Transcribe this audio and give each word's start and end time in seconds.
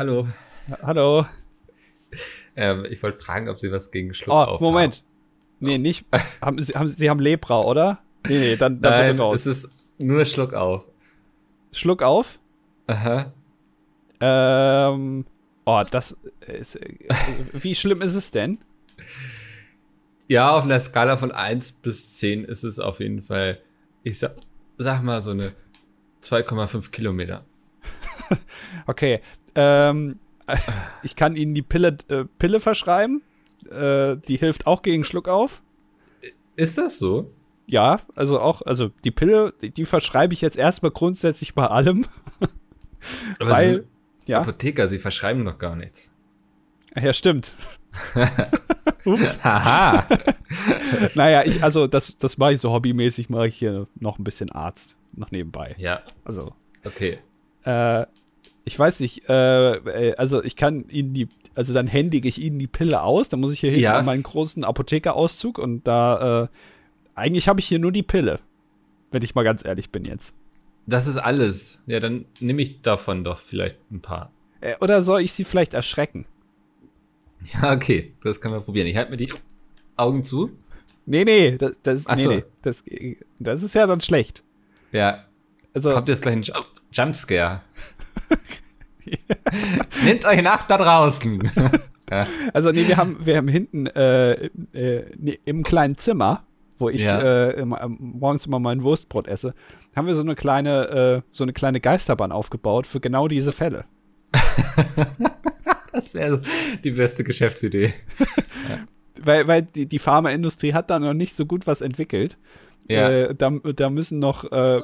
hallo. 0.00 0.26
Hallo. 0.82 1.26
Ähm, 2.56 2.86
ich 2.88 3.02
wollte 3.02 3.18
fragen, 3.18 3.50
ob 3.50 3.60
Sie 3.60 3.70
was 3.70 3.90
gegen 3.90 4.14
Schluck 4.14 4.34
Oh, 4.34 4.40
auf 4.54 4.60
Moment. 4.62 4.96
haben. 4.96 5.04
Nee, 5.60 5.76
nicht. 5.76 6.06
haben, 6.40 6.60
Sie, 6.62 6.72
haben, 6.72 6.88
Sie 6.88 7.10
haben 7.10 7.20
Lepra, 7.20 7.60
oder? 7.60 7.98
Nee, 8.26 8.38
nee, 8.38 8.56
dann, 8.56 8.80
dann 8.80 8.92
Nein, 8.92 9.10
bitte 9.12 9.22
raus. 9.22 9.44
es 9.44 9.64
ist 9.64 9.68
nur 9.98 10.24
Schluck 10.24 10.54
auf. 10.54 10.88
Schluck 11.70 12.02
auf. 12.02 12.38
Aha. 12.86 13.30
Ähm. 14.20 15.26
Oh, 15.66 15.82
das 15.90 16.16
ist. 16.46 16.76
äh, 16.76 16.94
Wie 17.52 17.74
schlimm 17.74 18.00
ist 18.00 18.14
es 18.14 18.30
denn? 18.30 18.58
Ja, 20.28 20.50
auf 20.56 20.64
einer 20.64 20.80
Skala 20.80 21.18
von 21.18 21.30
1 21.30 21.72
bis 21.72 22.16
10 22.16 22.44
ist 22.44 22.64
es 22.64 22.78
auf 22.78 23.00
jeden 23.00 23.20
Fall, 23.20 23.60
ich 24.02 24.18
sag, 24.18 24.36
sag 24.78 25.02
mal 25.02 25.20
so 25.20 25.32
eine 25.32 25.52
2,5 26.22 26.90
Kilometer. 26.90 27.44
Okay. 28.86 29.20
Ähm. 29.54 30.16
Ich 31.04 31.14
kann 31.14 31.36
Ihnen 31.36 31.54
die 31.54 31.62
Pille, 31.62 31.96
äh, 32.08 32.24
Pille 32.38 32.58
verschreiben. 32.58 33.22
Äh, 33.70 34.16
die 34.26 34.36
hilft 34.36 34.66
auch 34.66 34.82
gegen 34.82 35.04
Schluck 35.04 35.28
auf. 35.28 35.62
Ist 36.56 36.76
das 36.76 36.98
so? 36.98 37.30
Ja, 37.68 38.00
also 38.16 38.40
auch, 38.40 38.62
also 38.62 38.88
die 39.04 39.12
Pille, 39.12 39.54
die, 39.62 39.70
die 39.70 39.84
verschreibe 39.84 40.34
ich 40.34 40.40
jetzt 40.40 40.56
erstmal 40.56 40.90
grundsätzlich 40.90 41.54
bei 41.54 41.66
allem. 41.68 42.04
Aber 43.38 43.50
Weil- 43.50 43.84
Ja, 44.26 44.40
Apotheker, 44.40 44.88
Sie 44.88 44.98
verschreiben 44.98 45.44
noch 45.44 45.58
gar 45.58 45.76
nichts. 45.76 46.12
ja, 47.00 47.12
stimmt. 47.12 47.54
Ups. 49.04 49.42
Haha. 49.44 50.06
Naja, 51.14 51.44
ich, 51.44 51.62
also 51.62 51.86
das, 51.86 52.16
das 52.18 52.38
mache 52.38 52.54
ich 52.54 52.60
so 52.60 52.72
hobbymäßig, 52.72 53.30
mache 53.30 53.46
ich 53.46 53.56
hier 53.56 53.86
noch 54.00 54.18
ein 54.18 54.24
bisschen 54.24 54.50
Arzt 54.50 54.96
noch 55.14 55.30
nebenbei. 55.30 55.76
ja, 55.78 56.00
Also, 56.24 56.54
okay. 56.84 57.18
äh, 57.62 58.04
ich 58.70 58.78
weiß 58.78 59.00
nicht, 59.00 59.28
äh, 59.28 59.72
äh, 59.74 60.14
also 60.16 60.44
ich 60.44 60.54
kann 60.54 60.88
Ihnen 60.88 61.12
die, 61.12 61.28
also 61.56 61.74
dann 61.74 61.88
händige 61.88 62.28
ich 62.28 62.40
Ihnen 62.40 62.58
die 62.60 62.68
Pille 62.68 63.02
aus, 63.02 63.28
dann 63.28 63.40
muss 63.40 63.52
ich 63.52 63.58
hier 63.60 63.70
hinten 63.70 63.82
Ja. 63.84 64.00
meinen 64.02 64.22
großen 64.22 64.62
Apothekerauszug 64.62 65.58
und 65.58 65.86
da, 65.88 66.44
äh, 66.44 66.48
eigentlich 67.16 67.48
habe 67.48 67.58
ich 67.58 67.66
hier 67.66 67.80
nur 67.80 67.90
die 67.90 68.04
Pille, 68.04 68.38
wenn 69.10 69.22
ich 69.22 69.34
mal 69.34 69.42
ganz 69.42 69.64
ehrlich 69.64 69.90
bin 69.90 70.04
jetzt. 70.04 70.34
Das 70.86 71.08
ist 71.08 71.16
alles. 71.16 71.82
Ja, 71.86 71.98
dann 71.98 72.26
nehme 72.38 72.62
ich 72.62 72.80
davon 72.82 73.24
doch 73.24 73.38
vielleicht 73.38 73.76
ein 73.90 74.00
paar. 74.00 74.30
Äh, 74.60 74.74
oder 74.80 75.02
soll 75.02 75.20
ich 75.22 75.32
Sie 75.32 75.44
vielleicht 75.44 75.74
erschrecken? 75.74 76.26
Ja, 77.54 77.72
okay. 77.72 78.14
Das 78.22 78.40
können 78.40 78.54
wir 78.54 78.60
probieren. 78.60 78.86
Ich 78.86 78.96
halte 78.96 79.10
mir 79.10 79.16
die 79.16 79.32
Augen 79.96 80.22
zu. 80.22 80.50
Nee, 81.06 81.24
nee, 81.24 81.56
das, 81.56 81.72
das, 81.82 82.06
nee, 82.06 82.16
so. 82.22 82.30
nee, 82.30 82.44
das, 82.62 82.84
das 83.40 83.62
ist 83.62 83.74
ja 83.74 83.86
dann 83.86 84.00
schlecht. 84.00 84.44
Ja, 84.92 85.24
Also, 85.74 85.90
kommt 85.92 86.08
jetzt 86.08 86.22
gleich 86.22 86.36
ein 86.36 86.42
Ju- 86.42 86.64
Jumpscare. 86.92 87.62
Nehmt 90.04 90.24
euch 90.24 90.42
nach 90.42 90.62
da 90.62 90.76
draußen. 90.78 91.42
ja. 92.10 92.26
Also 92.52 92.70
nee, 92.72 92.86
wir 92.86 92.96
haben, 92.96 93.18
wir 93.24 93.36
haben 93.36 93.48
hinten 93.48 93.86
äh, 93.86 94.46
äh, 94.72 95.04
nee, 95.18 95.38
im 95.44 95.62
kleinen 95.62 95.96
Zimmer, 95.98 96.44
wo 96.78 96.88
ich 96.88 97.00
Ja. 97.00 97.20
äh, 97.20 97.60
ähm, 97.60 97.74
morgens 97.98 98.46
immer 98.46 98.58
mein 98.58 98.82
Wurstbrot 98.82 99.26
esse, 99.28 99.54
haben 99.96 100.06
wir 100.06 100.14
so 100.14 100.22
eine 100.22 100.34
kleine, 100.34 101.22
äh, 101.22 101.22
so 101.30 101.44
eine 101.44 101.52
kleine 101.52 101.80
Geisterbahn 101.80 102.32
aufgebaut 102.32 102.86
für 102.86 103.00
genau 103.00 103.28
diese 103.28 103.52
Fälle. 103.52 103.84
Das 105.92 106.14
wäre 106.14 106.40
die 106.84 106.92
beste 106.92 107.24
Geschäftsidee. 107.24 107.92
Weil, 109.20 109.48
weil 109.48 109.62
die, 109.62 109.86
die 109.86 109.98
Pharmaindustrie 109.98 110.72
hat 110.72 110.88
da 110.88 111.00
noch 111.00 111.14
nicht 111.14 111.34
so 111.34 111.46
gut 111.46 111.66
was 111.66 111.80
entwickelt. 111.80 112.38
Ja. 112.90 113.08
Äh, 113.08 113.34
da, 113.36 113.50
da 113.50 113.88
müssen 113.88 114.18
noch, 114.18 114.50
äh, 114.50 114.82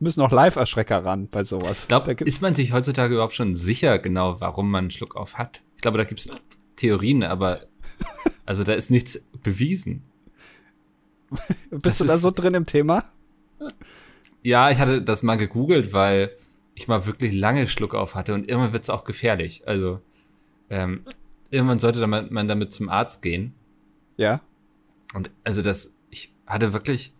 müssen 0.00 0.20
noch 0.20 0.32
Live-Erschrecker 0.32 1.04
ran 1.04 1.28
bei 1.28 1.44
sowas. 1.44 1.82
Ich 1.82 1.88
glaube, 1.88 2.12
ist 2.12 2.40
man 2.40 2.54
sich 2.54 2.72
heutzutage 2.72 3.14
überhaupt 3.14 3.34
schon 3.34 3.54
sicher 3.54 3.98
genau, 3.98 4.40
warum 4.40 4.70
man 4.70 4.84
einen 4.84 4.90
Schluck 4.90 5.16
auf 5.16 5.36
hat? 5.36 5.62
Ich 5.76 5.82
glaube, 5.82 5.98
da 5.98 6.04
gibt 6.04 6.20
es 6.20 6.30
Theorien, 6.76 7.22
aber 7.22 7.66
also 8.46 8.64
da 8.64 8.72
ist 8.72 8.90
nichts 8.90 9.22
bewiesen. 9.42 10.02
das 11.70 11.82
bist 11.82 12.00
du 12.00 12.04
da 12.06 12.16
so 12.16 12.30
drin 12.30 12.54
im 12.54 12.64
Thema? 12.64 13.04
Ja, 14.42 14.70
ich 14.70 14.78
hatte 14.78 15.02
das 15.02 15.22
mal 15.22 15.36
gegoogelt, 15.36 15.92
weil 15.92 16.30
ich 16.74 16.88
mal 16.88 17.04
wirklich 17.04 17.34
lange 17.34 17.68
Schluck 17.68 17.94
auf 17.94 18.14
hatte 18.14 18.32
und 18.32 18.48
irgendwann 18.48 18.72
wird 18.72 18.84
es 18.84 18.90
auch 18.90 19.04
gefährlich. 19.04 19.68
Also 19.68 20.00
ähm, 20.70 21.04
irgendwann 21.50 21.78
sollte 21.78 22.06
man 22.06 22.48
damit 22.48 22.72
zum 22.72 22.88
Arzt 22.88 23.20
gehen. 23.20 23.52
Ja. 24.16 24.40
Und 25.12 25.30
also 25.44 25.60
das, 25.60 25.98
ich 26.08 26.34
hatte 26.46 26.72
wirklich 26.72 27.12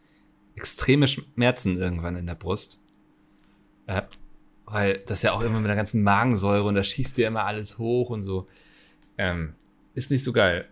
extreme 0.54 1.08
Schmerzen 1.08 1.78
irgendwann 1.78 2.16
in 2.16 2.26
der 2.26 2.34
Brust. 2.34 2.80
Äh, 3.86 4.02
weil 4.66 5.02
das 5.06 5.22
ja 5.22 5.32
auch 5.32 5.42
immer 5.42 5.60
mit 5.60 5.68
der 5.68 5.76
ganzen 5.76 6.02
Magensäure 6.02 6.64
und 6.64 6.74
da 6.74 6.82
schießt 6.82 7.18
dir 7.18 7.28
immer 7.28 7.44
alles 7.44 7.78
hoch 7.78 8.10
und 8.10 8.22
so. 8.22 8.46
Ähm, 9.18 9.54
ist 9.94 10.10
nicht 10.10 10.24
so 10.24 10.32
geil. 10.32 10.66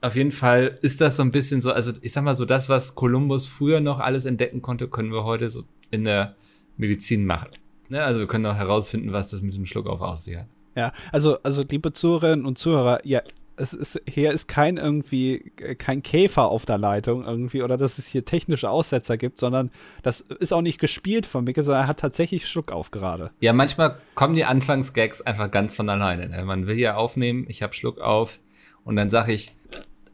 Auf 0.00 0.16
jeden 0.16 0.32
Fall 0.32 0.78
ist 0.82 1.00
das 1.00 1.16
so 1.16 1.22
ein 1.22 1.32
bisschen 1.32 1.60
so, 1.60 1.72
also 1.72 1.92
ich 2.00 2.12
sag 2.12 2.24
mal 2.24 2.34
so, 2.34 2.44
das, 2.44 2.68
was 2.68 2.94
Kolumbus 2.94 3.46
früher 3.46 3.80
noch 3.80 4.00
alles 4.00 4.24
entdecken 4.24 4.62
konnte, 4.62 4.88
können 4.88 5.12
wir 5.12 5.24
heute 5.24 5.48
so 5.48 5.64
in 5.90 6.04
der 6.04 6.36
Medizin 6.76 7.26
machen. 7.26 7.50
Ne? 7.88 8.02
Also 8.02 8.20
wir 8.20 8.26
können 8.26 8.46
auch 8.46 8.54
herausfinden, 8.54 9.12
was 9.12 9.30
das 9.30 9.42
mit 9.42 9.52
diesem 9.52 9.66
Schluck 9.66 9.86
auf 9.86 10.00
aussieht. 10.00 10.44
Ja, 10.76 10.92
also, 11.12 11.38
also 11.42 11.62
liebe 11.62 11.92
Zuhörerinnen 11.92 12.46
und 12.46 12.58
Zuhörer, 12.58 13.00
ja, 13.04 13.22
es 13.56 13.72
ist, 13.72 14.00
hier 14.06 14.32
ist 14.32 14.48
kein 14.48 14.76
irgendwie, 14.76 15.52
äh, 15.60 15.74
kein 15.74 16.02
Käfer 16.02 16.46
auf 16.48 16.64
der 16.66 16.78
Leitung 16.78 17.24
irgendwie 17.24 17.62
oder 17.62 17.76
dass 17.76 17.98
es 17.98 18.06
hier 18.06 18.24
technische 18.24 18.70
Aussetzer 18.70 19.16
gibt, 19.16 19.38
sondern 19.38 19.70
das 20.02 20.20
ist 20.20 20.52
auch 20.52 20.60
nicht 20.60 20.78
gespielt 20.78 21.26
von 21.26 21.44
Micke, 21.44 21.62
sondern 21.62 21.84
er 21.84 21.88
hat 21.88 22.00
tatsächlich 22.00 22.48
Schluck 22.48 22.72
auf 22.72 22.90
gerade. 22.90 23.30
Ja, 23.40 23.52
manchmal 23.52 23.98
kommen 24.14 24.34
die 24.34 24.44
Anfangsgags 24.44 25.22
einfach 25.22 25.50
ganz 25.50 25.74
von 25.74 25.88
alleine. 25.88 26.28
Ne? 26.28 26.44
Man 26.44 26.66
will 26.66 26.78
ja 26.78 26.96
aufnehmen, 26.96 27.46
ich 27.48 27.62
habe 27.62 27.74
Schluck 27.74 28.00
auf 28.00 28.40
und 28.84 28.96
dann 28.96 29.10
sage 29.10 29.32
ich, 29.32 29.52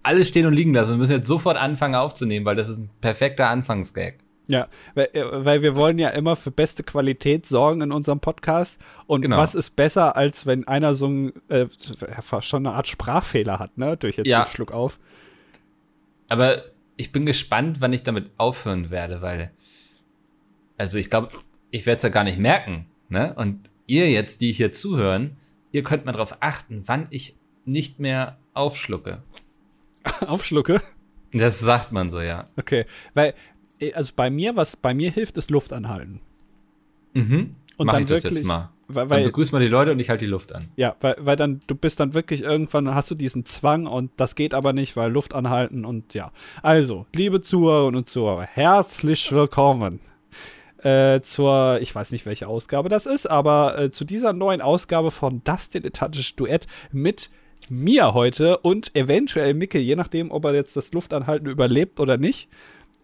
alles 0.03 0.29
stehen 0.29 0.47
und 0.47 0.55
liegen 0.55 0.73
lassen. 0.73 0.93
Wir 0.93 0.99
müssen 0.99 1.13
jetzt 1.13 1.29
sofort 1.29 1.57
anfangen 1.57 1.95
aufzunehmen, 1.95 2.47
weil 2.47 2.57
das 2.57 2.69
ist 2.69 2.79
ein 2.79 2.91
perfekter 3.01 3.49
Anfangsgag. 3.49 4.19
Ja, 4.51 4.67
weil, 4.95 5.09
äh, 5.13 5.45
weil 5.45 5.63
wir 5.63 5.77
wollen 5.77 5.99
ja 5.99 6.09
immer 6.09 6.35
für 6.35 6.51
beste 6.51 6.83
Qualität 6.83 7.47
sorgen 7.47 7.83
in 7.83 7.93
unserem 7.93 8.19
Podcast. 8.19 8.81
Und 9.07 9.23
Genau. 9.23 9.37
was 9.37 9.55
ist 9.55 9.77
besser, 9.77 10.17
als 10.17 10.45
wenn 10.45 10.67
einer 10.67 10.95
so 10.97 11.07
ein, 11.07 11.33
äh, 11.49 11.67
schon 12.41 12.67
eine 12.67 12.75
Art 12.75 12.89
Sprachfehler 12.89 13.61
hat, 13.61 13.79
ne? 13.79 13.97
Durch 13.97 14.17
jetzt 14.17 14.27
Ja. 14.27 14.43
den 14.45 14.51
Schluck 14.51 14.73
auf. 14.73 14.99
Aber 16.29 16.65
ich 16.97 17.13
bin 17.13 17.27
gespannt, 17.27 17.81
wann 17.81 17.93
ich 17.93 18.03
damit 18.03 18.31
aufhören 18.39 18.91
werde, 18.91 19.23
weil, 19.23 19.53
also 20.79 20.99
ich 20.99 21.11
glaube, 21.11 21.31
ich 21.71 21.87
werde 21.87 21.99
es 21.99 22.03
ja 22.03 22.09
gar 22.09 22.25
nicht 22.25 22.39
merken. 22.39 22.87
Ne? 23.09 23.33
Und 23.37 23.71
ihr 23.87 24.11
jetzt, 24.11 24.41
die 24.41 24.51
hier 24.53 24.71
zuhören, 24.73 25.37
ihr 25.71 25.83
könnt 25.85 26.05
mal 26.07 26.13
darauf 26.13 26.39
achten, 26.41 26.83
wann 26.87 27.07
ich 27.11 27.37
nicht 27.65 28.01
mehr 28.01 28.39
aufschlucke. 28.55 29.23
Aufschlucke. 30.27 30.81
Das 31.33 31.61
sagt 31.61 31.93
man 31.93 32.11
so, 32.11 32.21
ja. 32.21 32.49
Okay. 32.57 32.85
Weil, 33.15 33.35
also 33.95 34.13
bei 34.17 34.31
mir, 34.31 34.57
was 34.57 34.77
bei 34.77 34.95
mir 34.95 35.11
hilft, 35.11 35.37
ist 35.37 35.51
Luft 35.51 35.73
anhalten. 35.73 36.21
Mhm. 37.15 37.57
Und 37.77 37.87
Mach 37.87 37.95
dann 37.95 38.03
ich 38.03 38.09
das 38.09 38.25
wirklich- 38.25 38.39
jetzt 38.39 38.47
mal. 38.47 38.71
Weil, 38.93 39.07
Dann 39.07 39.19
weil, 39.19 39.25
begrüß 39.27 39.53
mal 39.53 39.61
die 39.61 39.69
Leute 39.69 39.93
und 39.93 40.01
ich 40.01 40.11
halte 40.11 40.25
die 40.25 40.31
Luft 40.31 40.53
an. 40.53 40.67
Ja, 40.75 40.97
weil, 41.01 41.15
weil 41.21 41.37
dann, 41.37 41.61
du 41.69 41.77
bist 41.77 42.01
dann 42.01 42.13
wirklich 42.13 42.43
irgendwann, 42.43 42.93
hast 42.93 43.09
du 43.09 43.15
diesen 43.15 43.45
Zwang 43.45 43.87
und 43.87 44.11
das 44.17 44.35
geht 44.35 44.53
aber 44.53 44.73
nicht, 44.73 44.97
weil 44.97 45.13
Luft 45.13 45.33
anhalten 45.33 45.85
und 45.85 46.13
ja. 46.13 46.33
Also, 46.61 47.07
liebe 47.15 47.41
Zuhörerinnen 47.41 47.95
und 47.99 48.09
Zuhörer, 48.09 48.43
herzlich 48.43 49.31
willkommen 49.31 50.01
äh, 50.83 51.21
zur, 51.21 51.79
ich 51.81 51.95
weiß 51.95 52.11
nicht, 52.11 52.27
welche 52.27 52.49
Ausgabe 52.49 52.89
das 52.89 53.07
ist, 53.07 53.31
aber 53.31 53.79
äh, 53.79 53.91
zu 53.93 54.05
dieser 54.05 54.33
neuen 54.33 54.61
Ausgabe 54.61 55.13
von 55.13 55.41
Das 55.45 55.71
Dilettantische 55.71 56.35
Duett 56.35 56.67
mit 56.91 57.31
mir 57.69 58.13
heute 58.13 58.59
und 58.59 58.97
eventuell 58.97 59.55
Micke, 59.55 59.79
je 59.79 59.95
nachdem, 59.95 60.33
ob 60.33 60.45
er 60.47 60.55
jetzt 60.55 60.77
das 60.77 60.93
Luftanhalten 60.93 61.49
überlebt 61.49 62.01
oder 62.01 62.17
nicht. 62.17 62.49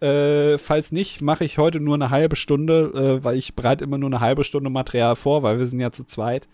Äh, 0.01 0.57
falls 0.59 0.91
nicht, 0.91 1.21
mache 1.21 1.43
ich 1.43 1.57
heute 1.57 1.79
nur 1.79 1.95
eine 1.95 2.09
halbe 2.11 2.35
Stunde, 2.35 2.91
äh, 3.19 3.23
weil 3.23 3.37
ich 3.37 3.55
bereite 3.55 3.83
immer 3.83 3.97
nur 3.97 4.09
eine 4.09 4.19
halbe 4.19 4.43
Stunde 4.43 4.69
Material 4.69 5.15
vor, 5.15 5.41
weil 5.43 5.57
wir 5.57 5.65
sind 5.65 5.79
ja 5.79 5.91
zu 5.91 6.03
zweit. 6.05 6.47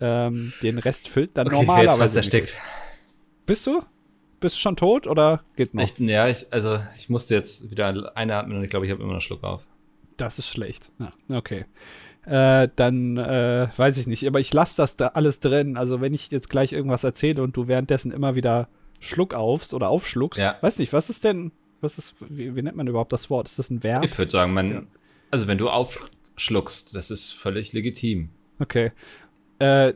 Ähm, 0.00 0.52
den 0.62 0.78
Rest 0.78 1.08
füllt 1.08 1.36
dann 1.36 1.46
Okay, 1.48 1.56
ich 1.56 1.66
normalerweise. 1.66 1.90
jetzt 1.90 1.98
fast 1.98 2.16
erstickt. 2.16 2.54
Bist 3.46 3.66
du? 3.66 3.82
Bist 4.40 4.54
du 4.56 4.60
schon 4.60 4.76
tot 4.76 5.06
oder 5.06 5.42
geht 5.56 5.74
noch? 5.74 5.82
Echt, 5.82 5.98
ja, 5.98 6.28
ich, 6.28 6.46
also 6.50 6.78
ich 6.96 7.08
musste 7.10 7.34
jetzt 7.34 7.70
wieder 7.70 8.16
einatmen 8.16 8.56
und 8.56 8.64
ich 8.64 8.70
glaube, 8.70 8.86
ich 8.86 8.92
habe 8.92 9.02
immer 9.02 9.14
noch 9.14 9.20
Schluck 9.20 9.42
auf. 9.42 9.66
Das 10.16 10.38
ist 10.38 10.48
schlecht. 10.48 10.90
Ja, 10.98 11.36
okay. 11.36 11.64
Äh, 12.24 12.68
dann 12.76 13.16
äh, 13.16 13.68
weiß 13.76 13.96
ich 13.96 14.06
nicht, 14.06 14.26
aber 14.26 14.38
ich 14.38 14.52
lasse 14.52 14.76
das 14.76 14.96
da 14.96 15.08
alles 15.08 15.40
drin. 15.40 15.76
Also 15.76 16.00
wenn 16.00 16.14
ich 16.14 16.30
jetzt 16.30 16.48
gleich 16.50 16.72
irgendwas 16.72 17.02
erzähle 17.04 17.42
und 17.42 17.56
du 17.56 17.66
währenddessen 17.68 18.12
immer 18.12 18.34
wieder 18.36 18.68
Schluck 19.00 19.34
aufst 19.34 19.74
oder 19.74 19.88
aufschluckst, 19.88 20.40
Ja. 20.40 20.56
weiß 20.60 20.78
nicht, 20.78 20.92
was 20.92 21.10
ist 21.10 21.24
denn, 21.24 21.52
was 21.80 21.98
ist, 21.98 22.14
wie, 22.20 22.54
wie 22.56 22.62
nennt 22.62 22.76
man 22.76 22.86
überhaupt 22.86 23.12
das 23.12 23.30
Wort? 23.30 23.48
Ist 23.48 23.58
das 23.58 23.70
ein 23.70 23.82
Verb? 23.82 24.04
Ich 24.04 24.16
würde 24.18 24.30
sagen, 24.30 24.52
man, 24.52 24.70
Ja. 24.70 24.82
also 25.30 25.46
wenn 25.46 25.58
du 25.58 25.68
aufschluckst, 25.70 26.94
das 26.94 27.10
ist 27.10 27.32
völlig 27.32 27.72
legitim. 27.72 28.30
Okay. 28.58 28.92
Äh, 29.60 29.94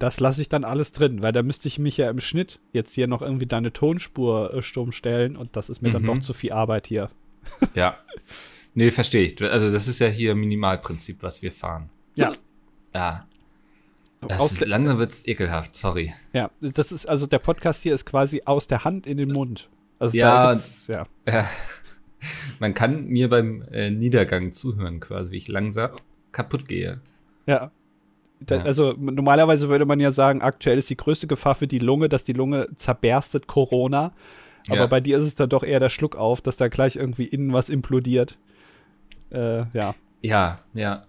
das 0.00 0.18
lasse 0.20 0.40
ich 0.42 0.48
dann 0.48 0.64
alles 0.64 0.90
drin, 0.92 1.22
weil 1.22 1.32
da 1.32 1.42
müsste 1.42 1.68
ich 1.68 1.78
mich 1.78 1.96
ja 1.96 2.10
im 2.10 2.18
Schnitt 2.20 2.58
jetzt 2.72 2.94
hier 2.94 3.06
noch 3.06 3.22
irgendwie 3.22 3.46
deine 3.46 3.72
Tonspur 3.72 4.52
äh, 4.54 4.62
stumm 4.62 4.90
stellen 4.92 5.36
und 5.36 5.54
das 5.56 5.70
ist 5.70 5.82
mir 5.82 5.90
dann 5.92 6.02
Mhm. 6.02 6.06
doch 6.06 6.18
zu 6.20 6.32
viel 6.34 6.52
Arbeit 6.52 6.86
hier. 6.86 7.10
Ja. 7.74 7.98
Nee, 8.76 8.90
verstehe 8.90 9.22
ich. 9.22 9.40
Also 9.40 9.70
das 9.70 9.86
ist 9.86 10.00
ja 10.00 10.08
hier 10.08 10.34
Minimalprinzip, 10.34 11.22
was 11.22 11.42
wir 11.42 11.52
fahren. 11.52 11.90
Ja. 12.16 12.34
Ja. 12.92 13.26
Ist, 14.28 14.64
langsam 14.66 14.98
wird's 14.98 15.26
ekelhaft, 15.26 15.76
sorry. 15.76 16.14
Ja, 16.32 16.50
das 16.60 16.90
ist, 16.90 17.06
also 17.06 17.26
der 17.26 17.38
Podcast 17.38 17.82
hier 17.82 17.94
ist 17.94 18.06
quasi 18.06 18.42
aus 18.46 18.66
der 18.66 18.82
Hand 18.84 19.06
in 19.06 19.18
den 19.18 19.30
Mund. 19.32 19.68
Also 19.98 20.16
Ja, 20.16 20.52
ja. 20.88 21.06
Ja. 21.28 21.48
Man 22.58 22.72
kann 22.74 23.06
mir 23.06 23.28
beim 23.28 23.62
äh, 23.70 23.90
Niedergang 23.90 24.52
zuhören, 24.52 25.00
quasi, 25.00 25.32
wie 25.32 25.36
ich 25.36 25.48
langsam 25.48 25.90
kaputt 26.32 26.66
gehe. 26.68 27.00
Ja. 27.46 27.70
Da, 28.40 28.56
Ja. 28.56 28.62
Also 28.62 28.94
normalerweise 28.98 29.68
würde 29.68 29.84
man 29.86 30.00
ja 30.00 30.10
sagen, 30.12 30.42
aktuell 30.42 30.78
ist 30.78 30.90
die 30.90 30.96
größte 30.96 31.26
Gefahr 31.26 31.54
für 31.54 31.66
die 31.66 31.78
Lunge, 31.78 32.08
dass 32.08 32.24
die 32.24 32.32
Lunge 32.32 32.68
zerberstet 32.76 33.46
Corona. 33.46 34.12
Aber 34.68 34.76
Ja. 34.78 34.86
bei 34.86 35.00
dir 35.00 35.18
ist 35.18 35.24
es 35.24 35.34
dann 35.34 35.50
doch 35.50 35.62
eher 35.62 35.80
der 35.80 35.90
Schluck 35.90 36.16
auf, 36.16 36.40
dass 36.40 36.56
da 36.56 36.68
gleich 36.68 36.96
irgendwie 36.96 37.24
innen 37.26 37.52
was 37.52 37.68
implodiert. 37.68 38.38
Äh, 39.30 39.66
ja. 39.76 39.94
Ja, 40.22 40.60
ja. 40.72 41.04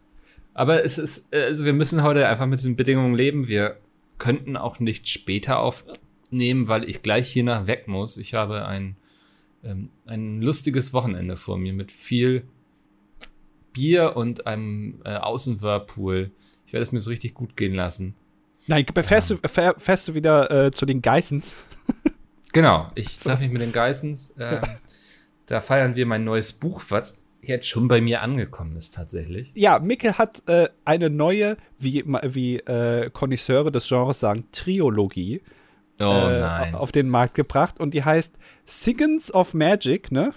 Aber 0.53 0.83
es 0.83 0.97
ist, 0.97 1.27
äh, 1.31 1.43
also 1.43 1.63
wir 1.65 1.73
müssen 1.73 2.03
heute 2.03 2.27
einfach 2.27 2.45
mit 2.47 2.63
den 2.63 2.75
Bedingungen 2.75 3.15
leben. 3.15 3.47
Wir 3.47 3.77
könnten 4.17 4.57
auch 4.57 4.79
nicht 4.79 5.07
später 5.07 5.59
aufnehmen, 6.35 6.67
weil 6.67 6.89
ich 6.89 7.01
gleich 7.01 7.31
hiernach 7.31 7.67
weg 7.67 7.87
muss. 7.87 8.17
Ich 8.17 8.33
habe 8.33 8.65
ein, 8.65 8.97
ähm, 9.63 9.89
ein 10.05 10.41
lustiges 10.41 10.91
Wochenende 10.91 11.37
vor 11.37 11.57
mir 11.57 11.73
mit 11.73 11.91
viel 11.91 12.43
Bier 13.71 14.17
und 14.17 14.45
einem 14.47 14.99
äh, 15.05 15.15
Außenwhirlpool. 15.15 16.31
Ich 16.67 16.73
werde 16.73 16.83
es 16.83 16.91
mir 16.91 16.99
so 16.99 17.09
richtig 17.09 17.33
gut 17.33 17.55
gehen 17.55 17.73
lassen. 17.73 18.15
Nein, 18.67 18.85
fährst, 18.95 19.29
du, 19.29 19.37
fähr, 19.47 19.75
fährst 19.77 20.07
du 20.07 20.15
wieder 20.15 20.51
äh, 20.51 20.71
zu 20.71 20.85
den 20.85 21.01
Geissens? 21.01 21.55
Genau, 22.53 22.88
ich 22.95 23.19
treffe 23.19 23.43
mich 23.43 23.51
mit 23.51 23.61
den 23.61 23.73
Geissens. 23.73 24.29
Äh, 24.38 24.61
Da 25.45 25.59
feiern 25.59 25.95
wir 25.95 26.05
mein 26.05 26.23
neues 26.23 26.53
Buch, 26.53 26.81
was 26.88 27.17
jetzt 27.41 27.67
schon 27.67 27.89
bei 27.89 27.99
mir 27.99 28.21
angekommen 28.21 28.77
ist 28.77 28.95
tatsächlich. 28.95 29.51
Ja, 29.55 29.77
Micke 29.77 30.17
hat 30.17 30.41
äh, 30.47 30.69
eine 30.85 31.09
neue, 31.09 31.57
wie, 31.77 32.03
wie 32.05 32.57
äh, 32.59 33.09
Connoisseure 33.11 33.73
des 33.73 33.88
Genres 33.89 34.21
sagen, 34.21 34.45
Triologie 34.53 35.41
Oh 36.00 36.03
äh, 36.03 36.39
nein. 36.39 36.75
auf 36.75 36.92
den 36.92 37.09
Markt 37.09 37.36
gebracht 37.36 37.80
und 37.80 37.94
die 37.94 38.03
heißt 38.03 38.33
Siggins 38.65 39.33
of 39.33 39.53
Magic, 39.53 40.12
ne? 40.12 40.33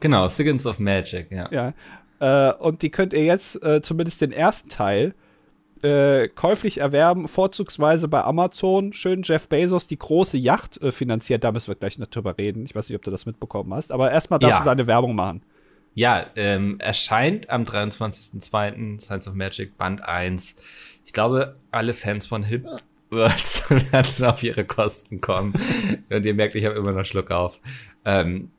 Genau, 0.00 0.28
Siggins 0.28 0.66
of 0.66 0.78
Magic, 0.78 1.30
ja. 1.30 1.48
Ja. 1.50 2.50
Äh, 2.50 2.54
und 2.58 2.82
die 2.82 2.90
könnt 2.90 3.12
ihr 3.12 3.24
jetzt 3.24 3.62
äh, 3.64 3.80
zumindest 3.82 4.20
den 4.20 4.32
ersten 4.32 4.68
Teil 4.68 5.14
äh, 5.82 6.28
käuflich 6.28 6.78
erwerben, 6.78 7.26
vorzugsweise 7.26 8.06
bei 8.08 8.22
Amazon. 8.22 8.92
Schön 8.92 9.22
Jeff 9.22 9.48
Bezos 9.48 9.86
die 9.88 9.98
große 9.98 10.36
Yacht 10.36 10.80
äh, 10.82 10.92
finanziert. 10.92 11.42
Da 11.42 11.50
müssen 11.52 11.68
wir 11.68 11.74
gleich 11.74 11.98
noch 11.98 12.06
drüber 12.06 12.36
reden. 12.38 12.64
Ich 12.64 12.74
weiß 12.74 12.88
nicht, 12.88 12.96
ob 12.96 13.02
du 13.02 13.10
das 13.10 13.26
mitbekommen 13.26 13.72
hast. 13.74 13.90
Aber 13.90 14.10
erstmal 14.10 14.38
darfst 14.38 14.58
Ja. 14.58 14.62
du 14.64 14.68
deine 14.70 14.86
Werbung 14.86 15.14
machen. 15.16 15.42
Ja, 15.94 16.26
ähm, 16.36 16.76
erscheint 16.78 17.50
am 17.50 17.64
23.02. 17.64 18.98
Science 19.00 19.26
of 19.28 19.34
Magic 19.34 19.76
Band 19.76 20.02
1. 20.02 20.56
Ich 21.04 21.12
glaube, 21.12 21.56
alle 21.70 21.94
Fans 21.94 22.26
von 22.26 22.44
Hip 22.44 22.66
werden 23.12 24.24
auf 24.26 24.42
ihre 24.42 24.64
Kosten 24.64 25.20
kommen. 25.20 25.52
Und 26.10 26.24
ihr 26.24 26.34
merkt, 26.34 26.54
ich 26.54 26.64
habe 26.64 26.76
immer 26.76 26.92
noch 26.92 27.06
Schluck 27.06 27.30
auf. 27.30 27.60
Ähm, 28.04 28.50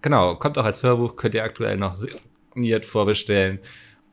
genau, 0.00 0.36
kommt 0.36 0.58
auch 0.58 0.64
als 0.64 0.82
Hörbuch, 0.82 1.16
könnt 1.16 1.34
ihr 1.34 1.44
aktuell 1.44 1.76
noch 1.76 1.96
signiert 1.96 2.86
vorbestellen. 2.86 3.58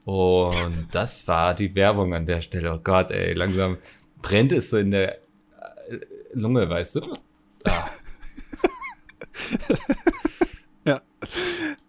Und 0.05 0.87
das 0.91 1.27
war 1.27 1.53
die 1.53 1.75
Werbung 1.75 2.13
an 2.13 2.25
der 2.25 2.41
Stelle. 2.41 2.73
Oh 2.73 2.79
Gott, 2.83 3.11
ey, 3.11 3.33
langsam 3.33 3.77
brennt 4.21 4.51
es 4.51 4.69
so 4.69 4.77
in 4.77 4.91
der 4.91 5.17
äh, 5.17 5.19
Lunge, 6.33 6.69
weißt 6.69 6.95
du? 6.95 7.17
Ah, 7.65 7.89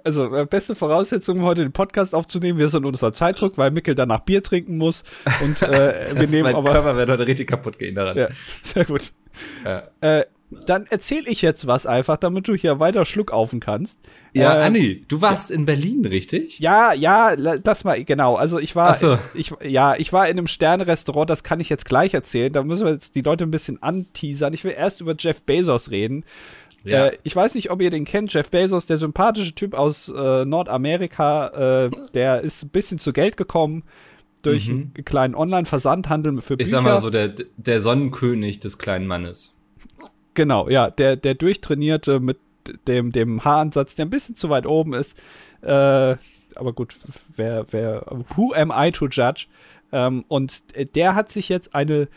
Also, 0.04 0.34
äh, 0.34 0.46
beste 0.46 0.74
Voraussetzung, 0.74 1.38
um 1.38 1.44
heute 1.44 1.62
den 1.62 1.72
Podcast 1.72 2.14
aufzunehmen. 2.14 2.58
Wir 2.58 2.68
sind 2.68 2.84
unter 2.84 3.12
Zeitdruck, 3.12 3.58
weil 3.58 3.70
Mickel 3.70 3.94
danach 3.94 4.20
Bier 4.20 4.42
trinken 4.42 4.78
muss. 4.78 5.02
Und 5.42 5.62
äh, 5.62 5.68
wir 6.12 6.22
das 6.22 6.30
nehmen 6.30 6.44
mein 6.44 6.56
aber. 6.56 6.72
Körper 6.72 6.96
wird 6.96 7.10
heute 7.10 7.26
richtig 7.26 7.48
kaputt 7.48 7.78
gehen 7.78 7.94
daran. 7.94 8.16
Ja, 8.16 8.28
sehr 8.62 8.84
gut. 8.84 9.12
Ja. 9.64 9.82
Äh, 10.00 10.24
dann 10.66 10.86
erzähle 10.86 11.28
ich 11.28 11.42
jetzt 11.42 11.66
was 11.66 11.86
einfach, 11.86 12.16
damit 12.16 12.48
du 12.48 12.54
hier 12.54 12.80
weiter 12.80 13.04
Schluck 13.04 13.30
aufen 13.32 13.60
kannst. 13.60 14.00
Ja, 14.34 14.56
Äh, 14.60 14.64
Anni, 14.64 15.04
du 15.08 15.20
warst 15.22 15.50
in 15.50 15.64
Berlin, 15.64 16.04
richtig? 16.06 16.58
Ja, 16.58 16.92
ja, 16.92 17.36
das 17.36 17.84
mal, 17.84 18.02
genau. 18.04 18.34
Also 18.34 18.58
ich 18.58 18.74
war, 18.74 18.94
so. 18.94 19.18
ich, 19.34 19.52
ja, 19.62 19.94
ich 19.96 20.12
war 20.12 20.26
in 20.28 20.38
einem 20.38 20.46
Sterne-Restaurant, 20.48 21.30
das 21.30 21.44
kann 21.44 21.60
ich 21.60 21.68
jetzt 21.68 21.84
gleich 21.84 22.14
erzählen. 22.14 22.52
Da 22.52 22.62
müssen 22.64 22.84
wir 22.86 22.92
jetzt 22.92 23.14
die 23.14 23.22
Leute 23.22 23.44
ein 23.44 23.50
bisschen 23.50 23.82
anteasern. 23.82 24.52
Ich 24.52 24.64
will 24.64 24.74
erst 24.76 25.00
über 25.00 25.14
Jeff 25.18 25.42
Bezos 25.42 25.90
reden. 25.90 26.24
Ja. 26.82 27.06
Äh, 27.08 27.18
ich 27.22 27.36
weiß 27.36 27.54
nicht, 27.54 27.70
ob 27.70 27.80
ihr 27.82 27.90
den 27.90 28.04
kennt, 28.04 28.32
Jeff 28.32 28.50
Bezos, 28.50 28.86
der 28.86 28.96
sympathische 28.96 29.54
Typ 29.54 29.74
aus 29.74 30.08
äh, 30.08 30.44
Nordamerika, 30.46 31.86
äh, 31.86 31.90
der 32.14 32.40
ist 32.40 32.62
ein 32.64 32.70
bisschen 32.70 32.98
zu 32.98 33.12
Geld 33.12 33.36
gekommen 33.36 33.84
durch 34.42 34.68
Mhm. 34.68 34.92
einen 34.96 35.04
kleinen 35.04 35.34
Online-Versandhandel 35.34 36.40
für 36.40 36.56
Bücher. 36.56 36.64
ich 36.64 36.70
sag 36.70 36.82
mal 36.82 36.98
so, 37.00 37.10
der, 37.10 37.34
der 37.56 37.80
Sonnenkönig 37.82 38.58
des 38.60 38.78
kleinen 38.78 39.06
Mannes. 39.06 39.54
Genau, 40.40 40.70
ja, 40.70 40.88
der, 40.88 41.16
der 41.16 41.34
durchtrainierte 41.34 42.18
mit 42.18 42.38
dem, 42.86 43.12
dem 43.12 43.44
Haaransatz, 43.44 43.94
der 43.94 44.06
ein 44.06 44.10
bisschen 44.10 44.34
zu 44.34 44.48
weit 44.48 44.64
oben 44.64 44.94
ist. 44.94 45.14
Äh, 45.60 46.16
aber 46.54 46.72
gut, 46.74 46.94
wer, 47.36 47.66
wer, 47.72 48.06
who 48.34 48.54
am 48.54 48.72
I 48.74 48.90
to 48.90 49.06
judge? 49.06 49.48
Ähm, 49.92 50.24
und 50.28 50.62
der 50.96 51.14
hat 51.14 51.30
sich 51.30 51.50
jetzt 51.50 51.74
eine, 51.74 52.08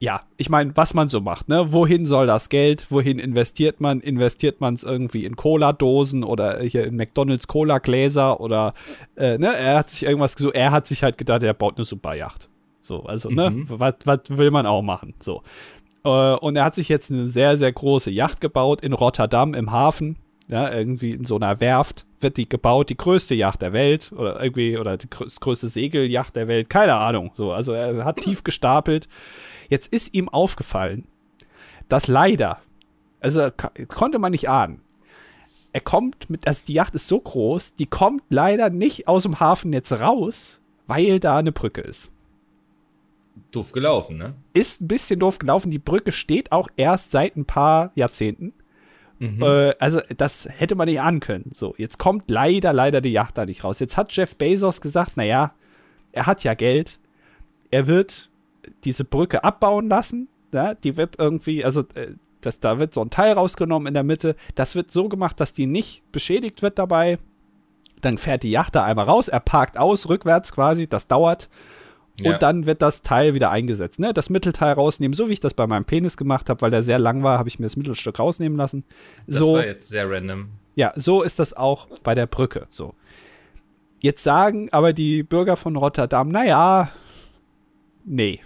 ja, 0.00 0.22
ich 0.36 0.50
meine, 0.50 0.76
was 0.76 0.94
man 0.94 1.06
so 1.06 1.20
macht, 1.20 1.48
ne? 1.48 1.72
Wohin 1.72 2.06
soll 2.06 2.26
das 2.26 2.48
Geld? 2.48 2.90
Wohin 2.90 3.20
investiert 3.20 3.80
man? 3.80 4.00
Investiert 4.00 4.60
man 4.60 4.74
es 4.74 4.82
irgendwie 4.82 5.24
in 5.24 5.36
Cola-Dosen 5.36 6.24
oder 6.24 6.58
hier 6.62 6.84
in 6.88 6.96
McDonalds 6.96 7.46
Cola-Gläser 7.46 8.40
oder, 8.40 8.74
äh, 9.14 9.38
ne? 9.38 9.54
Er 9.56 9.78
hat 9.78 9.90
sich 9.90 10.02
irgendwas 10.02 10.34
gesucht, 10.34 10.56
er 10.56 10.72
hat 10.72 10.88
sich 10.88 11.04
halt 11.04 11.18
gedacht, 11.18 11.44
er 11.44 11.54
baut 11.54 11.76
eine 11.76 11.84
super 11.84 12.14
Yacht. 12.14 12.48
So, 12.82 13.04
also, 13.04 13.28
ne? 13.28 13.50
Mhm. 13.50 13.66
Was, 13.68 13.94
was 14.04 14.22
will 14.26 14.50
man 14.50 14.66
auch 14.66 14.82
machen? 14.82 15.14
So. 15.20 15.44
Äh, 16.04 16.08
und 16.34 16.56
er 16.56 16.64
hat 16.64 16.74
sich 16.74 16.88
jetzt 16.88 17.10
eine 17.10 17.28
sehr, 17.28 17.56
sehr 17.56 17.72
große 17.72 18.10
Yacht 18.10 18.40
gebaut 18.40 18.80
in 18.80 18.92
Rotterdam 18.92 19.54
im 19.54 19.70
Hafen. 19.70 20.16
Ja, 20.48 20.72
irgendwie 20.72 21.12
in 21.12 21.24
so 21.24 21.36
einer 21.36 21.60
Werft 21.60 22.06
wird 22.18 22.36
die 22.36 22.48
gebaut, 22.48 22.90
die 22.90 22.96
größte 22.96 23.36
Yacht 23.36 23.62
der 23.62 23.72
Welt 23.72 24.10
oder 24.10 24.42
irgendwie, 24.42 24.76
oder 24.78 24.96
die 24.96 25.06
grö- 25.06 25.22
das 25.22 25.38
größte 25.38 25.68
Segelyacht 25.68 26.34
der 26.34 26.48
Welt, 26.48 26.68
keine 26.68 26.94
Ahnung. 26.96 27.30
So, 27.34 27.52
also 27.52 27.72
er 27.72 28.04
hat 28.04 28.16
tief 28.20 28.42
gestapelt. 28.42 29.08
Jetzt 29.68 29.92
ist 29.92 30.12
ihm 30.12 30.28
aufgefallen, 30.28 31.04
dass 31.88 32.08
leider, 32.08 32.58
also 33.20 33.48
konnte 33.86 34.18
man 34.18 34.32
nicht 34.32 34.48
ahnen, 34.48 34.80
er 35.72 35.82
kommt 35.82 36.28
mit, 36.28 36.48
also 36.48 36.64
die 36.66 36.74
Yacht 36.74 36.96
ist 36.96 37.06
so 37.06 37.20
groß, 37.20 37.76
die 37.76 37.86
kommt 37.86 38.24
leider 38.28 38.70
nicht 38.70 39.06
aus 39.06 39.22
dem 39.22 39.38
Hafen 39.38 39.72
jetzt 39.72 39.92
raus, 39.92 40.60
weil 40.88 41.20
da 41.20 41.36
eine 41.36 41.52
Brücke 41.52 41.82
ist 41.82 42.10
Doof 43.50 43.72
gelaufen, 43.72 44.16
ne? 44.16 44.34
ist 44.54 44.80
ein 44.80 44.88
bisschen 44.88 45.20
doof 45.20 45.38
gelaufen. 45.38 45.70
Die 45.70 45.78
Brücke 45.78 46.12
steht 46.12 46.52
auch 46.52 46.68
erst 46.76 47.10
seit 47.10 47.36
ein 47.36 47.44
paar 47.44 47.92
Jahrzehnten. 47.94 48.52
Mhm. 49.18 49.42
Äh, 49.42 49.74
also, 49.78 50.00
das 50.16 50.48
hätte 50.50 50.74
man 50.74 50.88
nicht 50.88 51.00
ahnen 51.00 51.20
können. 51.20 51.50
So, 51.52 51.74
jetzt 51.76 51.98
kommt 51.98 52.30
leider, 52.30 52.72
leider 52.72 53.00
die 53.00 53.12
Yacht 53.12 53.36
da 53.38 53.44
nicht 53.46 53.64
raus. 53.64 53.78
Jetzt 53.78 53.96
hat 53.96 54.12
Jeff 54.12 54.36
Bezos 54.36 54.80
gesagt, 54.80 55.16
naja, 55.16 55.52
er 56.12 56.26
hat 56.26 56.42
ja 56.42 56.54
Geld. 56.54 56.98
Er 57.70 57.86
wird 57.86 58.30
diese 58.84 59.04
Brücke 59.04 59.44
abbauen 59.44 59.88
lassen. 59.88 60.28
Ja, 60.52 60.74
die 60.74 60.96
wird 60.96 61.18
irgendwie, 61.18 61.64
also 61.64 61.82
äh, 61.94 62.14
das, 62.40 62.60
da 62.60 62.78
wird 62.78 62.94
so 62.94 63.02
ein 63.02 63.10
Teil 63.10 63.32
rausgenommen 63.32 63.88
in 63.88 63.94
der 63.94 64.02
Mitte. 64.02 64.36
Das 64.54 64.74
wird 64.74 64.90
so 64.90 65.08
gemacht, 65.08 65.38
dass 65.38 65.52
die 65.52 65.66
nicht 65.66 66.02
beschädigt 66.12 66.62
wird 66.62 66.78
dabei. 66.78 67.18
Dann 68.00 68.18
fährt 68.18 68.42
die 68.42 68.50
Yacht 68.50 68.74
da 68.74 68.84
einmal 68.84 69.04
raus, 69.04 69.28
er 69.28 69.40
parkt 69.40 69.78
aus, 69.78 70.08
rückwärts 70.08 70.52
quasi, 70.52 70.88
das 70.88 71.06
dauert. 71.06 71.50
Ja. 72.24 72.32
Und 72.32 72.42
dann 72.42 72.66
wird 72.66 72.82
das 72.82 73.02
Teil 73.02 73.34
wieder 73.34 73.50
eingesetzt. 73.50 73.98
Ne? 73.98 74.12
Das 74.12 74.30
Mittelteil 74.30 74.72
rausnehmen, 74.74 75.14
so 75.14 75.28
wie 75.28 75.34
ich 75.34 75.40
das 75.40 75.54
bei 75.54 75.66
meinem 75.66 75.84
Penis 75.84 76.16
gemacht 76.16 76.50
habe, 76.50 76.60
weil 76.62 76.70
der 76.70 76.82
sehr 76.82 76.98
lang 76.98 77.22
war, 77.22 77.38
habe 77.38 77.48
ich 77.48 77.58
mir 77.58 77.66
das 77.66 77.76
Mittelstück 77.76 78.18
rausnehmen 78.18 78.56
lassen. 78.56 78.84
Das 79.26 79.36
so, 79.36 79.54
war 79.54 79.66
jetzt 79.66 79.88
sehr 79.88 80.10
random. 80.10 80.48
ja, 80.74 80.92
so 80.96 81.22
ist 81.22 81.38
das 81.38 81.52
auch 81.54 81.88
bei 82.02 82.14
der 82.14 82.26
Brücke. 82.26 82.66
So. 82.70 82.94
Jetzt 84.00 84.24
sagen 84.24 84.68
aber 84.72 84.92
die 84.92 85.22
Bürger 85.22 85.56
von 85.56 85.76
Rotterdam, 85.76 86.30
naja, 86.30 86.90
nee. 88.04 88.40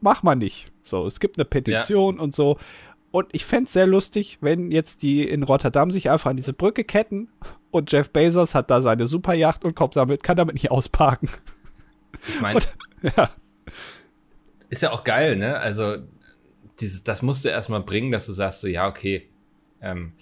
Mach 0.00 0.22
mal 0.22 0.34
nicht. 0.34 0.70
So, 0.82 1.06
es 1.06 1.20
gibt 1.20 1.38
eine 1.38 1.44
Petition 1.44 2.18
und 2.18 2.34
so. 2.34 2.58
Und 3.10 3.28
ich 3.32 3.46
fände 3.46 3.64
es 3.64 3.72
sehr 3.72 3.86
lustig, 3.86 4.38
wenn 4.40 4.70
jetzt 4.70 5.02
die 5.02 5.26
in 5.26 5.42
Rotterdam 5.42 5.90
sich 5.90 6.10
einfach 6.10 6.30
an 6.30 6.36
diese 6.36 6.52
Brücke 6.52 6.84
ketten 6.84 7.28
und 7.70 7.90
Jeff 7.92 8.10
Bezos 8.10 8.54
hat 8.54 8.70
da 8.70 8.80
seine 8.80 9.06
Superjacht 9.06 9.64
und 9.64 9.74
kommt 9.74 9.96
damit, 9.96 10.22
kann 10.22 10.36
damit 10.36 10.54
nicht 10.54 10.70
ausparken. 10.70 11.28
Ich 12.28 12.40
meine, 12.40 12.60
Ja. 13.16 13.30
ist 14.68 14.82
ja 14.82 14.92
auch 14.92 15.04
geil, 15.04 15.36
ne? 15.36 15.58
Also, 15.58 15.96
dieses, 16.80 17.04
das 17.04 17.22
musst 17.22 17.44
du 17.44 17.48
erstmal 17.48 17.82
bringen, 17.82 18.12
dass 18.12 18.26
du 18.26 18.32
sagst, 18.32 18.60
so, 18.60 18.68
ja, 18.68 18.88
okay, 18.88 19.28
ähm, 19.80 20.12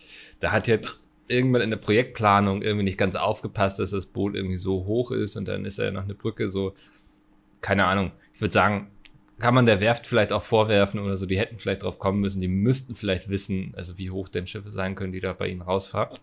da 0.40 0.52
hat 0.52 0.68
jetzt 0.68 0.98
irgendwann 1.26 1.62
in 1.62 1.70
der 1.70 1.78
Projektplanung 1.78 2.62
irgendwie 2.62 2.84
nicht 2.84 2.98
ganz 2.98 3.16
aufgepasst, 3.16 3.78
dass 3.78 3.90
das 3.90 4.06
Boot 4.06 4.34
irgendwie 4.34 4.56
so 4.56 4.84
hoch 4.84 5.10
ist 5.10 5.36
und 5.36 5.48
dann 5.48 5.64
ist 5.64 5.78
ja 5.78 5.90
noch 5.90 6.04
eine 6.04 6.14
Brücke 6.14 6.48
so, 6.48 6.74
keine 7.60 7.86
Ahnung. 7.86 8.12
Ich 8.34 8.40
würde 8.40 8.52
sagen, 8.52 8.90
kann 9.38 9.54
man 9.54 9.66
der 9.66 9.80
Werft 9.80 10.06
vielleicht 10.06 10.32
auch 10.32 10.42
vorwerfen 10.42 11.00
oder 11.00 11.16
so, 11.16 11.26
die 11.26 11.38
hätten 11.38 11.58
vielleicht 11.58 11.82
drauf 11.82 11.98
kommen 11.98 12.20
müssen, 12.20 12.40
die 12.40 12.48
müssten 12.48 12.94
vielleicht 12.94 13.28
wissen, 13.28 13.72
also 13.76 13.98
wie 13.98 14.10
hoch 14.10 14.28
denn 14.28 14.46
Schiffe 14.46 14.68
sein 14.68 14.94
können, 14.94 15.12
die 15.12 15.20
da 15.20 15.32
bei 15.32 15.48
ihnen 15.48 15.62
rausfahren. 15.62 16.18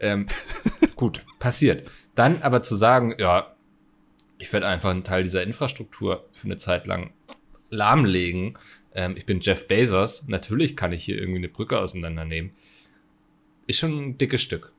Ähm, 0.00 0.26
gut, 0.96 1.24
passiert. 1.38 1.88
Dann 2.14 2.42
aber 2.42 2.62
zu 2.62 2.74
sagen, 2.74 3.14
ja, 3.18 3.54
Ich 4.42 4.52
werde 4.52 4.66
einfach 4.66 4.90
einen 4.90 5.04
Teil 5.04 5.22
dieser 5.22 5.44
Infrastruktur 5.44 6.26
für 6.32 6.46
eine 6.46 6.56
Zeit 6.56 6.88
lang 6.88 7.12
lahmlegen. 7.70 8.58
Ähm, 8.92 9.14
ich 9.16 9.24
bin 9.24 9.38
Jeff 9.40 9.68
Bezos. 9.68 10.24
Natürlich 10.26 10.76
kann 10.76 10.92
ich 10.92 11.04
hier 11.04 11.16
irgendwie 11.16 11.38
eine 11.38 11.48
Brücke 11.48 11.78
auseinandernehmen. 11.78 12.50
Ist 13.68 13.78
schon 13.78 13.92
ein 13.92 14.18
dickes 14.18 14.42
Stück. 14.42 14.72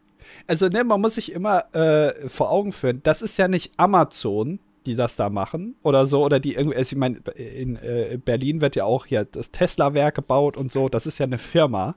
Also, 0.48 0.68
ne, 0.68 0.84
man 0.84 1.00
muss 1.00 1.16
sich 1.16 1.32
immer 1.32 1.74
äh, 1.74 2.28
vor 2.28 2.52
Augen 2.52 2.74
führen, 2.74 3.00
das 3.04 3.22
ist 3.22 3.38
ja 3.38 3.48
nicht 3.48 3.72
Amazon, 3.78 4.60
die 4.86 4.96
das 4.96 5.16
da 5.16 5.30
machen 5.30 5.76
oder 5.82 6.08
so, 6.08 6.26
oder 6.26 6.42
die 6.42 6.56
irgendwie, 6.56 6.76
also 6.76 6.94
ich 6.94 7.00
meine, 7.00 7.20
in 7.36 7.78
äh, 7.78 8.20
Berlin 8.24 8.60
wird 8.60 8.76
ja 8.76 8.84
auch 8.84 9.06
hier 9.06 9.24
das 9.24 9.52
Tesla-Werk 9.52 10.16
gebaut 10.16 10.58
und 10.58 10.74
so, 10.74 10.90
das 10.90 11.06
ist 11.06 11.20
ja 11.20 11.26
eine 11.26 11.38
Firma, 11.38 11.96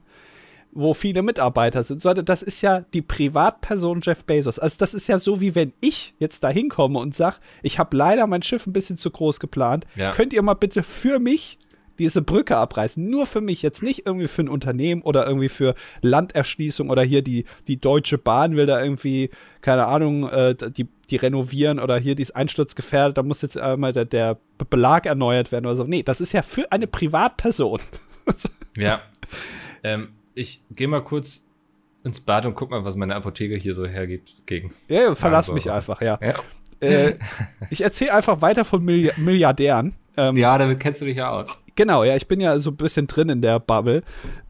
wo 0.71 0.93
viele 0.93 1.21
Mitarbeiter 1.23 1.83
sind, 1.83 2.01
sondern 2.01 2.25
das 2.25 2.43
ist 2.43 2.61
ja 2.61 2.81
die 2.93 3.01
Privatperson 3.01 4.01
Jeff 4.01 4.25
Bezos. 4.25 4.59
Also 4.59 4.77
das 4.77 4.93
ist 4.93 5.07
ja 5.07 5.19
so, 5.19 5.41
wie 5.41 5.55
wenn 5.55 5.73
ich 5.81 6.13
jetzt 6.19 6.43
da 6.43 6.49
hinkomme 6.49 6.99
und 6.99 7.15
sage, 7.15 7.37
ich 7.63 7.79
habe 7.79 7.95
leider 7.97 8.27
mein 8.27 8.43
Schiff 8.43 8.67
ein 8.67 8.73
bisschen 8.73 8.97
zu 8.97 9.09
groß 9.09 9.39
geplant, 9.39 9.85
ja. 9.95 10.11
könnt 10.11 10.33
ihr 10.33 10.41
mal 10.41 10.53
bitte 10.53 10.83
für 10.83 11.19
mich 11.19 11.57
diese 11.99 12.21
Brücke 12.21 12.57
abreißen. 12.57 13.07
Nur 13.09 13.25
für 13.25 13.41
mich, 13.41 13.61
jetzt 13.61 13.83
nicht 13.83 14.05
irgendwie 14.05 14.27
für 14.27 14.43
ein 14.43 14.49
Unternehmen 14.49 15.01
oder 15.01 15.25
irgendwie 15.25 15.49
für 15.49 15.75
Landerschließung 16.01 16.89
oder 16.89 17.01
hier 17.01 17.21
die, 17.21 17.45
die 17.67 17.77
Deutsche 17.79 18.17
Bahn 18.17 18.55
will 18.55 18.65
da 18.65 18.81
irgendwie, 18.81 19.29
keine 19.61 19.87
Ahnung, 19.87 20.29
äh, 20.29 20.55
die, 20.55 20.87
die 21.09 21.15
renovieren 21.15 21.79
oder 21.79 21.97
hier 21.97 22.15
die 22.15 22.21
ist 22.21 22.35
einsturzgefährdet, 22.35 23.17
da 23.17 23.23
muss 23.23 23.41
jetzt 23.41 23.57
einmal 23.57 23.93
der, 23.93 24.05
der 24.05 24.37
Belag 24.69 25.05
erneuert 25.05 25.51
werden 25.51 25.65
oder 25.65 25.75
so. 25.75 25.83
Nee, 25.83 26.03
das 26.03 26.21
ist 26.21 26.33
ja 26.33 26.41
für 26.41 26.71
eine 26.71 26.87
Privatperson. 26.87 27.79
ja. 28.75 29.01
Ähm, 29.83 30.16
ich 30.37 30.61
gehe 30.71 30.87
mal 30.87 31.01
kurz 31.01 31.45
ins 32.03 32.21
Bad 32.21 32.45
und 32.45 32.55
guck 32.55 32.71
mal, 32.71 32.85
was 32.85 32.95
meine 32.95 33.15
Apotheke 33.15 33.55
hier 33.55 33.73
so 33.73 33.85
hergibt 33.85 34.45
gegen. 34.45 34.71
Ja, 34.87 35.13
verlass 35.15 35.51
mich 35.51 35.69
einfach, 35.69 36.01
ja. 36.01 36.19
ja. 36.21 36.35
Äh, 36.79 37.15
ich 37.69 37.81
erzähle 37.81 38.13
einfach 38.13 38.41
weiter 38.41 38.63
von 38.63 38.83
Milliardären. 38.83 39.95
Ähm, 40.15 40.37
ja, 40.37 40.57
damit 40.57 40.79
kennst 40.79 41.01
du 41.01 41.05
dich 41.05 41.17
ja 41.17 41.29
aus. 41.29 41.57
Genau, 41.75 42.03
ja, 42.03 42.15
ich 42.15 42.27
bin 42.27 42.39
ja 42.39 42.57
so 42.59 42.71
ein 42.71 42.77
bisschen 42.77 43.07
drin 43.07 43.29
in 43.29 43.41
der 43.41 43.59
Bubble. 43.59 44.03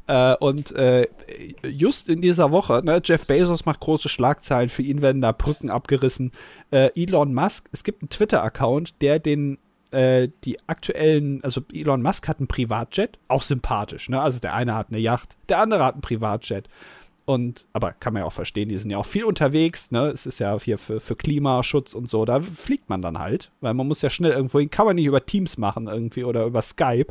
Äh, 0.07 0.35
und 0.35 0.73
äh, 0.75 1.07
just 1.63 2.07
in 2.07 2.21
dieser 2.21 2.51
Woche, 2.51 2.81
ne, 2.83 3.01
Jeff 3.03 3.27
Bezos 3.27 3.65
macht 3.65 3.81
große 3.81 4.07
Schlagzeilen, 4.07 4.69
für 4.69 4.81
ihn 4.81 5.01
werden 5.01 5.21
da 5.21 5.33
Brücken 5.33 5.69
abgerissen. 5.69 6.31
Äh, 6.71 6.91
Elon 6.95 7.33
Musk, 7.33 7.67
es 7.73 7.83
gibt 7.83 8.01
einen 8.01 8.09
Twitter-Account, 8.09 9.01
der 9.01 9.19
den 9.19 9.57
äh, 9.91 10.29
die 10.43 10.57
aktuellen, 10.67 11.43
also 11.43 11.61
Elon 11.71 12.01
Musk 12.01 12.27
hat 12.27 12.39
einen 12.39 12.47
Privatjet, 12.47 13.19
auch 13.27 13.43
sympathisch, 13.43 14.09
ne? 14.09 14.21
Also 14.21 14.39
der 14.39 14.53
eine 14.53 14.75
hat 14.75 14.87
eine 14.89 14.99
Yacht, 14.99 15.37
der 15.49 15.59
andere 15.59 15.83
hat 15.83 15.95
einen 15.95 16.01
Privatjet. 16.01 16.67
Und, 17.25 17.67
aber 17.73 17.91
kann 17.91 18.13
man 18.13 18.21
ja 18.21 18.25
auch 18.25 18.31
verstehen, 18.31 18.69
die 18.69 18.77
sind 18.77 18.89
ja 18.89 18.97
auch 18.97 19.05
viel 19.05 19.25
unterwegs, 19.25 19.91
ne? 19.91 20.07
Es 20.07 20.25
ist 20.25 20.39
ja 20.39 20.57
hier 20.61 20.77
für, 20.77 21.01
für 21.01 21.17
Klimaschutz 21.17 21.93
und 21.93 22.07
so, 22.07 22.23
da 22.23 22.39
fliegt 22.39 22.87
man 22.87 23.01
dann 23.01 23.19
halt, 23.19 23.51
weil 23.59 23.73
man 23.73 23.85
muss 23.85 24.01
ja 24.01 24.09
schnell 24.09 24.31
irgendwo 24.31 24.59
hin, 24.59 24.69
kann 24.69 24.85
man 24.85 24.95
nicht 24.95 25.07
über 25.07 25.25
Teams 25.25 25.57
machen 25.57 25.87
irgendwie 25.87 26.23
oder 26.23 26.45
über 26.45 26.61
Skype. 26.61 27.07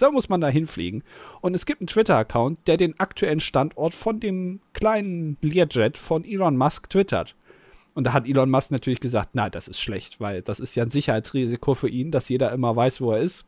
Da 0.00 0.10
muss 0.10 0.28
man 0.28 0.40
da 0.40 0.48
hinfliegen. 0.48 1.04
Und 1.40 1.54
es 1.54 1.66
gibt 1.66 1.80
einen 1.80 1.86
Twitter-Account, 1.86 2.66
der 2.66 2.78
den 2.78 2.98
aktuellen 2.98 3.38
Standort 3.38 3.94
von 3.94 4.18
dem 4.18 4.60
kleinen 4.72 5.36
Learjet 5.40 5.96
von 5.96 6.24
Elon 6.24 6.56
Musk 6.56 6.90
twittert. 6.90 7.36
Und 7.94 8.04
da 8.04 8.12
hat 8.12 8.28
Elon 8.28 8.50
Musk 8.50 8.70
natürlich 8.70 9.00
gesagt, 9.00 9.30
na, 9.32 9.50
das 9.50 9.68
ist 9.68 9.80
schlecht, 9.80 10.20
weil 10.20 10.42
das 10.42 10.60
ist 10.60 10.74
ja 10.74 10.84
ein 10.84 10.90
Sicherheitsrisiko 10.90 11.74
für 11.74 11.88
ihn, 11.88 12.10
dass 12.10 12.28
jeder 12.28 12.52
immer 12.52 12.74
weiß, 12.74 13.00
wo 13.00 13.12
er 13.12 13.18
ist. 13.18 13.44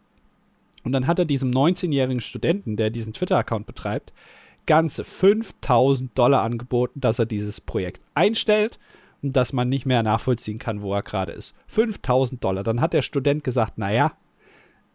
Und 0.84 0.92
dann 0.92 1.06
hat 1.06 1.18
er 1.18 1.24
diesem 1.24 1.50
19-jährigen 1.50 2.20
Studenten, 2.20 2.76
der 2.76 2.90
diesen 2.90 3.12
Twitter-Account 3.12 3.66
betreibt, 3.66 4.12
ganze 4.66 5.04
5000 5.04 6.16
Dollar 6.16 6.42
angeboten, 6.42 7.00
dass 7.00 7.18
er 7.18 7.26
dieses 7.26 7.60
Projekt 7.60 8.02
einstellt 8.14 8.78
und 9.22 9.36
dass 9.36 9.52
man 9.52 9.68
nicht 9.68 9.86
mehr 9.86 10.02
nachvollziehen 10.02 10.58
kann, 10.58 10.82
wo 10.82 10.92
er 10.94 11.02
gerade 11.02 11.32
ist. 11.32 11.54
5000 11.68 12.42
Dollar. 12.42 12.64
Dann 12.64 12.80
hat 12.80 12.92
der 12.92 13.02
Student 13.02 13.44
gesagt, 13.44 13.78
naja, 13.78 14.12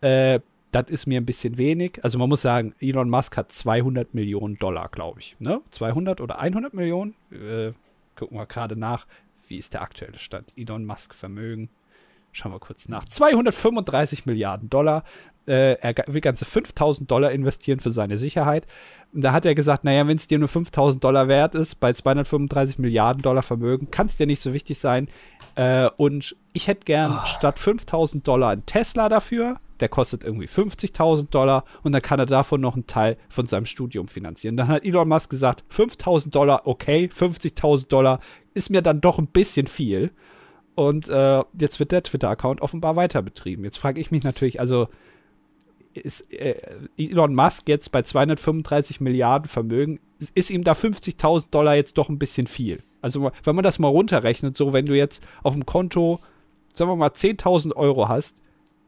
äh, 0.01 0.39
das 0.71 0.89
ist 0.89 1.05
mir 1.05 1.19
ein 1.19 1.25
bisschen 1.25 1.57
wenig. 1.57 2.03
Also 2.03 2.19
man 2.19 2.29
muss 2.29 2.41
sagen, 2.41 2.75
Elon 2.79 3.09
Musk 3.09 3.37
hat 3.37 3.51
200 3.51 4.13
Millionen 4.13 4.57
Dollar, 4.57 4.89
glaube 4.89 5.21
ich. 5.21 5.37
Ne? 5.39 5.61
200 5.71 6.19
oder 6.19 6.39
100 6.39 6.73
Millionen? 6.73 7.15
Äh, 7.31 7.71
gucken 8.15 8.37
wir 8.37 8.45
gerade 8.45 8.75
nach. 8.75 9.07
Wie 9.47 9.57
ist 9.57 9.73
der 9.73 9.81
aktuelle 9.81 10.17
Stand? 10.17 10.51
Elon 10.57 10.85
Musk 10.85 11.13
Vermögen. 11.13 11.69
Schauen 12.31 12.51
wir 12.51 12.59
kurz 12.59 12.87
nach. 12.87 13.05
235 13.05 14.25
Milliarden 14.25 14.69
Dollar. 14.69 15.03
Äh, 15.47 15.79
er 15.79 15.95
will 16.07 16.21
ganze 16.21 16.45
5000 16.45 17.09
Dollar 17.09 17.31
investieren 17.31 17.79
für 17.79 17.89
seine 17.89 18.17
Sicherheit. 18.17 18.67
Und 19.13 19.23
da 19.23 19.31
hat 19.31 19.45
er 19.45 19.55
gesagt, 19.55 19.85
naja, 19.85 20.05
wenn 20.07 20.17
es 20.17 20.27
dir 20.27 20.37
nur 20.37 20.49
5000 20.49 21.03
Dollar 21.03 21.27
wert 21.27 21.55
ist, 21.55 21.79
bei 21.79 21.93
235 21.93 22.79
Milliarden 22.79 23.21
Dollar 23.21 23.43
Vermögen, 23.43 23.89
kann 23.89 24.07
es 24.07 24.17
dir 24.17 24.27
nicht 24.27 24.41
so 24.41 24.53
wichtig 24.53 24.77
sein. 24.77 25.07
Äh, 25.55 25.89
und 25.97 26.35
ich 26.53 26.67
hätte 26.67 26.85
gern 26.85 27.19
oh. 27.21 27.25
statt 27.25 27.59
5000 27.59 28.27
Dollar 28.27 28.49
einen 28.49 28.65
Tesla 28.65 29.09
dafür. 29.09 29.59
Der 29.79 29.89
kostet 29.89 30.23
irgendwie 30.23 30.47
50.000 30.47 31.29
Dollar 31.29 31.65
und 31.83 31.91
dann 31.91 32.01
kann 32.01 32.19
er 32.19 32.25
davon 32.25 32.61
noch 32.61 32.75
einen 32.75 32.87
Teil 32.87 33.17
von 33.29 33.45
seinem 33.45 33.65
Studium 33.65 34.07
finanzieren. 34.07 34.57
Dann 34.57 34.67
hat 34.67 34.85
Elon 34.85 35.07
Musk 35.07 35.29
gesagt, 35.29 35.63
5000 35.69 36.33
Dollar, 36.33 36.61
okay, 36.65 37.09
50.000 37.13 37.87
Dollar 37.87 38.19
ist 38.53 38.69
mir 38.69 38.81
dann 38.81 39.01
doch 39.01 39.19
ein 39.19 39.27
bisschen 39.27 39.67
viel. 39.67 40.11
Und 40.75 41.09
äh, 41.09 41.43
jetzt 41.59 41.79
wird 41.79 41.91
der 41.91 42.03
Twitter-Account 42.03 42.61
offenbar 42.61 42.95
weiter 42.95 43.23
betrieben. 43.23 43.63
Jetzt 43.63 43.77
frage 43.77 43.99
ich 43.99 44.11
mich 44.11 44.23
natürlich, 44.23 44.59
also 44.59 44.87
ist 45.93 46.31
äh, 46.31 46.55
Elon 46.97 47.33
Musk 47.33 47.67
jetzt 47.67 47.91
bei 47.91 48.01
235 48.01 49.01
Milliarden 49.01 49.47
Vermögen, 49.47 49.99
ist, 50.19 50.35
ist 50.35 50.49
ihm 50.51 50.63
da 50.63 50.73
50.000 50.73 51.49
Dollar 51.49 51.75
jetzt 51.75 51.97
doch 51.97 52.09
ein 52.09 52.19
bisschen 52.19 52.47
viel. 52.47 52.83
Also 53.01 53.31
wenn 53.43 53.55
man 53.55 53.63
das 53.63 53.79
mal 53.79 53.87
runterrechnet, 53.87 54.55
so 54.55 54.73
wenn 54.73 54.85
du 54.85 54.95
jetzt 54.95 55.23
auf 55.43 55.53
dem 55.53 55.65
Konto, 55.65 56.19
sagen 56.73 56.91
wir 56.91 56.95
mal, 56.95 57.09
10.000 57.09 57.75
Euro 57.75 58.07
hast, 58.07 58.41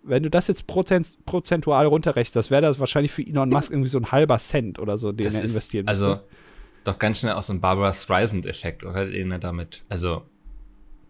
wenn 0.03 0.23
du 0.23 0.29
das 0.29 0.47
jetzt 0.47 0.67
prozent, 0.67 1.17
prozentual 1.25 1.85
runterrechnest, 1.85 2.35
das 2.35 2.51
wäre 2.51 2.61
das 2.61 2.79
wahrscheinlich 2.79 3.11
für 3.11 3.25
Elon 3.25 3.49
Musk 3.49 3.71
irgendwie 3.71 3.89
so 3.89 3.97
ein 3.97 4.11
halber 4.11 4.37
Cent 4.37 4.79
oder 4.79 4.97
so, 4.97 5.11
den 5.11 5.25
das 5.25 5.35
er 5.35 5.41
investieren 5.41 5.85
ist, 5.85 5.89
Also 5.89 6.19
doch 6.83 6.97
ganz 6.97 7.19
schnell 7.19 7.33
aus 7.33 7.47
so 7.47 7.53
einem 7.53 7.61
Barbara 7.61 7.93
Streisand-Effekt, 7.93 8.83
oder? 8.83 9.05
Den 9.05 9.31
er 9.31 9.39
damit, 9.39 9.83
also 9.89 10.23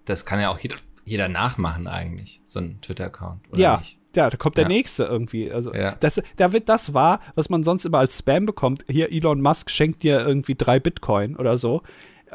das 0.06 0.26
kann 0.26 0.40
ja 0.40 0.50
auch 0.50 0.60
jeder, 0.60 0.78
jeder 1.06 1.28
nachmachen 1.30 1.88
eigentlich, 1.88 2.42
so 2.44 2.60
ein 2.60 2.80
Twitter-Account, 2.82 3.42
Ja, 3.56 3.78
nicht? 3.78 4.00
ja, 4.16 4.30
da 4.30 4.38
kommt 4.38 4.58
der 4.58 4.64
ja. 4.64 4.70
nächste 4.70 5.04
irgendwie. 5.04 5.52
Also 5.52 5.74
ja. 5.74 5.96
das, 6.00 6.22
da 6.38 6.52
wird 6.54 6.68
das 6.70 6.94
wahr, 6.94 7.20
was 7.36 7.50
man 7.50 7.64
sonst 7.64 7.86
immer 7.86 8.00
als 8.00 8.18
Spam 8.18 8.46
bekommt. 8.46 8.84
Hier, 8.88 9.12
Elon 9.12 9.42
Musk 9.42 9.70
schenkt 9.70 10.04
dir 10.04 10.26
irgendwie 10.26 10.56
drei 10.56 10.80
Bitcoin 10.80 11.36
oder 11.36 11.58
so. 11.58 11.84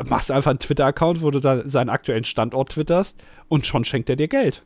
Machst 0.08 0.30
einfach 0.30 0.50
einen 0.50 0.58
Twitter-Account, 0.58 1.22
wo 1.22 1.30
du 1.30 1.38
dann 1.38 1.68
seinen 1.68 1.88
aktuellen 1.88 2.24
Standort 2.24 2.70
twitterst 2.72 3.22
und 3.48 3.66
schon 3.66 3.84
schenkt 3.84 4.10
er 4.10 4.16
dir 4.16 4.26
Geld. 4.28 4.64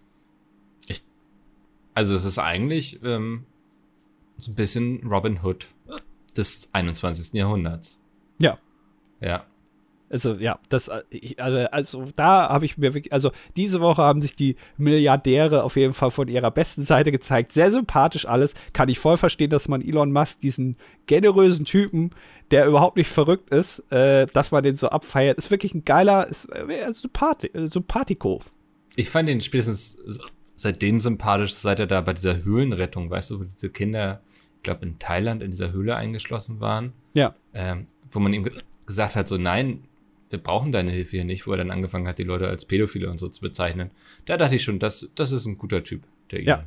Also 1.98 2.14
es 2.14 2.24
ist 2.24 2.38
eigentlich 2.38 3.02
ähm, 3.02 3.44
so 4.36 4.52
ein 4.52 4.54
bisschen 4.54 5.04
Robin 5.04 5.40
Hood 5.42 5.66
des 6.36 6.68
21. 6.72 7.32
Jahrhunderts. 7.32 8.00
Ja. 8.38 8.56
Ja. 9.20 9.42
Also 10.08 10.34
ja, 10.34 10.60
das 10.68 10.86
äh, 10.86 11.02
also, 11.38 11.58
also 11.72 12.04
da 12.14 12.50
habe 12.50 12.66
ich 12.66 12.78
mir 12.78 12.94
wirklich, 12.94 13.12
also 13.12 13.32
diese 13.56 13.80
Woche 13.80 14.00
haben 14.00 14.20
sich 14.20 14.36
die 14.36 14.54
Milliardäre 14.76 15.64
auf 15.64 15.74
jeden 15.74 15.92
Fall 15.92 16.12
von 16.12 16.28
ihrer 16.28 16.52
besten 16.52 16.84
Seite 16.84 17.10
gezeigt. 17.10 17.50
Sehr 17.50 17.72
sympathisch 17.72 18.28
alles. 18.28 18.54
Kann 18.72 18.88
ich 18.88 19.00
voll 19.00 19.16
verstehen, 19.16 19.50
dass 19.50 19.66
man 19.66 19.82
Elon 19.82 20.12
Musk, 20.12 20.38
diesen 20.38 20.76
generösen 21.06 21.64
Typen, 21.64 22.10
der 22.52 22.66
überhaupt 22.66 22.96
nicht 22.96 23.10
verrückt 23.10 23.50
ist, 23.50 23.80
äh, 23.90 24.28
dass 24.28 24.52
man 24.52 24.62
den 24.62 24.76
so 24.76 24.88
abfeiert. 24.90 25.36
Ist 25.36 25.50
wirklich 25.50 25.74
ein 25.74 25.84
geiler, 25.84 26.28
ist, 26.28 26.44
äh, 26.44 26.92
Sympathi 26.92 27.48
äh, 27.48 27.66
Sympathico. 27.66 28.40
Ich 28.94 29.10
fand 29.10 29.28
ihn 29.28 29.40
spätestens 29.40 29.98
seitdem 30.58 31.00
sympathisch, 31.00 31.54
seit 31.54 31.78
er 31.78 31.86
da 31.86 32.00
bei 32.00 32.12
dieser 32.12 32.44
Höhlenrettung, 32.44 33.10
weißt 33.10 33.30
du, 33.30 33.40
wo 33.40 33.44
diese 33.44 33.70
Kinder, 33.70 34.20
ich 34.56 34.64
glaube 34.64 34.84
in 34.84 34.98
Thailand 34.98 35.40
in 35.42 35.52
dieser 35.52 35.72
Höhle 35.72 35.96
eingeschlossen 35.96 36.60
waren. 36.60 36.92
Ja. 37.14 37.34
Ähm, 37.54 37.86
wo 38.10 38.18
man 38.18 38.34
ihm 38.34 38.50
gesagt 38.84 39.14
hat, 39.14 39.28
so 39.28 39.36
nein, 39.36 39.84
wir 40.30 40.38
brauchen 40.38 40.72
deine 40.72 40.90
Hilfe 40.90 41.12
hier 41.12 41.24
nicht, 41.24 41.46
wo 41.46 41.52
er 41.52 41.58
dann 41.58 41.70
angefangen 41.70 42.08
hat, 42.08 42.18
die 42.18 42.24
Leute 42.24 42.48
als 42.48 42.64
Pädophile 42.64 43.08
und 43.08 43.18
so 43.18 43.28
zu 43.28 43.40
bezeichnen. 43.40 43.90
Da 44.26 44.36
dachte 44.36 44.56
ich 44.56 44.64
schon, 44.64 44.80
das, 44.80 45.10
das 45.14 45.30
ist 45.30 45.46
ein 45.46 45.58
guter 45.58 45.84
Typ, 45.84 46.02
der 46.32 46.42
Ja. 46.42 46.64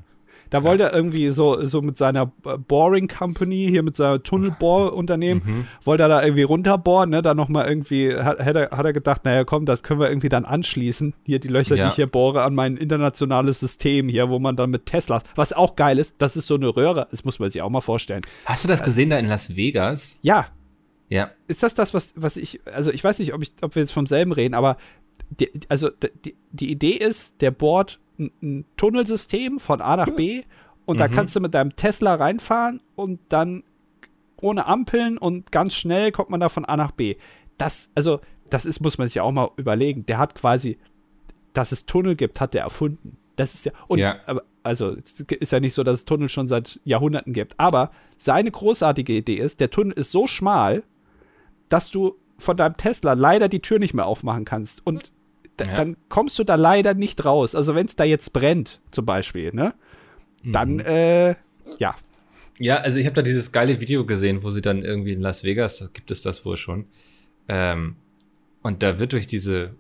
Da 0.51 0.63
wollte 0.63 0.84
er 0.84 0.93
irgendwie 0.93 1.29
so, 1.29 1.65
so 1.65 1.81
mit 1.81 1.98
seiner 1.98 2.27
Boring 2.27 3.08
Company, 3.08 3.67
hier 3.70 3.84
mit 3.84 3.96
seinem 3.96 4.22
Tunnelbohrunternehmen, 4.22 5.43
mhm. 5.43 5.67
wollte 5.84 6.03
er 6.03 6.10
da 6.10 6.22
irgendwie 6.22 6.43
runterbohren, 6.43 7.10
ne? 7.10 7.22
Da 7.22 7.34
nochmal 7.34 7.67
irgendwie, 7.67 8.13
hat, 8.13 8.39
hat, 8.39 8.55
er, 8.55 8.70
hat 8.70 8.86
er 8.86 8.93
gedacht, 8.93 9.24
naja, 9.24 9.46
komm, 9.46 9.65
das 9.65 9.81
können 9.81 10.01
wir 10.01 10.10
irgendwie 10.10 10.27
dann 10.29 10.43
anschließen. 10.43 11.13
Hier 11.24 11.39
die 11.39 11.48
Löcher, 11.48 11.75
ja. 11.75 11.86
die 11.86 11.89
ich 11.89 11.96
hier 11.96 12.08
bohre, 12.08 12.43
an 12.43 12.53
mein 12.53 12.75
internationales 12.75 13.62
System 13.62 14.10
hier, 14.10 14.29
wo 14.29 14.39
man 14.39 14.58
dann 14.58 14.72
mit 14.72 14.86
Teslas, 14.86 15.24
was 15.36 15.53
auch 15.53 15.77
geil 15.77 15.98
ist, 15.98 16.15
das 16.17 16.36
ist 16.36 16.48
so 16.48 16.55
eine 16.55 16.67
Röhre, 16.67 17.08
das 17.10 17.24
muss 17.24 17.39
man 17.39 17.50
sich 17.50 17.62
auch 17.62 17.70
mal 17.70 17.79
vorstellen. 17.79 18.22
Hast 18.46 18.65
du 18.65 18.67
das 18.67 18.84
gesehen 18.84 19.10
da 19.10 19.17
in 19.17 19.27
Las 19.27 19.55
Vegas? 19.55 20.20
Ja, 20.22 20.48
ja. 21.08 21.31
Ist 21.48 21.63
das 21.63 21.75
das, 21.75 21.93
was, 21.93 22.13
was 22.17 22.36
ich, 22.36 22.60
also 22.65 22.91
ich 22.91 23.03
weiß 23.03 23.20
nicht, 23.20 23.34
ob, 23.34 23.41
ich, 23.41 23.53
ob 23.62 23.74
wir 23.75 23.81
jetzt 23.81 23.93
vom 23.93 24.05
selben 24.05 24.34
reden, 24.34 24.53
aber 24.53 24.75
die, 25.29 25.50
also 25.70 25.89
die, 26.25 26.36
die 26.51 26.72
Idee 26.72 26.91
ist, 26.91 27.41
der 27.41 27.51
bohrt 27.51 28.00
ein, 28.19 28.31
ein 28.41 28.65
Tunnelsystem 28.77 29.59
von 29.59 29.81
A 29.81 29.97
nach 29.97 30.09
B 30.09 30.43
und 30.85 30.95
mhm. 30.95 30.99
da 30.99 31.07
kannst 31.07 31.35
du 31.35 31.39
mit 31.39 31.53
deinem 31.53 31.75
Tesla 31.75 32.15
reinfahren 32.15 32.81
und 32.95 33.19
dann 33.29 33.63
ohne 34.41 34.65
Ampeln 34.65 35.17
und 35.17 35.51
ganz 35.51 35.75
schnell 35.75 36.11
kommt 36.11 36.29
man 36.29 36.39
da 36.39 36.49
von 36.49 36.65
A 36.65 36.75
nach 36.75 36.91
B. 36.91 37.15
Das, 37.57 37.89
also, 37.95 38.21
das 38.49 38.65
ist, 38.65 38.81
muss 38.81 38.97
man 38.97 39.07
sich 39.07 39.15
ja 39.15 39.23
auch 39.23 39.31
mal 39.31 39.51
überlegen. 39.57 40.05
Der 40.05 40.17
hat 40.17 40.35
quasi, 40.35 40.77
dass 41.53 41.71
es 41.71 41.85
Tunnel 41.85 42.15
gibt, 42.15 42.41
hat 42.41 42.53
der 42.53 42.63
erfunden. 42.63 43.17
Das 43.35 43.53
ist 43.53 43.65
ja, 43.65 43.71
und, 43.87 43.99
Ja. 43.99 44.17
also, 44.63 44.95
es 44.95 45.19
ist 45.19 45.51
ja 45.51 45.59
nicht 45.59 45.73
so, 45.73 45.83
dass 45.83 45.99
es 45.99 46.05
Tunnel 46.05 46.27
schon 46.27 46.47
seit 46.47 46.79
Jahrhunderten 46.83 47.33
gibt. 47.33 47.59
Aber 47.59 47.91
seine 48.17 48.51
großartige 48.51 49.13
Idee 49.13 49.35
ist, 49.35 49.59
der 49.59 49.69
Tunnel 49.69 49.93
ist 49.93 50.11
so 50.11 50.27
schmal, 50.27 50.83
dass 51.69 51.91
du 51.91 52.17
von 52.37 52.57
deinem 52.57 52.75
Tesla 52.77 53.13
leider 53.13 53.47
die 53.47 53.61
Tür 53.61 53.79
nicht 53.79 53.93
mehr 53.93 54.07
aufmachen 54.07 54.45
kannst. 54.45 54.85
Und 54.85 55.11
da, 55.63 55.71
Ja. 55.71 55.75
dann 55.77 55.97
kommst 56.09 56.37
du 56.39 56.43
da 56.43 56.55
leider 56.55 56.93
nicht 56.93 57.23
raus. 57.25 57.55
Also, 57.55 57.75
wenn 57.75 57.85
es 57.85 57.95
da 57.95 58.03
jetzt 58.03 58.33
brennt, 58.33 58.81
zum 58.91 59.05
Beispiel, 59.05 59.51
ne? 59.53 59.73
Dann, 60.43 60.73
Mhm. 60.75 60.79
äh, 60.81 61.29
ja. 61.77 61.95
Ja, 62.59 62.77
also 62.77 62.99
ich 62.99 63.05
habe 63.05 63.15
da 63.15 63.21
dieses 63.21 63.51
geile 63.51 63.79
Video 63.79 64.05
gesehen, 64.05 64.43
wo 64.43 64.49
sie 64.51 64.61
dann 64.61 64.83
irgendwie 64.83 65.13
in 65.13 65.21
Las 65.21 65.43
Vegas, 65.43 65.79
da 65.79 65.87
gibt 65.91 66.11
es 66.11 66.21
das 66.21 66.45
wohl 66.45 66.57
schon, 66.57 66.85
ähm, 67.47 67.95
und 68.61 68.83
da 68.83 68.99
wird 68.99 69.13
durch 69.13 69.25
diese 69.25 69.75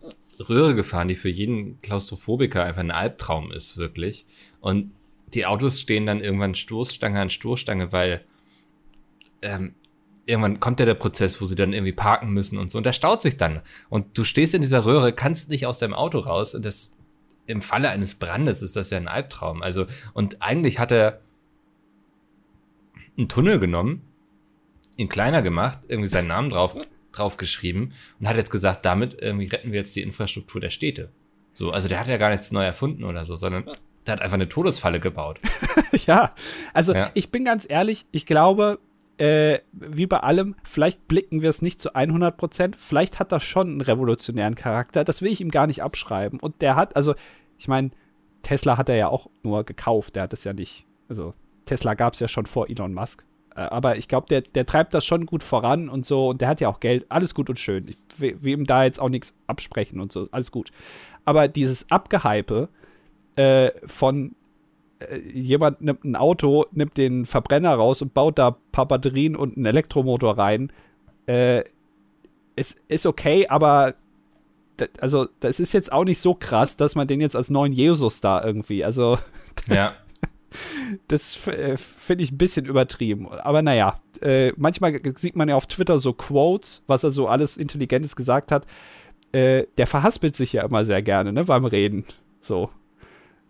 Röhre 0.49 0.73
gefahren, 0.73 1.07
die 1.07 1.15
für 1.15 1.29
jeden 1.29 1.79
Klaustrophobiker 1.81 2.63
einfach 2.63 2.79
ein 2.81 2.89
Albtraum 2.91 3.51
ist, 3.51 3.77
wirklich. 3.77 4.25
Und 4.59 4.91
die 5.35 5.45
Autos 5.45 5.79
stehen 5.79 6.05
dann 6.07 6.19
irgendwann 6.21 6.55
Stoßstange 6.55 7.19
an 7.19 7.29
Stoßstange, 7.29 7.91
weil 7.91 8.23
ähm, 9.43 9.75
irgendwann 10.25 10.59
kommt 10.59 10.79
ja 10.79 10.85
der 10.85 10.93
Prozess, 10.93 11.41
wo 11.41 11.45
sie 11.45 11.55
dann 11.55 11.73
irgendwie 11.73 11.93
parken 11.93 12.31
müssen 12.31 12.57
und 12.57 12.69
so. 12.69 12.77
Und 12.77 12.85
da 12.85 12.93
staut 12.93 13.21
sich 13.21 13.37
dann. 13.37 13.61
Und 13.89 14.17
du 14.17 14.23
stehst 14.23 14.53
in 14.53 14.61
dieser 14.61 14.85
Röhre, 14.85 15.13
kannst 15.13 15.49
nicht 15.49 15.65
aus 15.65 15.79
deinem 15.79 15.93
Auto 15.93 16.19
raus. 16.19 16.53
Und 16.55 16.65
das 16.65 16.93
im 17.47 17.61
Falle 17.61 17.89
eines 17.89 18.15
Brandes 18.15 18.61
ist 18.61 18.75
das 18.75 18.91
ja 18.91 18.97
ein 18.97 19.07
Albtraum. 19.07 19.61
Also, 19.61 19.85
und 20.13 20.41
eigentlich 20.41 20.79
hat 20.79 20.91
er 20.91 21.21
einen 23.17 23.27
Tunnel 23.27 23.59
genommen, 23.59 24.03
ihn 24.97 25.09
kleiner 25.09 25.41
gemacht, 25.41 25.79
irgendwie 25.87 26.07
seinen 26.09 26.27
Namen 26.27 26.49
drauf, 26.49 26.75
drauf 27.11 27.37
geschrieben 27.37 27.93
und 28.19 28.27
hat 28.27 28.37
jetzt 28.37 28.51
gesagt, 28.51 28.85
damit 28.85 29.17
irgendwie 29.19 29.47
retten 29.47 29.71
wir 29.71 29.79
jetzt 29.79 29.95
die 29.95 30.01
Infrastruktur 30.01 30.61
der 30.61 30.69
Städte. 30.69 31.11
So, 31.53 31.71
also 31.71 31.89
der 31.89 31.99
hat 31.99 32.07
ja 32.07 32.17
gar 32.17 32.29
nichts 32.29 32.51
neu 32.51 32.63
erfunden 32.63 33.03
oder 33.03 33.25
so, 33.25 33.35
sondern 33.35 33.65
der 34.07 34.13
hat 34.13 34.21
einfach 34.21 34.35
eine 34.35 34.47
Todesfalle 34.47 34.99
gebaut. 34.99 35.39
ja, 36.05 36.33
also 36.73 36.93
Ja. 36.93 37.11
ich 37.13 37.31
bin 37.31 37.43
ganz 37.43 37.65
ehrlich, 37.69 38.05
ich 38.11 38.25
glaube, 38.25 38.79
äh, 39.17 39.59
wie 39.71 40.07
bei 40.07 40.19
allem, 40.19 40.55
vielleicht 40.63 41.07
blicken 41.07 41.41
wir 41.41 41.49
es 41.49 41.61
nicht 41.61 41.81
zu 41.81 41.93
100 41.95 42.37
Prozent, 42.37 42.75
vielleicht 42.75 43.19
hat 43.19 43.31
das 43.31 43.43
schon 43.43 43.67
einen 43.67 43.81
revolutionären 43.81 44.55
Charakter, 44.55 45.03
das 45.03 45.21
will 45.21 45.31
ich 45.31 45.41
ihm 45.41 45.51
gar 45.51 45.67
nicht 45.67 45.83
abschreiben. 45.83 46.39
Und 46.39 46.61
der 46.61 46.75
hat, 46.75 46.95
also, 46.95 47.15
ich 47.57 47.67
meine, 47.67 47.91
Tesla 48.41 48.77
hat 48.77 48.89
er 48.89 48.95
ja 48.95 49.07
auch 49.07 49.29
nur 49.43 49.63
gekauft, 49.63 50.15
der 50.15 50.23
hat 50.23 50.33
es 50.33 50.43
ja 50.43 50.53
nicht, 50.53 50.85
also 51.07 51.33
Tesla 51.65 51.93
gab 51.93 52.13
es 52.13 52.19
ja 52.19 52.27
schon 52.27 52.45
vor 52.45 52.69
Elon 52.69 52.93
Musk. 52.93 53.23
Äh, 53.55 53.61
Aber 53.61 53.97
ich 53.97 54.07
glaube, 54.07 54.27
der, 54.27 54.41
der 54.41 54.65
treibt 54.65 54.93
das 54.93 55.05
schon 55.05 55.25
gut 55.25 55.43
voran 55.43 55.89
und 55.89 56.05
so 56.05 56.29
und 56.29 56.41
der 56.41 56.47
hat 56.47 56.61
ja 56.61 56.69
auch 56.69 56.79
Geld, 56.79 57.05
alles 57.09 57.33
gut 57.35 57.49
und 57.49 57.59
schön. 57.59 57.87
Ich 57.87 57.97
will, 58.19 58.41
will 58.41 58.53
ihm 58.53 58.65
da 58.65 58.83
jetzt 58.83 58.99
auch 58.99 59.09
nichts 59.09 59.35
absprechen 59.47 59.99
und 59.99 60.11
so, 60.11 60.27
alles 60.31 60.51
gut. 60.51 60.71
Aber 61.25 61.47
dieses 61.47 61.89
Abgehype 61.91 62.69
äh, 63.35 63.71
von 63.85 64.35
jemand 65.33 65.81
nimmt 65.81 66.03
ein 66.03 66.15
Auto, 66.15 66.65
nimmt 66.71 66.97
den 66.97 67.25
Verbrenner 67.25 67.73
raus 67.73 68.01
und 68.01 68.13
baut 68.13 68.37
da 68.39 68.49
ein 68.49 68.55
paar 68.71 68.87
Batterien 68.87 69.35
und 69.35 69.55
einen 69.57 69.65
Elektromotor 69.65 70.37
rein. 70.37 70.71
Äh, 71.25 71.63
es 72.55 72.75
ist 72.87 73.05
okay, 73.05 73.47
aber 73.47 73.95
also 74.99 75.27
das 75.39 75.59
ist 75.59 75.73
jetzt 75.73 75.91
auch 75.91 76.03
nicht 76.03 76.19
so 76.19 76.33
krass, 76.33 76.75
dass 76.77 76.95
man 76.95 77.07
den 77.07 77.21
jetzt 77.21 77.35
als 77.35 77.49
neuen 77.49 77.73
Jesus 77.73 78.21
da 78.21 78.43
irgendwie, 78.43 78.83
also 78.83 79.17
Ja. 79.69 79.93
das 81.07 81.47
äh, 81.47 81.77
finde 81.77 82.23
ich 82.23 82.31
ein 82.31 82.37
bisschen 82.37 82.65
übertrieben. 82.65 83.29
Aber 83.29 83.61
naja, 83.61 83.99
äh, 84.21 84.53
manchmal 84.57 84.99
sieht 85.15 85.35
man 85.35 85.49
ja 85.49 85.55
auf 85.55 85.67
Twitter 85.67 85.99
so 85.99 86.13
Quotes, 86.13 86.83
was 86.87 87.03
er 87.03 87.11
so 87.11 87.27
alles 87.27 87.57
Intelligentes 87.57 88.15
gesagt 88.15 88.51
hat. 88.51 88.65
Äh, 89.31 89.65
der 89.77 89.87
verhaspelt 89.87 90.35
sich 90.35 90.53
ja 90.53 90.63
immer 90.63 90.83
sehr 90.83 91.01
gerne, 91.01 91.31
ne, 91.31 91.45
beim 91.45 91.65
Reden. 91.65 92.05
So. 92.41 92.69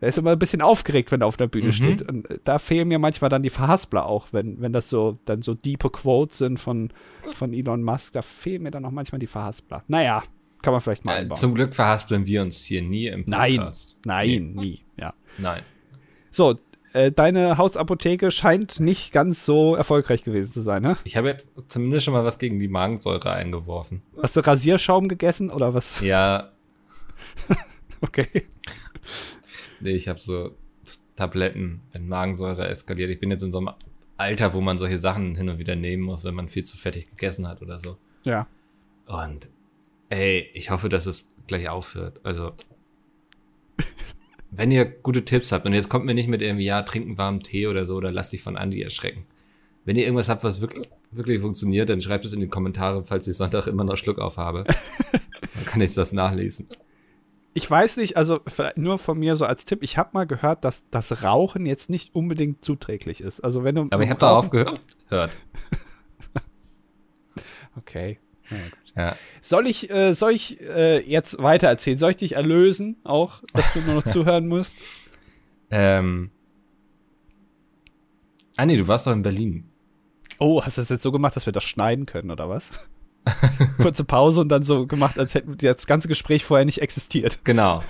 Er 0.01 0.09
ist 0.09 0.17
immer 0.17 0.31
ein 0.31 0.39
bisschen 0.39 0.61
aufgeregt, 0.61 1.11
wenn 1.11 1.21
er 1.21 1.27
auf 1.27 1.37
der 1.37 1.47
Bühne 1.47 1.67
Mhm. 1.67 1.71
steht. 1.71 2.01
Und 2.01 2.29
äh, 2.29 2.39
da 2.43 2.59
fehlen 2.59 2.87
mir 2.89 2.99
manchmal 2.99 3.29
dann 3.29 3.43
die 3.43 3.49
Verhaspler 3.49 4.05
auch, 4.05 4.27
wenn, 4.31 4.59
wenn 4.59 4.73
das 4.73 4.89
so 4.89 5.19
dann 5.25 5.41
so 5.41 5.53
diepe 5.53 5.89
Quotes 5.89 6.39
sind 6.39 6.59
von, 6.59 6.89
von 7.33 7.53
Elon 7.53 7.83
Musk. 7.83 8.13
Da 8.13 8.21
fehlen 8.21 8.63
mir 8.63 8.71
dann 8.71 8.83
auch 8.83 8.91
manchmal 8.91 9.19
die 9.19 9.27
Verhaspler. 9.27 9.83
Naja, 9.87 10.23
kann 10.63 10.73
man 10.73 10.81
vielleicht 10.81 11.05
mal 11.05 11.13
Äh, 11.13 11.19
einbauen. 11.19 11.37
zum 11.37 11.55
Glück 11.55 11.73
verhaspeln 11.75 12.25
wir 12.25 12.41
uns 12.41 12.63
hier 12.63 12.81
nie 12.81 13.07
im 13.07 13.23
Nein, 13.27 13.57
Podcast. 13.57 13.99
nein, 14.05 14.53
nie. 14.55 14.83
Ja. 14.97 15.13
Nee, 15.37 15.43
nein. 15.43 15.61
So, 16.31 16.55
äh, 16.93 17.11
deine 17.11 17.57
Hausapotheke 17.57 18.31
scheint 18.31 18.79
nicht 18.79 19.11
ganz 19.13 19.45
so 19.45 19.75
erfolgreich 19.75 20.23
gewesen 20.23 20.51
zu 20.51 20.61
sein, 20.61 20.81
ne? 20.81 20.97
Ich 21.03 21.15
habe 21.15 21.27
jetzt 21.29 21.47
zumindest 21.67 22.05
schon 22.05 22.13
mal 22.13 22.25
was 22.25 22.37
gegen 22.39 22.59
die 22.59 22.67
Magensäure 22.67 23.31
eingeworfen. 23.31 24.01
Hast 24.21 24.35
du 24.35 24.39
Rasierschaum 24.41 25.07
gegessen 25.07 25.49
oder 25.51 25.73
was? 25.73 26.01
Ja, 26.01 26.51
Okay. 28.01 28.27
Nee, 29.81 29.91
ich 29.91 30.07
habe 30.07 30.19
so 30.19 30.55
Tabletten, 31.15 31.81
wenn 31.91 32.07
Magensäure 32.07 32.67
eskaliert. 32.67 33.09
Ich 33.09 33.19
bin 33.19 33.31
jetzt 33.31 33.43
in 33.43 33.51
so 33.51 33.59
einem 33.59 33.71
Alter, 34.17 34.53
wo 34.53 34.61
man 34.61 34.77
solche 34.77 34.97
Sachen 34.97 35.35
hin 35.35 35.49
und 35.49 35.59
wieder 35.59 35.75
nehmen 35.75 36.03
muss, 36.03 36.23
wenn 36.23 36.35
man 36.35 36.47
viel 36.47 36.63
zu 36.63 36.77
fettig 36.77 37.09
gegessen 37.09 37.47
hat 37.47 37.61
oder 37.61 37.79
so. 37.79 37.97
Ja. 38.23 38.47
Und 39.07 39.49
ey, 40.09 40.49
ich 40.53 40.69
hoffe, 40.69 40.89
dass 40.89 41.05
es 41.05 41.27
gleich 41.47 41.69
aufhört. 41.69 42.19
Also, 42.23 42.53
wenn 44.51 44.71
ihr 44.71 44.85
gute 44.85 45.25
Tipps 45.25 45.51
habt 45.51 45.65
und 45.65 45.73
jetzt 45.73 45.89
kommt 45.89 46.05
mir 46.05 46.13
nicht 46.13 46.27
mit 46.27 46.41
irgendwie, 46.41 46.65
ja, 46.65 46.81
trinken 46.83 47.17
warmen 47.17 47.41
Tee 47.41 47.67
oder 47.67 47.85
so 47.85 47.95
oder 47.95 48.11
lasst 48.11 48.33
dich 48.33 48.41
von 48.41 48.57
Andi 48.57 48.81
erschrecken. 48.81 49.25
Wenn 49.85 49.95
ihr 49.95 50.03
irgendwas 50.03 50.29
habt, 50.29 50.43
was 50.43 50.61
wirklich, 50.61 50.87
wirklich 51.09 51.41
funktioniert, 51.41 51.89
dann 51.89 52.01
schreibt 52.01 52.25
es 52.25 52.33
in 52.33 52.41
die 52.41 52.47
Kommentare, 52.47 53.03
falls 53.03 53.27
ich 53.27 53.35
Sonntag 53.35 53.67
immer 53.67 53.83
noch 53.83 53.97
Schluck 53.97 54.19
auf 54.19 54.37
habe. 54.37 54.63
dann 55.55 55.65
kann 55.65 55.81
ich 55.81 55.93
das 55.93 56.13
nachlesen. 56.13 56.67
Ich 57.53 57.69
weiß 57.69 57.97
nicht, 57.97 58.15
also 58.15 58.39
nur 58.75 58.97
von 58.97 59.19
mir 59.19 59.35
so 59.35 59.45
als 59.45 59.65
Tipp, 59.65 59.83
ich 59.83 59.97
habe 59.97 60.11
mal 60.13 60.25
gehört, 60.25 60.63
dass 60.63 60.89
das 60.89 61.23
Rauchen 61.23 61.65
jetzt 61.65 61.89
nicht 61.89 62.15
unbedingt 62.15 62.63
zuträglich 62.63 63.19
ist. 63.19 63.41
Also 63.41 63.63
wenn 63.63 63.75
du 63.75 63.87
Aber 63.91 64.03
ich 64.03 64.09
habe 64.09 64.19
darauf 64.19 64.49
gehört. 64.49 64.79
Hört. 65.07 65.31
Okay. 67.77 68.19
Ja. 68.49 68.57
Ja. 68.95 69.15
Soll 69.41 69.67
ich, 69.67 69.89
äh, 69.89 70.13
soll 70.13 70.33
ich 70.33 70.59
äh, 70.59 70.99
jetzt 70.99 71.41
weiter 71.41 71.67
erzählen? 71.67 71.97
Soll 71.97 72.11
ich 72.11 72.17
dich 72.17 72.33
erlösen, 72.33 72.97
auch, 73.05 73.41
dass 73.53 73.73
du 73.73 73.79
nur 73.79 73.95
noch 73.95 74.03
zuhören 74.05 74.47
musst? 74.47 74.79
Ähm. 75.69 76.31
Ah 78.57 78.65
nee, 78.65 78.75
du 78.75 78.87
warst 78.87 79.07
doch 79.07 79.13
in 79.13 79.21
Berlin. 79.21 79.69
Oh, 80.39 80.61
hast 80.61 80.77
du 80.77 80.81
das 80.81 80.89
jetzt 80.89 81.03
so 81.03 81.11
gemacht, 81.11 81.35
dass 81.35 81.45
wir 81.45 81.53
das 81.53 81.63
schneiden 81.63 82.05
können, 82.05 82.31
oder 82.31 82.49
was? 82.49 82.71
Kurze 83.81 84.03
Pause 84.03 84.41
und 84.41 84.49
dann 84.49 84.63
so 84.63 84.87
gemacht, 84.87 85.19
als 85.19 85.35
hätte 85.35 85.55
das 85.55 85.85
ganze 85.87 86.07
Gespräch 86.07 86.43
vorher 86.43 86.65
nicht 86.65 86.81
existiert. 86.81 87.39
Genau. 87.43 87.81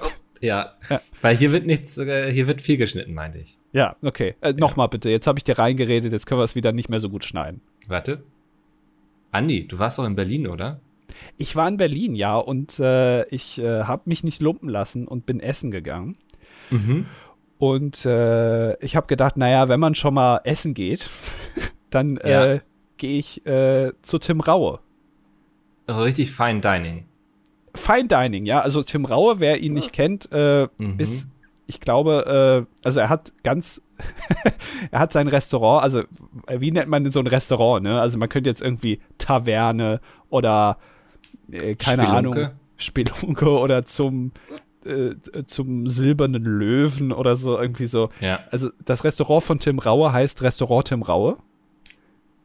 Ja. 0.41 0.73
Ja. 0.89 0.99
Weil 1.21 1.37
hier 1.37 1.51
wird 1.51 1.65
nichts, 1.65 1.97
äh, 1.97 2.31
hier 2.31 2.47
wird 2.47 2.61
viel 2.61 2.77
geschnitten, 2.77 3.13
meinte 3.13 3.37
ich. 3.37 3.57
Ja, 3.73 3.95
okay. 4.01 4.35
Äh, 4.41 4.53
Nochmal 4.53 4.89
bitte. 4.89 5.09
Jetzt 5.09 5.27
habe 5.27 5.37
ich 5.39 5.43
dir 5.43 5.57
reingeredet, 5.59 6.11
jetzt 6.11 6.25
können 6.25 6.39
wir 6.39 6.45
es 6.45 6.55
wieder 6.55 6.71
nicht 6.71 6.89
mehr 6.89 6.99
so 6.99 7.09
gut 7.09 7.23
schneiden. 7.23 7.61
Warte. 7.87 8.23
Andi, 9.31 9.67
du 9.67 9.79
warst 9.79 9.99
doch 9.99 10.05
in 10.05 10.15
Berlin, 10.15 10.47
oder? 10.47 10.81
Ich 11.37 11.55
war 11.55 11.67
in 11.67 11.77
Berlin, 11.77 12.15
ja, 12.15 12.35
und 12.37 12.79
äh, 12.79 13.25
ich 13.27 13.59
äh, 13.59 13.83
habe 13.83 14.03
mich 14.05 14.23
nicht 14.23 14.41
lumpen 14.41 14.67
lassen 14.69 15.07
und 15.07 15.25
bin 15.25 15.39
essen 15.39 15.69
gegangen. 15.71 16.17
Mhm. 16.69 17.05
Und 17.59 18.05
äh, 18.05 18.75
ich 18.83 18.95
habe 18.95 19.07
gedacht, 19.07 19.37
naja, 19.37 19.69
wenn 19.69 19.79
man 19.79 19.93
schon 19.93 20.15
mal 20.15 20.41
essen 20.43 20.73
geht, 20.73 21.09
dann 21.91 22.19
Ja. 22.25 22.53
äh, 22.53 22.59
gehe 22.97 23.19
ich 23.19 23.45
äh, 23.45 23.91
zu 24.01 24.17
Tim 24.17 24.39
Raue. 24.41 24.79
Also 25.87 26.01
richtig 26.03 26.31
Fine 26.31 26.61
Dining. 26.61 27.05
Fine 27.75 28.07
Dining, 28.07 28.45
ja. 28.45 28.61
Also 28.61 28.83
Tim 28.83 29.05
Raue, 29.05 29.39
wer 29.39 29.59
ihn 29.61 29.73
nicht 29.73 29.93
kennt, 29.93 30.29
äh, 30.31 30.67
Mhm. 30.77 30.99
ist, 30.99 31.27
ich 31.67 31.79
glaube, 31.79 32.65
äh, 32.67 32.85
also 32.85 32.99
er 32.99 33.09
hat 33.09 33.31
ganz, 33.43 33.81
er 34.91 34.99
hat 34.99 35.13
sein 35.13 35.27
Restaurant, 35.27 35.83
also 35.83 36.03
wie 36.49 36.71
nennt 36.71 36.89
man 36.89 37.03
denn 37.03 37.11
so 37.13 37.19
ein 37.19 37.27
Restaurant, 37.27 37.83
ne? 37.83 37.99
Also 38.01 38.17
man 38.17 38.27
könnte 38.29 38.49
jetzt 38.49 38.61
irgendwie 38.61 38.99
Taverne 39.17 40.01
oder 40.29 40.77
äh, 41.51 41.75
keine 41.75 42.03
Spelunke. 42.03 42.39
Ahnung, 42.41 42.49
Spelunke 42.77 43.49
oder 43.49 43.85
zum 43.85 44.31
äh, 44.85 45.13
zum 45.45 45.87
silbernen 45.87 46.43
Löwen 46.43 47.11
oder 47.11 47.37
so 47.37 47.57
irgendwie 47.59 47.85
so. 47.85 48.09
Ja. 48.19 48.39
Also 48.49 48.69
das 48.83 49.03
Restaurant 49.03 49.43
von 49.43 49.59
Tim 49.59 49.77
Raue 49.79 50.11
heißt 50.11 50.41
Restaurant 50.41 50.87
Tim 50.87 51.03
Raue. 51.03 51.37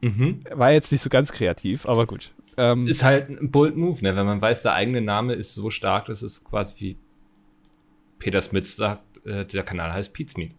Mhm. 0.01 0.41
War 0.53 0.71
jetzt 0.71 0.91
nicht 0.91 1.01
so 1.01 1.09
ganz 1.09 1.31
kreativ, 1.31 1.87
aber 1.87 2.05
gut. 2.05 2.33
Ähm, 2.57 2.87
Ist 2.87 3.03
halt 3.03 3.29
ein 3.29 3.51
bold 3.51 3.75
Move, 3.77 4.01
ne? 4.01 4.15
Wenn 4.15 4.25
man 4.25 4.41
weiß, 4.41 4.63
der 4.63 4.73
eigene 4.73 5.01
Name 5.01 5.33
ist 5.33 5.53
so 5.53 5.69
stark, 5.69 6.05
dass 6.05 6.21
es 6.23 6.43
quasi 6.43 6.75
wie 6.79 6.97
Peter 8.19 8.41
Smith 8.41 8.75
sagt, 8.75 9.03
äh, 9.25 9.45
der 9.45 9.63
Kanal 9.63 9.93
heißt 9.93 10.13
Meat. 10.37 10.51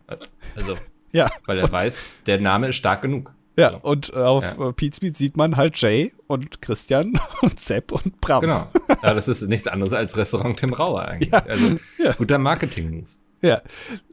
Also, 0.57 0.77
ja. 1.13 1.29
weil 1.47 1.59
er 1.59 1.71
weiß, 1.71 2.05
der 2.27 2.41
Name 2.41 2.69
ist 2.69 2.77
stark 2.77 3.03
genug. 3.03 3.33
Ja, 3.57 3.73
So. 3.73 3.79
und 3.79 4.11
äh, 4.11 4.17
auf 4.17 4.45
Ja. 4.57 4.69
äh, 4.69 4.73
Meat 5.03 5.17
sieht 5.17 5.37
man 5.37 5.57
halt 5.57 5.77
Jay 5.81 6.13
und 6.29 6.63
Christian 6.63 7.19
und 7.43 7.59
Sepp 7.59 7.91
und 7.91 8.21
Bram. 8.21 8.41
Genau. 8.41 8.69
Ja, 9.03 9.15
das 9.15 9.29
ist 9.29 9.43
nichts 9.49 9.69
anderes 9.69 9.93
als 9.93 10.17
Restaurant 10.17 10.59
Tim 10.59 10.73
Rauer 10.73 11.03
eigentlich. 11.03 11.31
Ja. 11.31 11.39
Also, 11.47 11.77
Ja. 11.99 12.13
guter 12.15 12.39
Marketing-Move. 12.39 13.07
Ja. 13.40 13.62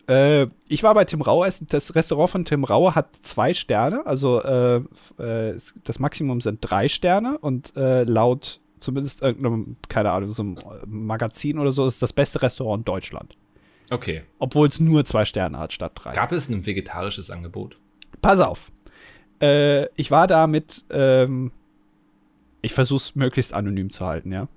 Äh, 0.07 0.47
ich 0.67 0.83
war 0.83 0.93
bei 0.93 1.05
Tim 1.05 1.21
Rauer. 1.21 1.47
Es- 1.47 1.63
Das 1.67 1.95
Restaurant 1.95 2.29
von 2.29 2.45
Tim 2.45 2.63
Rauer 2.63 2.93
hat 2.95 3.15
zwei 3.15 3.53
Sterne. 3.53 4.05
Also 4.05 4.41
äh, 4.43 4.77
äh, 5.17 5.57
das 5.83 5.99
Maximum 5.99 6.41
sind 6.41 6.59
drei 6.61 6.87
Sterne 6.89 7.37
und 7.39 7.75
äh, 7.75 8.03
laut 8.03 8.59
zumindest 8.79 9.21
irgendeinem, 9.23 9.77
keine 9.89 10.11
Ahnung, 10.11 10.31
so 10.31 10.43
einem 10.43 10.57
Magazin 10.85 11.57
oder 11.57 11.71
so 11.71 11.85
ist 11.87 12.01
das 12.01 12.13
beste 12.13 12.41
Restaurant 12.43 12.81
in 12.81 12.85
Deutschland. 12.85 13.35
Okay. 13.89 14.23
Obwohl 14.37 14.67
es 14.67 14.79
nur 14.79 15.05
zwei 15.05 15.25
Sterne 15.25 15.57
hat 15.57 15.73
statt 15.73 15.93
drei. 15.95 16.11
Gab 16.11 16.31
es 16.31 16.49
ein 16.49 16.65
vegetarisches 16.65 17.31
Angebot? 17.31 17.77
Pass 18.21 18.39
auf. 18.41 18.71
Äh, 19.41 19.85
ich 19.95 20.11
war 20.11 20.27
da 20.27 20.45
mit, 20.47 20.83
ähm, 20.91 21.51
ich 22.61 22.73
versuche 22.73 22.97
es 22.97 23.15
möglichst 23.15 23.53
anonym 23.53 23.89
zu 23.89 24.05
halten, 24.05 24.31
ja. 24.31 24.47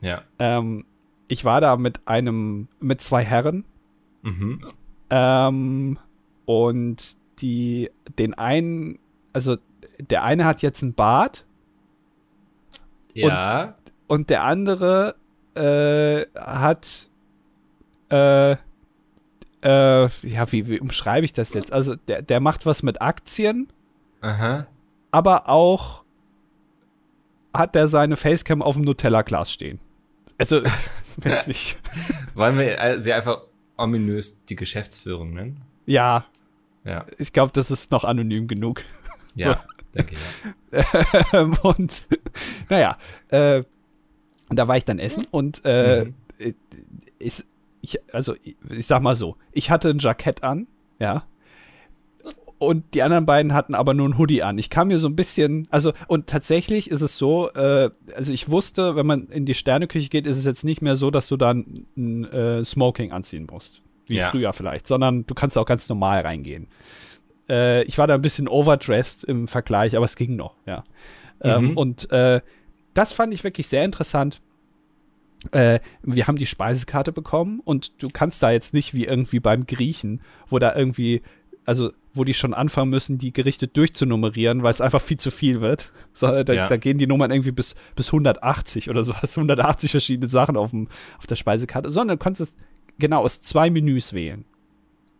Ja. 0.00 0.22
Ähm, 0.38 0.84
ich 1.28 1.44
war 1.44 1.60
da 1.60 1.76
mit 1.76 2.00
einem, 2.06 2.68
mit 2.80 3.00
zwei 3.02 3.22
Herren. 3.24 3.64
Mhm. 4.22 4.60
Ähm, 5.10 5.98
und 6.46 7.16
die, 7.40 7.90
den 8.18 8.34
einen, 8.34 8.98
also 9.32 9.56
der 9.98 10.24
eine 10.24 10.44
hat 10.44 10.62
jetzt 10.62 10.82
einen 10.82 10.94
Bart 10.94 11.44
Ja. 13.14 13.74
und 14.06 14.30
der 14.30 14.44
andere 14.44 15.14
äh, 15.54 16.26
hat, 16.38 17.08
äh, 18.10 18.52
äh, 18.52 18.56
ja, 20.22 20.52
wie, 20.52 20.68
wie 20.68 20.80
umschreibe 20.80 21.24
ich 21.24 21.32
das 21.32 21.52
jetzt? 21.54 21.72
Also 21.72 21.96
der, 21.96 22.22
der 22.22 22.40
macht 22.40 22.64
was 22.66 22.82
mit 22.82 23.02
Aktien, 23.02 23.68
Aha. 24.20 24.66
aber 25.10 25.48
auch 25.48 26.04
hat 27.54 27.74
der 27.74 27.88
seine 27.88 28.16
Facecam 28.16 28.62
auf 28.62 28.76
dem 28.76 28.84
Nutella-Glas 28.84 29.50
stehen. 29.52 29.80
Also, 30.38 30.62
wenn's 31.16 31.46
nicht. 31.48 31.78
Wollen 32.34 32.56
wir 32.56 32.80
äh, 32.80 33.00
sie 33.00 33.12
einfach 33.12 33.42
ominös 33.78 34.44
die 34.46 34.56
Geschäftsführung 34.56 35.32
nennen? 35.34 35.60
Ja, 35.86 36.26
Ja. 36.84 37.06
ich 37.18 37.32
glaube, 37.32 37.52
das 37.52 37.70
ist 37.70 37.90
noch 37.90 38.04
anonym 38.04 38.46
genug. 38.48 38.84
Ja, 39.34 39.64
denke 39.94 40.14
ich. 40.14 40.76
Ja. 41.32 41.40
Ähm, 41.40 41.56
und 41.62 42.06
naja, 42.68 42.98
äh, 43.28 43.62
da 44.50 44.66
war 44.68 44.76
ich 44.76 44.84
dann 44.84 44.98
essen 44.98 45.26
und 45.30 45.60
äh, 45.64 46.04
Mhm. 46.06 46.14
äh, 46.38 46.52
ich, 47.18 47.44
also 48.12 48.34
ich, 48.42 48.56
ich 48.70 48.86
sag 48.86 49.02
mal 49.02 49.14
so, 49.14 49.36
ich 49.52 49.70
hatte 49.70 49.90
ein 49.90 49.98
Jackett 49.98 50.42
an, 50.42 50.66
ja. 50.98 51.24
Und 52.58 52.94
die 52.94 53.02
anderen 53.02 53.24
beiden 53.24 53.54
hatten 53.54 53.74
aber 53.74 53.94
nur 53.94 54.08
ein 54.08 54.18
Hoodie 54.18 54.42
an. 54.42 54.58
Ich 54.58 54.68
kam 54.68 54.88
mir 54.88 54.98
so 54.98 55.08
ein 55.08 55.14
bisschen, 55.14 55.68
also, 55.70 55.92
und 56.08 56.26
tatsächlich 56.26 56.90
ist 56.90 57.02
es 57.02 57.16
so, 57.16 57.50
äh, 57.52 57.90
also 58.16 58.32
ich 58.32 58.50
wusste, 58.50 58.96
wenn 58.96 59.06
man 59.06 59.28
in 59.28 59.44
die 59.46 59.54
Sterneküche 59.54 60.08
geht, 60.08 60.26
ist 60.26 60.36
es 60.36 60.44
jetzt 60.44 60.64
nicht 60.64 60.82
mehr 60.82 60.96
so, 60.96 61.10
dass 61.12 61.28
du 61.28 61.36
dann 61.36 61.86
ein 61.96 62.24
äh, 62.24 62.64
Smoking 62.64 63.12
anziehen 63.12 63.46
musst. 63.50 63.82
Wie 64.08 64.16
Ja. 64.16 64.30
früher 64.30 64.52
vielleicht, 64.52 64.86
sondern 64.86 65.24
du 65.26 65.34
kannst 65.34 65.56
auch 65.56 65.66
ganz 65.66 65.88
normal 65.88 66.22
reingehen. 66.22 66.66
Äh, 67.48 67.84
ich 67.84 67.96
war 67.98 68.06
da 68.08 68.14
ein 68.14 68.22
bisschen 68.22 68.48
overdressed 68.48 69.22
im 69.24 69.46
Vergleich, 69.48 69.94
aber 69.96 70.06
es 70.06 70.16
ging 70.16 70.34
noch, 70.34 70.54
ja. 70.66 70.82
Ähm, 71.40 71.66
Mhm. 71.72 71.76
und 71.76 72.10
äh, 72.10 72.40
das 72.94 73.12
fand 73.12 73.32
ich 73.32 73.44
wirklich 73.44 73.68
sehr 73.68 73.84
interessant. 73.84 74.40
Äh, 75.52 75.78
wir 76.02 76.26
haben 76.26 76.36
die 76.36 76.46
Speisekarte 76.46 77.12
bekommen 77.12 77.60
und 77.64 78.02
du 78.02 78.08
kannst 78.12 78.42
da 78.42 78.50
jetzt 78.50 78.74
nicht 78.74 78.92
wie 78.94 79.04
irgendwie 79.04 79.38
beim 79.38 79.66
Griechen, 79.66 80.20
wo 80.48 80.58
da 80.58 80.74
irgendwie, 80.74 81.22
also 81.68 81.92
wo 82.14 82.24
die 82.24 82.34
schon 82.34 82.54
anfangen 82.54 82.90
müssen, 82.90 83.18
die 83.18 83.32
Gerichte 83.32 83.68
durchzunummerieren, 83.68 84.62
weil 84.62 84.72
es 84.72 84.80
einfach 84.80 85.02
viel 85.02 85.18
zu 85.18 85.30
viel 85.30 85.60
wird. 85.60 85.92
So, 86.12 86.42
da, 86.42 86.52
Ja. 86.52 86.66
da 86.68 86.76
gehen 86.78 86.96
die 86.98 87.06
Nummern 87.06 87.30
irgendwie 87.30 87.52
bis, 87.52 87.74
bis 87.94 88.08
180 88.10 88.88
oder 88.90 89.04
so, 89.04 89.14
hast 89.14 89.36
180 89.36 89.90
verschiedene 89.90 90.28
Sachen 90.28 90.56
auf, 90.56 90.70
dem, 90.70 90.88
auf 91.18 91.26
der 91.26 91.36
Speisekarte, 91.36 91.90
sondern 91.90 92.16
du 92.18 92.22
kannst 92.24 92.40
es 92.40 92.56
genau 92.98 93.20
aus 93.22 93.42
zwei 93.42 93.68
Menüs 93.70 94.12
wählen. 94.12 94.44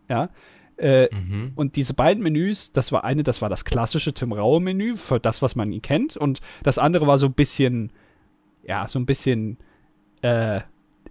Ja. 0.09 0.31
Äh, 0.79 1.09
Mhm. 1.15 1.53
und 1.57 1.75
diese 1.77 1.93
beiden 1.93 2.23
Menüs, 2.23 2.73
das 2.73 2.93
war 2.93 3.03
eine, 3.05 3.25
das 3.25 3.43
war 3.43 3.49
das 3.49 3.65
klassische 3.65 4.15
Tim 4.15 4.33
Raue 4.33 4.61
Menü, 4.61 4.97
für 4.97 5.19
das, 5.21 5.43
was 5.43 5.55
man 5.57 5.71
ihn 5.73 5.83
kennt. 5.83 6.17
Und 6.17 6.41
das 6.63 6.79
andere 6.79 7.07
war 7.07 7.19
so 7.19 7.27
ein 7.27 7.33
bisschen, 7.35 7.91
ja, 8.65 8.87
so 8.89 8.99
ein 8.99 9.05
bisschen 9.07 9.59
äh, 10.23 10.61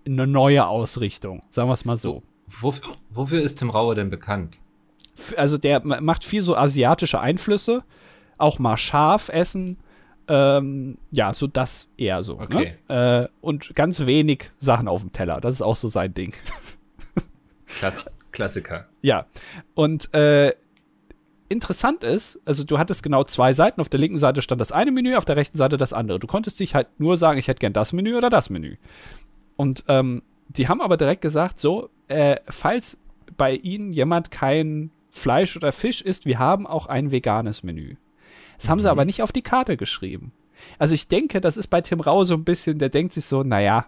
eine 0.06 0.26
neue 0.26 0.65
Ausrichtung, 0.67 1.43
sagen 1.50 1.69
wir 1.69 1.73
es 1.73 1.84
mal 1.86 1.97
so. 1.97 2.23
Wofür, 2.47 2.95
wofür 3.10 3.41
ist 3.41 3.56
Tim 3.60 3.69
Rauer 3.69 3.93
denn 3.93 4.10
bekannt? 4.10 4.58
Also 5.36 5.58
der 5.58 5.86
ma- 5.86 6.01
macht 6.01 6.23
viel 6.23 6.41
so 6.41 6.56
asiatische 6.56 7.19
Einflüsse, 7.19 7.84
auch 8.38 8.60
mal 8.60 8.77
scharf 8.77 9.30
essen. 9.30 9.77
Ähm, 10.30 10.97
ja, 11.12 11.34
so 11.34 11.47
das 11.47 11.88
eher 11.97 12.21
so. 12.23 12.39
Okay. 12.39 12.75
Ne? 12.89 13.23
Äh, 13.25 13.30
und 13.41 13.75
ganz 13.75 14.06
wenig 14.06 14.51
Sachen 14.58 14.88
auf 14.88 15.01
dem 15.01 15.13
Teller. 15.13 15.39
Das 15.39 15.56
ist 15.56 15.62
auch 15.62 15.75
so 15.77 15.88
sein 15.88 16.13
Ding. 16.13 16.34
Klass 17.80 18.06
Klassiker. 18.32 18.88
Ja, 19.01 19.25
und 19.73 20.13
äh, 20.13 20.53
interessant 21.49 22.03
ist, 22.03 22.39
also 22.45 22.63
du 22.63 22.77
hattest 22.77 23.03
genau 23.03 23.23
zwei 23.23 23.53
Seiten. 23.53 23.82
Auf 23.82 23.89
der 23.89 23.99
linken 23.99 24.19
Seite 24.19 24.41
stand 24.41 24.60
das 24.62 24.71
eine 24.71 24.91
Menü, 24.91 25.15
auf 25.15 25.25
der 25.25 25.38
rechten 25.38 25.58
Seite 25.58 25.77
das 25.77 25.93
andere. 25.93 26.19
Du 26.19 26.27
konntest 26.27 26.60
dich 26.60 26.75
halt 26.75 26.88
nur 26.99 27.17
sagen, 27.17 27.39
ich 27.39 27.47
hätte 27.47 27.60
gern 27.60 27.73
das 27.73 27.93
Menü 27.93 28.15
oder 28.15 28.30
das 28.30 28.49
Menü. 28.49 28.75
Und 29.56 29.86
ähm, 29.88 30.21
die 30.49 30.67
haben 30.67 30.82
aber 30.82 30.97
direkt 30.97 31.21
gesagt, 31.21 31.58
so, 31.60 31.89
äh, 32.10 32.36
falls 32.49 32.97
bei 33.38 33.53
Ihnen 33.53 33.91
jemand 33.91 34.30
kein 34.30 34.91
Fleisch 35.17 35.56
oder 35.58 35.71
Fisch 35.71 36.01
isst, 36.01 36.25
wir 36.25 36.39
haben 36.39 36.65
auch 36.65 36.86
ein 36.88 37.12
veganes 37.12 37.63
Menü. 37.63 37.95
Das 38.58 38.69
haben 38.69 38.80
sie 38.80 38.88
Mhm. 38.88 38.91
aber 38.91 39.06
nicht 39.06 39.21
auf 39.21 39.32
die 39.32 39.41
Karte 39.41 39.75
geschrieben. 39.77 40.32
Also 40.80 40.95
ich 40.95 41.08
denke, 41.08 41.41
das 41.41 41.58
ist 41.58 41.67
bei 41.67 41.82
Tim 41.82 41.99
Rau 41.99 42.23
so 42.23 42.34
ein 42.34 42.43
bisschen, 42.43 42.80
der 42.80 42.89
denkt 42.89 43.13
sich 43.13 43.25
so, 43.25 43.43
naja, 43.43 43.86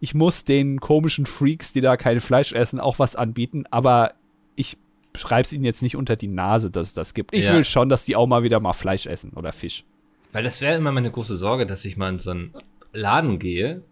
ich 0.00 0.14
muss 0.14 0.44
den 0.44 0.80
komischen 0.80 1.26
Freaks, 1.26 1.72
die 1.72 1.80
da 1.80 1.96
kein 1.96 2.20
Fleisch 2.20 2.52
essen, 2.52 2.80
auch 2.80 2.98
was 2.98 3.14
anbieten, 3.16 3.64
aber 3.70 4.14
ich 4.56 4.76
schreibe 5.16 5.42
es 5.42 5.52
ihnen 5.52 5.64
jetzt 5.64 5.82
nicht 5.82 5.96
unter 5.96 6.16
die 6.16 6.28
Nase, 6.28 6.70
dass 6.70 6.88
es 6.88 6.94
das 6.94 7.14
gibt. 7.14 7.34
Ich 7.34 7.44
Ja. 7.46 7.54
will 7.54 7.64
schon, 7.64 7.88
dass 7.88 8.04
die 8.04 8.16
auch 8.16 8.26
mal 8.26 8.42
wieder 8.42 8.60
mal 8.60 8.72
Fleisch 8.72 9.06
essen 9.06 9.32
oder 9.34 9.52
Fisch. 9.52 9.84
Weil 10.32 10.44
das 10.44 10.60
wäre 10.60 10.76
immer 10.76 10.92
meine 10.92 11.10
große 11.10 11.36
Sorge, 11.36 11.66
dass 11.66 11.84
ich 11.84 11.96
mal 11.96 12.10
in 12.10 12.18
so 12.18 12.30
einen 12.32 12.52
Laden 12.92 13.38
gehe 13.38 13.82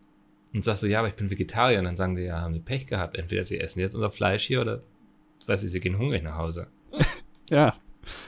und 0.52 0.62
sag 0.64 0.76
so, 0.76 0.86
ja, 0.86 0.98
aber 1.00 1.08
ich 1.08 1.14
bin 1.14 1.30
Vegetarier. 1.30 1.78
Und 1.78 1.84
dann 1.86 1.96
sagen 1.96 2.14
die, 2.14 2.22
ja, 2.22 2.40
haben 2.40 2.52
die 2.54 2.60
Pech 2.60 2.86
gehabt. 2.86 3.16
Entweder 3.16 3.42
sie 3.42 3.58
essen 3.58 3.80
jetzt 3.80 3.94
unser 3.94 4.10
Fleisch 4.10 4.44
hier 4.44 4.60
oder, 4.60 4.82
weiß 5.46 5.62
ich, 5.64 5.70
sie 5.70 5.80
gehen 5.80 5.98
hungrig 5.98 6.22
nach 6.22 6.36
Hause. 6.36 6.66
Ja. 7.50 7.74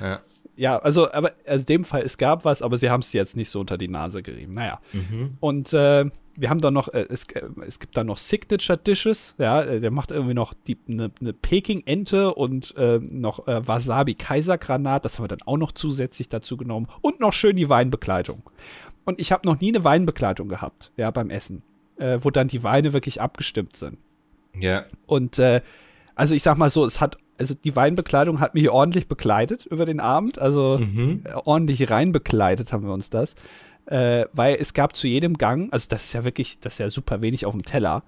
Ja. 0.00 0.20
Ja, 0.58 0.76
also, 0.78 1.12
aber 1.12 1.32
also 1.46 1.62
in 1.62 1.66
dem 1.66 1.84
Fall, 1.84 2.02
es 2.02 2.18
gab 2.18 2.44
was, 2.44 2.62
aber 2.62 2.76
sie 2.76 2.90
haben 2.90 3.00
es 3.00 3.12
jetzt 3.12 3.36
nicht 3.36 3.48
so 3.48 3.60
unter 3.60 3.78
die 3.78 3.86
Nase 3.86 4.22
gerieben. 4.22 4.52
Naja. 4.52 4.80
Mhm. 4.92 5.36
Und 5.38 5.72
äh, 5.72 6.04
wir 6.34 6.50
haben 6.50 6.60
dann 6.60 6.74
noch, 6.74 6.88
äh, 6.88 7.06
es, 7.08 7.24
äh, 7.32 7.42
es 7.66 7.78
gibt 7.78 7.96
dann 7.96 8.08
noch 8.08 8.16
Signature 8.16 8.76
Dishes, 8.76 9.36
ja, 9.38 9.62
äh, 9.62 9.80
der 9.80 9.92
macht 9.92 10.10
irgendwie 10.10 10.34
noch 10.34 10.54
eine 10.88 11.12
ne 11.20 11.32
Peking-Ente 11.32 12.34
und 12.34 12.76
äh, 12.76 12.98
noch 12.98 13.46
äh, 13.46 13.66
Wasabi-Kaisergranat, 13.66 15.04
das 15.04 15.18
haben 15.18 15.24
wir 15.24 15.28
dann 15.28 15.42
auch 15.42 15.56
noch 15.58 15.70
zusätzlich 15.70 16.28
dazu 16.28 16.56
genommen 16.56 16.88
und 17.02 17.20
noch 17.20 17.32
schön 17.32 17.54
die 17.54 17.68
Weinbegleitung. 17.68 18.42
Und 19.04 19.20
ich 19.20 19.30
habe 19.30 19.48
noch 19.48 19.60
nie 19.60 19.68
eine 19.74 19.84
Weinbegleitung 19.84 20.48
gehabt, 20.48 20.92
ja, 20.96 21.10
beim 21.10 21.30
Essen, 21.30 21.62
äh, 21.98 22.18
wo 22.20 22.30
dann 22.30 22.48
die 22.48 22.62
Weine 22.64 22.92
wirklich 22.92 23.20
abgestimmt 23.20 23.76
sind. 23.76 23.98
Ja. 24.58 24.86
Und 25.06 25.38
äh, 25.38 25.60
also 26.14 26.34
ich 26.34 26.42
sag 26.42 26.58
mal 26.58 26.70
so, 26.70 26.84
es 26.84 27.00
hat, 27.00 27.16
also 27.38 27.54
die 27.54 27.74
Weinbekleidung 27.76 28.40
hat 28.40 28.54
mich 28.54 28.68
ordentlich 28.70 29.08
bekleidet 29.08 29.66
über 29.66 29.86
den 29.86 30.00
Abend, 30.00 30.38
also 30.38 30.78
Mhm. 30.78 31.22
äh, 31.24 31.32
ordentlich 31.44 31.90
reinbekleidet 31.90 32.72
haben 32.72 32.84
wir 32.86 32.92
uns 32.92 33.10
das. 33.10 33.34
Äh, 33.86 34.26
weil 34.32 34.56
es 34.60 34.74
gab 34.74 34.94
zu 34.94 35.08
jedem 35.08 35.38
Gang, 35.38 35.72
also 35.72 35.86
das 35.88 36.04
ist 36.06 36.12
ja 36.12 36.24
wirklich, 36.24 36.60
das 36.60 36.74
ist 36.74 36.78
ja 36.78 36.90
super 36.90 37.22
wenig 37.22 37.46
auf 37.46 37.52
dem 37.54 37.62
Teller. 37.64 38.02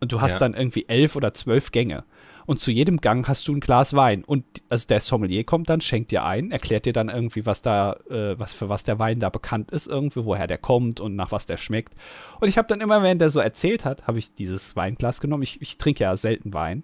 Und 0.00 0.12
du 0.12 0.20
hast 0.20 0.32
Ja. 0.34 0.38
dann 0.40 0.54
irgendwie 0.54 0.86
elf 0.88 1.14
oder 1.14 1.34
zwölf 1.34 1.70
Gänge. 1.72 2.04
Und 2.46 2.58
zu 2.58 2.72
jedem 2.72 3.00
Gang 3.00 3.28
hast 3.28 3.46
du 3.46 3.54
ein 3.54 3.60
Glas 3.60 3.94
Wein. 3.94 4.24
Und 4.24 4.44
also 4.70 4.88
der 4.88 5.00
Sommelier 5.00 5.44
kommt 5.44 5.68
dann, 5.68 5.80
schenkt 5.80 6.10
dir 6.10 6.24
ein, 6.24 6.50
erklärt 6.50 6.84
dir 6.86 6.92
dann 6.92 7.08
irgendwie, 7.08 7.46
was 7.46 7.62
da, 7.62 7.92
äh, 8.10 8.36
was 8.40 8.52
für 8.52 8.68
was 8.68 8.82
der 8.82 8.98
Wein 8.98 9.20
da 9.20 9.28
bekannt 9.28 9.70
ist, 9.70 9.86
irgendwie, 9.86 10.24
woher 10.24 10.48
der 10.48 10.58
kommt 10.58 10.98
und 11.00 11.14
nach 11.14 11.30
was 11.30 11.46
der 11.46 11.58
schmeckt. 11.58 11.94
Und 12.40 12.48
ich 12.48 12.58
habe 12.58 12.66
dann 12.66 12.80
immer, 12.80 13.02
wenn 13.04 13.20
der 13.20 13.30
so 13.30 13.38
erzählt 13.38 13.84
hat, 13.84 14.08
habe 14.08 14.18
ich 14.18 14.32
dieses 14.34 14.74
Weinglas 14.74 15.20
genommen. 15.20 15.44
Ich, 15.44 15.60
ich 15.60 15.78
trinke 15.78 16.02
ja 16.02 16.16
selten 16.16 16.52
Wein. 16.52 16.82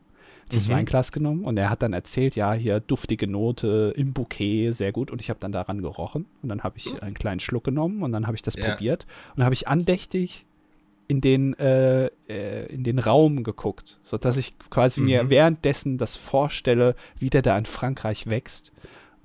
Dieses 0.52 0.68
Mhm. 0.68 0.72
Weinglas 0.74 1.10
genommen 1.12 1.44
und 1.44 1.56
er 1.56 1.70
hat 1.70 1.82
dann 1.82 1.92
erzählt, 1.92 2.36
ja, 2.36 2.52
hier 2.52 2.78
duftige 2.80 3.26
Note 3.26 3.92
im 3.96 4.12
Bouquet, 4.12 4.70
sehr 4.72 4.92
gut. 4.92 5.10
Und 5.10 5.20
ich 5.20 5.28
habe 5.28 5.40
dann 5.40 5.50
daran 5.52 5.82
gerochen 5.82 6.26
und 6.42 6.48
dann 6.48 6.62
habe 6.62 6.78
ich 6.78 7.02
einen 7.02 7.14
kleinen 7.14 7.40
Schluck 7.40 7.64
genommen 7.64 8.02
und 8.02 8.12
dann 8.12 8.26
habe 8.26 8.36
ich 8.36 8.42
das 8.42 8.54
Ja. 8.54 8.70
probiert 8.70 9.06
und 9.30 9.38
dann 9.38 9.44
habe 9.46 9.54
ich 9.54 9.66
andächtig 9.66 10.44
in 11.08 11.20
den, 11.20 11.56
äh, 11.58 12.06
äh, 12.28 12.66
in 12.66 12.82
den 12.84 12.98
Raum 12.98 13.44
geguckt, 13.44 13.98
sodass 14.02 14.36
ich 14.36 14.58
quasi 14.70 15.00
mir 15.00 15.24
Mhm. 15.24 15.30
währenddessen 15.30 15.98
das 15.98 16.16
vorstelle, 16.16 16.94
wie 17.18 17.30
der 17.30 17.42
da 17.42 17.56
in 17.58 17.64
Frankreich 17.66 18.26
wächst, 18.28 18.72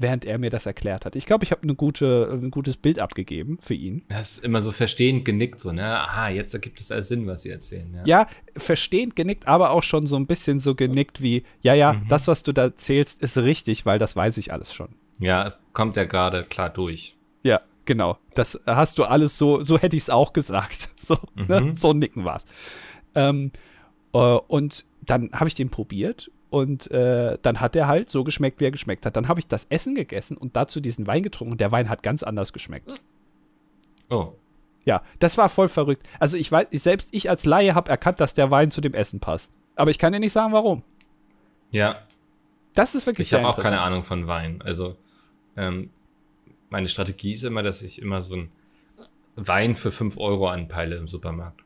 während 0.01 0.25
er 0.25 0.37
mir 0.37 0.49
das 0.49 0.65
erklärt 0.65 1.05
hat. 1.05 1.15
Ich 1.15 1.25
glaube, 1.25 1.43
ich 1.43 1.51
habe 1.51 1.63
eine 1.63 1.75
gute, 1.75 2.29
ein 2.31 2.51
gutes 2.51 2.77
Bild 2.77 2.99
abgegeben 2.99 3.57
für 3.61 3.73
ihn. 3.73 4.03
Das 4.09 4.33
ist 4.37 4.43
immer 4.45 4.61
so 4.61 4.71
verstehend 4.71 5.25
genickt, 5.25 5.59
so, 5.59 5.71
ne? 5.71 5.99
Aha, 5.99 6.29
jetzt 6.29 6.53
ergibt 6.53 6.79
es 6.79 6.91
alles 6.91 7.07
Sinn, 7.09 7.27
was 7.27 7.43
sie 7.43 7.49
erzählen. 7.49 7.93
Ja. 7.93 8.03
Ja, 8.05 8.27
verstehend 8.57 9.15
genickt, 9.15 9.47
aber 9.47 9.71
auch 9.71 9.83
schon 9.83 10.07
so 10.07 10.15
ein 10.17 10.27
bisschen 10.27 10.59
so 10.59 10.75
genickt 10.75 11.21
wie, 11.21 11.43
ja, 11.61 11.73
ja, 11.73 11.93
Mhm. 11.93 12.07
das, 12.09 12.27
was 12.27 12.43
du 12.43 12.51
da 12.51 12.63
erzählst, 12.63 13.21
ist 13.21 13.37
richtig, 13.37 13.85
weil 13.85 13.99
das 13.99 14.15
weiß 14.15 14.37
ich 14.37 14.51
alles 14.53 14.73
schon. 14.73 14.89
ja, 15.19 15.53
kommt 15.73 15.95
ja 15.95 16.03
gerade 16.05 16.43
klar 16.43 16.69
durch. 16.69 17.15
Ja, 17.43 17.61
genau. 17.85 18.17
Das 18.35 18.59
hast 18.65 18.97
du 18.97 19.03
alles 19.05 19.37
so, 19.37 19.61
so 19.63 19.77
hätte 19.77 19.95
ich 19.95 20.03
es 20.03 20.09
auch 20.09 20.33
gesagt. 20.33 20.89
So, 21.01 21.17
ne? 21.35 21.61
Mhm. 21.61 21.75
so 21.75 21.93
nicken 21.93 22.25
war's. 22.25 22.45
Ähm, 23.15 23.51
äh, 24.13 24.17
und 24.17 24.85
dann 25.01 25.31
habe 25.33 25.47
ich 25.47 25.55
den 25.55 25.69
probiert 25.69 26.29
und 26.51 26.91
äh, 26.91 27.37
dann 27.41 27.61
hat 27.61 27.77
er 27.77 27.87
halt 27.87 28.09
so 28.09 28.25
geschmeckt, 28.25 28.59
wie 28.59 28.65
er 28.65 28.71
geschmeckt 28.71 29.05
hat. 29.05 29.15
Dann 29.15 29.29
habe 29.29 29.39
ich 29.39 29.47
das 29.47 29.65
Essen 29.69 29.95
gegessen 29.95 30.37
und 30.37 30.57
dazu 30.57 30.81
diesen 30.81 31.07
Wein 31.07 31.23
getrunken 31.23 31.53
und 31.53 31.61
der 31.61 31.71
Wein 31.71 31.89
hat 31.89 32.03
ganz 32.03 32.23
anders 32.23 32.51
geschmeckt. 32.51 32.91
Oh. 34.09 34.33
Ja, 34.83 35.01
das 35.19 35.37
war 35.37 35.47
voll 35.47 35.69
verrückt. 35.69 36.05
Also 36.19 36.35
ich 36.35 36.51
weiß, 36.51 36.67
ich, 36.71 36.83
selbst 36.83 37.07
ich 37.13 37.29
als 37.29 37.45
Laie 37.45 37.73
habe 37.73 37.89
erkannt, 37.89 38.19
dass 38.19 38.33
der 38.33 38.51
Wein 38.51 38.69
zu 38.69 38.81
dem 38.81 38.93
Essen 38.93 39.21
passt. 39.21 39.53
Aber 39.75 39.91
ich 39.91 39.97
kann 39.97 40.11
dir 40.11 40.19
nicht 40.19 40.33
sagen, 40.33 40.51
warum. 40.51 40.83
Ja. 41.71 42.01
Das 42.73 42.95
ist 42.95 43.05
wirklich 43.05 43.27
Ich 43.27 43.33
habe 43.33 43.47
auch 43.47 43.57
keine 43.57 43.79
Ahnung 43.79 44.03
von 44.03 44.27
Wein. 44.27 44.61
Also, 44.61 44.97
ähm, 45.55 45.89
meine 46.69 46.89
Strategie 46.89 47.31
ist 47.31 47.45
immer, 47.45 47.63
dass 47.63 47.81
ich 47.81 48.01
immer 48.01 48.19
so 48.19 48.35
ein 48.35 48.51
Wein 49.37 49.75
für 49.75 49.91
5 49.91 50.17
Euro 50.17 50.49
anpeile 50.49 50.97
im 50.97 51.07
Supermarkt. 51.07 51.61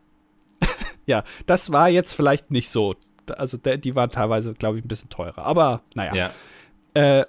Ja, 1.08 1.24
das 1.46 1.72
war 1.72 1.88
jetzt 1.90 2.14
vielleicht 2.14 2.50
nicht 2.50 2.68
so. 2.70 2.96
Also, 3.32 3.58
der, 3.58 3.78
die 3.78 3.96
waren 3.96 4.12
teilweise, 4.12 4.54
glaube 4.54 4.78
ich, 4.80 4.86
ein 4.86 4.88
bisschen 4.88 5.10
teurer. 5.10 5.40
Aber, 5.46 5.82
naja. 5.96 6.14
Ja. 6.16 7.20
Äh, 7.20 7.26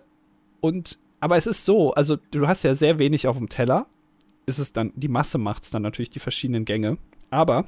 und, 0.60 0.98
aber 1.20 1.36
es 1.36 1.46
ist 1.46 1.64
so, 1.64 1.92
also, 1.94 2.16
du 2.30 2.46
hast 2.48 2.62
ja 2.64 2.74
sehr 2.74 2.98
wenig 2.98 3.26
auf 3.28 3.36
dem 3.38 3.48
Teller. 3.48 3.86
Ist 4.46 4.58
es 4.58 4.72
dann, 4.72 4.92
die 4.94 5.08
Masse 5.08 5.38
macht 5.38 5.64
es 5.64 5.70
dann 5.70 5.82
natürlich, 5.82 6.10
die 6.10 6.20
verschiedenen 6.20 6.64
Gänge. 6.64 6.98
Aber 7.30 7.66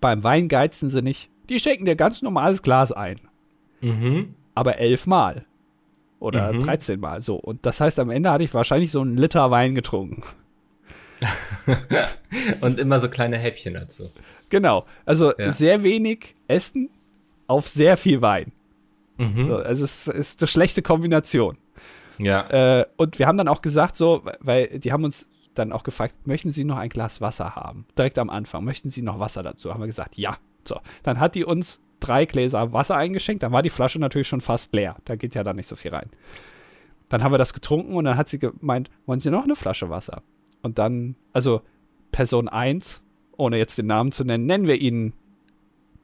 beim 0.00 0.24
Wein 0.24 0.48
geizen 0.48 0.88
sie 0.90 1.02
nicht. 1.02 1.30
Die 1.48 1.58
schenken 1.60 1.84
dir 1.84 1.96
ganz 1.96 2.22
normales 2.22 2.62
Glas 2.62 2.92
ein. 2.92 3.20
Mhm. 3.80 4.34
aber 4.54 4.78
elfmal. 4.78 5.44
Oder 6.20 6.52
Mhm. 6.52 6.60
13 6.62 7.00
Mal. 7.00 7.20
So. 7.20 7.34
Und 7.36 7.66
das 7.66 7.80
heißt, 7.80 7.98
am 7.98 8.10
Ende 8.10 8.30
hatte 8.30 8.44
ich 8.44 8.54
wahrscheinlich 8.54 8.90
so 8.92 9.00
einen 9.00 9.16
Liter 9.16 9.50
Wein 9.50 9.74
getrunken. 9.74 10.22
Und 12.60 12.78
immer 12.78 13.00
so 13.00 13.08
kleine 13.08 13.36
Häppchen 13.38 13.74
dazu. 13.74 14.10
Genau. 14.48 14.84
Also 15.04 15.32
Ja. 15.38 15.50
sehr 15.52 15.82
wenig 15.82 16.34
Essen 16.48 16.90
auf 17.52 17.68
sehr 17.68 17.96
viel 17.96 18.22
Wein. 18.22 18.52
Mhm. 19.18 19.48
So, 19.48 19.56
also 19.56 19.84
es 19.84 20.06
ist 20.06 20.42
eine 20.42 20.48
schlechte 20.48 20.82
Kombination. 20.82 21.58
Ja. 22.18 22.80
Äh, 22.80 22.86
und 22.96 23.18
wir 23.18 23.26
haben 23.26 23.38
dann 23.38 23.48
auch 23.48 23.62
gesagt, 23.62 23.96
so, 23.96 24.22
weil 24.40 24.78
die 24.78 24.92
haben 24.92 25.04
uns 25.04 25.28
dann 25.54 25.72
auch 25.72 25.82
gefragt, 25.82 26.26
möchten 26.26 26.50
Sie 26.50 26.64
noch 26.64 26.76
ein 26.76 26.88
Glas 26.88 27.20
Wasser 27.20 27.54
haben? 27.54 27.86
Direkt 27.96 28.18
am 28.18 28.30
Anfang, 28.30 28.64
möchten 28.64 28.90
Sie 28.90 29.02
noch 29.02 29.18
Wasser 29.18 29.42
dazu? 29.42 29.72
Haben 29.72 29.80
wir 29.80 29.86
gesagt, 29.86 30.16
ja. 30.16 30.36
So, 30.64 30.80
dann 31.02 31.20
hat 31.20 31.34
die 31.34 31.44
uns 31.44 31.80
drei 32.00 32.24
Gläser 32.24 32.72
Wasser 32.72 32.96
eingeschenkt, 32.96 33.42
dann 33.42 33.52
war 33.52 33.62
die 33.62 33.70
Flasche 33.70 33.98
natürlich 33.98 34.28
schon 34.28 34.40
fast 34.40 34.74
leer. 34.74 34.96
Da 35.04 35.16
geht 35.16 35.34
ja 35.34 35.44
dann 35.44 35.56
nicht 35.56 35.68
so 35.68 35.76
viel 35.76 35.92
rein. 35.92 36.08
Dann 37.08 37.22
haben 37.22 37.32
wir 37.32 37.38
das 37.38 37.52
getrunken 37.52 37.94
und 37.94 38.04
dann 38.04 38.16
hat 38.16 38.28
sie 38.28 38.38
gemeint, 38.38 38.90
wollen 39.06 39.20
Sie 39.20 39.30
noch 39.30 39.44
eine 39.44 39.56
Flasche 39.56 39.90
Wasser? 39.90 40.22
Und 40.62 40.78
dann, 40.78 41.16
also 41.32 41.60
Person 42.10 42.48
1, 42.48 43.02
ohne 43.36 43.58
jetzt 43.58 43.76
den 43.78 43.86
Namen 43.86 44.12
zu 44.12 44.24
nennen, 44.24 44.46
nennen 44.46 44.66
wir 44.66 44.76
ihn 44.76 45.12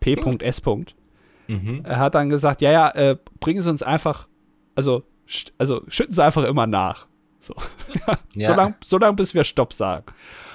P.S. 0.01 0.61
Mhm. 1.49 1.81
Er 1.85 1.99
hat 1.99 2.15
dann 2.15 2.29
gesagt, 2.29 2.61
ja, 2.61 2.71
ja, 2.71 2.91
äh, 2.91 3.17
bringen 3.41 3.61
Sie 3.63 3.71
uns 3.71 3.83
einfach, 3.83 4.29
also, 4.75 5.03
also 5.59 5.83
schütten 5.89 6.13
Sie 6.13 6.23
einfach 6.25 6.45
immer 6.45 6.67
nach. 6.67 7.07
So, 7.41 7.55
Ja. 8.35 8.51
so 8.51 8.55
lange, 8.57 8.75
so 8.85 8.99
lang, 8.99 9.17
bis 9.17 9.35
wir 9.35 9.45
Stopp 9.45 9.73
sagen. 9.73 10.05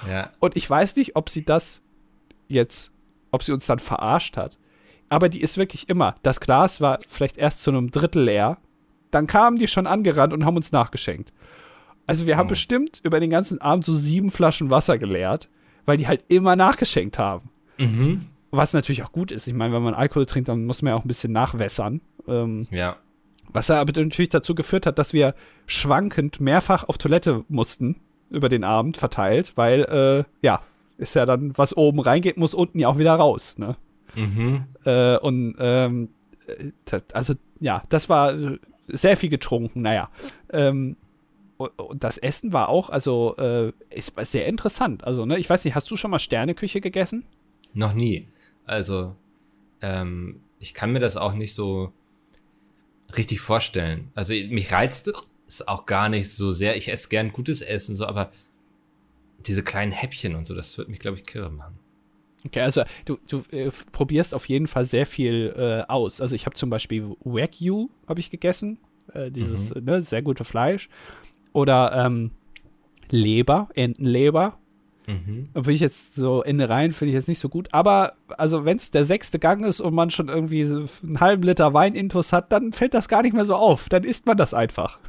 Ja. 0.08 0.30
Und 0.40 0.56
ich 0.56 0.68
weiß 0.68 0.96
nicht, 0.96 1.16
ob 1.16 1.28
sie 1.30 1.44
das 1.44 1.82
jetzt, 2.48 2.92
ob 3.30 3.42
sie 3.42 3.52
uns 3.52 3.66
dann 3.66 3.78
verarscht 3.78 4.36
hat. 4.36 4.58
Aber 5.08 5.28
die 5.28 5.40
ist 5.42 5.58
wirklich 5.58 5.88
immer. 5.88 6.14
Das 6.22 6.40
Glas 6.40 6.80
war 6.80 7.00
vielleicht 7.08 7.36
erst 7.36 7.62
zu 7.62 7.70
einem 7.70 7.90
Drittel 7.90 8.22
leer. 8.22 8.58
Dann 9.10 9.26
kamen 9.26 9.58
die 9.58 9.68
schon 9.68 9.86
angerannt 9.86 10.32
und 10.32 10.44
haben 10.44 10.56
uns 10.56 10.72
nachgeschenkt. 10.72 11.32
Also 12.06 12.26
wir 12.26 12.36
haben 12.36 12.46
Oh. 12.46 12.50
bestimmt 12.50 13.00
über 13.02 13.18
den 13.20 13.30
ganzen 13.30 13.60
Abend 13.60 13.84
so 13.84 13.94
sieben 13.94 14.30
Flaschen 14.30 14.70
Wasser 14.70 14.98
geleert, 14.98 15.48
weil 15.86 15.96
die 15.96 16.06
halt 16.06 16.24
immer 16.28 16.54
nachgeschenkt 16.56 17.18
haben. 17.18 17.48
Mhm. 17.78 18.26
Was 18.56 18.72
natürlich 18.72 19.02
auch 19.02 19.12
gut 19.12 19.32
ist. 19.32 19.46
Ich 19.46 19.54
meine, 19.54 19.74
wenn 19.74 19.82
man 19.82 19.94
Alkohol 19.94 20.26
trinkt, 20.26 20.48
dann 20.48 20.64
muss 20.64 20.80
man 20.82 20.92
ja 20.92 20.96
auch 20.96 21.04
ein 21.04 21.08
bisschen 21.08 21.32
nachwässern. 21.32 22.00
Ähm, 22.28 22.60
Ja. 22.70 22.96
was 23.52 23.70
aber 23.70 24.00
natürlich 24.00 24.28
dazu 24.30 24.54
geführt 24.54 24.86
hat, 24.86 24.98
dass 24.98 25.12
wir 25.12 25.34
schwankend 25.66 26.40
mehrfach 26.40 26.84
auf 26.88 26.98
Toilette 26.98 27.44
mussten 27.48 27.96
über 28.30 28.48
den 28.48 28.64
Abend 28.64 28.96
verteilt, 28.96 29.52
weil, 29.56 29.82
äh, 29.82 30.24
ja, 30.44 30.60
ist 30.98 31.14
ja 31.14 31.26
dann, 31.26 31.52
was 31.56 31.76
oben 31.76 32.00
reingeht, 32.00 32.36
muss 32.36 32.54
unten 32.54 32.78
ja 32.78 32.88
auch 32.88 32.98
wieder 32.98 33.14
raus. 33.14 33.54
Ne? 33.58 33.76
Mhm. 34.14 34.64
Äh, 34.84 35.18
und, 35.18 35.56
ähm, 35.58 36.08
äh, 36.46 36.70
das, 36.84 37.04
also, 37.12 37.34
ja, 37.60 37.82
das 37.88 38.08
war 38.08 38.34
sehr 38.88 39.16
viel 39.16 39.30
getrunken, 39.30 39.82
naja. 39.82 40.10
Ähm, 40.52 40.96
und, 41.56 42.02
das 42.04 42.18
Essen 42.18 42.52
war 42.52 42.68
auch, 42.68 42.90
also, 42.90 43.36
äh, 43.36 43.72
ist 43.90 44.16
war 44.16 44.24
sehr 44.24 44.46
interessant. 44.46 45.04
Also, 45.04 45.26
ne, 45.26 45.38
ich 45.38 45.48
weiß 45.50 45.64
nicht, 45.64 45.74
hast 45.74 45.90
du 45.90 45.96
schon 45.96 46.10
mal 46.10 46.18
Sterneküche 46.18 46.80
gegessen? 46.80 47.24
Noch 47.72 47.92
nie. 47.94 48.28
Also, 48.64 49.16
ähm, 49.80 50.40
ich 50.58 50.74
kann 50.74 50.92
mir 50.92 51.00
das 51.00 51.16
auch 51.16 51.34
nicht 51.34 51.54
so 51.54 51.92
richtig 53.16 53.40
vorstellen. 53.40 54.10
Also, 54.14 54.34
mich 54.34 54.72
reizt 54.72 55.12
es 55.46 55.66
auch 55.66 55.86
gar 55.86 56.08
nicht 56.08 56.30
so 56.30 56.50
sehr. 56.50 56.76
Ich 56.76 56.88
esse 56.88 57.08
gern 57.08 57.32
gutes 57.32 57.60
Essen, 57.60 57.96
so, 57.96 58.06
aber 58.06 58.30
diese 59.46 59.62
kleinen 59.62 59.92
Häppchen 59.92 60.34
und 60.34 60.46
so, 60.46 60.54
das 60.54 60.78
wird 60.78 60.88
mich, 60.88 60.98
glaube 60.98 61.18
ich, 61.18 61.24
kirre 61.24 61.50
machen. 61.50 61.78
Okay, 62.46 62.60
also 62.60 62.82
du, 63.04 63.18
du 63.28 63.42
äh, 63.50 63.70
probierst 63.92 64.34
auf 64.34 64.48
jeden 64.48 64.66
Fall 64.66 64.84
sehr 64.84 65.06
viel 65.06 65.54
äh, 65.56 65.90
aus. 65.90 66.20
Also 66.20 66.34
ich 66.34 66.44
habe 66.46 66.54
zum 66.54 66.68
Beispiel 66.68 67.16
Wagyu 67.20 67.88
habe 68.06 68.20
ich 68.20 68.30
gegessen, 68.30 68.78
äh, 69.12 69.30
dieses 69.30 69.70
äh, 69.70 69.80
ne, 69.80 70.02
sehr 70.02 70.22
gute 70.22 70.44
Fleisch. 70.44 70.88
Oder 71.52 72.04
ähm, 72.04 72.32
Leber, 73.10 73.68
Entenleber. 73.74 74.58
Mhm. 75.06 75.48
Finde 75.52 75.72
ich 75.72 75.80
jetzt 75.80 76.14
so 76.14 76.42
Innereien 76.42 76.92
finde 76.92 77.10
ich 77.10 77.14
jetzt 77.14 77.28
nicht 77.28 77.38
so 77.38 77.48
gut. 77.48 77.68
Aber 77.72 78.14
also 78.38 78.64
wenn 78.64 78.76
es 78.76 78.90
der 78.90 79.04
sechste 79.04 79.38
Gang 79.38 79.64
ist 79.64 79.80
und 79.80 79.94
man 79.94 80.10
schon 80.10 80.28
irgendwie 80.28 80.64
so 80.64 80.84
einen 81.02 81.20
halben 81.20 81.42
Liter 81.42 81.74
Weinintus 81.74 82.32
hat, 82.32 82.52
dann 82.52 82.72
fällt 82.72 82.94
das 82.94 83.08
gar 83.08 83.22
nicht 83.22 83.34
mehr 83.34 83.44
so 83.44 83.54
auf. 83.54 83.88
Dann 83.88 84.04
isst 84.04 84.26
man 84.26 84.36
das 84.36 84.54
einfach. 84.54 84.98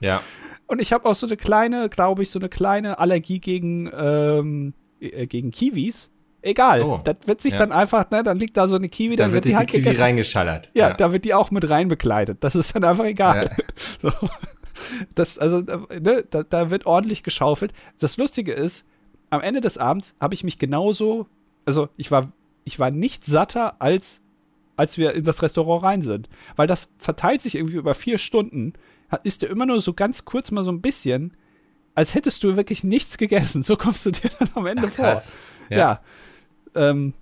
Ja. 0.00 0.22
Und 0.66 0.80
ich 0.80 0.92
habe 0.92 1.04
auch 1.04 1.14
so 1.14 1.26
eine 1.26 1.36
kleine, 1.36 1.88
glaube 1.88 2.22
ich, 2.22 2.30
so 2.30 2.38
eine 2.38 2.48
kleine 2.48 2.98
Allergie 2.98 3.38
gegen, 3.38 3.88
ähm, 3.96 4.72
äh, 4.98 5.26
gegen 5.26 5.50
Kiwis. 5.52 6.10
Egal. 6.42 6.82
Oh, 6.82 7.00
das 7.04 7.16
wird 7.26 7.42
sich 7.42 7.52
ja. 7.52 7.58
dann 7.58 7.72
einfach, 7.72 8.10
ne, 8.10 8.22
dann 8.22 8.38
liegt 8.38 8.56
da 8.56 8.66
so 8.68 8.76
eine 8.76 8.88
Kiwi, 8.88 9.16
dann, 9.16 9.26
Dann 9.26 9.34
wird 9.34 9.44
die 9.44 9.50
die 9.50 9.56
halt 9.56 9.68
Kiwi 9.68 9.82
gegessen. 9.82 10.02
reingeschallert. 10.02 10.70
Ja, 10.74 10.94
da 10.94 11.12
wird 11.12 11.24
die 11.24 11.34
auch 11.34 11.50
mit 11.50 11.68
rein 11.68 11.88
bekleidet. 11.88 12.38
Das 12.42 12.54
ist 12.54 12.74
dann 12.74 12.84
einfach 12.84 13.04
egal. 13.04 13.54
Ja. 13.56 13.64
So. 14.10 14.28
Das, 15.14 15.38
also, 15.38 15.58
äh, 15.58 16.00
ne, 16.00 16.24
da, 16.28 16.42
da 16.42 16.70
wird 16.70 16.86
ordentlich 16.86 17.22
geschaufelt. 17.22 17.72
Das 17.98 18.16
Lustige 18.16 18.52
ist, 18.52 18.84
am 19.30 19.40
Ende 19.40 19.60
des 19.60 19.78
Abends 19.78 20.14
habe 20.20 20.34
ich 20.34 20.44
mich 20.44 20.58
genauso, 20.58 21.26
also 21.64 21.88
ich 21.96 22.10
war, 22.10 22.32
ich 22.64 22.78
war 22.78 22.90
nicht 22.90 23.24
satter, 23.24 23.80
als, 23.80 24.20
als 24.76 24.98
wir 24.98 25.14
in 25.14 25.24
das 25.24 25.42
Restaurant 25.42 25.82
rein 25.82 26.02
sind. 26.02 26.28
Weil 26.56 26.66
das 26.66 26.90
verteilt 26.98 27.40
sich 27.42 27.54
irgendwie 27.54 27.76
über 27.76 27.94
vier 27.94 28.18
Stunden, 28.18 28.74
isst 29.22 29.42
du 29.42 29.46
immer 29.46 29.66
nur 29.66 29.80
so 29.80 29.94
ganz 29.94 30.24
kurz 30.24 30.50
mal 30.50 30.64
so 30.64 30.70
ein 30.72 30.80
bisschen, 30.80 31.36
als 31.94 32.14
hättest 32.14 32.44
du 32.44 32.56
wirklich 32.56 32.84
nichts 32.84 33.18
gegessen. 33.18 33.62
So 33.62 33.76
kommst 33.76 34.04
du 34.06 34.10
dir 34.10 34.30
dann 34.38 34.48
am 34.54 34.66
Ende 34.66 34.88
Ach, 34.90 34.92
krass. 34.92 35.34
vor. 35.68 35.76
Ja. 35.76 36.00
Ähm, 36.74 37.14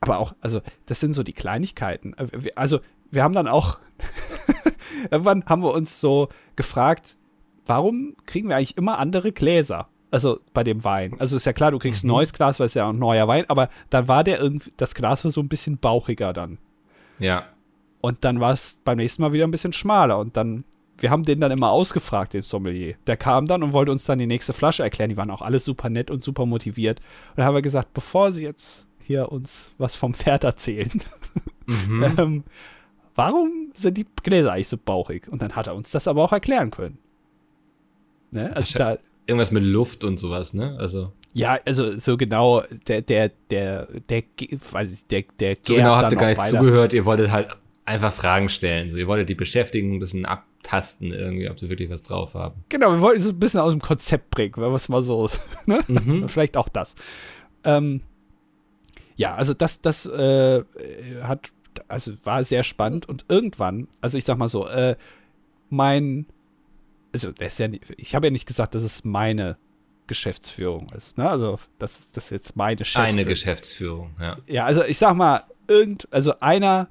aber 0.00 0.18
auch, 0.18 0.34
also, 0.40 0.62
das 0.86 1.00
sind 1.00 1.12
so 1.14 1.22
die 1.22 1.32
Kleinigkeiten. 1.34 2.14
Äh, 2.14 2.50
Also, 2.56 2.80
wir 3.10 3.22
haben 3.22 3.34
dann 3.34 3.46
auch, 3.48 3.78
irgendwann 5.10 5.44
haben 5.46 5.62
wir 5.62 5.74
uns 5.74 6.00
so 6.00 6.28
gefragt, 6.56 7.16
warum 7.66 8.16
kriegen 8.26 8.48
wir 8.48 8.56
eigentlich 8.56 8.76
immer 8.76 8.98
andere 8.98 9.32
Gläser? 9.32 9.88
Also 10.12 10.38
bei 10.54 10.62
dem 10.62 10.84
Wein. 10.84 11.16
Also 11.18 11.34
ist 11.36 11.46
ja 11.46 11.52
klar, 11.52 11.70
du 11.72 11.78
kriegst 11.80 12.04
ein 12.04 12.06
Mhm. 12.06 12.12
neues 12.12 12.32
Glas, 12.32 12.60
weil 12.60 12.66
es 12.66 12.74
ja 12.74 12.88
ein 12.88 12.98
neuer 12.98 13.26
Wein, 13.26 13.44
aber 13.48 13.68
dann 13.90 14.06
war 14.06 14.22
der 14.22 14.38
irgendwie, 14.40 14.70
das 14.76 14.94
Glas 14.94 15.24
war 15.24 15.30
so 15.32 15.40
ein 15.40 15.48
bisschen 15.48 15.78
bauchiger 15.78 16.32
dann. 16.32 16.58
Ja. 17.18 17.46
Und 18.00 18.22
dann 18.24 18.38
war 18.38 18.52
es 18.52 18.78
beim 18.84 18.98
nächsten 18.98 19.22
Mal 19.22 19.32
wieder 19.32 19.44
ein 19.46 19.50
bisschen 19.50 19.72
schmaler. 19.72 20.18
Und 20.18 20.36
dann, 20.36 20.64
wir 20.98 21.10
haben 21.10 21.22
den 21.24 21.40
dann 21.40 21.50
immer 21.50 21.70
ausgefragt, 21.70 22.34
den 22.34 22.42
Sommelier. 22.42 22.94
Der 23.06 23.16
kam 23.16 23.46
dann 23.46 23.62
und 23.62 23.72
wollte 23.72 23.90
uns 23.90 24.04
dann 24.04 24.18
die 24.18 24.26
nächste 24.26 24.52
Flasche 24.52 24.82
erklären. 24.82 25.08
Die 25.10 25.16
waren 25.16 25.30
auch 25.30 25.40
alle 25.42 25.58
super 25.58 25.88
nett 25.88 26.10
und 26.10 26.22
super 26.22 26.44
motiviert. 26.46 27.00
Und 27.30 27.38
dann 27.38 27.46
haben 27.46 27.54
wir 27.54 27.62
gesagt, 27.62 27.94
bevor 27.94 28.32
sie 28.32 28.42
jetzt 28.42 28.86
hier 29.02 29.32
uns 29.32 29.70
was 29.78 29.94
vom 29.94 30.14
Pferd 30.14 30.44
erzählen, 30.44 30.90
Mhm. 31.66 32.02
ähm, 32.18 32.44
warum 33.14 33.70
sind 33.74 33.96
die 33.96 34.06
Gläser 34.24 34.52
eigentlich 34.52 34.68
so 34.68 34.76
bauchig? 34.76 35.28
Und 35.30 35.40
dann 35.42 35.54
hat 35.56 35.68
er 35.68 35.74
uns 35.76 35.90
das 35.92 36.06
aber 36.08 36.22
auch 36.24 36.32
erklären 36.32 36.70
können. 36.70 36.98
Ne? 38.32 38.50
Also 38.56 38.78
da, 38.78 38.96
Irgendwas 39.26 39.50
mit 39.50 39.62
Luft 39.62 40.04
und 40.04 40.18
sowas, 40.18 40.54
ne? 40.54 40.76
Also, 40.78 41.12
ja, 41.32 41.58
also 41.64 41.98
so 41.98 42.16
genau, 42.16 42.62
der, 42.86 43.02
der, 43.02 43.30
der, 43.50 43.86
der, 44.08 44.22
weiß 44.70 44.92
ich, 44.92 45.06
der, 45.06 45.24
der 45.40 45.56
so 45.62 45.74
genau 45.74 45.96
habt 45.96 46.12
ihr 46.12 46.18
gar 46.18 46.28
nicht 46.28 46.38
weiter. 46.38 46.58
zugehört. 46.58 46.92
Ihr 46.92 47.04
wolltet 47.04 47.30
halt 47.30 47.48
einfach 47.84 48.12
Fragen 48.12 48.48
stellen. 48.48 48.90
So, 48.90 48.98
ihr 48.98 49.06
wolltet 49.06 49.28
die 49.28 49.34
beschäftigen, 49.34 49.94
ein 49.94 49.98
bisschen 49.98 50.26
abtasten 50.26 51.12
irgendwie, 51.12 51.48
ob 51.48 51.58
sie 51.58 51.70
wirklich 51.70 51.90
was 51.90 52.02
drauf 52.02 52.34
haben. 52.34 52.64
Genau, 52.68 52.92
wir 52.92 53.00
wollten 53.00 53.20
es 53.20 53.28
ein 53.28 53.38
bisschen 53.38 53.60
aus 53.60 53.72
dem 53.72 53.80
Konzept 53.80 54.30
bringen, 54.30 54.54
wenn 54.56 54.70
wir 54.70 54.74
es 54.74 54.88
mal 54.88 55.02
so, 55.02 55.28
ne? 55.66 55.80
Mhm. 55.88 56.28
Vielleicht 56.28 56.56
auch 56.56 56.68
das. 56.68 56.94
Ähm, 57.64 58.02
ja, 59.16 59.34
also 59.34 59.54
das, 59.54 59.80
das 59.80 60.04
äh, 60.06 60.64
hat, 61.22 61.48
also 61.88 62.12
war 62.24 62.44
sehr 62.44 62.62
spannend 62.62 63.08
und 63.08 63.24
irgendwann, 63.28 63.88
also 64.00 64.18
ich 64.18 64.24
sag 64.24 64.36
mal 64.36 64.48
so, 64.48 64.66
äh, 64.66 64.96
mein, 65.70 66.26
also 67.12 67.32
das 67.32 67.54
ist 67.54 67.58
ja 67.58 67.68
nicht, 67.68 67.84
ich 67.96 68.14
habe 68.14 68.26
ja 68.26 68.30
nicht 68.30 68.46
gesagt, 68.46 68.74
dass 68.74 68.82
es 68.82 69.04
meine 69.04 69.56
Geschäftsführung 70.06 70.90
ist, 70.96 71.18
ne? 71.18 71.28
Also 71.28 71.58
das 71.78 71.98
ist 71.98 72.16
das 72.16 72.30
jetzt 72.30 72.56
meine 72.56 72.84
Chefs 72.84 73.06
Eine. 73.08 73.24
Geschäftsführung, 73.24 74.14
ja. 74.20 74.36
Ja, 74.46 74.64
also 74.64 74.84
ich 74.84 74.98
sag 74.98 75.14
mal, 75.14 75.44
irgend, 75.68 76.08
also 76.10 76.34
einer 76.40 76.88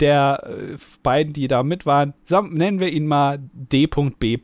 der 0.00 0.42
äh, 0.46 0.76
beiden, 1.02 1.32
die 1.32 1.48
da 1.48 1.62
mit 1.62 1.86
waren, 1.86 2.14
sagen, 2.24 2.54
nennen 2.54 2.80
wir 2.80 2.92
ihn 2.92 3.06
mal 3.06 3.38
D.B. 3.52 4.38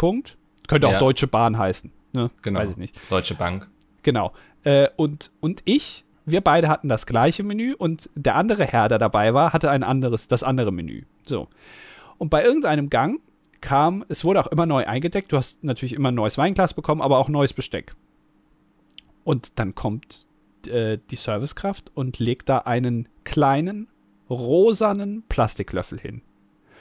Könnte 0.66 0.86
auch 0.88 0.92
Ja. 0.92 0.98
Deutsche 0.98 1.26
Bahn 1.26 1.58
heißen, 1.58 1.92
ne? 2.12 2.30
Genau. 2.42 2.60
Weiß 2.60 2.70
ich 2.70 2.76
nicht. 2.76 2.98
Deutsche 3.10 3.34
Bank. 3.34 3.68
Genau. 4.02 4.32
Äh, 4.64 4.88
und, 4.96 5.30
und 5.40 5.62
ich 5.64 6.04
wir 6.30 6.40
beide 6.42 6.68
hatten 6.68 6.88
das 6.88 7.06
gleiche 7.06 7.42
Menü 7.42 7.74
und 7.74 8.10
der 8.14 8.36
andere 8.36 8.64
Herr, 8.64 8.88
der 8.88 8.98
dabei 8.98 9.34
war, 9.34 9.52
hatte 9.52 9.70
ein 9.70 9.82
anderes, 9.82 10.28
das 10.28 10.42
andere 10.42 10.72
Menü. 10.72 11.04
So. 11.22 11.48
Und 12.18 12.28
bei 12.30 12.44
irgendeinem 12.44 12.90
Gang 12.90 13.20
kam, 13.60 14.04
es 14.08 14.24
wurde 14.24 14.40
auch 14.40 14.46
immer 14.48 14.66
neu 14.66 14.86
eingedeckt. 14.86 15.32
Du 15.32 15.36
hast 15.36 15.62
natürlich 15.64 15.94
immer 15.94 16.10
ein 16.10 16.14
neues 16.14 16.38
Weinglas 16.38 16.74
bekommen, 16.74 17.02
aber 17.02 17.18
auch 17.18 17.28
neues 17.28 17.52
Besteck. 17.52 17.94
Und 19.24 19.58
dann 19.58 19.74
kommt 19.74 20.26
äh, 20.66 20.98
die 21.10 21.16
Servicekraft 21.16 21.90
und 21.94 22.18
legt 22.18 22.48
da 22.48 22.58
einen 22.58 23.08
kleinen, 23.24 23.88
rosanen 24.30 25.22
Plastiklöffel 25.28 25.98
hin. 25.98 26.22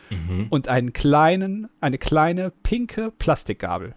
Mhm. 0.10 0.48
Und 0.50 0.68
einen 0.68 0.94
kleinen, 0.94 1.70
eine 1.82 1.98
kleine 1.98 2.52
pinke 2.64 3.12
Plastikgabel. 3.12 3.96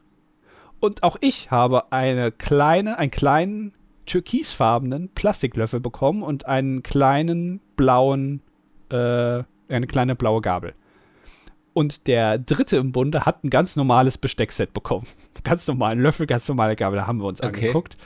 Und 0.80 1.02
auch 1.02 1.16
ich 1.20 1.50
habe 1.50 1.92
eine 1.92 2.32
kleine, 2.32 2.98
einen 2.98 3.10
kleinen 3.10 3.74
türkisfarbenen 4.06 5.10
Plastiklöffel 5.10 5.78
bekommen 5.78 6.22
und 6.22 6.46
einen 6.46 6.82
kleinen 6.82 7.60
blauen, 7.76 8.42
äh, 8.90 9.44
eine 9.68 9.86
kleine 9.86 10.16
blaue 10.16 10.40
Gabel. 10.40 10.74
Und 11.72 12.06
der 12.06 12.38
dritte 12.38 12.76
im 12.76 12.92
Bunde 12.92 13.24
hat 13.26 13.44
ein 13.44 13.50
ganz 13.50 13.76
normales 13.76 14.18
Besteckset 14.18 14.72
bekommen. 14.74 15.06
Ganz 15.44 15.66
normalen 15.68 16.00
Löffel, 16.00 16.26
ganz 16.26 16.46
normale 16.48 16.76
Gabel. 16.76 16.98
Da 16.98 17.06
haben 17.06 17.20
wir 17.20 17.26
uns 17.26 17.40
Okay. 17.40 17.68
angeguckt 17.68 17.96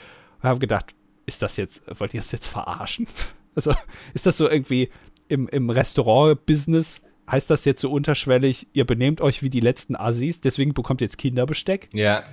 und 0.41 0.49
haben 0.49 0.59
gedacht, 0.59 0.93
ist 1.25 1.41
das 1.41 1.57
jetzt, 1.57 1.81
wollt 1.99 2.13
ihr 2.13 2.19
das 2.21 2.31
jetzt 2.31 2.47
verarschen? 2.47 3.07
Also, 3.57 3.73
ist 4.13 4.25
das 4.25 4.35
so 4.37 4.49
irgendwie 4.49 4.89
im, 5.29 5.47
im 5.47 5.69
Restaurant-Business, 5.69 7.01
heißt 7.31 7.49
das 7.49 7.63
jetzt 7.63 7.79
so 7.79 7.89
unterschwellig, 7.89 8.67
ihr 8.73 8.85
benehmt 8.85 9.21
euch 9.21 9.43
wie 9.43 9.49
die 9.49 9.61
letzten 9.61 9.95
Assis, 9.95 10.41
deswegen 10.41 10.73
bekommt 10.73 10.99
ihr 10.99 11.05
jetzt 11.05 11.17
Kinderbesteck? 11.17 11.87
Ja. 11.93 12.23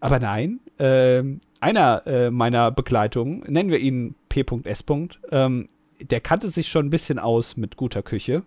Aber 0.00 0.18
nein, 0.18 0.60
ähm, 0.78 1.40
einer 1.60 2.06
äh, 2.06 2.30
meiner 2.30 2.70
Begleitungen, 2.70 3.40
nennen 3.48 3.70
wir 3.70 3.78
ihn 3.78 4.14
P.S. 4.28 4.84
Ähm, 5.30 5.70
der 6.02 6.20
kannte 6.20 6.50
sich 6.50 6.68
schon 6.68 6.86
ein 6.86 6.90
bisschen 6.90 7.18
aus 7.18 7.56
mit 7.56 7.76
guter 7.78 8.02
Küche 8.02 8.42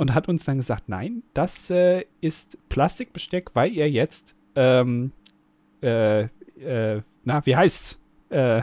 und 0.00 0.14
hat 0.14 0.28
uns 0.28 0.44
dann 0.44 0.56
gesagt, 0.56 0.88
nein, 0.88 1.22
das 1.34 1.70
äh, 1.70 2.04
ist 2.20 2.58
Plastikbesteck, 2.68 3.50
weil 3.54 3.70
ihr 3.72 3.88
jetzt, 3.90 4.34
ähm, 4.56 5.12
äh, 5.82 6.22
äh, 6.22 7.02
na, 7.24 7.44
wie 7.46 7.56
heißt's? 7.56 7.98
Äh, 8.30 8.62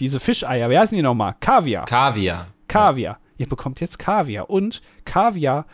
diese 0.00 0.20
Fischeier, 0.20 0.70
wie 0.70 0.78
heißen 0.78 0.96
die 0.96 1.02
nochmal? 1.02 1.34
Kaviar. 1.40 1.84
Kaviar. 1.84 2.48
Kaviar. 2.68 3.18
Ihr 3.36 3.48
bekommt 3.48 3.80
jetzt 3.80 3.98
Kaviar. 3.98 4.48
Und 4.50 4.80
Kaviar 5.04 5.66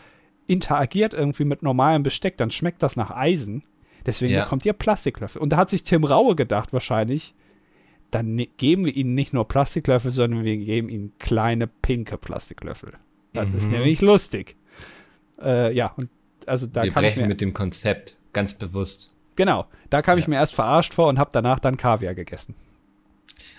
interagiert 0.47 1.13
irgendwie 1.13 1.45
mit 1.45 1.63
normalem 1.63 2.03
Besteck, 2.03 2.37
dann 2.37 2.51
schmeckt 2.51 2.81
das 2.83 2.95
nach 2.95 3.11
Eisen. 3.11 3.63
Deswegen 4.05 4.33
Ja. 4.33 4.43
bekommt 4.43 4.65
ihr 4.65 4.73
Plastiklöffel. 4.73 5.41
Und 5.41 5.49
da 5.49 5.57
hat 5.57 5.69
sich 5.69 5.83
Tim 5.83 6.03
Raue 6.03 6.35
gedacht, 6.35 6.73
wahrscheinlich, 6.73 7.33
dann 8.11 8.35
ne 8.35 8.47
geben 8.57 8.85
wir 8.85 8.95
ihnen 8.95 9.15
nicht 9.15 9.33
nur 9.33 9.47
Plastiklöffel, 9.47 10.11
sondern 10.11 10.43
wir 10.43 10.57
geben 10.57 10.89
ihnen 10.89 11.13
kleine 11.17 11.65
pinke 11.67 12.17
Plastiklöffel. 12.17 12.93
Das 13.33 13.51
ist 13.53 13.65
Mhm. 13.65 13.73
nämlich 13.73 14.01
lustig. 14.01 14.55
Äh, 15.41 15.73
ja, 15.73 15.93
und 15.97 16.09
also 16.45 16.67
da 16.67 16.83
Wir 16.83 16.91
kam 16.91 17.03
ich 17.03 17.09
brechen 17.09 17.23
mir, 17.23 17.27
mit 17.29 17.41
dem 17.41 17.53
Konzept. 17.53 18.15
Ganz 18.33 18.53
bewusst. 18.53 19.13
genau, 19.35 19.65
da 19.89 20.01
kam 20.01 20.17
ich 20.17 20.25
Ja. 20.25 20.29
mir 20.31 20.35
erst 20.37 20.53
verarscht 20.53 20.93
vor 20.93 21.07
und 21.07 21.17
habe 21.19 21.29
danach 21.33 21.59
dann 21.59 21.77
Kaviar 21.77 22.13
gegessen. 22.15 22.53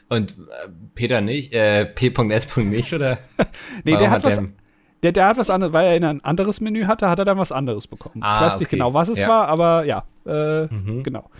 Und 0.08 0.32
äh, 0.32 0.68
Peter 0.94 1.20
nicht, 1.20 1.52
äh, 1.52 1.84
P.S. 1.86 2.56
nicht, 2.58 2.92
oder? 2.92 3.18
Nee, 3.84 3.92
Warum 3.92 3.98
der 4.04 4.10
hat 4.10 4.24
was, 4.24 4.40
der- 5.02 5.12
Der, 5.12 5.26
hat 5.26 5.36
was 5.38 5.50
anderes, 5.50 5.72
weil 5.72 5.86
er 5.86 5.96
in 5.96 6.04
ein 6.04 6.24
anderes 6.24 6.60
Menü 6.60 6.84
hatte, 6.84 7.08
hat 7.08 7.18
er 7.18 7.24
dann 7.24 7.38
was 7.38 7.52
anderes 7.52 7.86
bekommen. 7.86 8.22
Ah, 8.22 8.36
ich 8.36 8.46
weiß 8.46 8.58
nicht 8.60 8.68
okay. 8.68 8.76
genau, 8.76 8.94
was 8.94 9.08
es 9.08 9.18
Ja. 9.18 9.28
war, 9.28 9.48
aber 9.48 9.84
ja, 9.84 10.04
äh, 10.26 10.66
Mhm. 10.66 11.02
genau. 11.02 11.30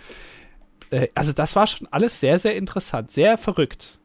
Äh, 0.89 1.07
also 1.15 1.33
das 1.33 1.55
war 1.55 1.67
schon 1.67 1.87
alles 1.91 2.19
sehr, 2.19 2.39
sehr 2.39 2.55
interessant, 2.55 3.11
sehr 3.11 3.37
verrückt. 3.37 3.99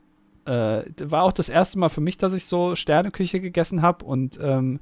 Äh, 0.46 0.82
war 1.02 1.22
auch 1.24 1.32
das 1.32 1.48
erste 1.48 1.78
Mal 1.78 1.88
für 1.88 2.00
mich, 2.00 2.16
dass 2.16 2.32
ich 2.32 2.46
so 2.46 2.74
Sterneküche 2.74 3.40
gegessen 3.40 3.82
habe 3.82 4.04
und 4.04 4.38
ähm, 4.42 4.80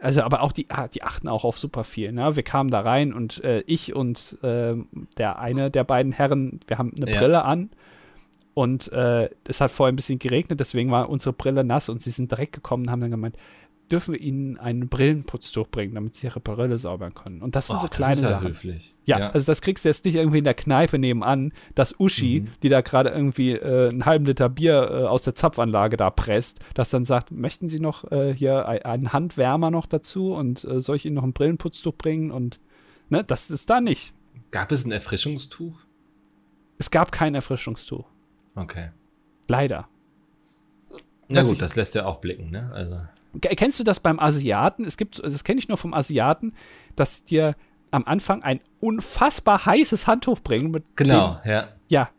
also 0.00 0.22
aber 0.22 0.42
auch 0.42 0.52
die, 0.52 0.66
ah, 0.70 0.88
die 0.88 1.02
achten 1.02 1.28
auch 1.28 1.44
auf 1.44 1.58
super 1.58 1.84
viel. 1.84 2.12
Ne? 2.12 2.36
Wir 2.36 2.42
kamen 2.42 2.70
da 2.70 2.80
rein 2.80 3.12
und 3.12 3.42
äh, 3.44 3.60
ich 3.66 3.94
und 3.94 4.36
ähm, 4.42 4.88
der 5.16 5.38
eine 5.38 5.70
der 5.70 5.84
beiden 5.84 6.12
Herren, 6.12 6.60
wir 6.66 6.78
haben 6.78 6.92
eine 6.96 7.10
Ja. 7.10 7.18
Brille 7.18 7.44
an 7.44 7.70
und 8.54 8.92
äh, 8.92 9.30
es 9.46 9.60
hat 9.60 9.70
vorher 9.70 9.92
ein 9.92 9.96
bisschen 9.96 10.18
geregnet, 10.18 10.60
deswegen 10.60 10.90
war 10.90 11.08
unsere 11.08 11.32
Brille 11.32 11.64
nass 11.64 11.88
und 11.88 12.02
sie 12.02 12.10
sind 12.10 12.30
direkt 12.30 12.52
gekommen 12.52 12.84
und 12.84 12.90
haben 12.90 13.00
dann 13.00 13.10
gemeint, 13.10 13.36
dürfen 13.92 14.14
wir 14.14 14.20
ihnen 14.20 14.58
ein 14.58 14.88
Brillenputztuch 14.88 15.68
bringen, 15.68 15.94
damit 15.94 16.16
sie 16.16 16.26
ihre 16.26 16.40
Brille 16.40 16.76
saubern 16.78 17.14
können. 17.14 17.40
Und 17.40 17.54
das 17.54 17.68
sind 17.68 17.76
Och, 17.76 17.82
so 17.82 17.86
das 17.86 17.96
kleine 17.96 18.14
ist 18.14 18.22
ja 18.22 18.28
Sachen. 18.30 18.48
höflich. 18.48 18.94
Ja, 19.04 19.30
also 19.30 19.46
das 19.46 19.60
kriegst 19.60 19.84
du 19.84 19.88
jetzt 19.88 20.04
nicht 20.04 20.16
irgendwie 20.16 20.38
in 20.38 20.44
der 20.44 20.54
Kneipe 20.54 20.98
nebenan, 20.98 21.52
dass 21.76 21.94
Uschi, 22.00 22.40
Mhm. 22.40 22.48
die 22.64 22.68
da 22.68 22.80
gerade 22.80 23.10
irgendwie 23.10 23.52
äh, 23.52 23.88
einen 23.90 24.04
halben 24.04 24.24
Liter 24.26 24.48
Bier 24.48 24.90
äh, 24.90 25.04
aus 25.06 25.22
der 25.22 25.34
Zapfanlage 25.36 25.96
da 25.96 26.10
presst, 26.10 26.58
das 26.74 26.90
dann 26.90 27.04
sagt, 27.04 27.30
möchten 27.30 27.68
Sie 27.68 27.78
noch 27.78 28.10
äh, 28.10 28.34
hier 28.34 28.66
ein- 28.66 28.82
einen 28.82 29.12
Handwärmer 29.12 29.70
noch 29.70 29.86
dazu 29.86 30.34
und 30.34 30.64
äh, 30.64 30.80
soll 30.80 30.96
ich 30.96 31.06
Ihnen 31.06 31.14
noch 31.14 31.22
ein 31.24 31.32
Brillenputztuch 31.32 31.94
bringen 31.94 32.32
und 32.32 32.58
ne, 33.08 33.22
das 33.22 33.50
ist 33.50 33.70
da 33.70 33.80
nicht. 33.80 34.12
Gab 34.50 34.72
es 34.72 34.84
ein 34.84 34.90
Erfrischungstuch? 34.92 35.78
Es 36.78 36.90
gab 36.90 37.12
kein 37.12 37.34
Erfrischungstuch. 37.36 38.04
Okay. 38.56 38.90
Leider. 39.48 39.88
Na 41.28 41.40
Was 41.40 41.46
gut, 41.46 41.54
ich- 41.54 41.60
das 41.60 41.76
lässt 41.76 41.94
ja 41.94 42.04
auch 42.06 42.20
blicken, 42.20 42.50
ne? 42.50 42.70
Also. 42.72 42.96
Ke- 43.40 43.54
Kennst 43.56 43.78
du 43.80 43.84
das 43.84 44.00
beim 44.00 44.18
Asiaten? 44.18 44.84
Es 44.84 44.96
gibt, 44.96 45.22
das 45.22 45.44
kenne 45.44 45.58
ich 45.58 45.68
nur 45.68 45.76
vom 45.78 45.94
Asiaten, 45.94 46.54
dass 46.96 47.22
die 47.24 47.28
dir 47.36 47.56
am 47.90 48.04
Anfang 48.04 48.42
ein 48.42 48.60
unfassbar 48.80 49.64
heißes 49.66 50.06
Handtuch 50.06 50.40
bringen. 50.40 50.70
Mit 50.70 50.96
Genau, 50.96 51.40
ja. 51.44 51.62
Dem, 51.62 51.68
ja. 51.88 52.10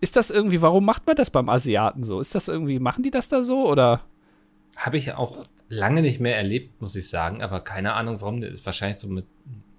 Ist 0.00 0.16
das 0.16 0.30
irgendwie, 0.30 0.62
warum 0.62 0.84
macht 0.84 1.06
man 1.06 1.16
das 1.16 1.30
beim 1.30 1.48
Asiaten 1.48 2.02
so? 2.02 2.20
Ist 2.20 2.34
das 2.34 2.48
irgendwie, 2.48 2.78
machen 2.78 3.02
die 3.02 3.10
das 3.10 3.28
da 3.28 3.42
so 3.42 3.68
oder? 3.68 4.02
Habe 4.76 4.96
ich 4.96 5.12
auch 5.14 5.44
lange 5.68 6.02
nicht 6.02 6.20
mehr 6.20 6.36
erlebt, 6.36 6.80
muss 6.80 6.94
ich 6.96 7.08
sagen, 7.08 7.42
aber 7.42 7.60
keine 7.60 7.94
Ahnung, 7.94 8.20
warum. 8.20 8.40
Das 8.40 8.50
ist 8.50 8.66
wahrscheinlich 8.66 8.98
so 8.98 9.08
mit 9.08 9.26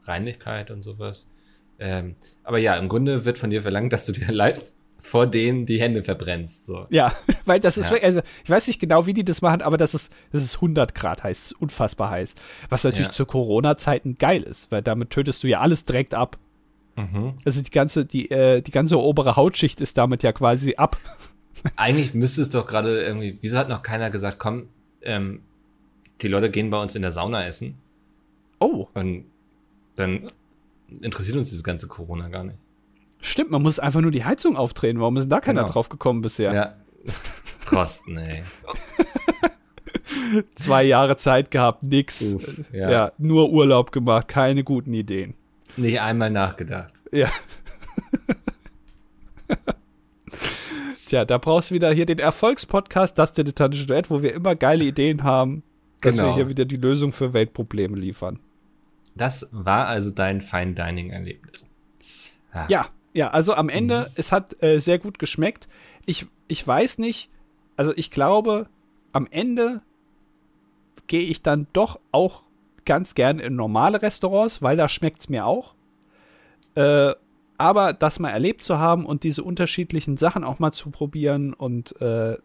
Reinlichkeit 0.03 0.71
und 0.71 0.81
sowas. 0.81 1.31
Ähm, 1.79 2.15
aber 2.43 2.57
ja, 2.57 2.75
im 2.75 2.89
Grunde 2.89 3.23
wird 3.25 3.37
von 3.37 3.49
dir 3.49 3.61
verlangt, 3.61 3.93
dass 3.93 4.05
du 4.05 4.11
dir 4.11 4.27
live 4.31 4.71
vor 4.99 5.27
denen 5.27 5.65
die 5.65 5.79
Hände 5.79 6.03
verbrennst. 6.03 6.65
So. 6.65 6.85
Ja, 6.89 7.13
weil 7.45 7.59
das 7.59 7.77
ist, 7.77 7.89
Ja. 7.91 7.97
also 8.01 8.21
ich 8.43 8.49
weiß 8.49 8.67
nicht 8.67 8.79
genau, 8.79 9.05
wie 9.05 9.13
die 9.13 9.23
das 9.23 9.41
machen, 9.41 9.61
aber 9.61 9.77
das 9.77 9.93
ist, 9.93 10.11
das 10.31 10.43
ist 10.43 10.55
100 10.55 10.93
Grad 10.93 11.23
heiß, 11.23 11.45
ist 11.45 11.61
unfassbar 11.61 12.09
heiß. 12.11 12.35
Was 12.69 12.83
natürlich 12.83 13.07
Ja. 13.07 13.13
zu 13.13 13.25
Corona-Zeiten 13.25 14.17
geil 14.17 14.43
ist, 14.43 14.71
weil 14.71 14.81
damit 14.81 15.09
tötest 15.09 15.41
du 15.43 15.47
ja 15.47 15.59
alles 15.61 15.85
direkt 15.85 16.13
ab. 16.13 16.37
Mhm. 16.95 17.33
Also 17.45 17.61
die 17.61 17.69
ganze, 17.71 18.05
die, 18.05 18.29
äh, 18.29 18.61
die 18.61 18.71
ganze 18.71 18.99
obere 18.99 19.35
Hautschicht 19.35 19.79
ist 19.81 19.97
damit 19.97 20.21
ja 20.23 20.31
quasi 20.33 20.75
ab. 20.75 20.97
Eigentlich 21.75 22.13
müsste 22.13 22.41
es 22.41 22.49
doch 22.49 22.65
gerade 22.65 23.01
irgendwie, 23.01 23.37
wieso 23.41 23.57
hat 23.57 23.69
noch 23.69 23.81
keiner 23.81 24.09
gesagt, 24.09 24.37
komm, 24.39 24.67
ähm, 25.01 25.41
die 26.21 26.27
Leute 26.27 26.49
gehen 26.49 26.69
bei 26.69 26.81
uns 26.81 26.95
in 26.95 27.01
der 27.01 27.11
Sauna 27.11 27.45
essen 27.47 27.75
Oh, 28.59 28.87
und 28.93 29.23
dann 29.95 30.29
interessiert 31.01 31.37
uns 31.37 31.49
dieses 31.49 31.63
ganze 31.63 31.87
Corona 31.87 32.27
gar 32.27 32.43
nicht. 32.43 32.57
Stimmt, 33.21 33.51
man 33.51 33.61
muss 33.61 33.79
einfach 33.79 34.01
nur 34.01 34.11
die 34.11 34.23
Heizung 34.25 34.55
aufdrehen. 34.57 34.99
Warum 34.99 35.17
ist 35.17 35.23
denn 35.23 35.29
da 35.29 35.39
keiner 35.39 35.61
Genau. 35.63 35.73
drauf 35.73 35.89
gekommen 35.89 36.21
bisher? 36.21 36.53
Ja. 36.53 36.75
Trosten, 37.65 38.17
ey. 38.17 38.43
Zwei 40.55 40.83
Jahre 40.83 41.17
Zeit 41.17 41.51
gehabt, 41.51 41.83
nix. 41.83 42.21
Uff, 42.21 42.61
ja. 42.73 42.89
ja. 42.89 43.11
nur 43.17 43.51
Urlaub 43.51 43.91
gemacht, 43.91 44.27
keine 44.27 44.63
guten 44.63 44.93
Ideen. 44.93 45.35
Nicht 45.77 46.01
einmal 46.01 46.29
nachgedacht. 46.31 46.93
Ja. 47.11 47.29
Tja, 51.07 51.25
da 51.25 51.37
brauchst 51.39 51.71
du 51.71 51.75
wieder 51.75 51.91
hier 51.91 52.05
den 52.05 52.19
Erfolgspodcast, 52.19 53.17
das 53.17 53.33
dilettantische 53.33 53.85
Duett, 53.87 54.09
wo 54.11 54.21
wir 54.21 54.33
immer 54.33 54.55
geile 54.55 54.83
Ideen 54.83 55.23
haben, 55.23 55.63
dass 56.01 56.15
wir 56.15 56.23
Genau. 56.23 56.35
hier 56.35 56.49
wieder 56.49 56.65
die 56.65 56.75
Lösung 56.75 57.11
für 57.11 57.33
Weltprobleme 57.33 57.97
liefern. 57.97 58.39
Das 59.15 59.49
war 59.51 59.87
also 59.87 60.11
dein 60.11 60.39
Fine 60.41 60.73
Dining 60.73 61.09
Erlebnis. 61.09 61.65
Ja. 62.53 62.65
Ja, 62.69 62.85
ja, 63.13 63.29
also 63.31 63.53
am 63.53 63.69
Ende, 63.69 64.11
es 64.15 64.31
hat 64.31 64.61
äh, 64.61 64.79
sehr 64.79 64.99
gut 64.99 65.19
geschmeckt. 65.19 65.67
Ich, 66.05 66.25
ich 66.47 66.65
weiß 66.65 66.97
nicht, 66.99 67.29
also 67.75 67.93
ich 67.95 68.11
glaube, 68.11 68.67
am 69.11 69.27
Ende 69.31 69.81
gehe 71.07 71.23
ich 71.23 71.41
dann 71.41 71.67
doch 71.73 71.99
auch 72.11 72.43
ganz 72.85 73.15
gern 73.15 73.39
in 73.39 73.55
normale 73.55 74.01
Restaurants, 74.01 74.61
weil 74.61 74.77
da 74.77 74.87
schmeckt 74.87 75.21
es 75.21 75.29
mir 75.29 75.45
auch. 75.45 75.73
Äh, 76.75 77.13
aber 77.57 77.93
das 77.93 78.19
mal 78.19 78.29
erlebt 78.29 78.63
zu 78.63 78.79
haben 78.79 79.05
und 79.05 79.23
diese 79.23 79.43
unterschiedlichen 79.43 80.17
Sachen 80.17 80.43
auch 80.43 80.59
mal 80.59 80.71
zu 80.71 80.91
probieren 80.91 81.53
und 81.53 81.99
äh, 82.01 82.37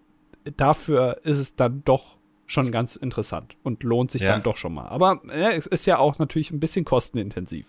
dafür 0.57 1.21
ist 1.23 1.39
es 1.39 1.55
dann 1.55 1.83
doch 1.85 2.17
schon 2.47 2.73
ganz 2.73 2.97
interessant 2.97 3.57
und 3.63 3.83
lohnt 3.85 4.11
sich 4.11 4.23
Ja. 4.23 4.33
dann 4.33 4.43
doch 4.43 4.57
schon 4.57 4.75
mal. 4.75 4.89
Aber 4.89 5.23
es 5.31 5.67
ist 5.67 5.87
ja 5.87 5.99
auch 5.99 6.19
natürlich 6.19 6.51
ein 6.51 6.61
bisschen 6.61 6.85
kostenintensiv. 6.85 7.67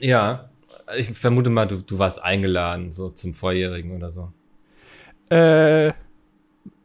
Ja, 0.00 0.50
ich 0.96 1.10
vermute 1.10 1.50
mal, 1.50 1.66
du, 1.66 1.82
du 1.82 1.98
warst 1.98 2.22
eingeladen, 2.22 2.92
so 2.92 3.08
zum 3.08 3.34
Vorjährigen 3.34 3.96
oder 3.96 4.10
so. 4.10 4.32
Äh, 5.30 5.92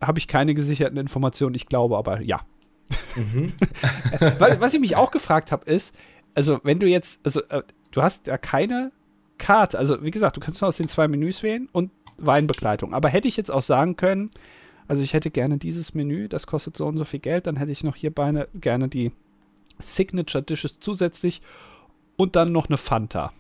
habe 0.01 0.17
ich 0.17 0.27
keine 0.27 0.53
gesicherten 0.53 0.97
Informationen, 0.97 1.55
ich 1.55 1.67
glaube 1.67 1.97
aber 1.97 2.21
ja. 2.21 2.41
Mhm. 3.15 3.53
was, 4.39 4.59
was 4.59 4.73
ich 4.73 4.79
mich 4.79 4.95
auch 4.95 5.11
gefragt 5.11 5.51
habe, 5.51 5.69
ist, 5.69 5.93
also 6.35 6.59
wenn 6.63 6.79
du 6.79 6.87
jetzt, 6.87 7.19
also 7.23 7.41
äh, 7.49 7.63
du 7.91 8.01
hast 8.01 8.27
ja 8.27 8.37
keine 8.37 8.91
Karte, 9.37 9.77
also 9.77 10.03
wie 10.03 10.11
gesagt, 10.11 10.37
du 10.37 10.41
kannst 10.41 10.61
nur 10.61 10.67
aus 10.67 10.77
den 10.77 10.87
zwei 10.87 11.07
Menüs 11.07 11.43
wählen 11.43 11.67
und 11.71 11.91
Weinbegleitung. 12.17 12.93
Aber 12.93 13.09
hätte 13.09 13.27
ich 13.27 13.37
jetzt 13.37 13.51
auch 13.51 13.61
sagen 13.61 13.95
können, 13.95 14.31
also 14.87 15.03
ich 15.03 15.13
hätte 15.13 15.31
gerne 15.31 15.57
dieses 15.57 15.93
Menü, 15.93 16.27
das 16.27 16.47
kostet 16.47 16.75
so 16.75 16.85
und 16.87 16.97
so 16.97 17.05
viel 17.05 17.19
Geld, 17.19 17.47
dann 17.47 17.55
hätte 17.55 17.71
ich 17.71 17.83
noch 17.83 17.95
hier 17.95 18.13
beine, 18.13 18.47
gerne 18.53 18.89
die 18.89 19.11
Signature 19.79 20.43
Dishes 20.43 20.79
zusätzlich 20.79 21.41
und 22.17 22.35
dann 22.35 22.51
noch 22.51 22.67
eine 22.67 22.77
Fanta. 22.77 23.31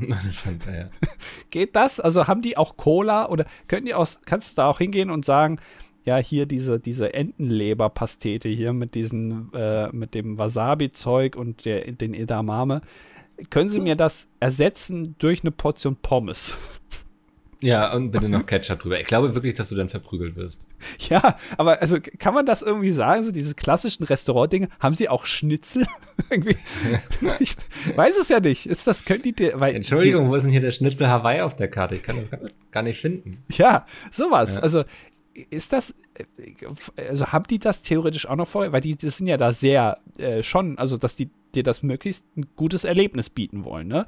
Eine 0.00 0.16
Fanta, 0.16 0.74
ja. 0.74 0.90
Geht 1.50 1.76
das? 1.76 2.00
Also 2.00 2.26
haben 2.26 2.42
die 2.42 2.56
auch 2.56 2.76
Cola 2.76 3.28
oder 3.28 3.46
können 3.68 3.86
die 3.86 3.94
aus, 3.94 4.20
kannst 4.24 4.52
du 4.52 4.56
da 4.56 4.68
auch 4.68 4.78
hingehen 4.78 5.10
und 5.10 5.24
sagen, 5.24 5.58
ja, 6.04 6.16
hier 6.16 6.46
diese, 6.46 6.80
diese 6.80 7.14
Entenleberpastete 7.14 8.48
hier 8.48 8.72
mit 8.72 8.94
diesen, 8.94 9.52
äh, 9.54 9.88
mit 9.92 10.14
dem 10.14 10.36
Wasabi-Zeug 10.38 11.36
und 11.36 11.64
der, 11.64 11.92
den 11.92 12.14
Edamame. 12.14 12.82
Können 13.50 13.68
Sie 13.68 13.80
mir 13.80 13.96
das 13.96 14.28
ersetzen 14.40 15.14
durch 15.18 15.42
eine 15.42 15.50
Portion 15.50 15.96
Pommes? 15.96 16.58
Ja, 17.62 17.94
und 17.94 18.10
bitte 18.10 18.28
noch 18.28 18.44
Ketchup 18.44 18.80
drüber. 18.80 19.00
Ich 19.00 19.06
glaube 19.06 19.34
wirklich, 19.34 19.54
dass 19.54 19.68
du 19.68 19.76
dann 19.76 19.88
verprügelt 19.88 20.36
wirst. 20.36 20.66
Ja, 21.08 21.36
aber 21.56 21.80
also 21.80 21.98
kann 22.18 22.34
man 22.34 22.46
das 22.46 22.62
irgendwie 22.62 22.90
sagen, 22.90 23.24
so 23.24 23.32
diese 23.32 23.54
klassischen 23.54 24.04
Restaurant-Dinge, 24.04 24.68
haben 24.80 24.94
sie 24.94 25.08
auch 25.08 25.26
Schnitzel? 25.26 25.86
ich 27.38 27.56
weiß 27.96 28.18
es 28.18 28.28
ja 28.28 28.40
nicht. 28.40 28.66
Ist 28.66 28.86
das, 28.86 29.04
könnt 29.04 29.26
ihr, 29.26 29.60
weil, 29.60 29.74
Entschuldigung, 29.74 30.28
wo 30.28 30.34
ist 30.34 30.42
denn 30.42 30.50
hier 30.50 30.60
der 30.60 30.70
Schnitzel 30.70 31.08
Hawaii 31.08 31.40
auf 31.40 31.56
der 31.56 31.68
Karte? 31.68 31.96
Ich 31.96 32.02
kann 32.02 32.16
das 32.30 32.50
gar 32.70 32.82
nicht 32.82 33.00
finden. 33.00 33.42
Ja, 33.50 33.86
sowas. 34.10 34.56
Ja. 34.56 34.62
Also 34.62 34.84
ist 35.50 35.72
das, 35.72 35.94
also 36.96 37.26
haben 37.28 37.46
die 37.48 37.58
das 37.58 37.82
theoretisch 37.82 38.26
auch 38.26 38.36
noch 38.36 38.48
vorher? 38.48 38.72
Weil 38.72 38.80
die, 38.80 38.96
die 38.96 39.10
sind 39.10 39.26
ja 39.26 39.36
da 39.36 39.52
sehr 39.52 39.98
äh, 40.18 40.42
schon, 40.42 40.78
also 40.78 40.96
dass 40.96 41.16
die 41.16 41.30
dir 41.54 41.62
das 41.62 41.82
möglichst 41.82 42.26
ein 42.36 42.46
gutes 42.56 42.84
Erlebnis 42.84 43.30
bieten 43.30 43.64
wollen, 43.64 43.88
ne? 43.88 44.06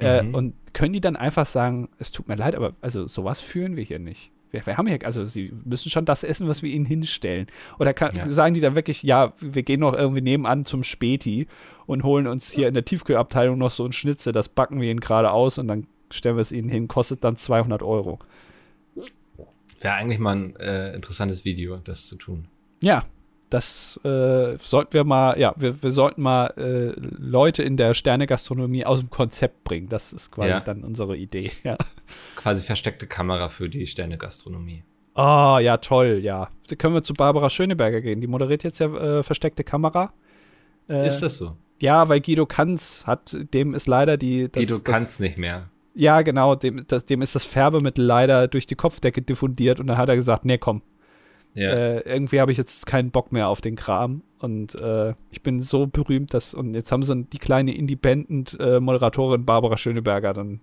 Äh, 0.00 0.22
mhm. 0.22 0.34
Und 0.34 0.54
können 0.72 0.92
die 0.92 1.00
dann 1.00 1.16
einfach 1.16 1.46
sagen, 1.46 1.88
es 1.98 2.10
tut 2.10 2.28
mir 2.28 2.36
leid, 2.36 2.54
aber 2.54 2.74
also 2.80 3.06
sowas 3.06 3.40
führen 3.40 3.76
wir 3.76 3.84
hier 3.84 3.98
nicht. 3.98 4.30
Wir, 4.50 4.66
wir 4.66 4.76
haben 4.76 4.88
ja, 4.88 4.96
also 5.04 5.24
sie 5.26 5.52
müssen 5.64 5.90
schon 5.90 6.04
das 6.04 6.24
essen, 6.24 6.48
was 6.48 6.62
wir 6.62 6.70
ihnen 6.70 6.84
hinstellen. 6.84 7.46
Oder 7.78 7.94
kann, 7.94 8.14
ja. 8.16 8.30
sagen 8.32 8.54
die 8.54 8.60
dann 8.60 8.74
wirklich, 8.74 9.02
ja, 9.02 9.32
wir 9.40 9.62
gehen 9.62 9.80
noch 9.80 9.94
irgendwie 9.94 10.22
nebenan 10.22 10.64
zum 10.64 10.82
Späti 10.82 11.46
und 11.86 12.02
holen 12.02 12.26
uns 12.26 12.50
hier 12.50 12.68
in 12.68 12.74
der 12.74 12.84
Tiefkühlabteilung 12.84 13.58
noch 13.58 13.70
so 13.70 13.84
ein 13.84 13.92
Schnitzel, 13.92 14.32
das 14.32 14.48
backen 14.48 14.80
wir 14.80 14.90
ihnen 14.90 15.00
gerade 15.00 15.30
aus 15.30 15.58
und 15.58 15.68
dann 15.68 15.86
stellen 16.10 16.36
wir 16.36 16.42
es 16.42 16.52
ihnen 16.52 16.68
hin, 16.68 16.88
kostet 16.88 17.22
dann 17.22 17.36
200 17.36 17.82
Euro. 17.82 18.18
Wäre 19.80 19.94
eigentlich 19.94 20.18
mal 20.18 20.36
ein 20.36 20.56
äh, 20.56 20.94
interessantes 20.94 21.44
Video, 21.44 21.76
das 21.76 22.08
zu 22.08 22.16
tun. 22.16 22.48
Ja, 22.80 23.04
das 23.50 24.00
äh, 24.04 24.56
sollten 24.58 24.92
wir 24.92 25.04
mal, 25.04 25.38
ja, 25.38 25.52
wir, 25.56 25.82
wir 25.82 25.90
sollten 25.90 26.22
mal 26.22 26.46
äh, 26.56 26.92
Leute 27.18 27.62
in 27.62 27.76
der 27.76 27.94
Sternegastronomie 27.94 28.86
aus 28.86 29.00
dem 29.00 29.10
Konzept 29.10 29.64
bringen. 29.64 29.88
Das 29.88 30.12
ist 30.12 30.30
quasi 30.30 30.50
ja. 30.50 30.60
dann 30.60 30.84
unsere 30.84 31.16
Idee. 31.16 31.50
Ja. 31.62 31.76
Quasi 32.36 32.64
versteckte 32.64 33.06
Kamera 33.06 33.48
für 33.48 33.68
die 33.68 33.86
Sternegastronomie. 33.86 34.82
Ah, 35.14 35.56
oh, 35.56 35.58
ja, 35.58 35.76
toll, 35.76 36.20
ja. 36.22 36.48
Da 36.68 36.76
können 36.76 36.94
wir 36.94 37.02
zu 37.02 37.12
Barbara 37.12 37.50
Schöneberger 37.50 38.00
gehen. 38.00 38.20
Die 38.20 38.26
moderiert 38.26 38.62
jetzt 38.62 38.78
ja 38.78 38.86
äh, 38.86 39.22
versteckte 39.22 39.62
Kamera. 39.62 40.12
Äh, 40.88 41.06
ist 41.06 41.20
das 41.20 41.36
so? 41.36 41.56
Ja, 41.82 42.08
weil 42.08 42.20
Guido 42.20 42.46
Kanz 42.46 43.04
hat, 43.06 43.36
dem 43.52 43.74
ist 43.74 43.86
leider 43.86 44.16
die. 44.16 44.48
Das, 44.50 44.62
Guido 44.62 44.80
Kanz 44.80 45.18
nicht 45.18 45.36
mehr. 45.36 45.68
Ja, 45.94 46.22
genau, 46.22 46.54
dem, 46.54 46.84
das, 46.86 47.04
dem 47.04 47.20
ist 47.20 47.34
das 47.34 47.44
Färbemittel 47.44 48.04
leider 48.04 48.48
durch 48.48 48.66
die 48.66 48.76
Kopfdecke 48.76 49.22
diffundiert 49.22 49.80
und 49.80 49.88
dann 49.88 49.98
hat 49.98 50.08
er 50.08 50.16
gesagt, 50.16 50.44
nee, 50.44 50.56
komm, 50.56 50.82
ja. 51.54 51.70
Äh, 51.70 52.00
irgendwie 52.00 52.40
habe 52.40 52.52
ich 52.52 52.58
jetzt 52.58 52.86
keinen 52.86 53.10
Bock 53.10 53.32
mehr 53.32 53.48
auf 53.48 53.60
den 53.60 53.76
Kram. 53.76 54.22
Und 54.38 54.74
äh, 54.74 55.14
ich 55.30 55.42
bin 55.42 55.60
so 55.60 55.86
berühmt, 55.86 56.32
dass, 56.32 56.54
und 56.54 56.74
jetzt 56.74 56.92
haben 56.92 57.02
sie 57.02 57.24
die 57.24 57.38
kleine 57.38 57.74
Independent-Moderatorin 57.74 59.44
Barbara 59.44 59.76
Schöneberger 59.76 60.32
dann 60.32 60.60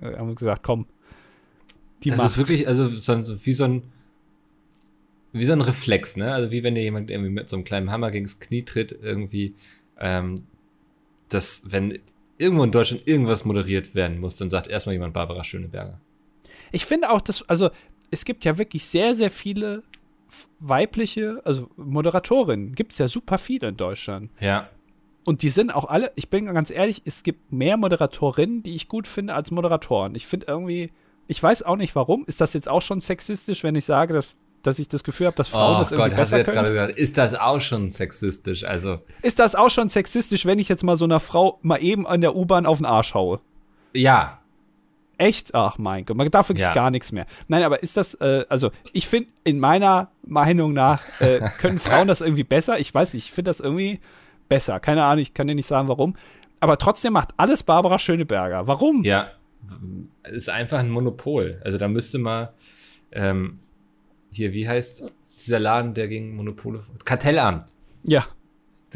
äh, 0.00 0.16
haben 0.16 0.34
gesagt, 0.34 0.62
komm. 0.62 0.86
Die 2.02 2.08
das 2.08 2.18
macht's. 2.18 2.32
ist 2.32 2.38
wirklich, 2.38 2.66
also 2.66 2.88
so, 2.88 3.46
wie 3.46 3.52
so 3.52 3.64
ein 3.64 3.82
wie 5.32 5.44
so 5.44 5.52
ein 5.52 5.60
Reflex, 5.60 6.16
ne? 6.16 6.32
Also 6.32 6.50
wie 6.50 6.62
wenn 6.62 6.74
dir 6.74 6.82
jemand 6.82 7.10
irgendwie 7.10 7.30
mit 7.30 7.48
so 7.48 7.56
einem 7.56 7.64
kleinen 7.64 7.90
Hammer 7.90 8.10
gegens 8.10 8.40
Knie 8.40 8.64
tritt, 8.64 8.90
irgendwie, 8.90 9.54
ähm, 9.98 10.42
dass, 11.28 11.62
wenn 11.64 12.00
irgendwo 12.38 12.64
in 12.64 12.72
Deutschland 12.72 13.06
irgendwas 13.06 13.44
moderiert 13.44 13.94
werden 13.94 14.18
muss, 14.18 14.34
dann 14.36 14.50
sagt 14.50 14.66
erstmal 14.66 14.94
jemand 14.94 15.12
Barbara 15.12 15.44
Schöneberger. 15.44 16.00
Ich 16.72 16.84
finde 16.84 17.10
auch, 17.10 17.20
dass, 17.20 17.48
also 17.48 17.70
es 18.10 18.24
gibt 18.24 18.44
ja 18.44 18.58
wirklich 18.58 18.84
sehr, 18.86 19.14
sehr 19.14 19.30
viele 19.30 19.82
weibliche, 20.58 21.40
also 21.44 21.68
Moderatorinnen, 21.76 22.74
gibt 22.74 22.92
es 22.92 22.98
ja 22.98 23.08
super 23.08 23.38
viele 23.38 23.68
in 23.68 23.76
Deutschland. 23.76 24.30
Ja. 24.40 24.68
Und 25.24 25.42
die 25.42 25.50
sind 25.50 25.74
auch 25.74 25.84
alle, 25.84 26.12
ich 26.16 26.30
bin 26.30 26.46
ganz 26.46 26.70
ehrlich, 26.70 27.02
es 27.04 27.22
gibt 27.22 27.52
mehr 27.52 27.76
Moderatorinnen, 27.76 28.62
die 28.62 28.74
ich 28.74 28.88
gut 28.88 29.06
finde, 29.06 29.34
als 29.34 29.50
Moderatoren. 29.50 30.14
Ich 30.14 30.26
finde 30.26 30.46
irgendwie, 30.48 30.90
ich 31.26 31.42
weiß 31.42 31.62
auch 31.62 31.76
nicht 31.76 31.94
warum. 31.94 32.24
Ist 32.26 32.40
das 32.40 32.54
jetzt 32.54 32.68
auch 32.68 32.82
schon 32.82 33.00
sexistisch, 33.00 33.62
wenn 33.62 33.74
ich 33.74 33.84
sage, 33.84 34.14
dass, 34.14 34.34
dass 34.62 34.78
ich 34.78 34.88
das 34.88 35.04
Gefühl 35.04 35.26
habe, 35.26 35.36
dass 35.36 35.48
Frauen 35.48 35.76
oh 35.76 35.78
das 35.78 35.92
irgendwie 35.92 36.10
Gott, 36.10 36.16
besser 36.16 36.22
hast 36.22 36.32
du 36.32 36.36
jetzt 36.38 36.52
gerade 36.52 36.68
gesagt, 36.70 36.98
ist 36.98 37.18
das 37.18 37.34
auch 37.34 37.60
schon 37.60 37.90
sexistisch? 37.90 38.64
Also. 38.64 38.98
Ist 39.22 39.38
das 39.38 39.54
auch 39.54 39.70
schon 39.70 39.88
sexistisch, 39.88 40.46
wenn 40.46 40.58
ich 40.58 40.68
jetzt 40.68 40.82
mal 40.82 40.96
so 40.96 41.04
einer 41.04 41.20
Frau 41.20 41.58
mal 41.62 41.82
eben 41.82 42.06
an 42.06 42.20
der 42.22 42.34
U-Bahn 42.34 42.66
auf 42.66 42.78
den 42.78 42.86
Arsch 42.86 43.14
haue? 43.14 43.40
Ja, 43.92 44.39
Echt? 45.20 45.54
Ach 45.54 45.76
mein 45.76 46.06
Gott, 46.06 46.16
man 46.16 46.30
darf 46.30 46.48
wirklich 46.48 46.66
ja. 46.66 46.72
gar 46.72 46.90
nichts 46.90 47.12
mehr. 47.12 47.26
Nein, 47.46 47.62
aber 47.62 47.82
ist 47.82 47.98
das, 47.98 48.14
äh, 48.14 48.46
also 48.48 48.70
ich 48.94 49.06
finde, 49.06 49.28
in 49.44 49.60
meiner 49.60 50.10
Meinung 50.22 50.72
nach 50.72 51.04
äh, 51.20 51.40
können 51.58 51.78
Frauen 51.78 52.08
das 52.08 52.22
irgendwie 52.22 52.42
besser. 52.42 52.78
Ich 52.78 52.94
weiß 52.94 53.12
nicht, 53.12 53.26
ich 53.26 53.32
finde 53.32 53.50
das 53.50 53.60
irgendwie 53.60 54.00
besser. 54.48 54.80
Keine 54.80 55.04
Ahnung, 55.04 55.20
ich 55.20 55.34
kann 55.34 55.46
dir 55.46 55.54
nicht 55.54 55.66
sagen, 55.66 55.88
warum. 55.88 56.16
Aber 56.58 56.78
trotzdem 56.78 57.12
macht 57.12 57.34
alles 57.36 57.62
Barbara 57.62 57.98
Schöneberger. 57.98 58.66
Warum? 58.66 59.04
Ja, 59.04 59.32
ist 60.24 60.48
einfach 60.48 60.78
ein 60.78 60.88
Monopol. 60.88 61.60
Also 61.66 61.76
da 61.76 61.86
müsste 61.88 62.16
mal 62.16 62.54
ähm, 63.12 63.58
hier, 64.32 64.54
wie 64.54 64.66
heißt 64.66 65.04
dieser 65.34 65.58
Laden, 65.58 65.92
der 65.92 66.08
gegen 66.08 66.34
Monopole. 66.34 66.82
Kartellamt. 67.04 67.74
Ja. 68.04 68.26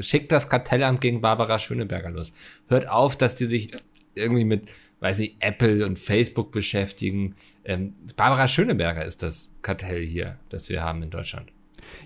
Schickt 0.01 0.33
das 0.33 0.49
Kartellamt 0.49 1.03
gegen 1.03 1.21
Barbara 1.21 1.59
Schöneberger 1.59 2.09
los. 2.09 2.33
Hört 2.69 2.89
auf, 2.89 3.15
dass 3.15 3.35
die 3.35 3.45
sich 3.45 3.77
irgendwie 4.15 4.45
mit 4.45 4.71
weiß 5.05 5.19
ich, 5.19 5.37
Apple 5.41 5.85
und 5.85 5.99
Facebook 5.99 6.51
beschäftigen. 6.51 7.35
Ähm, 7.63 7.93
Barbara 8.17 8.49
Schöneberger 8.49 9.05
ist 9.05 9.23
das 9.23 9.55
Kartell 9.61 10.03
hier, 10.03 10.39
das 10.49 10.71
wir 10.71 10.83
haben 10.83 11.03
in 11.03 11.11
Deutschland. 11.11 11.53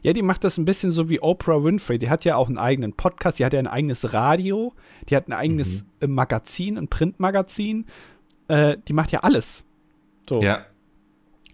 Ja, 0.03 0.13
die 0.13 0.23
macht 0.23 0.43
das 0.43 0.59
ein 0.59 0.65
bisschen 0.65 0.91
so 0.91 1.09
wie 1.09 1.21
Oprah 1.21 1.63
Winfrey. 1.63 2.01
Die 2.01 2.11
hat 2.11 2.25
ja 2.25 2.35
auch 2.35 2.49
einen 2.49 2.59
eigenen 2.59 2.95
Podcast, 2.95 3.39
die 3.39 3.45
hat 3.45 3.53
ja 3.53 3.61
ein 3.61 3.69
eigenes 3.69 4.15
Radio, 4.15 4.75
die 5.09 5.15
hat 5.15 5.29
ein 5.29 5.33
eigenes 5.33 5.85
mhm. 5.85 5.89
Äh, 6.01 6.07
Magazin, 6.09 6.77
ein 6.77 6.89
Printmagazin. 6.89 7.87
Äh, 8.49 8.79
die 8.89 8.93
macht 8.93 9.13
ja 9.13 9.21
alles. 9.21 9.63
So. 10.29 10.43
Ja. 10.43 10.67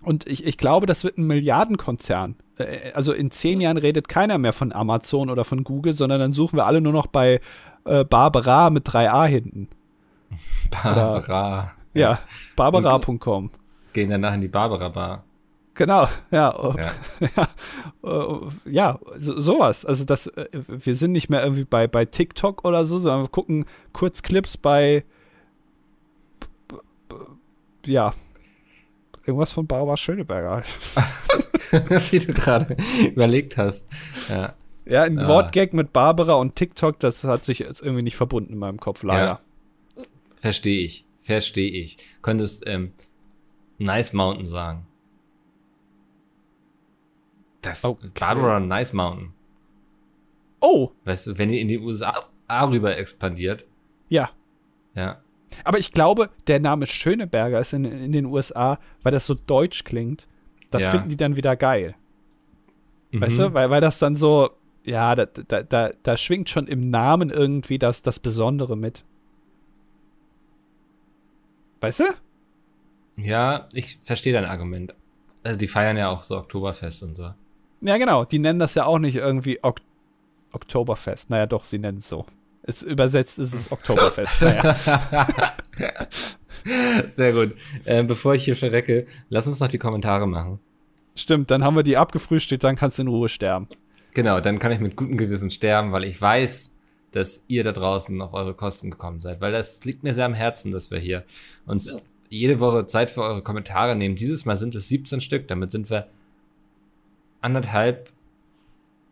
Und 0.00 0.26
ich, 0.26 0.46
ich 0.46 0.56
glaube, 0.56 0.86
das 0.86 1.04
wird 1.04 1.18
ein 1.18 1.26
Milliardenkonzern. 1.26 2.36
Äh, 2.56 2.92
also 2.94 3.12
in 3.12 3.30
zehn 3.30 3.60
Jahren 3.60 3.76
redet 3.76 4.08
keiner 4.08 4.38
mehr 4.38 4.54
von 4.54 4.72
Amazon 4.72 5.28
oder 5.28 5.44
von 5.44 5.62
Google, 5.62 5.92
sondern 5.92 6.20
dann 6.20 6.32
suchen 6.32 6.56
wir 6.56 6.64
alle 6.64 6.80
nur 6.80 6.94
noch 6.94 7.06
bei 7.06 7.42
äh, 7.84 8.02
Barbara 8.02 8.70
mit 8.70 8.88
3a 8.88 9.26
hinten. 9.26 9.68
Barbara. 10.70 11.58
Oder, 11.58 11.72
ja, 11.94 12.18
barbara.com. 12.56 13.50
Gehen 13.92 14.10
danach 14.10 14.34
in 14.34 14.40
die 14.40 14.48
Barbara-Bar. 14.48 15.24
Genau, 15.74 16.08
ja. 16.30 16.74
Ja, 16.76 16.94
ja, 17.36 17.48
ja 18.64 18.98
so, 19.16 19.40
sowas. 19.40 19.84
Also 19.84 20.04
das, 20.04 20.28
äh, 20.28 20.46
wir 20.52 20.94
sind 20.94 21.12
nicht 21.12 21.28
mehr 21.30 21.42
irgendwie 21.42 21.64
bei, 21.64 21.88
bei 21.88 22.04
TikTok 22.04 22.64
oder 22.64 22.84
so, 22.86 23.00
sondern 23.00 23.22
wir 23.22 23.28
gucken 23.28 23.66
Kurzclips 23.92 24.56
bei 24.56 25.04
ja, 27.86 28.14
irgendwas 29.26 29.52
von 29.52 29.66
Barbara 29.66 29.96
Schöneberger. 29.96 30.62
Wie 32.10 32.18
du 32.18 32.32
gerade 32.32 32.76
überlegt 33.04 33.56
hast. 33.56 33.88
Ja, 34.28 34.54
ja 34.86 35.02
ein 35.02 35.18
ah. 35.18 35.28
Wortgag 35.28 35.72
mit 35.72 35.92
Barbara 35.92 36.34
und 36.34 36.56
TikTok, 36.56 37.00
das 37.00 37.24
hat 37.24 37.44
sich 37.44 37.60
jetzt 37.60 37.82
irgendwie 37.82 38.02
nicht 38.02 38.16
verbunden 38.16 38.52
in 38.52 38.58
meinem 38.58 38.78
Kopf, 38.78 39.02
leider. 39.02 39.24
Ja. 39.24 39.40
Verstehe 40.44 40.84
ich. 40.84 41.06
Verstehe 41.22 41.70
ich. 41.70 41.96
Könntest 42.20 42.64
ähm, 42.66 42.92
Nice 43.78 44.12
Mountain 44.12 44.46
sagen. 44.46 44.86
Das 47.62 47.82
okay. 47.82 48.10
Barbara 48.20 48.60
Nice 48.60 48.92
Mountain. 48.92 49.32
Oh. 50.60 50.90
Weißt 51.06 51.28
du, 51.28 51.38
wenn 51.38 51.48
ihr 51.48 51.62
in 51.62 51.68
die 51.68 51.78
USA 51.78 52.12
rüber 52.50 52.94
expandiert. 52.94 53.64
Ja. 54.10 54.32
Ja. 54.94 55.22
Aber 55.64 55.78
ich 55.78 55.92
glaube, 55.92 56.28
der 56.46 56.60
Name 56.60 56.84
Schöneberger 56.84 57.58
ist 57.58 57.72
in, 57.72 57.86
in 57.86 58.12
den 58.12 58.26
USA, 58.26 58.78
weil 59.02 59.12
das 59.12 59.24
so 59.24 59.32
deutsch 59.32 59.84
klingt. 59.84 60.28
Das 60.70 60.82
ja. 60.82 60.90
finden 60.90 61.08
die 61.08 61.16
dann 61.16 61.36
wieder 61.36 61.56
geil. 61.56 61.94
Mhm. 63.12 63.22
Weißt 63.22 63.38
du? 63.38 63.54
Weil, 63.54 63.70
weil 63.70 63.80
das 63.80 63.98
dann 63.98 64.14
so, 64.14 64.50
ja, 64.84 65.14
da, 65.14 65.24
da, 65.24 65.62
da, 65.62 65.92
da 66.02 66.16
schwingt 66.18 66.50
schon 66.50 66.66
im 66.66 66.82
Namen 66.82 67.30
irgendwie 67.30 67.78
das, 67.78 68.02
das 68.02 68.18
Besondere 68.18 68.76
mit. 68.76 69.06
Weißt 71.84 72.00
du? 72.00 72.04
Ja, 73.18 73.68
ich 73.74 73.98
verstehe 74.02 74.32
dein 74.32 74.46
Argument. 74.46 74.94
Also 75.42 75.58
die 75.58 75.68
feiern 75.68 75.98
ja 75.98 76.08
auch 76.08 76.22
so 76.22 76.38
Oktoberfest 76.38 77.02
und 77.02 77.14
so. 77.14 77.34
Ja, 77.82 77.98
genau. 77.98 78.24
Die 78.24 78.38
nennen 78.38 78.58
das 78.58 78.74
ja 78.74 78.86
auch 78.86 78.98
nicht 78.98 79.16
irgendwie 79.16 79.62
ok 79.62 79.82
Oktoberfest. 80.52 81.28
Naja, 81.28 81.44
doch, 81.44 81.66
sie 81.66 81.78
nennen 81.78 81.98
es 81.98 82.08
so. 82.08 82.24
Es 82.62 82.80
übersetzt 82.80 83.38
ist 83.38 83.52
es 83.52 83.70
Oktoberfest. 83.70 84.40
naja. 84.40 84.74
Sehr 87.10 87.34
gut. 87.34 87.54
Äh, 87.84 88.02
bevor 88.02 88.34
ich 88.34 88.46
hier 88.46 88.56
verrecke, 88.56 89.06
lass 89.28 89.46
uns 89.46 89.60
noch 89.60 89.68
die 89.68 89.76
Kommentare 89.76 90.26
machen. 90.26 90.60
Stimmt, 91.14 91.50
dann 91.50 91.64
haben 91.64 91.76
wir 91.76 91.82
die 91.82 91.98
abgefrühstückt, 91.98 92.64
dann 92.64 92.76
kannst 92.76 92.96
du 92.96 93.02
in 93.02 93.08
Ruhe 93.08 93.28
sterben. 93.28 93.68
Genau, 94.14 94.40
dann 94.40 94.58
kann 94.58 94.72
ich 94.72 94.80
mit 94.80 94.96
gutem 94.96 95.18
Gewissen 95.18 95.50
sterben, 95.50 95.92
weil 95.92 96.04
ich 96.04 96.18
weiß, 96.18 96.70
dass 97.16 97.44
ihr 97.48 97.64
da 97.64 97.72
draußen 97.72 98.20
auf 98.20 98.34
eure 98.34 98.54
Kosten 98.54 98.90
gekommen 98.90 99.20
seid. 99.20 99.40
Weil 99.40 99.52
das 99.52 99.84
liegt 99.84 100.02
mir 100.02 100.14
sehr 100.14 100.26
am 100.26 100.34
Herzen, 100.34 100.72
dass 100.72 100.90
wir 100.90 100.98
hier 100.98 101.24
uns 101.66 101.96
jede 102.28 102.60
Woche 102.60 102.86
Zeit 102.86 103.10
für 103.10 103.22
eure 103.22 103.42
Kommentare 103.42 103.96
nehmen. 103.96 104.16
Dieses 104.16 104.44
Mal 104.44 104.56
sind 104.56 104.74
es 104.74 104.88
17 104.88 105.20
Stück, 105.20 105.48
damit 105.48 105.70
sind 105.70 105.90
wir 105.90 106.08
anderthalb 107.40 108.10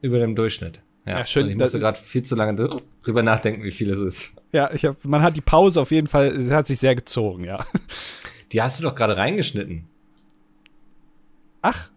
über 0.00 0.18
dem 0.18 0.34
Durchschnitt. 0.34 0.80
Ja, 1.06 1.18
Ja, 1.18 1.26
schön, 1.26 1.44
Und 1.44 1.50
ich 1.50 1.56
musste 1.56 1.78
gerade 1.78 1.98
viel 1.98 2.22
zu 2.22 2.34
lange 2.34 2.82
drüber 3.02 3.22
nachdenken, 3.22 3.62
wie 3.62 3.70
viel 3.70 3.90
es 3.90 4.00
ist. 4.00 4.30
Ja, 4.52 4.72
ich 4.72 4.84
hab, 4.84 5.04
man 5.04 5.22
hat 5.22 5.36
die 5.36 5.40
Pause 5.40 5.80
auf 5.80 5.90
jeden 5.90 6.06
Fall, 6.06 6.38
sie 6.38 6.54
hat 6.54 6.66
sich 6.66 6.78
sehr 6.78 6.94
gezogen, 6.94 7.44
ja. 7.44 7.64
Die 8.52 8.60
hast 8.60 8.78
du 8.78 8.82
doch 8.82 8.94
gerade 8.94 9.16
reingeschnitten. 9.16 9.86
Ach, 11.62 11.88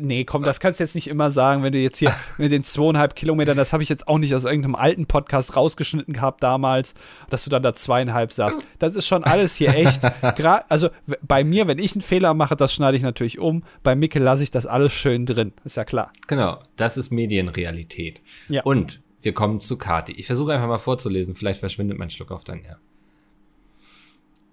nee, 0.00 0.24
komm, 0.24 0.42
das 0.42 0.60
kannst 0.60 0.80
du 0.80 0.84
jetzt 0.84 0.94
nicht 0.94 1.08
immer 1.08 1.30
sagen, 1.30 1.62
wenn 1.62 1.72
du 1.72 1.78
jetzt 1.78 1.98
hier 1.98 2.14
mit 2.38 2.52
den 2.52 2.64
zweieinhalb 2.64 3.14
Kilometern, 3.14 3.56
das 3.56 3.72
habe 3.72 3.82
ich 3.82 3.88
jetzt 3.88 4.08
auch 4.08 4.18
nicht 4.18 4.34
aus 4.34 4.44
irgendeinem 4.44 4.74
alten 4.74 5.06
Podcast 5.06 5.56
rausgeschnitten 5.56 6.14
gehabt 6.14 6.42
damals, 6.42 6.94
dass 7.30 7.44
du 7.44 7.50
dann 7.50 7.62
da 7.62 7.74
zweieinhalb 7.74 8.32
sagst. 8.32 8.60
Das 8.78 8.96
ist 8.96 9.06
schon 9.06 9.24
alles 9.24 9.56
hier 9.56 9.74
echt. 9.74 10.02
Gra 10.36 10.64
also 10.68 10.90
bei 11.22 11.44
mir, 11.44 11.66
wenn 11.66 11.78
ich 11.78 11.92
einen 11.92 12.02
Fehler 12.02 12.34
mache, 12.34 12.56
das 12.56 12.72
schneide 12.72 12.96
ich 12.96 13.02
natürlich 13.02 13.38
um. 13.38 13.64
Bei 13.82 13.94
Micke 13.94 14.18
lasse 14.18 14.42
ich 14.42 14.50
das 14.50 14.66
alles 14.66 14.92
schön 14.92 15.26
drin. 15.26 15.52
Ist 15.64 15.76
ja 15.76 15.84
klar. 15.84 16.12
Genau, 16.26 16.58
das 16.76 16.96
ist 16.96 17.10
Medienrealität. 17.10 18.20
Ja. 18.48 18.62
Und 18.62 19.00
wir 19.22 19.32
kommen 19.34 19.60
zu 19.60 19.78
Kati. 19.78 20.12
Ich 20.12 20.26
versuche 20.26 20.52
einfach 20.52 20.68
mal 20.68 20.78
vorzulesen, 20.78 21.34
vielleicht 21.34 21.60
verschwindet 21.60 21.98
mein 21.98 22.10
Schluck 22.10 22.30
auf 22.30 22.44
dann 22.44 22.62
ja. 22.64 22.76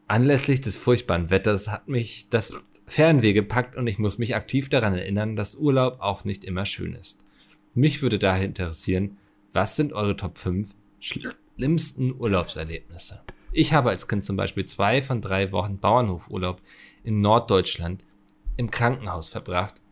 Anlässlich 0.07 0.61
des 0.61 0.75
furchtbaren 0.75 1.29
Wetters 1.29 1.67
hat 1.67 1.87
mich 1.87 2.29
das 2.29 2.53
Fernweh 2.89 3.33
gepackt 3.33 3.75
und 3.75 3.85
ich 3.85 3.99
muss 3.99 4.17
mich 4.17 4.35
aktiv 4.35 4.67
daran 4.67 4.95
erinnern, 4.95 5.35
dass 5.35 5.55
Urlaub 5.55 5.97
auch 5.99 6.25
nicht 6.25 6.43
immer 6.43 6.65
schön 6.65 6.93
ist. 6.93 7.23
Mich 7.75 8.01
würde 8.01 8.17
daher 8.17 8.45
interessieren, 8.45 9.17
was 9.53 9.75
sind 9.75 9.93
eure 9.93 10.15
Top 10.15 10.39
5 10.39 10.71
schlimmsten 10.99 12.19
Urlaubserlebnisse? 12.19 13.21
Ich 13.51 13.73
habe 13.73 13.89
als 13.91 14.07
Kind 14.07 14.25
zum 14.25 14.37
Beispiel 14.37 14.65
zwei 14.65 15.03
von 15.03 15.21
drei 15.21 15.51
Wochen 15.51 15.77
Bauernhofurlaub 15.77 16.61
in 17.03 17.21
Norddeutschland 17.21 18.05
im 18.57 18.71
Krankenhaus 18.71 19.29
verbracht, 19.29 19.83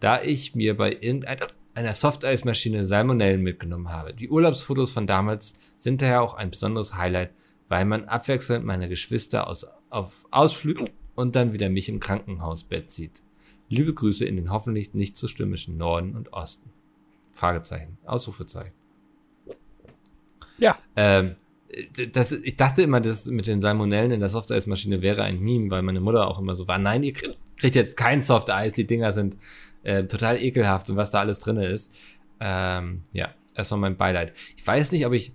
da 0.00 0.22
ich 0.22 0.54
mir 0.54 0.74
bei 0.74 0.92
irgendeiner 0.92 1.94
Softeismaschine 1.94 2.86
Salmonellen 2.86 3.42
mitgenommen 3.42 3.90
habe. 3.90 4.14
Die 4.14 4.30
Urlaubsfotos 4.30 4.90
von 4.90 5.06
damals 5.06 5.54
sind 5.76 6.00
daher 6.00 6.22
auch 6.22 6.32
ein 6.32 6.50
besonderes 6.50 6.94
Highlight, 6.94 7.30
weil 7.68 7.84
man 7.84 8.06
abwechselnd 8.06 8.64
meine 8.64 8.88
Geschwister 8.88 9.48
aus, 9.48 9.66
auf 9.90 10.26
Ausflügen 10.30 10.88
und 11.18 11.34
dann 11.34 11.52
wieder 11.52 11.68
mich 11.68 11.88
im 11.88 11.98
Krankenhausbett 11.98 12.92
sieht. 12.92 13.22
Liebe 13.68 13.92
Grüße 13.92 14.24
in 14.24 14.36
den 14.36 14.52
hoffentlich 14.52 14.94
nicht 14.94 15.16
so 15.16 15.26
stürmischen 15.26 15.76
Norden 15.76 16.14
und 16.14 16.32
Osten. 16.32 16.70
Fragezeichen, 17.32 17.98
Ausrufezeichen. 18.06 18.72
Ja. 20.58 20.78
Ähm, 20.94 21.34
das, 22.12 22.30
ich 22.30 22.56
dachte 22.56 22.82
immer, 22.82 23.00
das 23.00 23.26
mit 23.26 23.48
den 23.48 23.60
Salmonellen 23.60 24.12
in 24.12 24.20
der 24.20 24.28
Softeismaschine 24.28 25.02
wäre 25.02 25.24
ein 25.24 25.40
Meme, 25.40 25.72
weil 25.72 25.82
meine 25.82 26.00
Mutter 26.00 26.28
auch 26.28 26.38
immer 26.38 26.54
so 26.54 26.68
war, 26.68 26.78
nein, 26.78 27.02
ihr 27.02 27.12
kriegt 27.12 27.74
jetzt 27.74 27.96
kein 27.96 28.22
Softeis, 28.22 28.72
die 28.72 28.86
Dinger 28.86 29.10
sind 29.10 29.36
äh, 29.82 30.04
total 30.04 30.40
ekelhaft 30.40 30.88
und 30.88 30.96
was 30.96 31.10
da 31.10 31.18
alles 31.18 31.40
drin 31.40 31.56
ist. 31.56 31.92
Ähm, 32.38 33.02
ja, 33.12 33.34
erstmal 33.56 33.80
mein 33.80 33.96
Beileid. 33.96 34.32
Ich 34.56 34.64
weiß 34.64 34.92
nicht, 34.92 35.04
ob 35.04 35.12
ich, 35.14 35.32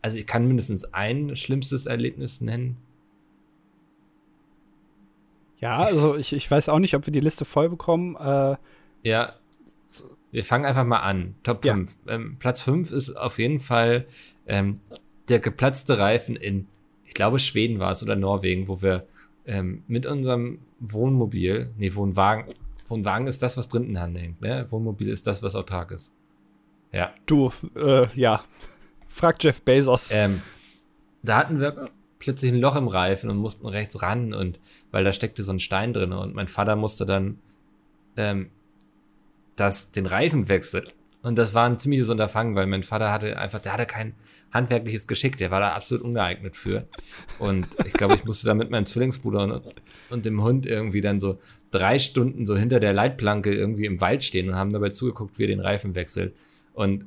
also 0.00 0.16
ich 0.16 0.26
kann 0.26 0.48
mindestens 0.48 0.84
ein 0.94 1.36
schlimmstes 1.36 1.84
Erlebnis 1.84 2.40
nennen. 2.40 2.78
Ja, 5.60 5.78
also 5.78 6.16
ich, 6.16 6.32
ich 6.32 6.50
weiß 6.50 6.68
auch 6.68 6.78
nicht, 6.78 6.94
ob 6.94 7.06
wir 7.06 7.12
die 7.12 7.20
Liste 7.20 7.44
voll 7.44 7.68
bekommen. 7.68 8.16
Äh, 8.16 8.56
Ja, 9.02 9.34
wir 10.30 10.44
fangen 10.44 10.64
einfach 10.64 10.84
mal 10.84 11.00
an. 11.00 11.34
Top 11.42 11.64
Ja. 11.64 11.74
5. 11.74 11.96
Ähm, 12.08 12.36
Platz 12.38 12.60
5 12.60 12.92
ist 12.92 13.16
auf 13.16 13.38
jeden 13.38 13.60
Fall 13.60 14.06
ähm, 14.46 14.80
der 15.28 15.40
geplatzte 15.40 15.98
Reifen 15.98 16.36
in, 16.36 16.66
ich 17.04 17.14
glaube, 17.14 17.38
Schweden 17.38 17.78
war 17.78 17.90
es 17.90 18.02
oder 18.02 18.16
Norwegen, 18.16 18.68
wo 18.68 18.80
wir 18.82 19.06
ähm, 19.46 19.82
mit 19.88 20.06
unserem 20.06 20.60
Wohnmobil, 20.78 21.72
nee, 21.76 21.94
Wohnwagen, 21.94 22.54
Wohnwagen 22.88 23.26
ist 23.26 23.42
das, 23.42 23.56
was 23.56 23.68
drinnen 23.68 23.96
anhängt, 23.96 24.40
ne? 24.40 24.66
Wohnmobil 24.70 25.08
ist 25.08 25.26
das, 25.26 25.42
was 25.42 25.54
autark 25.54 25.90
ist. 25.92 26.12
Ja. 26.92 27.12
du, 27.26 27.52
äh, 27.76 28.06
ja. 28.14 28.42
Frag 29.08 29.42
Jeff 29.42 29.60
Bezos. 29.62 30.10
Ähm, 30.12 30.40
da 31.22 31.38
hatten 31.38 31.60
wir 31.60 31.90
plötzlich 32.20 32.52
ein 32.52 32.60
Loch 32.60 32.76
im 32.76 32.86
Reifen 32.86 33.28
und 33.28 33.38
mussten 33.38 33.66
rechts 33.66 34.00
ran 34.00 34.32
und 34.32 34.60
weil 34.92 35.02
da 35.02 35.12
steckte 35.12 35.42
so 35.42 35.52
ein 35.52 35.58
Stein 35.58 35.92
drin 35.92 36.12
und 36.12 36.34
mein 36.34 36.46
Vater 36.46 36.76
musste 36.76 37.04
dann 37.04 37.38
ähm, 38.16 38.50
das, 39.56 39.90
den 39.90 40.06
Reifen 40.06 40.48
wechseln. 40.48 40.86
Und 41.22 41.36
das 41.36 41.52
war 41.52 41.66
ein 41.66 41.78
ziemliches 41.78 42.08
Unterfangen, 42.08 42.54
weil 42.54 42.66
mein 42.66 42.82
Vater 42.82 43.12
hatte 43.12 43.38
einfach, 43.38 43.58
der 43.58 43.74
hatte 43.74 43.84
kein 43.84 44.14
handwerkliches 44.52 45.06
Geschick, 45.06 45.36
der 45.36 45.50
war 45.50 45.60
da 45.60 45.74
absolut 45.74 46.02
ungeeignet 46.02 46.56
für. 46.56 46.86
Und 47.38 47.66
ich 47.84 47.92
glaube, 47.92 48.14
ich 48.14 48.24
musste 48.24 48.46
da 48.46 48.54
mit 48.54 48.70
meinem 48.70 48.86
Zwillingsbruder 48.86 49.42
und, 49.42 49.62
und 50.08 50.24
dem 50.24 50.42
Hund 50.42 50.64
irgendwie 50.64 51.02
dann 51.02 51.20
so 51.20 51.38
drei 51.70 51.98
Stunden 51.98 52.46
so 52.46 52.56
hinter 52.56 52.80
der 52.80 52.94
Leitplanke 52.94 53.52
irgendwie 53.52 53.84
im 53.84 54.00
Wald 54.00 54.24
stehen 54.24 54.48
und 54.48 54.54
haben 54.54 54.72
dabei 54.72 54.90
zugeguckt, 54.90 55.38
wie 55.38 55.44
er 55.44 55.48
den 55.48 55.60
Reifen 55.60 55.94
wechselt. 55.94 56.34
Und 56.72 57.04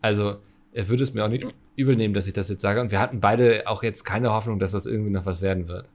also, 0.00 0.38
er 0.72 0.88
würde 0.88 1.02
es 1.02 1.12
mir 1.12 1.24
auch 1.24 1.28
nicht 1.28 1.44
übel 1.76 1.96
nehmen, 1.96 2.14
dass 2.14 2.26
ich 2.26 2.32
das 2.32 2.48
jetzt 2.48 2.62
sage. 2.62 2.80
Und 2.80 2.90
wir 2.90 3.00
hatten 3.00 3.20
beide 3.20 3.62
auch 3.66 3.82
jetzt 3.82 4.04
keine 4.04 4.32
Hoffnung, 4.32 4.58
dass 4.58 4.72
das 4.72 4.86
irgendwie 4.86 5.10
noch 5.10 5.26
was 5.26 5.42
werden 5.42 5.68
wird. 5.68 5.88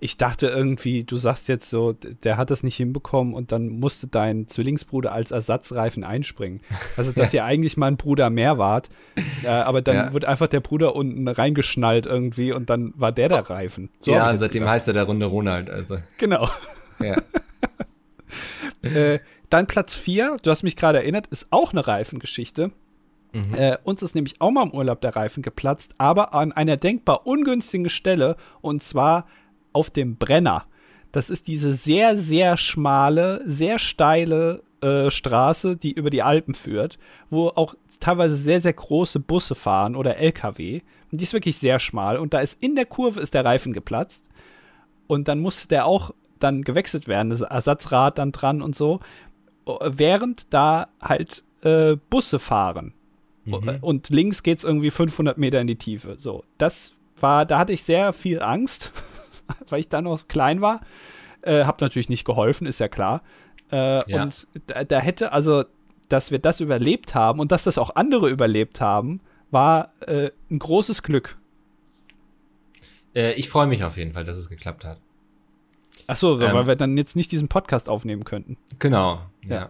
Ich 0.00 0.16
dachte 0.16 0.48
irgendwie, 0.48 1.04
du 1.04 1.16
sagst 1.16 1.48
jetzt 1.48 1.70
so, 1.70 1.92
der 1.92 2.36
hat 2.36 2.50
das 2.50 2.62
nicht 2.62 2.76
hinbekommen 2.76 3.34
und 3.34 3.52
dann 3.52 3.68
musste 3.68 4.06
dein 4.06 4.46
Zwillingsbruder 4.48 5.12
als 5.12 5.30
Ersatzreifen 5.30 6.02
einspringen. 6.04 6.60
Also, 6.96 7.12
dass 7.12 7.32
ihr 7.34 7.44
eigentlich 7.44 7.76
mal 7.76 7.86
ein 7.86 7.96
Bruder 7.96 8.28
mehr 8.30 8.58
wart. 8.58 8.90
Äh, 9.44 9.48
aber 9.48 9.82
dann 9.82 9.96
Ja. 9.96 10.12
wird 10.12 10.24
einfach 10.24 10.48
der 10.48 10.60
Bruder 10.60 10.96
unten 10.96 11.28
reingeschnallt 11.28 12.04
irgendwie 12.06 12.52
und 12.52 12.68
dann 12.68 12.92
war 12.96 13.12
der 13.12 13.28
der 13.28 13.48
Reifen. 13.48 13.90
So 14.00 14.12
ja, 14.12 14.28
und 14.30 14.38
seitdem 14.38 14.60
gedacht. 14.60 14.74
heißt 14.74 14.88
er 14.88 14.94
der 14.94 15.04
Runde 15.04 15.26
Ronald. 15.26 15.70
Also, 15.70 15.98
Genau. 16.18 16.48
ja. 17.00 17.16
Äh, 18.82 19.20
dann 19.50 19.66
Platz 19.66 19.94
4, 19.94 20.36
du 20.42 20.50
hast 20.50 20.62
mich 20.62 20.76
gerade 20.76 20.98
erinnert, 20.98 21.26
ist 21.28 21.48
auch 21.50 21.72
eine 21.72 21.86
Reifengeschichte. 21.86 22.72
Mhm. 23.36 23.54
Äh, 23.54 23.78
uns 23.84 24.02
ist 24.02 24.14
nämlich 24.14 24.40
auch 24.40 24.50
mal 24.50 24.62
im 24.62 24.72
Urlaub 24.72 25.00
der 25.02 25.14
Reifen 25.14 25.42
geplatzt, 25.42 25.94
aber 25.98 26.32
an 26.32 26.52
einer 26.52 26.76
denkbar 26.76 27.26
ungünstigen 27.26 27.90
Stelle 27.90 28.36
und 28.62 28.82
zwar 28.82 29.26
auf 29.72 29.90
dem 29.90 30.16
Brenner. 30.16 30.64
Das 31.12 31.28
ist 31.28 31.46
diese 31.46 31.72
sehr, 31.72 32.18
sehr 32.18 32.56
schmale, 32.56 33.42
sehr 33.44 33.78
steile 33.78 34.62
äh, 34.80 35.10
Straße, 35.10 35.76
die 35.76 35.92
über 35.92 36.10
die 36.10 36.22
Alpen 36.22 36.54
führt, 36.54 36.98
wo 37.30 37.48
auch 37.48 37.74
teilweise 38.00 38.36
sehr, 38.36 38.60
sehr 38.60 38.72
große 38.72 39.20
Busse 39.20 39.54
fahren 39.54 39.96
oder 39.96 40.16
LKW. 40.16 40.80
Und 41.10 41.20
die 41.20 41.24
ist 41.24 41.32
wirklich 41.32 41.58
sehr 41.58 41.78
schmal 41.78 42.18
und 42.18 42.34
da 42.34 42.40
ist 42.40 42.62
in 42.62 42.74
der 42.74 42.86
Kurve 42.86 43.20
ist 43.20 43.34
der 43.34 43.44
Reifen 43.44 43.72
geplatzt 43.72 44.28
und 45.06 45.28
dann 45.28 45.40
musste 45.40 45.68
der 45.68 45.86
auch 45.86 46.12
dann 46.38 46.62
gewechselt 46.62 47.08
werden, 47.08 47.30
das 47.30 47.40
Ersatzrad 47.40 48.18
dann 48.18 48.32
dran 48.32 48.60
und 48.60 48.74
so, 48.74 49.00
während 49.64 50.52
da 50.52 50.88
halt 51.00 51.44
äh, 51.62 51.96
Busse 52.10 52.38
fahren. 52.38 52.92
Mhm. 53.46 53.78
Und 53.80 54.08
links 54.10 54.42
geht's 54.42 54.64
irgendwie 54.64 54.90
500 54.90 55.38
Meter 55.38 55.60
in 55.60 55.66
die 55.66 55.76
Tiefe. 55.76 56.16
So, 56.18 56.44
das 56.58 56.92
war, 57.20 57.46
da 57.46 57.58
hatte 57.58 57.72
ich 57.72 57.82
sehr 57.82 58.12
viel 58.12 58.42
Angst, 58.42 58.92
weil 59.68 59.80
ich 59.80 59.88
da 59.88 60.02
noch 60.02 60.28
klein 60.28 60.60
war. 60.60 60.80
Äh, 61.42 61.64
hab 61.64 61.80
natürlich 61.80 62.08
nicht 62.08 62.24
geholfen, 62.24 62.66
ist 62.66 62.80
ja 62.80 62.88
klar. 62.88 63.22
Äh, 63.70 64.10
Ja. 64.10 64.22
Und 64.24 64.46
da, 64.66 64.84
da 64.84 64.98
hätte, 64.98 65.32
also, 65.32 65.64
dass 66.08 66.30
wir 66.30 66.38
das 66.38 66.60
überlebt 66.60 67.14
haben 67.14 67.40
und 67.40 67.52
dass 67.52 67.64
das 67.64 67.78
auch 67.78 67.94
andere 67.96 68.28
überlebt 68.30 68.80
haben, 68.80 69.20
war 69.50 69.92
äh, 70.00 70.30
ein 70.50 70.58
großes 70.58 71.02
Glück. 71.02 71.38
Äh, 73.14 73.32
ich 73.34 73.48
freue 73.48 73.66
mich 73.66 73.82
auf 73.84 73.96
jeden 73.96 74.12
Fall, 74.12 74.24
dass 74.24 74.36
es 74.36 74.48
geklappt 74.48 74.84
hat. 74.84 74.98
Ach 76.08 76.16
so, 76.16 76.40
Ähm. 76.40 76.52
weil 76.52 76.66
wir 76.66 76.76
dann 76.76 76.96
jetzt 76.96 77.16
nicht 77.16 77.32
diesen 77.32 77.48
Podcast 77.48 77.88
aufnehmen 77.88 78.24
könnten. 78.24 78.56
Genau. 78.78 79.20
Ja. 79.46 79.54
Ja. 79.54 79.68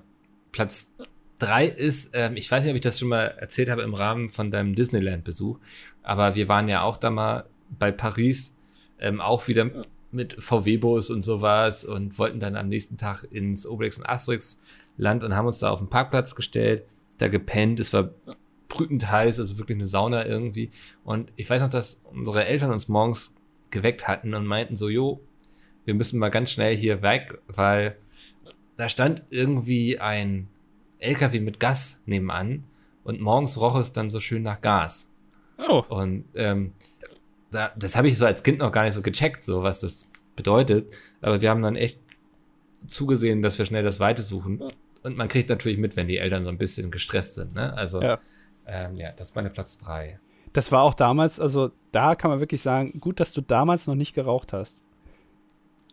Platz 0.52 0.94
drei 1.38 1.66
ist, 1.66 2.10
ähm, 2.14 2.36
ich 2.36 2.50
weiß 2.50 2.64
nicht, 2.64 2.70
ob 2.70 2.76
ich 2.76 2.82
das 2.82 2.98
schon 2.98 3.08
mal 3.08 3.24
erzählt 3.24 3.68
habe 3.68 3.82
im 3.82 3.94
Rahmen 3.94 4.28
von 4.28 4.50
deinem 4.50 4.74
Disneyland-Besuch, 4.74 5.58
aber 6.02 6.34
wir 6.34 6.48
waren 6.48 6.68
ja 6.68 6.82
auch 6.82 6.96
da 6.96 7.10
mal 7.10 7.46
bei 7.78 7.92
Paris, 7.92 8.56
ähm, 8.98 9.20
auch 9.20 9.48
wieder 9.48 9.70
mit 10.12 10.36
VW-Bus 10.38 11.10
und 11.10 11.22
sowas 11.22 11.84
und 11.84 12.18
wollten 12.18 12.40
dann 12.40 12.56
am 12.56 12.68
nächsten 12.68 12.96
Tag 12.96 13.24
ins 13.30 13.66
Obelix 13.66 13.98
und 13.98 14.06
Asterix-Land 14.06 15.24
und 15.24 15.34
haben 15.34 15.46
uns 15.46 15.58
da 15.58 15.70
auf 15.70 15.80
den 15.80 15.90
Parkplatz 15.90 16.34
gestellt, 16.34 16.84
da 17.18 17.28
gepennt, 17.28 17.80
es 17.80 17.92
war 17.92 18.10
brütend 18.68 19.10
heiß, 19.10 19.38
also 19.38 19.58
wirklich 19.58 19.76
eine 19.76 19.86
Sauna 19.86 20.26
irgendwie. 20.26 20.70
Und 21.04 21.32
ich 21.36 21.48
weiß 21.48 21.62
noch, 21.62 21.68
dass 21.68 22.02
unsere 22.12 22.44
Eltern 22.44 22.70
uns 22.70 22.88
morgens 22.88 23.34
geweckt 23.70 24.08
hatten 24.08 24.34
und 24.34 24.46
meinten 24.46 24.76
so, 24.76 24.88
jo, 24.88 25.20
wir 25.84 25.94
müssen 25.94 26.18
mal 26.18 26.30
ganz 26.30 26.50
schnell 26.50 26.76
hier 26.76 27.02
weg, 27.02 27.38
weil 27.46 27.96
da 28.76 28.88
stand 28.88 29.22
irgendwie 29.30 29.98
ein 29.98 30.48
LKW 31.06 31.40
mit 31.40 31.60
Gas 31.60 32.02
nebenan 32.06 32.64
und 33.04 33.20
morgens 33.20 33.58
roch 33.60 33.76
es 33.78 33.92
dann 33.92 34.10
so 34.10 34.20
schön 34.20 34.42
nach 34.42 34.60
Gas. 34.60 35.12
Oh, 35.58 35.82
Und 35.88 36.24
ähm, 36.34 36.72
da, 37.50 37.72
das 37.76 37.96
habe 37.96 38.08
ich 38.08 38.18
so 38.18 38.26
als 38.26 38.42
Kind 38.42 38.58
noch 38.58 38.72
gar 38.72 38.84
nicht 38.84 38.92
so 38.92 39.02
gecheckt, 39.02 39.44
so 39.44 39.62
was 39.62 39.80
das 39.80 40.10
bedeutet. 40.34 40.94
Aber 41.22 41.40
wir 41.40 41.50
haben 41.50 41.62
dann 41.62 41.76
echt 41.76 41.98
zugesehen, 42.86 43.42
dass 43.42 43.58
wir 43.58 43.64
schnell 43.64 43.82
das 43.82 44.00
Weite 44.00 44.22
suchen. 44.22 44.62
Und 45.02 45.16
man 45.16 45.28
kriegt 45.28 45.48
natürlich 45.48 45.78
mit, 45.78 45.96
wenn 45.96 46.06
die 46.06 46.18
Eltern 46.18 46.42
so 46.42 46.50
ein 46.50 46.58
bisschen 46.58 46.90
gestresst 46.90 47.36
sind. 47.36 47.54
Ne? 47.54 47.72
Also, 47.74 48.02
ja. 48.02 48.18
Ähm, 48.66 48.96
ja, 48.96 49.12
das 49.12 49.30
ist 49.30 49.36
meine 49.36 49.50
Platz 49.50 49.78
3. 49.78 50.18
Das 50.52 50.72
war 50.72 50.82
auch 50.82 50.94
damals, 50.94 51.38
also 51.38 51.70
da 51.92 52.14
kann 52.14 52.30
man 52.30 52.40
wirklich 52.40 52.62
sagen, 52.62 52.98
gut, 53.00 53.20
dass 53.20 53.32
du 53.32 53.40
damals 53.40 53.86
noch 53.86 53.94
nicht 53.94 54.14
geraucht 54.14 54.52
hast. 54.52 54.82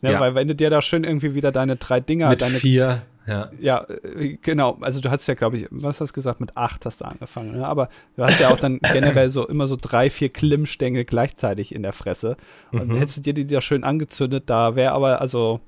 Ja, 0.02 0.12
ja. 0.12 0.20
Weil 0.20 0.36
wenn 0.36 0.48
du 0.48 0.56
dir 0.56 0.70
da 0.70 0.82
schön 0.82 1.04
irgendwie 1.04 1.34
wieder 1.36 1.52
deine 1.52 1.76
drei 1.76 2.00
Dinger, 2.00 2.30
mit 2.30 2.42
deine 2.42 2.58
vier, 2.58 3.04
ja. 3.26 3.52
Ja, 3.60 3.86
äh, 4.04 4.38
genau. 4.42 4.78
Also 4.82 5.00
du 5.00 5.10
hast 5.10 5.28
ja, 5.28 5.34
glaube 5.34 5.58
ich, 5.58 5.68
was 5.70 6.02
hast 6.02 6.10
du 6.10 6.14
gesagt, 6.14 6.40
mit 6.40 6.58
acht 6.58 6.86
hast 6.86 7.02
du 7.02 7.06
angefangen. 7.06 7.52
Ne? 7.58 7.68
Aber 7.68 7.90
du 8.16 8.24
hast 8.24 8.40
ja 8.40 8.50
auch 8.50 8.60
dann 8.60 8.80
generell 8.94 9.30
so 9.30 9.48
immer 9.48 9.68
so 9.68 9.78
drei, 9.80 10.10
vier 10.10 10.30
Klimmstängel 10.30 11.06
gleichzeitig 11.06 11.74
in 11.74 11.84
der 11.84 11.94
Fresse. 11.94 12.38
Und 12.72 12.90
mhm. 12.90 12.98
hättest 12.98 13.18
du 13.18 13.22
dir 13.22 13.34
die 13.34 13.48
da 13.48 13.62
schön 13.62 13.84
angezündet, 13.84 14.44
da 14.48 14.76
wäre 14.76 14.94
aber, 14.94 15.22
also, 15.22 15.62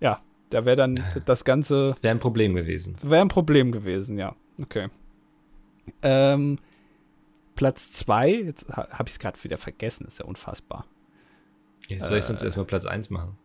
ja, 0.00 0.20
da 0.50 0.64
wäre 0.64 0.76
dann 0.76 1.00
das 1.24 1.44
Ganze. 1.44 1.94
Wäre 2.00 2.14
ein 2.14 2.20
Problem 2.20 2.54
gewesen. 2.54 2.96
Wäre 3.02 3.22
ein 3.22 3.28
Problem 3.28 3.72
gewesen, 3.72 4.18
ja. 4.18 4.34
Okay. 4.60 4.88
Ähm, 6.02 6.58
Platz 7.54 7.90
zwei, 7.92 8.30
jetzt 8.30 8.68
habe 8.68 9.04
ich 9.06 9.12
es 9.12 9.18
gerade 9.18 9.42
wieder 9.42 9.58
vergessen, 9.58 10.06
ist 10.06 10.18
ja 10.18 10.24
unfassbar. 10.24 10.86
Ja, 11.88 12.00
soll 12.00 12.18
ich 12.18 12.24
sonst 12.24 12.42
äh, 12.42 12.46
erstmal 12.46 12.66
Platz 12.66 12.86
eins 12.86 13.10
machen? 13.10 13.36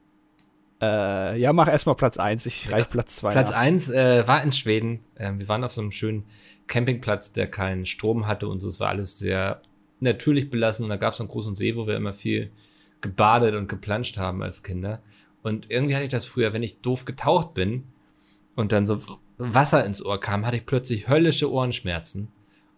Äh, 0.81 1.39
ja, 1.39 1.53
mach 1.53 1.67
erstmal 1.67 1.95
Platz 1.95 2.17
1. 2.17 2.45
Ich 2.45 2.71
reich 2.71 2.89
Platz 2.89 3.17
2. 3.17 3.31
Platz 3.31 3.51
1 3.51 3.89
äh, 3.89 4.27
war 4.27 4.43
in 4.43 4.51
Schweden. 4.51 4.99
Ähm, 5.17 5.39
wir 5.39 5.47
waren 5.47 5.63
auf 5.63 5.71
so 5.71 5.81
einem 5.81 5.91
schönen 5.91 6.25
Campingplatz, 6.67 7.31
der 7.31 7.47
keinen 7.47 7.85
Strom 7.85 8.27
hatte 8.27 8.47
und 8.47 8.59
so. 8.59 8.67
Es 8.67 8.79
war 8.79 8.89
alles 8.89 9.17
sehr 9.17 9.61
natürlich 9.99 10.49
belassen. 10.49 10.83
Und 10.83 10.89
da 10.89 10.97
gab 10.97 11.13
es 11.13 11.19
einen 11.19 11.29
großen 11.29 11.55
See, 11.55 11.75
wo 11.75 11.87
wir 11.87 11.95
immer 11.95 12.13
viel 12.13 12.51
gebadet 13.01 13.55
und 13.55 13.67
geplanscht 13.67 14.17
haben 14.17 14.43
als 14.43 14.63
Kinder. 14.63 15.01
Und 15.43 15.69
irgendwie 15.69 15.95
hatte 15.95 16.05
ich 16.05 16.11
das 16.11 16.25
früher, 16.25 16.53
wenn 16.53 16.63
ich 16.63 16.81
doof 16.81 17.05
getaucht 17.05 17.53
bin 17.53 17.83
und 18.55 18.71
dann 18.71 18.85
so 18.85 18.99
Wasser 19.37 19.85
ins 19.85 20.03
Ohr 20.03 20.19
kam, 20.19 20.45
hatte 20.45 20.57
ich 20.57 20.65
plötzlich 20.65 21.07
höllische 21.07 21.51
Ohrenschmerzen. 21.51 22.29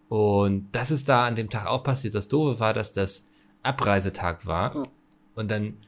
Und 0.08 0.68
das 0.72 0.90
ist 0.90 1.08
da 1.08 1.26
an 1.26 1.36
dem 1.36 1.50
Tag 1.50 1.66
auch 1.66 1.82
passiert. 1.82 2.14
Das 2.14 2.28
Doofe 2.28 2.60
war, 2.60 2.72
dass 2.72 2.92
das 2.92 3.28
Abreisetag 3.62 4.46
war. 4.46 4.88
Und 5.34 5.50
dann 5.50 5.78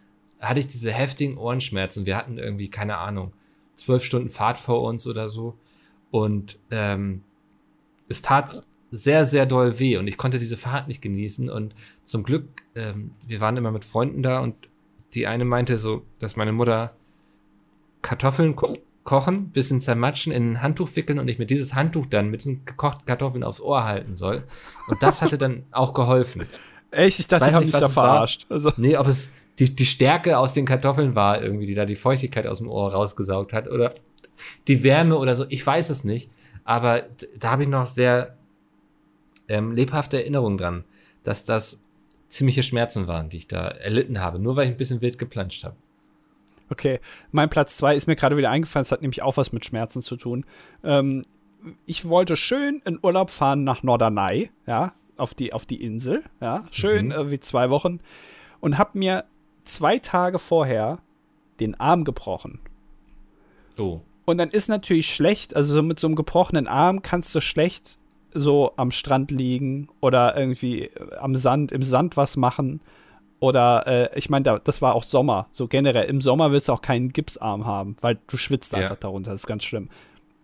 hatte 0.40 0.60
ich 0.60 0.68
diese 0.68 0.90
heftigen 0.90 1.36
Ohrenschmerzen. 1.38 2.06
Wir 2.06 2.16
hatten 2.16 2.38
irgendwie, 2.38 2.68
keine 2.68 2.98
Ahnung, 2.98 3.32
zwölf 3.74 4.04
Stunden 4.04 4.28
Fahrt 4.28 4.58
vor 4.58 4.82
uns 4.82 5.06
oder 5.06 5.28
so. 5.28 5.56
Und 6.10 6.58
ähm, 6.70 7.22
es 8.08 8.22
tat 8.22 8.62
sehr, 8.90 9.24
sehr 9.26 9.46
doll 9.46 9.78
weh 9.78 9.96
und 9.96 10.08
ich 10.08 10.18
konnte 10.18 10.38
diese 10.38 10.56
Fahrt 10.56 10.88
nicht 10.88 11.02
genießen. 11.02 11.48
Und 11.48 11.74
zum 12.04 12.24
Glück, 12.24 12.48
ähm, 12.74 13.12
wir 13.26 13.40
waren 13.40 13.56
immer 13.56 13.70
mit 13.70 13.84
Freunden 13.84 14.22
da 14.22 14.40
und 14.40 14.54
die 15.14 15.26
eine 15.26 15.44
meinte 15.44 15.76
so, 15.76 16.02
dass 16.18 16.36
meine 16.36 16.52
Mutter 16.52 16.94
Kartoffeln 18.02 18.56
ko 18.56 18.76
kochen, 19.02 19.48
bisschen 19.50 19.80
zermatschen, 19.80 20.30
in 20.30 20.52
ein 20.52 20.62
Handtuch 20.62 20.94
wickeln 20.94 21.18
und 21.18 21.28
ich 21.28 21.38
mir 21.38 21.46
dieses 21.46 21.74
Handtuch 21.74 22.06
dann 22.06 22.30
mit 22.30 22.42
diesen 22.42 22.64
gekochten 22.66 23.06
Kartoffeln 23.06 23.42
aufs 23.42 23.60
Ohr 23.60 23.84
halten 23.84 24.14
soll. 24.14 24.44
Und 24.88 25.02
das 25.02 25.22
hatte 25.22 25.38
dann 25.38 25.64
auch 25.72 25.94
geholfen. 25.94 26.46
Echt? 26.90 27.18
Ich 27.18 27.26
dachte, 27.26 27.46
Weiß 27.46 27.48
die 27.48 27.54
haben 27.54 27.64
nicht, 27.64 27.74
dich 27.74 27.80
da 27.80 27.88
verarscht. 27.88 28.46
Also. 28.50 28.72
Nee, 28.76 28.96
ob 28.96 29.06
es 29.06 29.30
die, 29.60 29.76
die 29.76 29.86
Stärke 29.86 30.38
aus 30.38 30.54
den 30.54 30.64
Kartoffeln 30.64 31.14
war 31.14 31.42
irgendwie, 31.42 31.66
die 31.66 31.74
da 31.74 31.84
die 31.84 31.96
Feuchtigkeit 31.96 32.46
aus 32.46 32.58
dem 32.58 32.68
Ohr 32.68 32.92
rausgesaugt 32.92 33.52
hat 33.52 33.68
oder 33.68 33.94
die 34.66 34.82
Wärme 34.82 35.18
oder 35.18 35.36
so. 35.36 35.44
Ich 35.50 35.64
weiß 35.64 35.90
es 35.90 36.02
nicht. 36.02 36.30
Aber 36.64 37.04
da 37.38 37.52
habe 37.52 37.62
ich 37.62 37.68
noch 37.68 37.86
sehr 37.86 38.36
ähm, 39.48 39.72
lebhafte 39.72 40.18
Erinnerungen 40.18 40.58
dran, 40.58 40.84
dass 41.22 41.44
das 41.44 41.82
ziemliche 42.28 42.62
Schmerzen 42.62 43.06
waren, 43.06 43.28
die 43.28 43.38
ich 43.38 43.48
da 43.48 43.68
erlitten 43.68 44.20
habe, 44.20 44.38
nur 44.38 44.56
weil 44.56 44.66
ich 44.66 44.70
ein 44.70 44.76
bisschen 44.76 45.00
wild 45.00 45.18
geplanscht 45.18 45.64
habe. 45.64 45.76
Okay, 46.70 47.00
mein 47.32 47.50
Platz 47.50 47.76
zwei 47.76 47.96
ist 47.96 48.06
mir 48.06 48.14
gerade 48.14 48.36
wieder 48.36 48.50
eingefallen, 48.50 48.82
es 48.82 48.92
hat 48.92 49.02
nämlich 49.02 49.22
auch 49.22 49.36
was 49.36 49.52
mit 49.52 49.64
Schmerzen 49.64 50.02
zu 50.02 50.16
tun. 50.16 50.46
Ähm, 50.84 51.22
ich 51.84 52.08
wollte 52.08 52.36
schön 52.36 52.80
in 52.84 53.00
Urlaub 53.02 53.30
fahren 53.30 53.64
nach 53.64 53.82
Norderney, 53.82 54.50
ja, 54.66 54.94
auf 55.16 55.34
die, 55.34 55.52
auf 55.52 55.66
die 55.66 55.82
Insel, 55.82 56.22
ja, 56.40 56.64
schön 56.70 57.06
mhm. 57.06 57.12
äh, 57.12 57.30
wie 57.32 57.40
zwei 57.40 57.68
Wochen 57.70 57.98
und 58.60 58.78
habe 58.78 58.96
mir 58.98 59.24
zwei 59.64 59.98
Tage 59.98 60.38
vorher 60.38 60.98
den 61.60 61.78
Arm 61.78 62.04
gebrochen. 62.04 62.60
Oh. 63.78 64.00
Und 64.26 64.38
dann 64.38 64.50
ist 64.50 64.68
natürlich 64.68 65.14
schlecht, 65.14 65.56
also 65.56 65.74
so 65.74 65.82
mit 65.82 65.98
so 65.98 66.06
einem 66.06 66.16
gebrochenen 66.16 66.66
Arm 66.66 67.02
kannst 67.02 67.34
du 67.34 67.40
schlecht 67.40 67.98
so 68.32 68.72
am 68.76 68.90
Strand 68.90 69.30
liegen 69.30 69.88
oder 70.00 70.36
irgendwie 70.36 70.84
äh, 70.84 71.16
am 71.16 71.34
Sand, 71.34 71.72
im 71.72 71.82
Sand 71.82 72.16
was 72.16 72.36
machen. 72.36 72.80
Oder 73.40 73.86
äh, 73.86 74.18
ich 74.18 74.28
meine, 74.28 74.44
da, 74.44 74.58
das 74.58 74.82
war 74.82 74.94
auch 74.94 75.02
Sommer. 75.02 75.48
So 75.50 75.66
generell, 75.66 76.04
im 76.04 76.20
Sommer 76.20 76.52
willst 76.52 76.68
du 76.68 76.72
auch 76.72 76.82
keinen 76.82 77.12
Gipsarm 77.12 77.64
haben, 77.66 77.96
weil 78.02 78.18
du 78.26 78.36
schwitzt 78.36 78.74
einfach 78.74 78.90
ja. 78.90 78.96
darunter. 79.00 79.32
Das 79.32 79.42
ist 79.42 79.46
ganz 79.46 79.64
schlimm. 79.64 79.88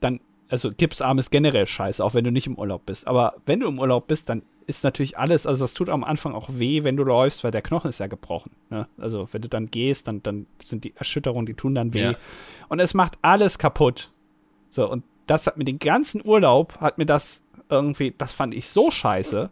Dann, 0.00 0.20
also 0.49 0.70
Gipsarm 0.70 1.18
ist 1.18 1.30
generell 1.30 1.66
scheiße, 1.66 2.05
auch 2.05 2.14
wenn 2.14 2.24
du 2.24 2.30
nicht 2.30 2.47
im 2.47 2.59
Urlaub 2.59 2.86
bist. 2.86 3.07
Aber 3.07 3.36
wenn 3.47 3.61
du 3.61 3.68
im 3.68 3.78
Urlaub 3.78 4.07
bist, 4.07 4.28
dann 4.28 4.42
ist 4.66 4.84
natürlich 4.84 5.18
alles, 5.18 5.47
also 5.47 5.64
das 5.64 5.74
tut 5.74 5.88
am 5.88 6.05
Anfang 6.05 6.34
auch 6.34 6.49
weh, 6.53 6.84
wenn 6.84 6.97
du 6.97 7.05
läufst, 7.05 7.44
weil 7.44 7.51
der 7.51 7.62
Knochen 7.62 7.88
ist 7.88 8.01
ja 8.01 8.07
gebrochen. 8.07 8.53
Ne? 8.70 8.88
Also 8.99 9.28
wenn 9.32 9.42
du 9.42 9.49
dann 9.49 9.70
gehst, 9.70 10.09
dann, 10.09 10.22
dann 10.22 10.47
sind 10.62 10.84
die 10.84 10.94
Erschütterungen, 10.97 11.47
die 11.47 11.55
tun 11.55 11.74
dann 11.74 11.94
weh. 11.94 12.03
Ja. 12.03 12.14
Und 12.68 12.80
es 12.80 12.94
macht 12.94 13.18
alles 13.22 13.59
kaputt. 13.59 14.12
So, 14.70 14.90
und 14.90 15.05
das 15.26 15.47
hat 15.47 15.57
mir 15.57 15.64
den 15.64 15.78
ganzen 15.78 16.24
Urlaub, 16.24 16.80
hat 16.80 16.99
mir 16.99 17.07
das 17.07 17.42
irgendwie, 17.68 18.14
das 18.16 18.32
fand 18.32 18.55
ich 18.55 18.68
so 18.68 18.90
scheiße. 18.90 19.51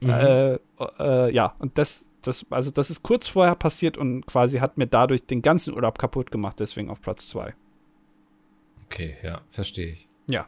Mhm. 0.00 0.10
Äh, 0.10 0.58
äh, 0.98 1.34
ja, 1.34 1.54
und 1.58 1.78
das, 1.78 2.06
das, 2.22 2.46
also 2.50 2.70
das 2.70 2.90
ist 2.90 3.02
kurz 3.02 3.28
vorher 3.28 3.54
passiert 3.54 3.98
und 3.98 4.26
quasi 4.26 4.58
hat 4.58 4.78
mir 4.78 4.86
dadurch 4.86 5.24
den 5.26 5.42
ganzen 5.42 5.74
Urlaub 5.74 5.98
kaputt 5.98 6.30
gemacht, 6.30 6.58
deswegen 6.60 6.90
auf 6.90 7.00
Platz 7.00 7.28
zwei. 7.28 7.54
Okay, 8.86 9.16
ja, 9.22 9.40
verstehe 9.50 9.92
ich. 9.92 10.08
Ja. 10.28 10.46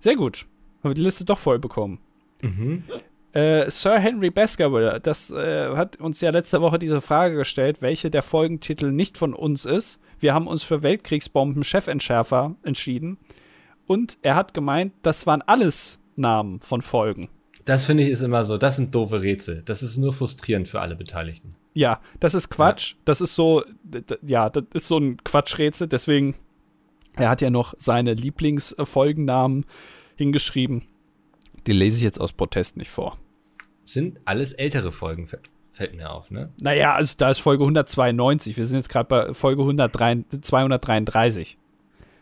Sehr 0.00 0.16
gut. 0.16 0.46
Haben 0.82 0.90
wir 0.90 0.94
die 0.94 1.02
Liste 1.02 1.24
doch 1.24 1.38
voll 1.38 1.58
bekommen. 1.58 1.98
Mhm. 2.42 2.84
Äh, 3.32 3.70
Sir 3.70 3.98
Henry 3.98 4.30
Baskerville, 4.30 4.98
das 5.00 5.30
äh, 5.30 5.76
hat 5.76 6.00
uns 6.00 6.20
ja 6.20 6.30
letzte 6.30 6.60
Woche 6.62 6.78
diese 6.78 7.00
Frage 7.00 7.36
gestellt, 7.36 7.82
welche 7.82 8.10
der 8.10 8.22
Folgentitel 8.22 8.92
nicht 8.92 9.18
von 9.18 9.34
uns 9.34 9.64
ist. 9.64 10.00
Wir 10.18 10.32
haben 10.32 10.46
uns 10.46 10.62
für 10.62 10.82
Weltkriegsbomben 10.82 11.62
Chefentschärfer 11.62 12.54
entschieden. 12.62 13.18
Und 13.86 14.18
er 14.22 14.36
hat 14.36 14.54
gemeint, 14.54 14.94
das 15.02 15.26
waren 15.26 15.42
alles 15.42 15.98
Namen 16.16 16.60
von 16.60 16.82
Folgen. 16.82 17.28
Das 17.66 17.84
finde 17.84 18.04
ich 18.04 18.10
ist 18.10 18.22
immer 18.22 18.44
so, 18.44 18.58
das 18.58 18.76
sind 18.76 18.94
doofe 18.94 19.20
Rätsel. 19.20 19.62
Das 19.64 19.82
ist 19.82 19.96
nur 19.96 20.12
frustrierend 20.12 20.68
für 20.68 20.80
alle 20.80 20.96
Beteiligten. 20.96 21.56
Ja, 21.74 22.00
das 22.20 22.34
ist 22.34 22.48
Quatsch. 22.48 22.92
Ja. 22.92 22.98
Das 23.04 23.20
ist 23.20 23.34
so, 23.34 23.64
ja, 24.24 24.48
das 24.48 24.64
ist 24.72 24.88
so 24.88 24.98
ein 24.98 25.22
Quatschrätsel. 25.24 25.88
Deswegen, 25.88 26.36
er 27.16 27.30
hat 27.30 27.40
ja 27.40 27.50
noch 27.50 27.74
seine 27.78 28.14
Lieblingsfolgennamen 28.14 29.64
hingeschrieben. 30.16 30.84
Die 31.66 31.72
lese 31.72 31.96
ich 31.96 32.02
jetzt 32.02 32.20
aus 32.20 32.32
Protest 32.32 32.76
nicht 32.76 32.90
vor. 32.90 33.18
Sind 33.84 34.20
alles 34.24 34.52
ältere 34.52 34.92
Folgen, 34.92 35.26
fällt 35.26 35.94
mir 35.96 36.10
auf, 36.10 36.30
ne? 36.30 36.50
Naja, 36.60 36.94
also 36.94 37.14
da 37.16 37.30
ist 37.30 37.38
Folge 37.38 37.64
192. 37.64 38.56
Wir 38.56 38.66
sind 38.66 38.76
jetzt 38.76 38.88
gerade 38.88 39.08
bei 39.08 39.34
Folge 39.34 39.62
103, 39.62 40.24
233. 40.40 41.58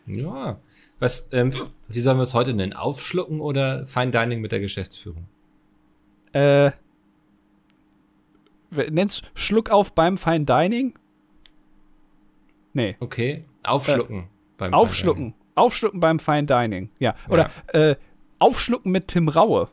Ja. 0.07 0.59
Was, 0.99 1.29
ähm, 1.33 1.51
wie 1.87 1.99
sollen 1.99 2.17
wir 2.17 2.23
es 2.23 2.33
heute 2.33 2.53
nennen? 2.53 2.73
Aufschlucken 2.73 3.41
oder 3.41 3.85
Fine 3.85 4.11
Dining 4.11 4.41
mit 4.41 4.51
der 4.51 4.59
Geschäftsführung? 4.59 5.27
Äh. 6.33 6.71
Nennst 8.89 9.23
Schluck 9.35 9.69
auf 9.69 9.93
beim 9.93 10.17
Fine 10.17 10.45
Dining? 10.45 10.97
Nee. 12.73 12.97
Okay. 12.99 13.45
Aufschlucken 13.63 14.19
äh, 14.19 14.34
beim 14.57 14.73
Aufschlucken. 14.73 15.33
Aufschlucken 15.55 15.99
beim 15.99 16.19
Fine 16.19 16.45
Dining. 16.45 16.89
Ja. 16.99 17.15
Oder 17.29 17.49
ja. 17.73 17.91
Äh, 17.91 17.95
Aufschlucken 18.39 18.91
mit 18.91 19.07
Tim 19.07 19.29
Raue. 19.29 19.69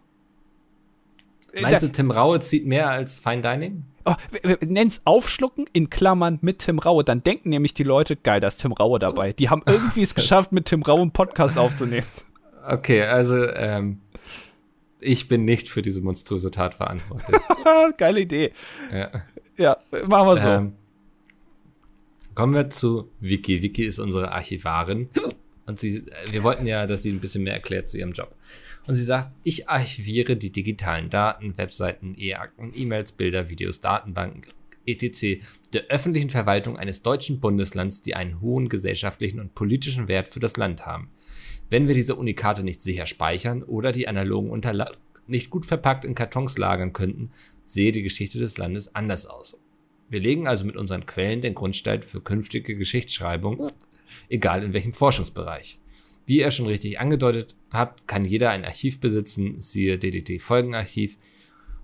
Meinst 1.60 1.82
du, 1.82 1.88
Tim 1.88 2.10
Raue 2.10 2.40
zieht 2.40 2.66
mehr 2.66 2.88
als 2.88 3.18
Fine 3.18 3.42
Dining? 3.42 3.84
Oh, 4.04 4.14
nenn's 4.62 5.02
Aufschlucken 5.04 5.66
in 5.72 5.90
Klammern 5.90 6.38
mit 6.40 6.60
Tim 6.60 6.78
Raue. 6.78 7.04
Dann 7.04 7.18
denken 7.20 7.50
nämlich 7.50 7.74
die 7.74 7.84
Leute, 7.84 8.16
geil, 8.16 8.40
da 8.40 8.48
ist 8.48 8.58
Tim 8.58 8.72
Raue 8.72 8.98
dabei. 8.98 9.32
Die 9.32 9.48
haben 9.50 9.62
irgendwie 9.66 10.02
es 10.02 10.14
geschafft, 10.14 10.52
mit 10.52 10.66
Tim 10.66 10.82
Raue 10.82 11.02
einen 11.02 11.12
Podcast 11.12 11.58
aufzunehmen. 11.58 12.06
Okay, 12.66 13.02
also 13.02 13.48
ähm, 13.54 14.00
ich 15.00 15.28
bin 15.28 15.44
nicht 15.44 15.68
für 15.68 15.82
diese 15.82 16.00
monströse 16.00 16.50
Tat 16.50 16.74
verantwortlich. 16.74 17.40
Geile 17.96 18.20
Idee. 18.20 18.52
Ja, 18.92 19.10
ja 19.56 19.76
machen 20.06 20.28
wir 20.28 20.36
so. 20.36 20.48
Ähm, 20.48 20.72
kommen 22.34 22.54
wir 22.54 22.70
zu 22.70 23.10
Vicky. 23.20 23.62
Vicky 23.62 23.84
ist 23.84 23.98
unsere 23.98 24.32
Archivarin. 24.32 25.08
Und 25.66 25.78
sie, 25.78 26.04
wir 26.30 26.42
wollten 26.42 26.66
ja, 26.66 26.86
dass 26.86 27.02
sie 27.02 27.10
ein 27.10 27.20
bisschen 27.20 27.44
mehr 27.44 27.54
erklärt 27.54 27.88
zu 27.88 27.98
ihrem 27.98 28.12
Job. 28.12 28.34
Und 28.86 28.94
sie 28.94 29.04
sagt, 29.04 29.28
ich 29.44 29.68
archiviere 29.68 30.36
die 30.36 30.50
digitalen 30.50 31.08
Daten, 31.08 31.56
Webseiten, 31.56 32.16
E-Akten, 32.18 32.72
E-Mails, 32.74 33.12
Bilder, 33.12 33.48
Videos, 33.48 33.80
Datenbanken, 33.80 34.52
etc. 34.86 35.44
der 35.72 35.84
öffentlichen 35.88 36.30
Verwaltung 36.30 36.76
eines 36.76 37.02
deutschen 37.02 37.38
Bundeslands, 37.38 38.02
die 38.02 38.16
einen 38.16 38.40
hohen 38.40 38.68
gesellschaftlichen 38.68 39.38
und 39.38 39.54
politischen 39.54 40.08
Wert 40.08 40.30
für 40.30 40.40
das 40.40 40.56
Land 40.56 40.84
haben. 40.84 41.10
Wenn 41.70 41.86
wir 41.86 41.94
diese 41.94 42.16
Unikate 42.16 42.64
nicht 42.64 42.80
sicher 42.80 43.06
speichern 43.06 43.62
oder 43.62 43.92
die 43.92 44.08
analogen 44.08 44.50
Unterla 44.50 44.90
nicht 45.28 45.50
gut 45.50 45.64
verpackt 45.64 46.04
in 46.04 46.16
Kartons 46.16 46.58
lagern 46.58 46.92
könnten, 46.92 47.30
sehe 47.64 47.92
die 47.92 48.02
Geschichte 48.02 48.38
des 48.38 48.58
Landes 48.58 48.94
anders 48.94 49.26
aus. 49.26 49.58
Wir 50.12 50.20
legen 50.20 50.46
also 50.46 50.66
mit 50.66 50.76
unseren 50.76 51.06
Quellen 51.06 51.40
den 51.40 51.54
Grundstein 51.54 52.02
für 52.02 52.20
künftige 52.20 52.74
Geschichtsschreibung, 52.74 53.72
egal 54.28 54.62
in 54.62 54.74
welchem 54.74 54.92
Forschungsbereich. 54.92 55.78
Wie 56.26 56.40
ihr 56.40 56.50
schon 56.50 56.66
richtig 56.66 57.00
angedeutet 57.00 57.56
habt, 57.70 58.06
kann 58.06 58.22
jeder 58.22 58.50
ein 58.50 58.66
Archiv 58.66 59.00
besitzen, 59.00 59.62
siehe 59.62 59.98
DDT-Folgenarchiv, 59.98 61.16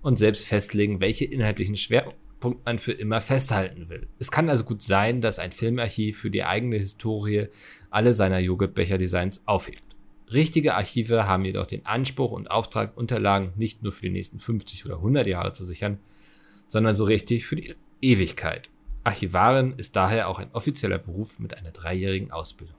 und 0.03 0.19
selbst 0.19 0.45
festlegen, 0.45 1.01
welche 1.01 1.25
inhaltlichen 1.25 1.75
Schwerpunkte 1.75 2.61
man 2.65 2.77
für 2.77 2.91
immer 2.91 3.19
festhalten 3.19 3.89
will. 3.89 4.07
Es 4.19 4.29
kann 4.29 4.47
also 4.47 4.63
gut 4.63 4.83
sein, 4.83 5.21
dass 5.21 5.39
ein 5.39 5.51
Filmarchiv 5.51 6.19
für 6.19 6.29
die 6.29 6.43
eigene 6.43 6.77
Historie 6.77 7.47
alle 7.89 8.13
seiner 8.13 8.37
Joghurtbecher-Designs 8.37 9.47
aufhebt. 9.47 9.83
Richtige 10.31 10.75
Archive 10.75 11.25
haben 11.25 11.45
jedoch 11.45 11.65
den 11.65 11.83
Anspruch 11.87 12.31
und 12.31 12.51
Auftrag, 12.51 12.95
Unterlagen 12.95 13.53
nicht 13.57 13.81
nur 13.81 13.91
für 13.91 14.03
die 14.03 14.11
nächsten 14.11 14.39
50 14.39 14.85
oder 14.85 14.97
100 14.97 15.25
Jahre 15.25 15.51
zu 15.51 15.65
sichern, 15.65 15.97
sondern 16.67 16.93
so 16.93 17.05
richtig 17.05 17.47
für 17.47 17.55
die 17.55 17.73
Ewigkeit. 18.01 18.69
Archivarin 19.03 19.73
ist 19.77 19.95
daher 19.95 20.27
auch 20.27 20.39
ein 20.39 20.51
offizieller 20.51 20.97
Beruf 20.97 21.39
mit 21.39 21.57
einer 21.57 21.71
dreijährigen 21.71 22.31
Ausbildung. 22.31 22.75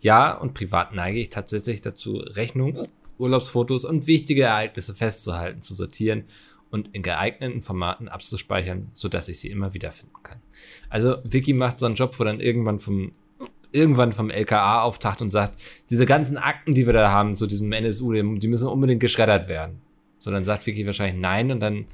Ja, 0.00 0.32
und 0.32 0.54
privat 0.54 0.94
neige 0.94 1.18
ich 1.18 1.28
tatsächlich 1.28 1.80
dazu, 1.80 2.16
Rechnungen, 2.16 2.88
Urlaubsfotos 3.18 3.84
und 3.84 4.06
wichtige 4.06 4.44
Ereignisse 4.44 4.94
festzuhalten, 4.94 5.60
zu 5.60 5.74
sortieren 5.74 6.24
und 6.70 6.94
in 6.94 7.02
geeigneten 7.02 7.60
Formaten 7.60 8.08
abzuspeichern, 8.08 8.90
sodass 8.94 9.28
ich 9.28 9.38
sie 9.38 9.50
immer 9.50 9.74
wiederfinden 9.74 10.22
kann. 10.22 10.40
Also 10.88 11.18
Vicky 11.24 11.52
macht 11.52 11.78
so 11.78 11.86
einen 11.86 11.94
Job, 11.94 12.18
wo 12.18 12.24
dann 12.24 12.40
irgendwann 12.40 12.78
vom 12.78 13.12
irgendwann 13.74 14.12
vom 14.12 14.28
LKA 14.28 14.82
auftaucht 14.82 15.22
und 15.22 15.30
sagt, 15.30 15.58
diese 15.88 16.04
ganzen 16.04 16.36
Akten, 16.36 16.74
die 16.74 16.84
wir 16.84 16.92
da 16.92 17.10
haben 17.10 17.36
zu 17.36 17.46
diesem 17.46 17.72
NSU, 17.72 18.12
die 18.12 18.48
müssen 18.48 18.68
unbedingt 18.68 19.00
geschreddert 19.00 19.48
werden. 19.48 19.80
So, 20.18 20.30
dann 20.30 20.44
sagt 20.44 20.66
Vicky 20.66 20.84
wahrscheinlich 20.84 21.20
nein 21.20 21.50
und 21.50 21.60
dann 21.60 21.86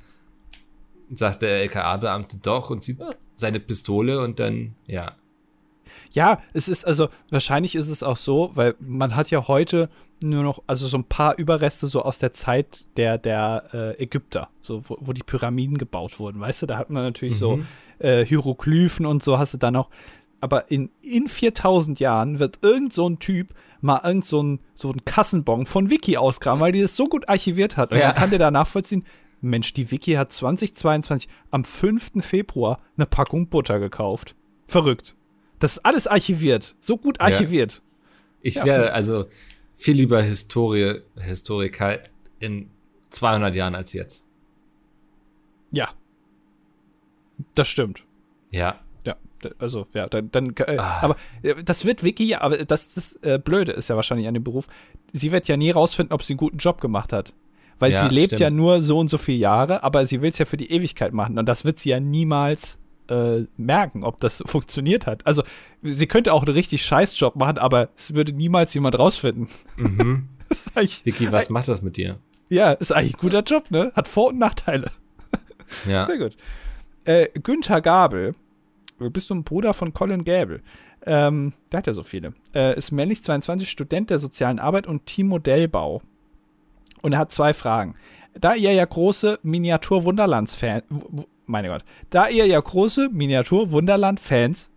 sagt 1.11 1.43
der 1.43 1.63
LKA-Beamte 1.63 2.39
doch 2.43 2.71
und 2.71 2.83
zieht 2.83 2.99
seine 3.35 3.61
Pistole 3.61 4.21
und 4.21 4.41
dann, 4.41 4.75
ja. 4.87 5.13
Ja, 6.11 6.41
es 6.55 6.69
ist, 6.69 6.87
also 6.87 7.09
wahrscheinlich 7.31 7.75
ist 7.75 7.89
es 7.89 8.03
auch 8.03 8.17
so, 8.17 8.51
weil 8.55 8.75
man 8.81 9.15
hat 9.15 9.31
ja 9.31 9.47
heute 9.47 9.89
nur 10.23 10.43
noch, 10.43 10.63
also 10.67 10.89
so 10.89 10.99
ein 10.99 11.05
paar 11.05 11.39
Überreste 11.39 11.87
so 11.87 12.03
aus 12.03 12.19
der 12.19 12.33
Zeit 12.33 12.87
der, 12.97 13.19
der 13.19 13.65
äh, 13.73 14.03
Ägypter, 14.03 14.49
so 14.61 14.83
wo, 14.89 14.97
wo, 15.01 15.13
die 15.13 15.23
Pyramiden 15.23 15.79
gebaut 15.79 16.19
wurden, 16.19 16.41
weißt 16.41 16.63
du, 16.63 16.67
da 16.67 16.79
hat 16.79 16.91
man 16.91 17.05
natürlich 17.05 17.35
mhm. 17.35 17.39
so 17.39 17.61
äh, 17.99 18.25
Hieroglyphen 18.25 19.07
und 19.07 19.23
so 19.23 19.39
hast 19.39 19.55
du 19.55 19.59
dann 19.59 19.75
noch, 19.75 19.91
aber 20.41 20.71
in, 20.71 20.91
in 21.03 21.29
4000 21.29 22.01
Jahren 22.01 22.39
wird 22.39 22.59
irgend 22.63 22.93
so 22.93 23.09
ein 23.09 23.19
Typ 23.19 23.55
mal 23.81 24.01
irgend 24.05 24.25
so 24.25 24.43
ein, 24.43 24.61
so 24.75 24.91
ein 24.91 25.05
Kassenbon 25.05 25.67
von 25.67 25.91
Wiki 25.91 26.17
ausgraben, 26.17 26.61
weil 26.61 26.73
die 26.73 26.83
das 26.83 26.97
so 26.97 27.07
gut 27.07 27.29
archiviert 27.29 27.77
hat. 27.77 27.93
Und 27.93 27.99
ja. 27.99 28.07
dann 28.07 28.15
kann 28.15 28.31
der 28.31 28.39
da 28.39 28.51
nachvollziehen, 28.51 29.05
Mensch, 29.41 29.73
die 29.73 29.91
Wiki 29.91 30.13
hat 30.13 30.33
2022 30.33 31.29
am 31.51 31.65
5. 31.65 32.13
Februar 32.21 32.81
eine 32.97 33.07
Packung 33.07 33.49
Butter 33.49 33.79
gekauft. 33.79 34.35
Verrückt. 34.67 35.17
Das 35.59 35.73
ist 35.73 35.85
alles 35.85 36.07
archiviert. 36.07 36.77
So 36.81 36.97
gut 36.97 37.21
archiviert. 37.21 37.75
Ja. 37.75 37.81
Ich 38.43 38.55
ja, 38.57 38.65
wäre 38.67 38.93
also 38.93 39.27
viel 39.75 39.97
lieber 39.97 40.23
Historie, 40.23 41.01
Historiker 41.17 41.99
in 42.41 42.71
200 43.11 43.55
Jahren 43.55 43.75
als 43.75 43.93
jetzt. 43.93 44.27
Ja. 45.71 45.91
Das 47.55 47.69
stimmt. 47.69 48.05
Ja. 48.51 48.81
Ja, 49.05 49.17
also, 49.59 49.87
ja, 49.95 50.07
dann, 50.07 50.31
dann 50.33 50.55
äh, 50.57 50.77
ah. 50.79 50.99
aber 51.03 51.17
äh, 51.43 51.63
das 51.63 51.85
wird 51.85 52.03
Vicky 52.03 52.27
ja, 52.27 52.41
aber 52.41 52.59
das, 52.65 52.89
das 52.89 53.15
äh, 53.23 53.39
Blöde 53.39 53.73
ist 53.73 53.89
ja 53.89 53.97
wahrscheinlich 53.97 54.27
an 54.27 54.35
dem 54.35 54.43
Beruf. 54.45 54.67
Sie 55.13 55.33
wird 55.33 55.49
ja 55.49 55.57
nie 55.57 55.71
rausfinden, 55.71 56.13
ob 56.13 56.25
sie 56.25 56.33
einen 56.35 56.39
guten 56.39 56.59
Job 56.59 56.81
gemacht 56.81 57.13
hat. 57.13 57.35
Weil 57.79 57.93
ja, 57.93 58.03
sie 58.03 58.15
lebt 58.15 58.29
stimmt. 58.29 58.41
ja 58.41 58.51
nur 58.51 58.83
so 58.83 58.99
und 58.99 59.09
so 59.09 59.19
viele 59.19 59.39
Jahre, 59.39 59.83
aber 59.83 60.07
sie 60.07 60.21
will 60.21 60.31
es 60.31 60.39
ja 60.39 60.45
für 60.45 60.57
die 60.57 60.71
Ewigkeit 60.73 61.13
machen. 61.13 61.39
Und 61.39 61.47
das 61.47 61.65
wird 61.65 61.79
sie 61.79 61.91
ja 61.91 62.01
niemals 62.01 62.79
äh, 63.09 63.45
merken, 63.57 64.05
ob 64.05 64.21
das 64.21 64.43
funktioniert 64.47 65.07
hat. 65.07 65.27
Also, 65.27 65.43
sie 65.83 66.07
könnte 66.07 66.33
auch 66.33 66.43
einen 66.43 66.55
richtig 66.55 66.85
scheiß 66.85 67.19
Job 67.19 67.37
machen, 67.37 67.59
aber 67.59 67.91
es 67.97 68.15
würde 68.15 68.33
niemals 68.33 68.75
jemand 68.75 68.99
rausfinden. 68.99 69.49
Mhm. 69.77 70.29
Vicky, 70.75 71.31
was 71.31 71.51
macht 71.51 71.69
das 71.69 71.83
mit 71.83 71.97
dir? 71.97 72.19
Ja, 72.49 72.73
ist 72.73 72.93
eigentlich 72.93 73.15
ein 73.15 73.21
guter 73.21 73.43
Job, 73.43 73.71
ne? 73.71 73.93
Hat 73.95 74.09
Vor- 74.09 74.29
und 74.29 74.39
Nachteile. 74.39 74.91
Ja. 75.87 76.07
Sehr 76.09 76.19
gut. 76.19 76.37
Äh, 77.05 77.29
Günther 77.41 77.81
Gabel, 77.81 78.35
bist 78.99 79.31
du 79.31 79.35
ein 79.35 79.45
Bruder 79.45 79.75
von 79.75 79.93
Colin 79.93 80.25
Gable? 80.25 80.63
Ähm, 81.07 81.53
der 81.71 81.79
hat 81.79 81.87
ja 81.87 81.93
so 81.93 82.03
viele. 82.03 82.35
Äh, 82.55 82.77
ist 82.77 82.91
männlich 82.91 83.23
22, 83.23 83.71
Student 83.71 84.11
der 84.11 84.19
sozialen 84.19 84.59
Arbeit 84.59 84.87
und 84.87 85.07
Teammodellbau. 85.07 86.03
Und 87.03 87.13
er 87.13 87.19
hat 87.19 87.33
zwei 87.33 87.55
Fragen. 87.55 87.95
Da 88.35 88.55
ihr 88.55 88.73
ja 88.73 88.85
große 88.85 89.41
Miniatur-Wunderlands-Fans, 89.43 90.85
meine 91.47 91.69
Gott, 91.69 91.85
da 92.11 92.29
ihr 92.29 92.47
ja 92.47 92.61
große 92.61 93.09
Miniatur-Wunderland-Fans 93.09 94.71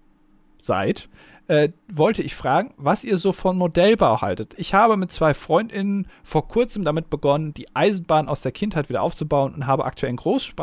seid, 0.61 1.09
äh, 1.47 1.69
wollte 1.91 2.23
ich 2.23 2.33
fragen, 2.33 2.73
was 2.77 3.03
ihr 3.03 3.17
so 3.17 3.33
von 3.33 3.57
Modellbau 3.57 4.21
haltet. 4.21 4.53
Ich 4.57 4.73
habe 4.73 4.95
mit 4.95 5.11
zwei 5.11 5.33
FreundInnen 5.33 6.07
vor 6.23 6.47
kurzem 6.47 6.85
damit 6.85 7.09
begonnen, 7.09 7.53
die 7.53 7.65
Eisenbahn 7.75 8.29
aus 8.29 8.41
der 8.41 8.53
Kindheit 8.53 8.87
wieder 8.87 9.01
aufzubauen 9.01 9.53
und 9.53 9.67
habe 9.67 9.83
aktuell 9.83 10.15
großen 10.15 10.53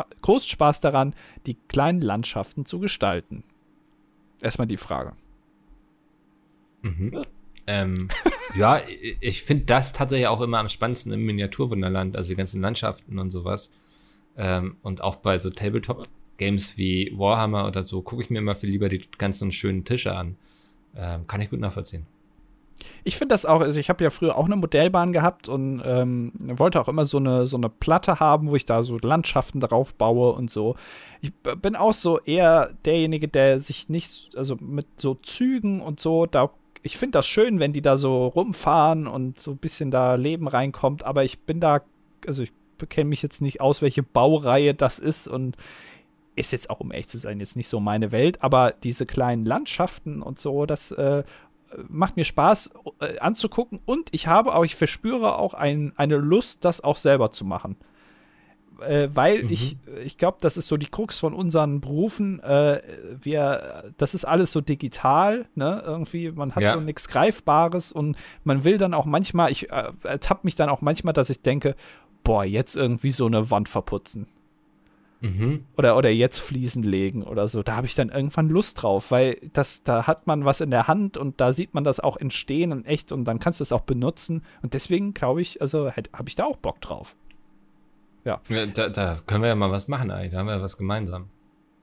Spaß 0.49 0.79
daran, 0.79 1.13
die 1.45 1.57
kleinen 1.67 2.01
Landschaften 2.01 2.65
zu 2.65 2.79
gestalten. 2.79 3.43
Erstmal 4.41 4.67
die 4.67 4.77
Frage. 4.77 5.13
Mhm. 6.81 7.23
Ähm, 7.69 8.07
ja, 8.55 8.81
ich 9.21 9.43
finde 9.43 9.65
das 9.65 9.93
tatsächlich 9.93 10.27
auch 10.27 10.41
immer 10.41 10.57
am 10.57 10.69
spannendsten 10.69 11.13
im 11.13 11.23
Miniaturwunderland, 11.23 12.17
also 12.17 12.29
die 12.29 12.35
ganzen 12.35 12.61
Landschaften 12.61 13.19
und 13.19 13.29
sowas. 13.29 13.71
Ähm, 14.37 14.77
und 14.81 15.03
auch 15.03 15.17
bei 15.17 15.37
so 15.37 15.51
Tabletop-Games 15.51 16.79
wie 16.79 17.13
Warhammer 17.15 17.67
oder 17.67 17.83
so 17.83 18.01
gucke 18.01 18.23
ich 18.23 18.31
mir 18.31 18.39
immer 18.39 18.55
viel 18.55 18.71
lieber 18.71 18.89
die 18.89 19.03
ganzen 19.19 19.51
schönen 19.51 19.85
Tische 19.85 20.15
an. 20.15 20.35
Ähm, 20.95 21.27
kann 21.27 21.41
ich 21.41 21.51
gut 21.51 21.59
nachvollziehen. 21.59 22.07
Ich 23.03 23.17
finde 23.17 23.33
das 23.33 23.45
auch, 23.45 23.61
also 23.61 23.79
ich 23.79 23.89
habe 23.89 24.03
ja 24.03 24.09
früher 24.09 24.37
auch 24.37 24.45
eine 24.45 24.55
Modellbahn 24.55 25.13
gehabt 25.13 25.47
und 25.47 25.81
ähm, 25.85 26.31
wollte 26.39 26.81
auch 26.81 26.87
immer 26.87 27.05
so 27.05 27.17
eine, 27.17 27.45
so 27.45 27.57
eine 27.57 27.69
Platte 27.69 28.19
haben, 28.19 28.49
wo 28.49 28.55
ich 28.55 28.65
da 28.65 28.81
so 28.81 28.97
Landschaften 28.97 29.59
drauf 29.59 29.93
baue 29.93 30.31
und 30.31 30.49
so. 30.49 30.75
Ich 31.21 31.33
bin 31.33 31.75
auch 31.75 31.93
so 31.93 32.19
eher 32.19 32.73
derjenige, 32.85 33.27
der 33.27 33.59
sich 33.59 33.89
nicht, 33.89 34.35
also 34.35 34.55
mit 34.59 34.87
so 34.95 35.15
Zügen 35.15 35.81
und 35.81 35.99
so, 35.99 36.25
da 36.25 36.49
ich 36.81 36.97
finde 36.97 37.17
das 37.17 37.27
schön, 37.27 37.59
wenn 37.59 37.73
die 37.73 37.81
da 37.81 37.97
so 37.97 38.27
rumfahren 38.27 39.07
und 39.07 39.39
so 39.39 39.51
ein 39.51 39.57
bisschen 39.57 39.91
da 39.91 40.15
Leben 40.15 40.47
reinkommt, 40.47 41.03
aber 41.03 41.23
ich 41.23 41.39
bin 41.39 41.59
da, 41.59 41.81
also 42.25 42.43
ich 42.43 42.53
kenne 42.87 43.09
mich 43.09 43.21
jetzt 43.21 43.41
nicht 43.41 43.59
aus, 43.59 43.81
welche 43.81 44.03
Baureihe 44.03 44.73
das 44.73 44.99
ist 44.99 45.27
und 45.27 45.57
ist 46.35 46.51
jetzt 46.51 46.69
auch, 46.69 46.79
um 46.79 46.91
ehrlich 46.91 47.09
zu 47.09 47.17
sein, 47.17 47.39
jetzt 47.39 47.57
nicht 47.57 47.67
so 47.67 47.81
meine 47.81 48.13
Welt, 48.13 48.41
aber 48.41 48.73
diese 48.83 49.05
kleinen 49.05 49.45
Landschaften 49.45 50.21
und 50.21 50.39
so, 50.39 50.65
das 50.65 50.91
äh, 50.91 51.23
macht 51.89 52.15
mir 52.15 52.23
Spaß 52.23 52.71
äh, 53.01 53.19
anzugucken 53.19 53.81
und 53.85 54.09
ich 54.13 54.27
habe 54.27 54.55
auch, 54.55 54.63
ich 54.63 54.75
verspüre 54.75 55.37
auch 55.37 55.53
ein, 55.53 55.91
eine 55.97 56.15
Lust, 56.15 56.63
das 56.63 56.81
auch 56.81 56.97
selber 56.97 57.31
zu 57.31 57.43
machen 57.43 57.75
äh, 58.81 59.09
weil 59.13 59.43
mhm. 59.43 59.51
ich, 59.51 59.77
ich 60.03 60.17
glaube, 60.17 60.37
das 60.41 60.57
ist 60.57 60.67
so 60.67 60.77
die 60.77 60.87
Krux 60.87 61.19
von 61.19 61.33
unseren 61.33 61.81
Berufen. 61.81 62.39
Äh, 62.41 62.81
wir, 63.21 63.91
das 63.97 64.13
ist 64.13 64.25
alles 64.25 64.51
so 64.51 64.61
digital, 64.61 65.45
ne? 65.55 65.83
Irgendwie, 65.85 66.31
man 66.31 66.55
hat 66.55 66.63
ja. 66.63 66.73
so 66.73 66.79
nichts 66.79 67.07
Greifbares 67.07 67.91
und 67.91 68.17
man 68.43 68.63
will 68.63 68.77
dann 68.77 68.93
auch 68.93 69.05
manchmal, 69.05 69.51
ich 69.51 69.71
äh, 69.71 69.91
ertappe 70.03 70.41
mich 70.43 70.55
dann 70.55 70.69
auch 70.69 70.81
manchmal, 70.81 71.13
dass 71.13 71.29
ich 71.29 71.41
denke, 71.41 71.75
boah, 72.23 72.43
jetzt 72.43 72.75
irgendwie 72.75 73.11
so 73.11 73.25
eine 73.25 73.49
Wand 73.49 73.69
verputzen. 73.69 74.27
Mhm. 75.21 75.65
Oder, 75.77 75.97
oder 75.97 76.09
jetzt 76.09 76.39
Fliesen 76.39 76.83
legen 76.83 77.23
oder 77.23 77.47
so. 77.47 77.61
Da 77.61 77.75
habe 77.75 77.87
ich 77.87 77.95
dann 77.95 78.09
irgendwann 78.09 78.47
Lust 78.47 78.81
drauf, 78.81 79.11
weil 79.11 79.37
das, 79.53 79.83
da 79.83 80.07
hat 80.07 80.27
man 80.27 80.45
was 80.45 80.61
in 80.61 80.71
der 80.71 80.87
Hand 80.87 81.17
und 81.17 81.41
da 81.41 81.51
sieht 81.51 81.73
man 81.73 81.83
das 81.83 81.99
auch 81.99 82.15
entstehen 82.15 82.71
und 82.71 82.85
echt 82.85 83.11
und 83.11 83.25
dann 83.25 83.39
kannst 83.39 83.59
du 83.59 83.63
es 83.63 83.71
auch 83.71 83.81
benutzen. 83.81 84.43
Und 84.61 84.73
deswegen 84.73 85.13
glaube 85.13 85.41
ich, 85.41 85.61
also 85.61 85.91
habe 85.91 86.27
ich 86.27 86.35
da 86.35 86.45
auch 86.45 86.57
Bock 86.57 86.79
drauf. 86.81 87.15
Ja. 88.25 88.41
da, 88.73 88.89
da, 88.89 89.17
können 89.25 89.43
wir 89.43 89.49
ja 89.49 89.55
mal 89.55 89.71
was 89.71 89.87
machen, 89.87 90.09
ey. 90.09 90.29
Da 90.29 90.39
haben 90.39 90.47
wir 90.47 90.55
ja 90.55 90.61
was 90.61 90.77
gemeinsam. 90.77 91.29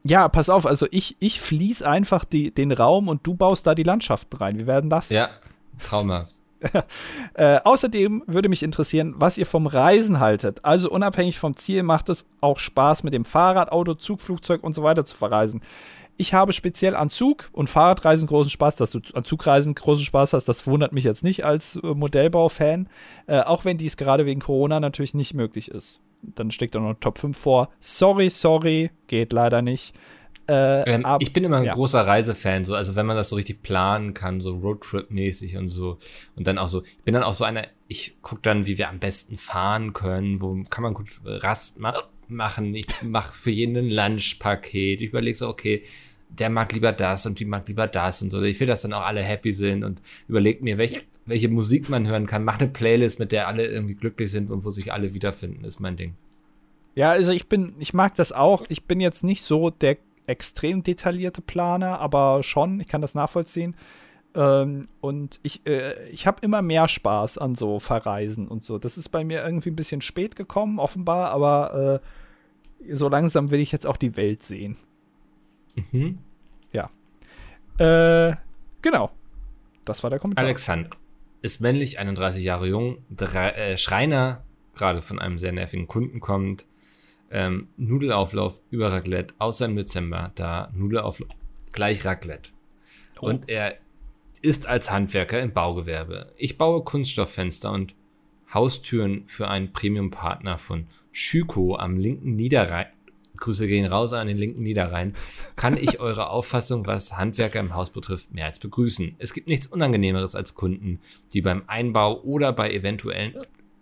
Ja, 0.04 0.28
pass 0.28 0.48
auf, 0.48 0.66
also 0.66 0.86
ich, 0.92 1.16
ich 1.18 1.40
fließ 1.40 1.82
einfach 1.82 2.24
die, 2.24 2.52
den 2.52 2.70
Raum 2.70 3.08
und 3.08 3.26
du 3.26 3.34
baust 3.34 3.66
da 3.66 3.74
die 3.74 3.82
Landschaften 3.82 4.36
rein. 4.36 4.58
Wie 4.58 4.66
werden 4.66 4.88
das? 4.88 5.08
Ja, 5.08 5.30
traumhaft. 5.82 6.36
äh, 7.34 7.58
außerdem 7.64 8.22
würde 8.26 8.48
mich 8.48 8.62
interessieren, 8.62 9.14
was 9.16 9.36
ihr 9.36 9.46
vom 9.46 9.66
Reisen 9.66 10.20
haltet. 10.20 10.64
Also 10.64 10.90
unabhängig 10.90 11.38
vom 11.38 11.56
Ziel 11.56 11.82
macht 11.82 12.08
es 12.08 12.26
auch 12.40 12.58
Spaß, 12.58 13.02
mit 13.02 13.14
dem 13.14 13.24
Fahrrad, 13.24 13.72
Auto, 13.72 13.94
Zug, 13.94 14.20
Flugzeug 14.20 14.62
und 14.62 14.74
so 14.74 14.82
weiter 14.82 15.04
zu 15.04 15.16
verreisen. 15.16 15.60
Ich 16.16 16.32
habe 16.32 16.52
speziell 16.52 16.94
an 16.94 17.10
Zug 17.10 17.50
und 17.52 17.68
Fahrradreisen 17.68 18.26
großen 18.26 18.50
Spaß. 18.50 18.76
Dass 18.76 18.90
du 18.90 19.00
an 19.12 19.24
Zugreisen 19.24 19.74
großen 19.74 20.04
Spaß 20.04 20.32
hast, 20.32 20.46
das 20.46 20.66
wundert 20.66 20.92
mich 20.92 21.04
jetzt 21.04 21.24
nicht 21.24 21.44
als 21.44 21.76
äh, 21.76 21.94
Modellbau-Fan. 21.94 22.88
Äh, 23.26 23.40
auch 23.40 23.64
wenn 23.64 23.76
dies 23.76 23.96
gerade 23.96 24.24
wegen 24.24 24.40
Corona 24.40 24.80
natürlich 24.80 25.14
nicht 25.14 25.34
möglich 25.34 25.70
ist 25.70 26.00
dann 26.34 26.50
steckt 26.50 26.74
da 26.74 26.80
noch 26.80 26.94
Top 27.00 27.18
5 27.18 27.36
vor. 27.36 27.70
Sorry, 27.80 28.30
sorry, 28.30 28.90
geht 29.06 29.32
leider 29.32 29.62
nicht. 29.62 29.94
Äh, 30.48 30.82
Ähm, 30.88 31.04
ab- 31.04 31.22
ich 31.22 31.32
bin 31.32 31.42
immer 31.42 31.56
ein 31.58 31.64
ja. 31.64 31.74
großer 31.74 32.06
Reisefan, 32.06 32.64
so, 32.64 32.74
also 32.74 32.94
wenn 32.94 33.04
man 33.06 33.16
das 33.16 33.30
so 33.30 33.36
richtig 33.36 33.62
planen 33.62 34.14
kann, 34.14 34.40
so 34.40 34.54
Roadtrip-mäßig 34.56 35.56
und 35.58 35.68
so. 35.68 35.98
Und 36.36 36.46
dann 36.46 36.58
auch 36.58 36.68
so, 36.68 36.82
ich 36.84 37.02
bin 37.04 37.14
dann 37.14 37.24
auch 37.24 37.34
so 37.34 37.42
einer, 37.44 37.66
ich 37.88 38.16
gucke 38.22 38.42
dann, 38.42 38.64
wie 38.66 38.78
wir 38.78 38.88
am 38.88 39.00
besten 39.00 39.36
fahren 39.36 39.92
können, 39.92 40.40
wo 40.40 40.62
kann 40.70 40.82
man 40.82 40.94
gut 40.94 41.08
Rast 41.24 41.80
ma 41.80 41.94
machen. 42.28 42.74
Ich 42.74 42.86
mache 43.02 43.32
für 43.32 43.50
jeden 43.50 43.76
ein 43.76 43.90
Lunchpaket. 43.90 45.00
Ich 45.00 45.08
überlege 45.08 45.36
so, 45.36 45.48
okay, 45.48 45.82
der 46.28 46.50
mag 46.50 46.72
lieber 46.72 46.92
das 46.92 47.26
und 47.26 47.40
die 47.40 47.44
mag 47.44 47.66
lieber 47.68 47.86
das 47.86 48.22
und 48.22 48.30
so. 48.30 48.42
Ich 48.42 48.60
will, 48.60 48.66
dass 48.66 48.82
dann 48.82 48.92
auch 48.92 49.04
alle 49.04 49.22
happy 49.22 49.52
sind 49.52 49.84
und 49.84 50.02
überlege 50.28 50.62
mir, 50.62 50.78
welche, 50.78 51.02
welche 51.24 51.48
Musik 51.48 51.88
man 51.88 52.06
hören 52.06 52.26
kann. 52.26 52.44
Mach 52.44 52.58
eine 52.58 52.68
Playlist, 52.68 53.18
mit 53.18 53.32
der 53.32 53.48
alle 53.48 53.66
irgendwie 53.66 53.94
glücklich 53.94 54.30
sind 54.30 54.50
und 54.50 54.64
wo 54.64 54.70
sich 54.70 54.92
alle 54.92 55.14
wiederfinden, 55.14 55.64
ist 55.64 55.80
mein 55.80 55.96
Ding. 55.96 56.14
Ja, 56.94 57.10
also 57.10 57.32
ich 57.32 57.48
bin, 57.48 57.74
ich 57.78 57.94
mag 57.94 58.14
das 58.14 58.32
auch. 58.32 58.64
Ich 58.68 58.84
bin 58.84 59.00
jetzt 59.00 59.22
nicht 59.22 59.42
so 59.42 59.70
der 59.70 59.98
extrem 60.26 60.82
detaillierte 60.82 61.42
Planer, 61.42 62.00
aber 62.00 62.42
schon, 62.42 62.80
ich 62.80 62.88
kann 62.88 63.02
das 63.02 63.14
nachvollziehen. 63.14 63.76
Ähm, 64.34 64.88
und 65.00 65.40
ich, 65.42 65.66
äh, 65.66 66.08
ich 66.10 66.26
habe 66.26 66.38
immer 66.42 66.62
mehr 66.62 66.88
Spaß 66.88 67.38
an 67.38 67.54
so 67.54 67.80
Verreisen 67.80 68.48
und 68.48 68.62
so. 68.62 68.78
Das 68.78 68.98
ist 68.98 69.10
bei 69.10 69.24
mir 69.24 69.44
irgendwie 69.44 69.70
ein 69.70 69.76
bisschen 69.76 70.00
spät 70.02 70.36
gekommen, 70.36 70.78
offenbar, 70.78 71.30
aber 71.30 72.02
äh, 72.84 72.94
so 72.94 73.08
langsam 73.08 73.50
will 73.50 73.60
ich 73.60 73.72
jetzt 73.72 73.86
auch 73.86 73.96
die 73.96 74.16
Welt 74.16 74.42
sehen. 74.42 74.76
Mhm. 75.76 76.18
Äh, 77.78 78.36
genau. 78.82 79.10
Das 79.84 80.02
war 80.02 80.10
der 80.10 80.18
Kommentar. 80.18 80.44
Alexander 80.44 80.90
ist 81.42 81.60
männlich, 81.60 81.98
31 81.98 82.42
Jahre 82.42 82.66
jung, 82.66 82.98
drei, 83.10 83.50
äh, 83.50 83.78
Schreiner, 83.78 84.42
gerade 84.74 85.02
von 85.02 85.18
einem 85.18 85.38
sehr 85.38 85.52
nervigen 85.52 85.86
Kunden 85.86 86.20
kommt. 86.20 86.66
Ähm, 87.30 87.68
Nudelauflauf 87.76 88.60
über 88.70 88.92
Raclette, 88.92 89.34
außer 89.38 89.66
im 89.66 89.76
Dezember, 89.76 90.32
da 90.34 90.70
Nudelauflauf 90.74 91.36
gleich 91.72 92.04
Raclette. 92.04 92.50
Oh. 93.20 93.26
Und 93.26 93.48
er 93.48 93.76
ist 94.42 94.66
als 94.66 94.90
Handwerker 94.90 95.40
im 95.40 95.52
Baugewerbe. 95.52 96.32
Ich 96.36 96.56
baue 96.58 96.82
Kunststofffenster 96.82 97.72
und 97.72 97.94
Haustüren 98.52 99.26
für 99.26 99.48
einen 99.48 99.72
Premium-Partner 99.72 100.56
von 100.58 100.86
Schüko 101.10 101.76
am 101.76 101.96
linken 101.96 102.36
Niederrhein. 102.36 102.86
Grüße 103.36 103.66
gehen 103.66 103.86
raus 103.86 104.12
an 104.12 104.26
den 104.26 104.38
linken 104.38 104.62
Niederrhein. 104.62 105.14
Kann 105.56 105.76
ich 105.76 106.00
eure 106.00 106.30
Auffassung, 106.30 106.86
was 106.86 107.16
Handwerker 107.16 107.60
im 107.60 107.74
Haus 107.74 107.90
betrifft, 107.90 108.32
mehr 108.32 108.46
als 108.46 108.58
begrüßen. 108.58 109.16
Es 109.18 109.32
gibt 109.32 109.48
nichts 109.48 109.66
Unangenehmeres 109.66 110.34
als 110.34 110.54
Kunden, 110.54 111.00
die 111.32 111.42
beim 111.42 111.62
Einbau 111.66 112.20
oder 112.22 112.52
bei 112.52 112.72
eventuellen 112.72 113.34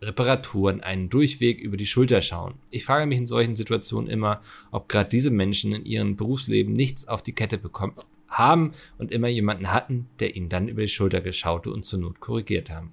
Reparaturen 0.02 0.80
einen 0.80 1.08
Durchweg 1.08 1.60
über 1.60 1.76
die 1.76 1.86
Schulter 1.86 2.20
schauen. 2.20 2.54
Ich 2.70 2.84
frage 2.84 3.06
mich 3.06 3.18
in 3.18 3.26
solchen 3.26 3.56
Situationen 3.56 4.10
immer, 4.10 4.40
ob 4.70 4.88
gerade 4.88 5.08
diese 5.08 5.30
Menschen 5.30 5.72
in 5.72 5.86
ihrem 5.86 6.16
Berufsleben 6.16 6.72
nichts 6.72 7.08
auf 7.08 7.22
die 7.22 7.32
Kette 7.32 7.58
bekommen 7.58 7.94
haben 8.28 8.72
und 8.98 9.12
immer 9.12 9.28
jemanden 9.28 9.72
hatten, 9.72 10.08
der 10.20 10.36
ihnen 10.36 10.48
dann 10.48 10.68
über 10.68 10.82
die 10.82 10.88
Schulter 10.88 11.20
geschaute 11.20 11.70
und 11.70 11.84
zur 11.84 12.00
Not 12.00 12.20
korrigiert 12.20 12.70
haben. 12.70 12.92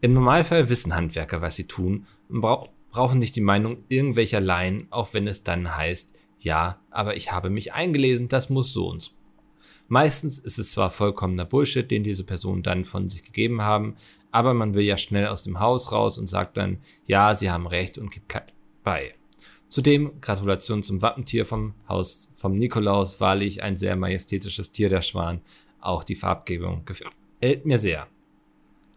Im 0.00 0.14
Normalfall 0.14 0.68
wissen 0.68 0.94
Handwerker, 0.94 1.40
was 1.42 1.56
sie 1.56 1.66
tun 1.66 2.06
und 2.28 2.40
brau 2.40 2.71
brauchen 2.92 3.18
nicht 3.18 3.34
die 3.34 3.40
Meinung 3.40 3.78
irgendwelcher 3.88 4.40
Laien, 4.40 4.86
auch 4.90 5.14
wenn 5.14 5.26
es 5.26 5.42
dann 5.42 5.76
heißt, 5.76 6.14
ja, 6.38 6.78
aber 6.90 7.16
ich 7.16 7.32
habe 7.32 7.50
mich 7.50 7.72
eingelesen, 7.72 8.28
das 8.28 8.50
muss 8.50 8.72
so 8.72 8.88
und 8.88 9.02
so. 9.02 9.10
Meistens 9.88 10.38
ist 10.38 10.58
es 10.58 10.70
zwar 10.70 10.90
vollkommener 10.90 11.44
Bullshit, 11.44 11.90
den 11.90 12.04
diese 12.04 12.24
Personen 12.24 12.62
dann 12.62 12.84
von 12.84 13.08
sich 13.08 13.22
gegeben 13.22 13.62
haben, 13.62 13.96
aber 14.30 14.54
man 14.54 14.74
will 14.74 14.84
ja 14.84 14.96
schnell 14.96 15.26
aus 15.26 15.42
dem 15.42 15.60
Haus 15.60 15.92
raus 15.92 16.18
und 16.18 16.28
sagt 16.28 16.56
dann, 16.56 16.78
ja, 17.06 17.34
sie 17.34 17.50
haben 17.50 17.66
recht 17.66 17.98
und 17.98 18.10
gibt 18.10 18.28
kein 18.28 18.44
bei. 18.82 19.14
Zudem 19.68 20.20
Gratulation 20.20 20.82
zum 20.82 21.00
Wappentier 21.00 21.46
vom 21.46 21.74
Haus 21.88 22.30
vom 22.36 22.56
Nikolaus, 22.56 23.20
wahrlich 23.20 23.62
ein 23.62 23.76
sehr 23.76 23.96
majestätisches 23.96 24.70
Tier, 24.70 24.88
der 24.88 25.02
Schwan. 25.02 25.40
Auch 25.80 26.04
die 26.04 26.14
Farbgebung 26.14 26.84
gefällt 26.84 27.64
mir 27.64 27.78
sehr. 27.78 28.06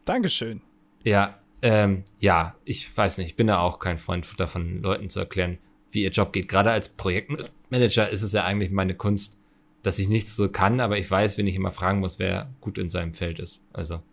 Dankeschön. 0.04 0.62
Ja, 1.04 1.39
ähm, 1.66 2.03
ja, 2.20 2.53
ich 2.63 2.95
weiß 2.95 3.18
nicht, 3.18 3.28
ich 3.28 3.36
bin 3.36 3.47
da 3.47 3.57
auch 3.59 3.80
kein 3.80 3.97
Freund 3.97 4.28
davon, 4.39 4.84
Leuten 4.84 5.09
zu 5.09 5.20
erklären, 5.20 5.57
wie 5.89 6.03
ihr 6.03 6.11
Job 6.11 6.32
geht. 6.32 6.47
Gerade 6.47 6.70
als 6.70 6.89
Projektmanager 6.89 8.07
ist 8.07 8.22
es 8.22 8.34
ja 8.34 8.43
eigentlich 8.43 8.70
meine 8.70 8.93
Kunst, 8.93 9.39
dass 9.82 9.97
ich 9.97 10.07
nichts 10.07 10.36
so 10.36 10.47
kann, 10.47 10.80
aber 10.80 10.99
ich 10.99 11.09
weiß, 11.09 11.39
wenn 11.39 11.47
ich 11.47 11.55
immer 11.55 11.72
fragen 11.72 12.01
muss, 12.01 12.20
wer 12.20 12.51
gut 12.61 12.78
in 12.78 12.91
seinem 12.91 13.16
Feld 13.16 13.39
ist. 13.39 13.63
Also, 13.74 14.03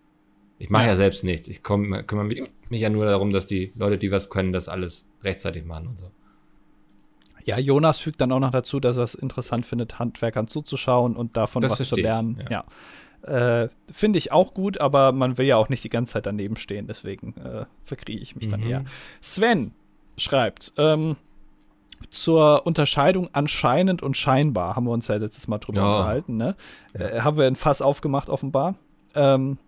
ich 0.59 0.70
mache 0.70 0.84
ja. 0.84 0.90
Ja. 0.90 0.96
selbst 0.96 1.24
nichts. 1.24 1.46
Ich 1.46 1.62
komm, 1.62 2.07
kümmere 2.07 2.24
mich, 2.24 2.42
mich 2.70 2.80
ja 2.80 2.88
nur 2.88 3.05
darum, 3.05 3.32
dass 3.32 3.46
die 3.46 3.70
Leute, 3.76 3.98
die 3.98 4.11
was 4.11 4.30
können, 4.30 4.55
das 4.55 4.70
alles 4.70 5.07
rechtzeitig 5.22 5.66
machen 5.66 5.88
und 5.88 5.98
so. 5.98 6.11
Ja, 7.44 7.59
Jonas 7.59 7.98
fügt 7.98 8.22
dann 8.22 8.32
auch 8.32 8.40
noch 8.40 8.53
dazu, 8.53 8.80
dass 8.80 8.96
er 8.96 9.05
es 9.05 9.14
interessant 9.14 9.66
findet, 9.66 9.98
Handwerkern 9.98 10.48
zuzuschauen 10.48 11.16
und 11.16 11.36
davon 11.36 11.61
Das 11.61 11.72
was 11.72 11.78
zu 11.78 11.84
verstehe 11.84 12.05
ich, 12.05 12.11
lernen. 12.11 12.38
ja. 12.44 12.50
Ja. 12.50 12.64
Äh, 13.22 13.68
Finde 13.92 14.18
ich 14.18 14.32
auch 14.32 14.52
gut, 14.54 14.80
aber 14.80 15.12
man 15.12 15.38
will 15.38 15.46
ja 15.46 15.56
auch 15.56 15.68
nicht 15.68 15.84
die 15.84 15.88
ganze 15.90 16.14
Zeit 16.14 16.26
daneben 16.26 16.56
stehen, 16.56 16.86
deswegen 16.86 17.34
äh, 17.36 17.66
verkriege 17.84 18.20
ich 18.20 18.34
mich 18.36 18.48
dann 18.48 18.60
Mhm. 18.60 18.66
eher. 18.70 18.84
Sven 19.20 19.72
schreibt, 20.16 20.72
ähm, 20.76 21.16
zur 22.10 22.66
Unterscheidung 22.66 23.28
anscheinend 23.32 24.02
und 24.02 24.16
scheinbar 24.16 24.74
haben 24.74 24.84
wir 24.86 24.90
uns 24.90 25.06
ja 25.08 25.14
letztes 25.16 25.46
Mal 25.46 25.58
drüber 25.58 25.80
Ja. 25.82 25.86
unterhalten, 25.86 26.36
ne? 26.36 26.56
Äh, 26.94 27.20
haben 27.20 27.36
wir 27.38 27.46
ein 27.46 27.54
Fass 27.56 27.80
aufgemacht, 27.80 28.28
offenbar. 28.28 28.74
Ähm, 29.14 29.58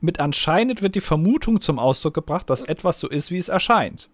mit 0.00 0.20
anscheinend 0.20 0.82
wird 0.82 0.94
die 0.94 1.00
Vermutung 1.00 1.60
zum 1.60 1.78
Ausdruck 1.78 2.14
gebracht, 2.14 2.48
dass 2.48 2.62
etwas 2.62 3.00
so 3.00 3.08
ist, 3.08 3.30
wie 3.30 3.38
es 3.38 3.48
erscheint. 3.48 4.08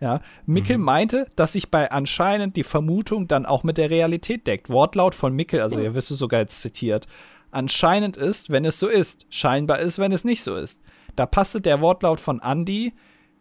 Ja, 0.00 0.20
Mickel 0.44 0.76
Mhm. 0.78 0.84
meinte, 0.84 1.26
dass 1.36 1.52
sich 1.52 1.70
bei 1.70 1.90
anscheinend 1.90 2.56
die 2.56 2.64
Vermutung 2.64 3.28
dann 3.28 3.46
auch 3.46 3.62
mit 3.62 3.78
der 3.78 3.90
Realität 3.90 4.46
deckt. 4.46 4.68
Wortlaut 4.68 5.14
von 5.14 5.32
Mickel, 5.34 5.60
also 5.60 5.78
ihr 5.80 5.94
wisst 5.94 6.10
es 6.10 6.18
sogar 6.18 6.40
jetzt 6.40 6.60
zitiert. 6.60 7.06
Anscheinend 7.54 8.16
ist, 8.16 8.50
wenn 8.50 8.64
es 8.64 8.78
so 8.78 8.88
ist. 8.88 9.26
Scheinbar 9.30 9.78
ist, 9.78 9.98
wenn 9.98 10.12
es 10.12 10.24
nicht 10.24 10.42
so 10.42 10.56
ist. 10.56 10.80
Da 11.16 11.26
passte 11.26 11.60
der 11.60 11.80
Wortlaut 11.80 12.20
von 12.20 12.40
Andy. 12.40 12.92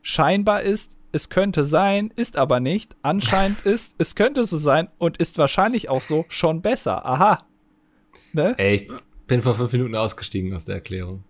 Scheinbar 0.01 0.61
ist, 0.61 0.97
es 1.11 1.30
könnte 1.30 1.66
sein, 1.66 2.11
ist 2.16 2.38
aber 2.38 2.59
nicht. 2.59 2.95
Anscheinend 3.01 3.61
ist, 3.66 3.95
es 3.97 4.16
könnte 4.16 4.45
so 4.45 4.57
sein 4.57 4.88
und 4.97 5.18
ist 5.18 5.38
wahrscheinlich 5.38 5.89
auch 5.89 6.01
so 6.01 6.26
schon 6.30 6.61
besser. 6.61 7.05
Aha. 7.05 7.39
Ne? 8.34 8.55
Ey, 8.57 8.76
ich 8.76 8.88
bin 9.28 9.41
vor 9.41 9.55
fünf 9.55 9.72
Minuten 9.74 9.95
ausgestiegen 9.95 10.53
aus 10.53 10.66
der 10.66 10.76
Erklärung. 10.76 11.24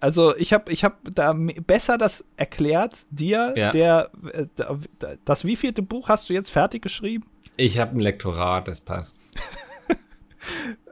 Also 0.00 0.36
ich 0.36 0.52
habe 0.52 0.70
ich 0.70 0.84
hab 0.84 0.98
da 1.14 1.32
besser 1.32 1.96
das 1.98 2.24
erklärt 2.36 3.06
dir, 3.10 3.54
Ja. 3.56 3.70
der 3.72 4.10
äh, 4.32 4.46
da- 4.56 4.76
das 5.24 5.44
wievielte 5.44 5.82
Buch 5.82 6.08
hast 6.08 6.28
du 6.28 6.34
jetzt 6.34 6.50
fertig 6.50 6.82
geschrieben? 6.82 7.24
Ich 7.56 7.78
habe 7.78 7.96
ein 7.96 8.00
Lektorat, 8.00 8.68
das 8.68 8.80
passt. 8.80 9.22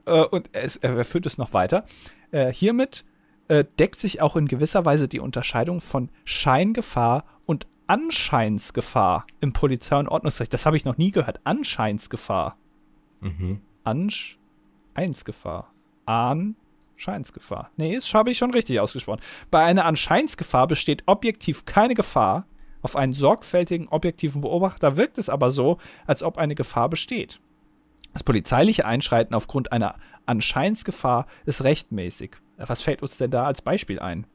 Äh, 0.07 0.22
und 0.24 0.50
es, 0.52 0.76
er 0.76 1.04
führt 1.04 1.26
es 1.26 1.38
noch 1.38 1.52
weiter. 1.52 1.84
Äh, 2.30 2.52
hiermit 2.52 3.04
äh, 3.48 3.64
deckt 3.78 4.00
sich 4.00 4.22
auch 4.22 4.36
in 4.36 4.48
gewisser 4.48 4.84
Weise 4.84 5.09
die 5.09 5.20
Unterscheidung 5.20 5.80
von 5.80 6.09
Scheingefahr 6.24 7.24
und 7.44 7.66
Anscheinsgefahr 7.86 9.26
im 9.40 9.52
Polizei- 9.52 9.98
und 9.98 10.09
Ordnungsrecht. 10.09 10.52
Das 10.52 10.66
habe 10.66 10.76
ich 10.76 10.84
noch 10.84 10.96
nie 10.96 11.12
gehört. 11.12 11.40
Anscheinsgefahr. 11.44 12.57
Mhm. 13.20 13.61
Anscheinsgefahr. 13.84 15.72
Anscheinsgefahr. 16.07 17.70
Nee, 17.76 17.94
das 17.94 18.12
habe 18.12 18.30
ich 18.30 18.38
schon 18.38 18.52
richtig 18.52 18.80
ausgesprochen. 18.80 19.20
Bei 19.50 19.64
einer 19.64 19.84
Anscheinsgefahr 19.84 20.66
besteht 20.66 21.04
objektiv 21.07 21.64
keine 21.64 21.94
Gefahr. 21.94 22.46
Auf 22.82 22.96
einen 22.96 23.14
sorgfältigen, 23.14 23.88
objektiven 23.88 24.42
Beobachter 24.42 24.96
wirkt 24.96 25.18
es 25.18 25.28
aber 25.28 25.50
so, 25.50 25.78
als 26.07 26.22
ob 26.22 26.38
eine 26.38 26.54
Gefahr 26.54 26.88
besteht. 26.88 27.40
Das 28.16 28.24
polizeiliche 28.24 28.86
Einschreiten 28.86 29.34
aufgrund 29.34 29.72
einer 29.72 29.96
Anscheinsgefahr 30.24 31.26
ist 31.44 31.64
rechtmäßig. 31.64 32.38
Was 32.56 32.80
fällt 32.80 33.02
uns 33.02 33.18
denn 33.18 33.30
da 33.30 33.44
als 33.44 33.60
Beispiel 33.60 33.98
ein? 33.98 34.26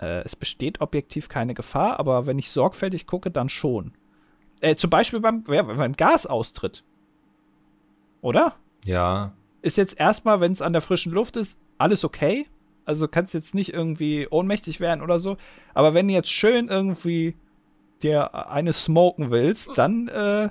Äh, 0.00 0.22
es 0.24 0.34
besteht 0.34 0.80
objektiv 0.80 1.28
keine 1.28 1.54
Gefahr, 1.54 2.00
aber 2.00 2.26
wenn 2.26 2.36
ich 2.36 2.50
sorgfältig 2.50 3.06
gucke, 3.06 3.30
dann 3.30 3.48
schon. 3.48 3.92
Äh, 4.60 4.74
zum 4.74 4.90
Beispiel 4.90 5.20
beim, 5.20 5.44
ja, 5.46 5.62
beim 5.62 5.92
Gasaustritt. 5.92 6.82
Oder? 8.22 8.56
Ja, 8.84 9.34
ist 9.62 9.76
jetzt 9.76 10.00
erstmal, 10.00 10.40
wenn 10.40 10.50
es 10.50 10.60
an 10.60 10.72
der 10.72 10.82
frischen 10.82 11.12
Luft 11.12 11.36
ist, 11.36 11.60
alles 11.78 12.02
okay. 12.02 12.48
Also 12.86 13.06
kannst 13.06 13.34
jetzt 13.34 13.54
nicht 13.54 13.72
irgendwie 13.72 14.26
ohnmächtig 14.28 14.80
werden 14.80 15.00
oder 15.00 15.20
so. 15.20 15.36
Aber 15.74 15.94
wenn 15.94 16.08
du 16.08 16.14
jetzt 16.14 16.32
schön 16.32 16.66
irgendwie 16.66 17.36
dir 18.02 18.50
eine 18.50 18.72
smoken 18.72 19.30
willst, 19.30 19.70
dann 19.76 20.08
äh, 20.08 20.48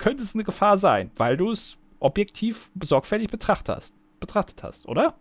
könnte 0.00 0.24
es 0.24 0.34
eine 0.34 0.42
Gefahr 0.44 0.78
sein, 0.78 1.10
weil 1.16 1.36
du 1.36 1.50
es 1.52 1.76
objektiv 2.00 2.70
sorgfältig 2.82 3.28
betrachtet 3.30 3.76
hast, 3.76 3.94
betrachtet 4.18 4.62
hast, 4.64 4.86
oder? 4.88 5.14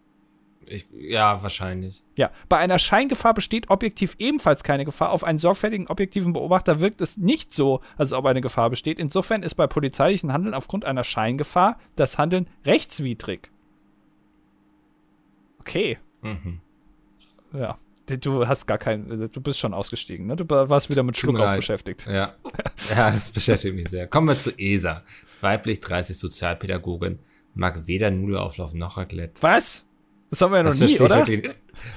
ich, 0.66 0.88
ja, 0.94 1.42
wahrscheinlich. 1.42 2.04
Ja, 2.16 2.30
bei 2.48 2.58
einer 2.58 2.78
Scheingefahr 2.78 3.34
besteht 3.34 3.70
objektiv 3.72 4.16
ebenfalls 4.20 4.64
keine 4.64 4.86
Gefahr. 4.86 5.10
Auf 5.12 5.24
einen 5.24 5.40
sorgfältigen, 5.40 5.88
objektiven 5.88 6.32
Beobachter 6.32 6.80
wirkt 6.80 7.02
es 7.02 7.18
nicht 7.18 7.54
so, 7.54 7.82
als 7.98 8.14
ob 8.14 8.26
eine 8.28 8.40
Gefahr 8.42 8.70
besteht. 8.70 9.00
Insofern 9.00 9.42
ist 9.42 9.56
bei 9.56 9.66
polizeilichen 9.66 10.32
Handeln 10.32 10.54
aufgrund 10.54 10.86
einer 10.86 11.04
Scheingefahr 11.04 11.80
das 11.96 12.18
Handeln 12.20 12.48
rechtswidrig. 12.66 13.50
Okay, 15.60 15.98
Mhm. 16.22 16.62
ja. 17.54 17.78
Du 18.18 18.48
hast 18.48 18.66
gar 18.66 18.78
keinen, 18.78 19.30
du 19.32 19.42
bist 19.42 19.60
schon 19.60 19.74
ausgestiegen, 19.74 20.26
ne? 20.28 20.36
Du 20.36 20.50
warst 20.50 20.90
wieder 20.90 21.04
mit 21.04 21.18
Schluckauf 21.18 21.56
beschäftigt. 21.56 22.06
Ja. 22.08 22.32
ja, 22.90 23.12
das 23.12 23.32
beschäftigt 23.32 23.76
mich 23.76 23.90
sehr. 23.90 24.08
Kommen 24.08 24.28
wir 24.28 24.38
zu 24.38 24.52
ESA. 24.58 25.04
Weiblich 25.42 25.80
30 25.80 26.18
Sozialpädagogin, 26.18 27.20
mag 27.54 27.88
weder 27.88 28.12
Nudelauflauf 28.12 28.74
noch 28.74 28.98
Raclette. 28.98 29.42
Was? 29.42 29.86
Das 30.30 30.42
haben 30.42 30.52
wir 30.52 30.58
ja 30.58 30.64
noch 30.64 30.76
nie, 30.76 31.00
oder? 31.00 31.26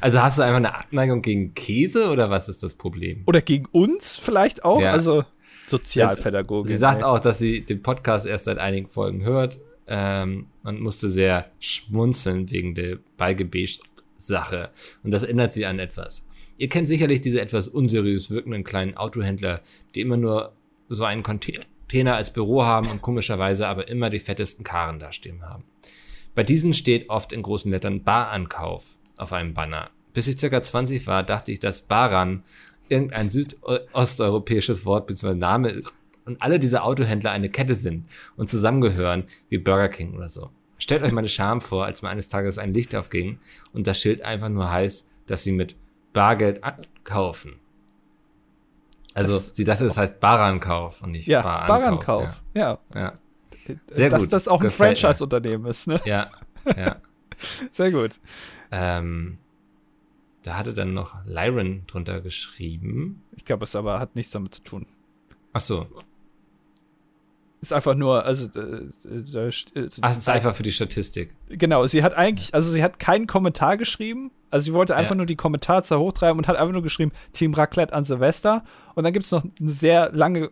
Also 0.01 0.23
hast 0.23 0.39
du 0.39 0.43
einfach 0.43 0.57
eine 0.57 0.75
Abneigung 0.75 1.23
gegen 1.23 1.55
Käse 1.55 2.09
oder 2.09 2.31
was 2.31 2.49
ist 2.49 2.63
das 2.63 2.75
Problem? 2.75 3.23
Oder 3.27 3.43
gegen 3.43 3.67
uns 3.67 4.17
vielleicht 4.17 4.65
auch? 4.65 4.81
Ja. 4.81 4.93
Also 4.93 5.25
Sozialpädagogin. 5.67 6.71
sie 6.71 6.77
sagt 6.77 6.99
ey. 6.99 7.05
auch, 7.05 7.21
dass 7.21 7.39
sie 7.39 7.65
den 7.65 7.83
Podcast 7.83 8.27
erst 8.27 8.47
seit 8.47 8.59
einigen 8.59 8.89
Folgen 8.89 9.25
hört 9.25 9.59
ähm, 9.87 10.47
und 10.65 10.81
musste 10.81 11.09
sehr 11.09 11.51
schmunzeln 11.61 12.51
wegen 12.51 12.75
der 12.75 12.99
Beigebet-Sache. 14.23 14.71
Und 15.03 15.11
das 15.11 15.23
ändert 15.23 15.53
sie 15.53 15.67
an 15.67 15.79
etwas. 15.79 16.25
Ihr 16.57 16.69
kennt 16.69 16.87
sicherlich 16.87 17.21
diese 17.21 17.41
etwas 17.41 17.69
unseriös 17.69 18.31
wirkenden 18.31 18.65
kleinen 18.65 18.97
Autohändler, 18.97 19.61
die 19.95 20.01
immer 20.01 20.17
nur 20.17 20.53
so 20.89 21.05
einen 21.05 21.23
Container 21.23 22.17
als 22.17 22.33
Büro 22.33 22.65
haben 22.65 22.89
und 22.89 23.03
komischerweise 23.03 23.67
aber 23.67 23.89
immer 23.89 24.11
die 24.11 24.21
fettesten 24.21 24.65
Karren 24.65 24.99
dastehen 24.99 25.43
haben. 25.43 25.65
Bei 26.35 26.43
diesen 26.43 26.75
steht 26.75 27.11
oft 27.11 27.33
in 27.33 27.43
großen 27.43 27.71
Lettern 27.71 28.05
Barankauf 28.05 28.97
auf 29.19 29.33
einem 29.33 29.55
Banner. 29.55 29.91
Bis 30.15 30.29
ich 30.29 30.39
circa 30.39 30.63
20 30.63 31.07
war, 31.07 31.23
dachte 31.23 31.53
ich, 31.53 31.59
dass 31.59 31.83
Baran 31.83 32.43
irgendein 32.89 33.31
südosteuropäisches 33.31 34.85
Wort 34.85 35.07
bzw. 35.07 35.35
Name 35.35 35.71
ist 35.71 35.95
und 36.25 36.41
alle 36.41 36.59
diese 36.59 36.83
Autohändler 36.83 37.33
eine 37.33 37.51
Kette 37.51 37.75
sind 37.75 38.07
und 38.37 38.49
zusammengehören 38.49 39.25
wie 39.49 39.59
Burger 39.59 39.89
King 39.89 40.15
oder 40.15 40.29
so. 40.29 40.51
Stellt 40.83 41.05
euch 41.05 41.13
meine 41.13 41.29
Scham 41.29 41.61
vor, 41.61 41.85
als 41.85 42.03
mir 42.03 42.09
eines 42.09 42.29
Tages 42.29 42.59
ein 42.59 42.75
Licht 42.75 42.97
aufging 42.97 43.39
und 43.73 43.87
das 43.87 44.01
Schild 44.01 44.23
einfach 44.23 44.49
nur 44.49 44.69
heißt, 44.69 45.09
dass 45.27 45.45
sie 45.45 45.53
mit 45.53 45.77
Bargeld 46.13 46.61
kaufen. 47.05 47.61
Also 49.15 49.35
das 49.37 49.51
sie 49.53 49.63
dachte, 49.63 49.85
das 49.85 49.97
heißt 49.97 50.19
Barankauf 50.19 51.01
und 51.01 51.13
nicht 51.13 51.29
ja, 51.29 51.41
Barankauf. 51.41 51.79
Barankauf. 51.79 52.43
Ja. 52.53 52.81
ja. 52.95 53.01
ja. 53.01 53.15
Sehr 53.87 54.09
Dass 54.09 54.25
gut. 54.25 54.33
das 54.33 54.49
auch 54.49 54.61
ein 54.61 54.73
Franchise-Unternehmen 54.73 55.67
ist, 55.67 55.87
ne? 55.87 56.01
Ja, 56.05 56.33
ja. 56.77 56.97
Sehr 57.71 57.93
gut. 57.93 58.19
Ähm, 58.73 59.39
da 60.43 60.57
hatte 60.57 60.73
dann 60.73 60.95
noch 60.95 61.15
Lyron 61.25 61.85
drunter 61.87 62.21
geschrieben. 62.21 63.23
Ich 63.37 63.45
glaube, 63.45 63.63
es 63.63 63.77
aber 63.77 64.01
hat 64.01 64.17
nichts 64.17 64.33
damit 64.33 64.53
zu 64.57 64.65
tun. 64.65 64.87
Ach 65.53 65.61
so. 65.61 65.87
Ist 67.63 67.73
einfach 67.73 67.95
nur, 67.95 68.25
also. 68.25 68.47
Äh, 68.59 68.89
äh, 69.09 69.49
äh 69.49 69.89
Ach, 70.01 70.11
es 70.11 70.19
ist 70.19 70.29
einfach 70.29 70.55
für 70.55 70.65
die 70.65 70.73
Statistik. 70.73 71.33
Genau, 71.49 71.87
sie 71.87 72.03
hat 72.03 72.13
eigentlich, 72.13 72.53
also 72.53 72.73
sie 72.73 72.83
hat 72.83 72.99
keinen 72.99 73.29
Kommentar 73.29 73.77
geschrieben. 73.77 74.33
Also 74.51 74.65
sie 74.65 74.73
wollte 74.73 74.97
einfach 74.97 75.13
ja. 75.13 75.19
nur 75.19 75.27
die 75.27 75.37
Kommentarzahl 75.37 76.01
hochtreiben 76.01 76.39
und 76.39 76.49
hat 76.49 76.57
einfach 76.57 76.73
nur 76.73 76.83
geschrieben, 76.83 77.13
Team 77.33 77.55
Raclette 77.55 77.95
an 77.95 78.03
Silvester. 78.03 78.65
Und 78.97 79.05
dann 79.05 79.13
gibt 79.13 79.27
es 79.27 79.31
noch 79.31 79.45
eine 79.45 79.71
sehr 79.71 80.11
lange 80.13 80.51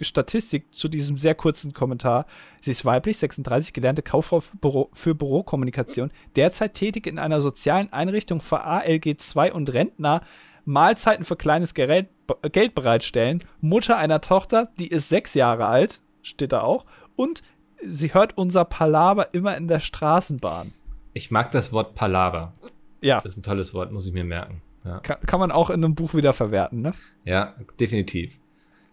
Statistik 0.00 0.74
zu 0.74 0.88
diesem 0.88 1.18
sehr 1.18 1.34
kurzen 1.34 1.74
Kommentar. 1.74 2.24
Sie 2.62 2.70
ist 2.70 2.86
weiblich, 2.86 3.18
36, 3.18 3.74
gelernte 3.74 4.02
Kauffrau 4.02 4.40
für, 4.40 4.56
Büro, 4.56 4.88
für 4.94 5.14
Bürokommunikation, 5.14 6.10
derzeit 6.34 6.74
tätig 6.74 7.06
in 7.06 7.18
einer 7.18 7.42
sozialen 7.42 7.92
Einrichtung 7.92 8.40
für 8.40 8.64
ALG 8.64 9.18
2 9.18 9.52
und 9.52 9.70
Rentner, 9.72 10.22
Mahlzeiten 10.64 11.26
für 11.26 11.36
kleines 11.36 11.74
Gerät, 11.74 12.08
Geld 12.52 12.74
bereitstellen, 12.74 13.44
Mutter 13.60 13.98
einer 13.98 14.22
Tochter, 14.22 14.70
die 14.78 14.88
ist 14.88 15.10
sechs 15.10 15.34
Jahre 15.34 15.66
alt, 15.66 16.00
steht 16.28 16.52
da 16.52 16.62
auch, 16.62 16.86
und 17.16 17.42
sie 17.84 18.14
hört 18.14 18.36
unser 18.36 18.64
Palaver 18.64 19.34
immer 19.34 19.56
in 19.56 19.68
der 19.68 19.80
Straßenbahn. 19.80 20.72
Ich 21.14 21.30
mag 21.30 21.50
das 21.50 21.72
Wort 21.72 21.94
Palaver. 21.94 22.52
Ja. 23.00 23.20
Das 23.20 23.32
ist 23.32 23.38
ein 23.38 23.42
tolles 23.42 23.74
Wort, 23.74 23.92
muss 23.92 24.06
ich 24.06 24.12
mir 24.12 24.24
merken. 24.24 24.62
Ja. 24.84 25.00
Kann, 25.00 25.20
kann, 25.26 25.40
man 25.40 25.50
auch 25.50 25.70
in 25.70 25.84
einem 25.84 25.94
Buch 25.94 26.14
wieder 26.14 26.32
verwerten, 26.32 26.80
ne? 26.80 26.92
Ja, 27.24 27.54
definitiv. 27.80 28.38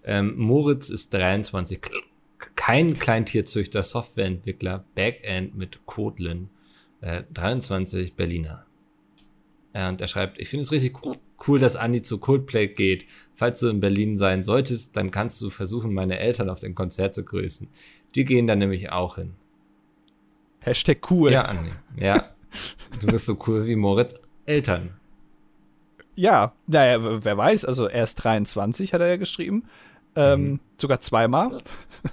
Ähm, 0.04 0.36
Moritz 0.38 0.90
ist 0.90 1.14
23, 1.14 1.80
kein 2.56 2.98
Kleintierzüchter, 3.00 3.84
Softwareentwickler, 3.84 4.84
Backend 4.96 5.56
mit 5.56 5.86
Kotlin, 5.86 6.50
äh, 7.02 7.24
23 7.34 8.16
Berliner. 8.16 8.65
Und 9.76 10.00
er 10.00 10.08
schreibt, 10.08 10.40
ich 10.40 10.48
finde 10.48 10.62
es 10.62 10.72
richtig 10.72 10.98
cool, 11.48 11.60
dass 11.60 11.76
Andi 11.76 12.02
zu 12.02 12.18
Coldplay 12.18 12.68
geht. 12.68 13.06
Falls 13.34 13.60
du 13.60 13.68
in 13.68 13.82
Berlin 13.82 14.18
sein 14.18 14.44
solltest, 14.44 14.96
dann 14.96 15.12
kannst 15.12 15.42
du 15.42 15.50
versuchen, 15.50 15.94
meine 15.94 16.20
Eltern 16.20 16.50
auf 16.50 16.62
dem 16.62 16.76
Konzert 16.76 17.14
zu 17.14 17.26
grüßen. 17.26 17.68
Die 18.16 18.24
gehen 18.24 18.48
dann 18.48 18.60
nämlich 18.60 18.92
auch 18.92 19.16
hin. 19.16 19.34
Hashtag 20.62 21.12
cool. 21.12 21.32
Ja, 21.32 21.44
Andi. 21.44 21.72
Ja. 21.98 22.30
du 23.02 23.08
bist 23.08 23.26
so 23.26 23.38
cool 23.48 23.68
wie 23.68 23.76
Moritz 23.76 24.16
Eltern. 24.46 24.92
Ja, 26.16 26.54
naja, 26.68 27.26
wer 27.26 27.38
weiß, 27.38 27.66
also 27.66 27.88
er 27.88 28.04
ist 28.04 28.16
23, 28.16 28.94
hat 28.94 29.02
er 29.02 29.08
ja 29.08 29.18
geschrieben 29.18 29.66
ähm, 30.16 30.42
mhm. 30.42 30.60
sogar 30.78 31.00
zweimal. 31.02 31.62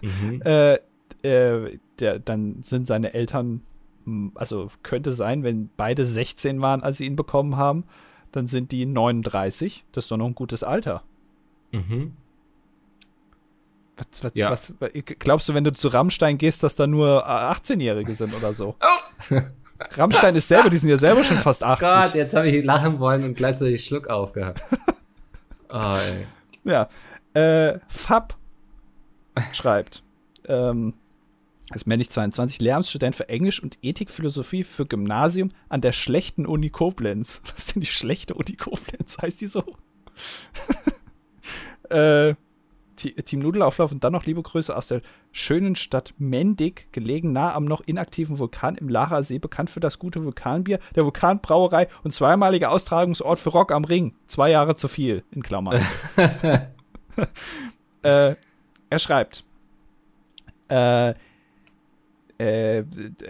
Mhm. 0.01 0.43
äh, 0.45 0.75
äh, 1.23 1.79
der, 1.99 2.19
dann 2.19 2.63
sind 2.63 2.87
seine 2.87 3.15
Eltern, 3.15 3.63
also 4.35 4.71
könnte 4.83 5.13
sein, 5.13 5.43
wenn 5.43 5.71
beide 5.77 6.05
16 6.05 6.61
waren, 6.61 6.83
als 6.83 6.99
sie 6.99 7.07
ihn 7.07 7.17
bekommen 7.17 7.57
haben, 7.57 7.85
dann 8.33 8.47
sind 8.47 8.73
die 8.73 8.87
39. 8.87 9.85
Das 9.93 10.05
ist 10.05 10.11
doch 10.11 10.17
noch 10.17 10.27
ein 10.27 10.35
gutes 10.35 10.65
Alter. 10.65 11.03
Mhm. 11.73 12.17
Was, 13.97 14.25
was, 14.25 14.33
ja. 14.35 14.51
was, 14.51 14.73
glaubst 15.19 15.49
du, 15.49 15.55
wenn 15.55 15.65
du 15.65 15.73
zu 15.73 15.89
Rammstein 15.89 16.39
gehst, 16.39 16.63
dass 16.63 16.75
da 16.75 16.87
nur 16.87 17.29
18-Jährige 17.29 18.15
sind 18.15 18.35
oder 18.35 18.55
so? 18.55 18.77
Oh. 18.81 19.37
Rammstein 19.97 20.35
ist 20.37 20.49
selber, 20.49 20.71
die 20.71 20.77
sind 20.77 20.89
ja 20.89 20.99
selber 20.99 21.25
schon 21.25 21.39
fast 21.39 21.63
80. 21.63 21.89
Gott, 21.89 22.15
jetzt 22.15 22.35
habe 22.35 22.49
ich 22.49 22.65
lachen 22.65 22.99
wollen 22.99 23.25
und 23.25 23.35
gleichzeitig 23.35 23.85
Schluck 23.85 24.09
aufgehabt. 24.09 24.61
Oh. 25.75 25.97
Ja, 26.65 26.91
äh, 27.33 27.79
Fab 27.89 28.37
schreibt, 29.53 30.03
ähm, 30.47 30.93
ist 31.75 31.87
männlich 31.87 32.11
22, 32.11 32.61
Lehramtsstudent 32.61 33.15
für 33.15 33.29
Englisch 33.29 33.63
und 33.63 33.79
Ethikphilosophie 33.83 34.65
für 34.65 34.87
Gymnasium 34.87 35.51
an 35.69 35.81
der 35.81 35.93
schlechten 35.93 36.47
Uni 36.47 36.71
Koblenz. 36.71 37.41
Was 37.45 37.59
ist 37.59 37.75
denn 37.75 37.81
die 37.81 37.87
schlechte 37.87 38.35
Uni 38.35 38.57
Koblenz? 38.57 39.19
Heißt 39.21 39.41
die 39.41 39.47
so? 39.47 39.65
äh, 41.91 42.35
Team 42.97 43.41
Nudelauflauf 43.41 43.91
und 43.93 44.05
dann 44.05 44.13
noch 44.13 44.27
liebe 44.27 44.43
Grüße 44.43 44.75
aus 44.75 44.87
der 44.87 45.03
schönen 45.33 45.75
Stadt 45.75 46.15
Mendig, 46.19 46.93
gelegen 46.93 47.33
nah 47.33 47.55
am 47.55 47.65
noch 47.65 47.81
inaktiven 47.81 48.39
Vulkan 48.39 48.77
im 48.77 48.89
Lara 48.89 49.23
See, 49.23 49.39
bekannt 49.39 49.71
für 49.71 49.81
das 49.81 49.99
gute 49.99 50.25
Vulkanbier, 50.25 50.79
der 50.95 51.05
Vulkanbrauerei 51.05 51.89
und 52.05 52.13
zweimaliger 52.13 52.71
Austragungsort 52.71 53.41
für 53.41 53.51
Rock 53.51 53.73
am 53.73 53.85
Ring. 53.85 54.15
Zwei 54.27 54.51
Jahre 54.51 54.77
zu 54.77 54.89
viel, 54.89 55.25
in 55.31 55.43
Klammern. 55.43 55.85
äh, 58.03 58.35
er 58.91 58.99
schreibt, 58.99 59.45
äh, 60.69 61.15
äh, 62.43 62.85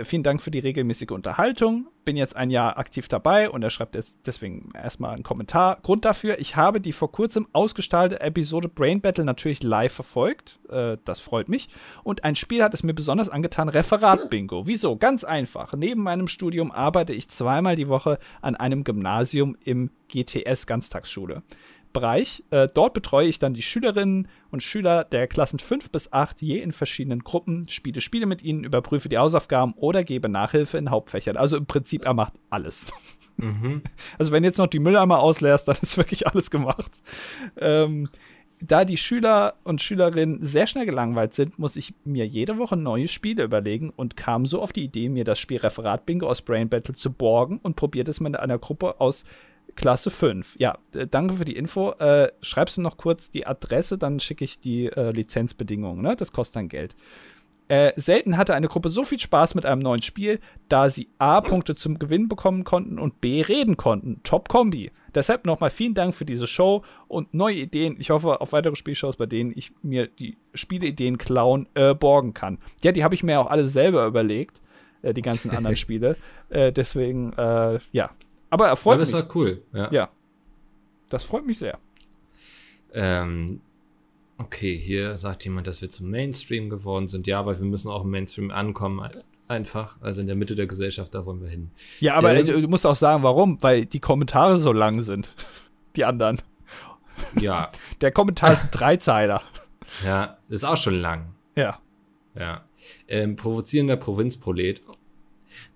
vielen 0.05 0.23
Dank 0.23 0.41
für 0.41 0.51
die 0.51 0.59
regelmäßige 0.59 1.11
Unterhaltung. 1.11 1.89
Bin 2.05 2.17
jetzt 2.17 2.35
ein 2.35 2.51
Jahr 2.51 2.79
aktiv 2.79 3.07
dabei 3.07 3.51
und 3.51 3.63
er 3.63 3.69
schreibt 3.69 3.95
jetzt 3.95 4.21
deswegen 4.27 4.71
erstmal 4.75 5.15
einen 5.15 5.23
Kommentar. 5.23 5.79
Grund 5.83 6.05
dafür, 6.05 6.39
ich 6.39 6.57
habe 6.57 6.81
die 6.81 6.93
vor 6.93 7.13
kurzem 7.13 7.47
ausgestaltete 7.53 8.23
Episode 8.23 8.69
Brain 8.69 9.03
Battle 9.03 9.25
natürlich 9.25 9.63
live 9.63 9.93
verfolgt. 9.93 10.59
Äh, 10.71 10.97
das 11.05 11.21
freut 11.21 11.51
mich. 11.51 11.69
Und 12.03 12.25
ein 12.25 12.37
Spiel 12.37 12.63
hat 12.63 12.73
es 12.73 12.83
mir 12.83 12.95
besonders 12.95 13.29
angetan: 13.29 13.69
Referat 13.69 14.31
Bingo. 14.31 14.67
Wieso? 14.67 14.97
Ganz 14.97 15.25
einfach. 15.25 15.75
Neben 15.75 16.03
meinem 16.03 16.27
Studium 16.27 16.73
arbeite 16.73 17.13
ich 17.13 17.29
zweimal 17.29 17.77
die 17.77 17.89
Woche 17.89 18.19
an 18.41 18.57
einem 18.57 18.83
Gymnasium 18.83 19.57
im 19.63 19.91
GTS 20.09 20.67
Ganztagsschule. 20.67 21.43
Bereich. 21.93 22.43
Äh, 22.51 22.69
dort 22.73 22.95
betreue 22.95 23.29
ich 23.29 23.39
dann 23.39 23.55
die 23.55 23.63
Schülerinnen 23.63 24.29
und 24.51 24.63
Schüler 24.63 25.05
der 25.05 25.27
Klassen 25.27 25.59
5 25.59 25.91
bis 25.91 26.13
8 26.13 26.43
je 26.43 26.59
in 26.59 26.73
verschiedenen 26.73 27.21
Gruppen, 27.21 27.69
spiele 27.69 28.01
Spiele 28.01 28.27
mit 28.27 28.43
ihnen, 28.43 28.65
überprüfe 28.65 29.09
die 29.09 29.19
Hausaufgaben 29.19 29.75
oder 29.75 30.05
gebe 30.05 30.29
Nachhilfe 30.29 30.79
in 30.79 30.91
Hauptfächern. 30.91 31.37
Also 31.37 31.57
im 31.57 31.67
Prinzip, 31.67 32.05
er 32.05 32.15
macht 32.15 32.35
alles. 32.51 32.87
Mhm. 33.37 33.83
Also 34.19 34.33
wenn 34.33 34.45
jetzt 34.45 34.59
noch 34.59 34.67
die 34.67 34.79
Mülleimer 34.79 35.21
ausleerst, 35.21 35.67
dann 35.69 35.77
ist 35.81 35.97
wirklich 35.97 36.27
alles 36.27 36.51
gemacht. 36.51 37.03
Ähm, 37.57 38.09
da 38.65 38.85
die 38.85 38.97
Schüler 38.97 39.55
und 39.65 39.83
Schülerinnen 39.83 40.45
sehr 40.45 40.67
schnell 40.67 40.87
gelangweilt 40.87 41.35
sind, 41.35 41.59
muss 41.59 41.77
ich 41.77 41.95
mir 42.05 42.27
jede 42.27 42.59
Woche 42.59 42.77
neue 42.77 43.09
Spiele 43.09 43.43
überlegen 43.43 43.91
und 43.91 44.17
kam 44.17 44.47
so 44.47 44.63
auf 44.63 44.73
die 44.73 44.85
Idee, 44.85 45.09
mir 45.09 45.25
das 45.25 45.41
Spiel 45.41 45.59
Referat 45.59 46.07
Bingo 46.07 46.29
aus 46.29 46.43
Brain 46.43 46.69
Battle 46.69 46.95
zu 46.95 47.13
borgen 47.13 47.59
und 47.63 47.75
probiert 47.75 48.09
es 48.09 48.21
mit 48.21 48.39
einer 48.39 48.59
Gruppe 48.59 49.01
aus 49.01 49.25
Klasse 49.75 50.11
5. 50.11 50.57
Ja, 50.59 50.79
danke 51.11 51.35
für 51.35 51.45
die 51.45 51.57
Info. 51.57 51.93
Äh, 51.93 52.29
schreibst 52.43 52.77
du 52.77 52.83
noch 52.83 52.97
kurz 52.97 53.31
die 53.31 53.47
Adresse, 53.47 53.99
dann 53.99 54.21
schicke 54.21 54.45
ich 54.45 54.59
die 54.61 54.87
äh, 54.87 55.11
Lizenzbedingungen. 55.11 56.03
Ne? 56.03 56.17
Das 56.17 56.33
kostet 56.33 56.57
dann 56.57 56.69
Geld. 56.69 56.95
Äh, 57.69 57.93
selten 57.97 58.37
hatte 58.37 58.55
eine 58.55 58.69
Gruppe 58.69 58.89
so 58.89 59.05
viel 59.05 59.19
Spaß 59.19 59.55
mit 59.55 59.65
einem 59.65 59.81
neuen 59.81 60.03
Spiel, 60.03 60.41
da 60.69 60.91
sie 60.91 61.09
A, 61.19 61.41
Punkte 61.41 61.75
zum 61.75 61.99
Gewinn 61.99 62.29
bekommen 62.29 62.65
konnten 62.65 62.99
und 62.99 63.21
B, 63.21 63.41
reden 63.41 63.77
konnten. 63.77 64.21
Top 64.25 64.49
Kombi. 64.49 64.91
Deshalb 65.15 65.47
nochmal 65.47 65.71
vielen 65.71 65.95
Dank 65.95 66.15
für 66.15 66.25
diese 66.25 66.47
Show 66.47 66.83
und 67.09 67.33
neue 67.35 67.57
Ideen. 67.57 67.97
Ich 67.99 68.11
hoffe 68.11 68.41
auf 68.41 68.53
weitere 68.53 68.77
Spielshows, 68.77 69.17
bei 69.17 69.27
denen 69.27 69.53
ich 69.55 69.73
mir 69.83 70.07
die 70.07 70.37
Spieleideen 70.55 71.19
klauen 71.19 71.69
äh, 71.75 71.95
borgen 71.95 72.35
kann. 72.35 72.59
Ja, 72.83 72.93
die 72.93 73.05
habe 73.05 73.15
ich 73.15 73.23
mir 73.23 73.41
auch 73.41 73.51
alle 73.51 73.67
selber 73.67 74.07
überlegt, 74.07 74.61
äh, 75.03 75.15
die 75.15 75.23
ganzen 75.23 75.51
anderen 75.51 75.77
Spiele. 75.77 76.17
Äh, 76.49 76.73
deswegen, 76.73 77.33
äh, 77.35 77.79
ja, 77.93 78.11
aber 78.53 78.69
erfolgt. 78.69 78.97
Aber 78.97 79.03
ist 79.03 79.15
halt 79.15 79.35
cool. 79.35 79.63
Ja. 79.73 79.89
ja. 79.91 80.11
Das 81.09 81.23
freut 81.23 81.47
mich 81.47 81.59
sehr. 81.59 81.79
Ähm, 82.93 83.63
okay, 84.37 84.77
hier 84.77 85.17
sagt 85.17 85.45
jemand, 85.45 85.67
dass 85.67 85.81
wir 85.81 85.89
zum 85.89 86.11
Mainstream 86.11 86.69
geworden 86.69 87.09
sind. 87.09 87.27
Ja, 87.27 87.41
aber 87.41 87.59
wir 87.59 87.65
müssen 87.65 87.91
auch 87.91 88.05
im 88.05 88.11
Mainstream 88.11 88.51
ankommen. 88.51 89.09
Einfach. 89.49 89.99
Also 90.03 90.21
in 90.21 90.27
der 90.27 90.37
Mitte 90.37 90.55
der 90.55 90.67
Gesellschaft, 90.67 91.15
da 91.15 91.25
wollen 91.25 91.41
wir 91.41 91.49
hin. 91.49 91.71
Ja, 92.01 92.15
aber 92.15 92.35
ähm, 92.35 92.45
du 92.47 92.69
musst 92.69 92.87
auch 92.87 92.97
sagen, 92.97 93.23
warum? 93.23 93.57
Weil 93.63 93.87
die 93.87 94.01
Kommentare 94.01 94.59
so 94.59 94.73
lang 94.73 95.01
sind. 95.01 95.31
Die 95.97 96.05
anderen. 96.05 96.39
Ja. 97.41 97.71
Der 98.03 98.13
Kommentar 98.13 98.53
ist 98.53 98.63
ein 98.65 98.71
Dreizeiler. 98.71 99.43
Ja, 100.05 100.37
ist 100.51 100.65
auch 100.65 100.77
schon 100.77 101.01
lang. 101.01 101.35
Ja. 101.57 101.79
Ja. 102.35 102.65
Ähm, 103.09 103.37
provozierender 103.37 103.97
Provinzprolet. 103.97 104.83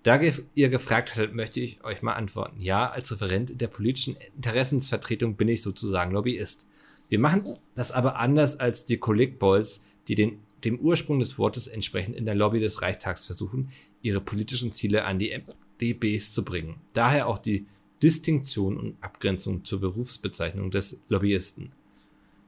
Da 0.03 0.19
ihr 0.55 0.69
gefragt 0.69 1.15
hattet, 1.15 1.33
möchte 1.33 1.59
ich 1.59 1.83
euch 1.83 2.01
mal 2.01 2.13
antworten. 2.13 2.61
Ja, 2.61 2.89
als 2.89 3.11
Referent 3.11 3.59
der 3.59 3.67
politischen 3.67 4.17
Interessensvertretung 4.35 5.35
bin 5.35 5.47
ich 5.47 5.61
sozusagen 5.61 6.11
Lobbyist. 6.11 6.69
Wir 7.09 7.19
machen 7.19 7.57
das 7.75 7.91
aber 7.91 8.17
anders 8.17 8.59
als 8.59 8.85
die 8.85 8.97
Kollegboys, 8.97 9.83
die 10.07 10.15
den, 10.15 10.39
dem 10.63 10.79
Ursprung 10.79 11.19
des 11.19 11.37
Wortes 11.37 11.67
entsprechend 11.67 12.15
in 12.15 12.25
der 12.25 12.35
Lobby 12.35 12.59
des 12.59 12.81
Reichstags 12.81 13.25
versuchen, 13.25 13.69
ihre 14.01 14.21
politischen 14.21 14.71
Ziele 14.71 15.05
an 15.05 15.19
die 15.19 15.31
MDBs 15.37 16.33
zu 16.33 16.43
bringen. 16.43 16.81
Daher 16.93 17.27
auch 17.27 17.39
die 17.39 17.65
Distinktion 18.03 18.77
und 18.77 18.97
Abgrenzung 19.01 19.63
zur 19.65 19.79
Berufsbezeichnung 19.79 20.69
des 20.69 21.03
Lobbyisten. 21.09 21.71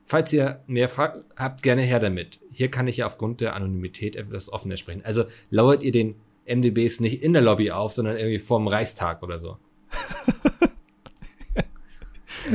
Falls 0.06 0.34
ihr 0.34 0.64
mehr 0.66 0.90
fragt, 0.90 1.24
habt 1.36 1.62
gerne 1.62 1.84
her 1.84 2.00
damit. 2.00 2.40
Hier 2.52 2.70
kann 2.72 2.88
ich 2.88 2.98
ja 2.98 3.06
aufgrund 3.06 3.42
der 3.42 3.56
Anonymität 3.56 4.16
etwas 4.16 4.52
offener 4.52 4.76
sprechen. 4.76 5.06
Also 5.06 5.26
lauert 5.52 5.84
ihr 5.84 5.92
den 5.92 6.16
MDBs 6.54 7.00
nicht 7.00 7.24
in 7.24 7.34
der 7.34 7.42
Lobby 7.42 7.72
auf, 7.72 7.94
sondern 7.94 8.18
irgendwie 8.18 8.40
vorm 8.40 8.68
Reichstag 8.68 9.24
oder 9.24 9.40
so. 9.40 9.58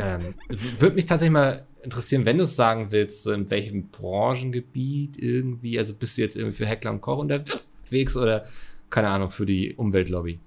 ähm, 0.01 0.35
Würde 0.79 0.95
mich 0.95 1.07
tatsächlich 1.07 1.33
mal 1.33 1.67
interessieren, 1.83 2.25
wenn 2.25 2.39
du 2.39 2.45
es 2.45 2.57
sagen 2.57 2.89
willst, 2.91 3.27
in 3.27 3.51
welchem 3.51 3.89
Branchengebiet 3.89 5.19
irgendwie, 5.19 5.79
also 5.79 5.95
bist 5.95 6.17
du 6.17 6.23
jetzt 6.23 6.37
irgendwie 6.37 6.57
für 6.57 6.67
Heckler 6.67 6.91
und 6.91 7.01
Koch 7.01 7.19
unterwegs 7.19 8.17
oder 8.17 8.47
keine 8.91 9.09
Ahnung, 9.09 9.31
für 9.31 9.47
die 9.47 9.75
Umweltlobby? 9.75 10.39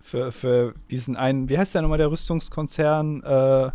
Für, 0.00 0.32
für 0.32 0.74
diesen 0.90 1.16
einen, 1.16 1.48
wie 1.48 1.58
heißt 1.58 1.74
der 1.74 1.82
nochmal, 1.82 1.98
der 1.98 2.10
Rüstungskonzern, 2.10 3.22
äh, 3.22 3.70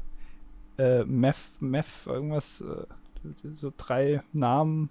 äh, 0.78 1.04
Meth, 1.06 1.36
Meth, 1.60 1.86
irgendwas, 2.06 2.62
äh, 2.62 2.86
so 3.52 3.74
drei 3.76 4.22
Namen, 4.32 4.90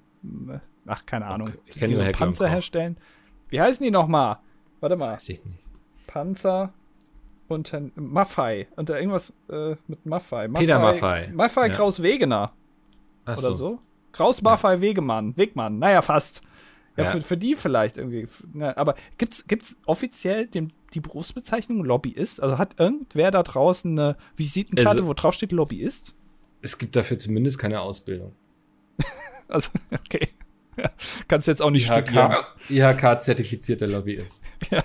ach, 0.87 1.07
keine 1.07 1.27
Ahnung, 1.27 1.49
okay. 1.49 1.59
ich 1.67 1.75
die 1.75 1.97
so 1.97 2.13
Panzer 2.13 2.49
herstellen. 2.49 2.97
Wie 3.55 3.61
heißen 3.61 3.85
die 3.85 3.93
nochmal? 3.93 4.39
Warte 4.81 4.97
mal. 4.97 5.13
Weiß 5.13 5.29
ich 5.29 5.45
nicht. 5.45 5.61
Panzer 6.09 6.73
unter 7.47 7.83
Maffei. 7.95 8.67
Unter 8.75 8.99
irgendwas 8.99 9.33
äh, 9.49 9.77
mit 9.87 10.05
Maffei. 10.05 10.49
Maffei. 10.49 10.59
Peter 10.59 10.79
Maffei. 10.81 11.31
Maffei 11.33 11.69
ja. 11.69 11.73
Kraus 11.73 12.03
Wegener. 12.03 12.51
Ach 13.25 13.39
oder 13.39 13.51
so. 13.51 13.55
so. 13.55 13.79
Kraus 14.11 14.43
Maffei 14.43 14.75
ja. 14.75 14.81
Wegemann. 14.81 15.37
Wegmann. 15.37 15.79
Naja, 15.79 16.03
fast. 16.03 16.41
Ja, 16.97 17.05
ja. 17.05 17.11
Für, 17.11 17.23
für 17.23 17.37
die 17.37 17.55
vielleicht 17.55 17.97
irgendwie. 17.97 18.27
Na, 18.53 18.77
aber 18.77 18.97
gibt's, 19.19 19.47
gibt's 19.47 19.77
offiziell 19.87 20.49
den, 20.49 20.73
die 20.93 21.01
Berufsbezeichnung 21.01 21.85
Lobbyist? 21.85 22.43
Also 22.43 22.59
hat 22.59 22.81
irgendwer 22.81 23.31
da 23.31 23.45
draußen 23.45 23.97
eine 23.97 24.17
Visitenkarte, 24.35 24.91
also, 24.91 25.07
wo 25.07 25.15
drauf 25.15 25.35
steht 25.35 25.53
Lobbyist? 25.53 26.17
Es 26.61 26.77
gibt 26.77 26.97
dafür 26.97 27.21
zumindest 27.21 27.61
keine 27.61 27.83
Ausbildung. 27.83 28.35
also, 29.47 29.71
okay. 29.93 30.29
Kannst 31.29 31.49
jetzt 31.49 31.63
auch 31.63 31.71
nicht 31.71 31.89
IHK, 31.89 32.09
studieren. 32.09 32.37
IHK-zertifizierter 32.69 33.87
Lobbyist. 33.87 34.49
ja, 34.71 34.83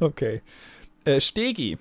okay. 0.00 0.42
Äh, 1.04 1.20
Stegi 1.20 1.78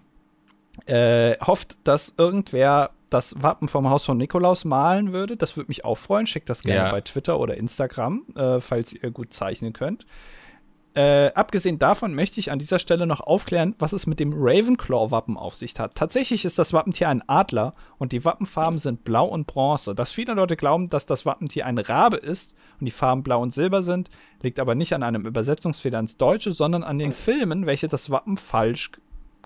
äh, 0.85 1.37
hofft, 1.39 1.77
dass 1.83 2.13
irgendwer 2.17 2.91
das 3.09 3.35
Wappen 3.41 3.67
vom 3.67 3.89
Haus 3.89 4.05
von 4.05 4.17
Nikolaus 4.17 4.65
malen 4.65 5.11
würde. 5.11 5.35
Das 5.35 5.57
würde 5.57 5.67
mich 5.67 5.83
auch 5.83 5.97
freuen. 5.97 6.25
Schickt 6.25 6.49
das 6.49 6.63
gerne 6.63 6.85
ja. 6.85 6.91
bei 6.91 7.01
Twitter 7.01 7.39
oder 7.39 7.57
Instagram, 7.57 8.25
äh, 8.35 8.59
falls 8.61 8.93
ihr 8.93 9.11
gut 9.11 9.33
zeichnen 9.33 9.73
könnt. 9.73 10.05
Äh, 10.93 11.31
abgesehen 11.33 11.79
davon 11.79 12.15
möchte 12.15 12.39
ich 12.39 12.51
an 12.51 12.59
dieser 12.59 12.77
Stelle 12.77 13.07
noch 13.07 13.21
aufklären, 13.21 13.75
was 13.79 13.93
es 13.93 14.07
mit 14.07 14.19
dem 14.19 14.33
Ravenclaw-Wappen 14.35 15.37
auf 15.37 15.55
sich 15.55 15.79
hat. 15.79 15.95
Tatsächlich 15.95 16.43
ist 16.43 16.59
das 16.59 16.73
Wappentier 16.73 17.07
ein 17.07 17.23
Adler 17.27 17.73
und 17.97 18.11
die 18.11 18.25
Wappenfarben 18.25 18.77
sind 18.77 19.05
blau 19.05 19.25
und 19.25 19.47
bronze. 19.47 19.95
Dass 19.95 20.11
viele 20.11 20.33
Leute 20.33 20.57
glauben, 20.57 20.89
dass 20.89 21.05
das 21.05 21.25
Wappentier 21.25 21.65
ein 21.65 21.77
Rabe 21.77 22.17
ist 22.17 22.53
und 22.79 22.85
die 22.85 22.91
Farben 22.91 23.23
blau 23.23 23.41
und 23.41 23.53
silber 23.53 23.83
sind, 23.83 24.09
liegt 24.41 24.59
aber 24.59 24.75
nicht 24.75 24.93
an 24.93 25.03
einem 25.03 25.25
Übersetzungsfehler 25.25 25.99
ins 25.99 26.17
Deutsche, 26.17 26.51
sondern 26.51 26.83
an 26.83 26.99
den 26.99 27.13
Filmen, 27.13 27.65
welche 27.65 27.87
das 27.87 28.09
Wappen 28.09 28.35
falsch 28.35 28.91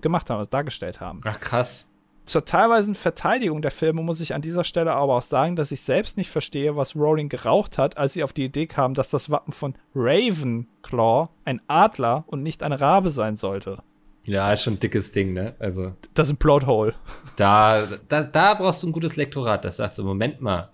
gemacht 0.02 0.30
haben, 0.30 0.38
also 0.38 0.50
dargestellt 0.50 1.00
haben. 1.00 1.20
Ach 1.24 1.38
krass 1.38 1.86
zur 2.26 2.44
teilweisen 2.44 2.94
Verteidigung 2.94 3.62
der 3.62 3.70
Filme 3.70 4.02
muss 4.02 4.20
ich 4.20 4.34
an 4.34 4.42
dieser 4.42 4.64
Stelle 4.64 4.92
aber 4.92 5.14
auch 5.14 5.22
sagen, 5.22 5.56
dass 5.56 5.72
ich 5.72 5.80
selbst 5.80 6.16
nicht 6.16 6.30
verstehe, 6.30 6.76
was 6.76 6.96
Rowling 6.96 7.28
geraucht 7.28 7.78
hat, 7.78 7.96
als 7.96 8.12
sie 8.12 8.24
auf 8.24 8.32
die 8.32 8.44
Idee 8.44 8.66
kam, 8.66 8.94
dass 8.94 9.10
das 9.10 9.30
Wappen 9.30 9.52
von 9.52 9.74
Ravenclaw 9.94 11.28
ein 11.44 11.62
Adler 11.68 12.24
und 12.26 12.42
nicht 12.42 12.62
ein 12.62 12.72
Rabe 12.72 13.10
sein 13.10 13.36
sollte. 13.36 13.82
Ja, 14.24 14.52
ist 14.52 14.64
schon 14.64 14.74
ein 14.74 14.80
dickes 14.80 15.12
Ding, 15.12 15.32
ne? 15.32 15.54
Also. 15.60 15.92
Das 16.14 16.26
ist 16.26 16.34
ein 16.34 16.38
Plothole. 16.38 16.94
Da, 17.36 17.86
da, 18.08 18.24
da 18.24 18.54
brauchst 18.54 18.82
du 18.82 18.88
ein 18.88 18.92
gutes 18.92 19.14
Lektorat, 19.14 19.64
das 19.64 19.76
sagt 19.76 19.94
so: 19.94 20.02
Moment 20.02 20.40
mal, 20.40 20.70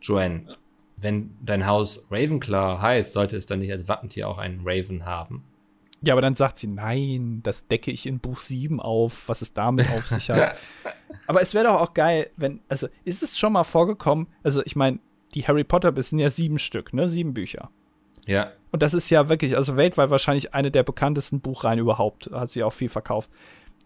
Joanne, 0.00 0.56
wenn 0.96 1.36
dein 1.42 1.66
Haus 1.66 2.06
Ravenclaw 2.10 2.80
heißt, 2.80 3.12
sollte 3.12 3.36
es 3.36 3.44
dann 3.44 3.58
nicht 3.58 3.72
als 3.72 3.88
Wappentier 3.88 4.26
auch 4.26 4.38
einen 4.38 4.62
Raven 4.64 5.04
haben? 5.04 5.44
Ja, 6.06 6.14
aber 6.14 6.22
dann 6.22 6.34
sagt 6.34 6.58
sie, 6.58 6.66
nein, 6.66 7.40
das 7.42 7.66
decke 7.68 7.90
ich 7.90 8.06
in 8.06 8.18
Buch 8.18 8.40
7 8.40 8.80
auf, 8.80 9.28
was 9.28 9.42
es 9.42 9.52
damit 9.52 9.88
auf 9.90 10.06
sich 10.06 10.30
hat. 10.30 10.56
aber 11.26 11.40
es 11.40 11.54
wäre 11.54 11.64
doch 11.64 11.80
auch 11.80 11.94
geil, 11.94 12.30
wenn, 12.36 12.60
also 12.68 12.88
ist 13.04 13.22
es 13.22 13.38
schon 13.38 13.52
mal 13.52 13.64
vorgekommen, 13.64 14.26
also 14.42 14.62
ich 14.64 14.76
meine, 14.76 14.98
die 15.34 15.46
Harry 15.46 15.64
Potter 15.64 15.92
sind 16.02 16.18
ja 16.18 16.30
sieben 16.30 16.58
Stück, 16.58 16.92
ne? 16.92 17.08
Sieben 17.08 17.34
Bücher. 17.34 17.70
Ja. 18.26 18.52
Und 18.70 18.82
das 18.82 18.94
ist 18.94 19.10
ja 19.10 19.28
wirklich, 19.28 19.56
also 19.56 19.76
weltweit 19.76 20.10
wahrscheinlich 20.10 20.54
eine 20.54 20.70
der 20.70 20.82
bekanntesten 20.82 21.40
Buchreihen 21.40 21.78
überhaupt. 21.78 22.30
Hat 22.32 22.48
sie 22.48 22.62
auch 22.62 22.72
viel 22.72 22.88
verkauft. 22.88 23.30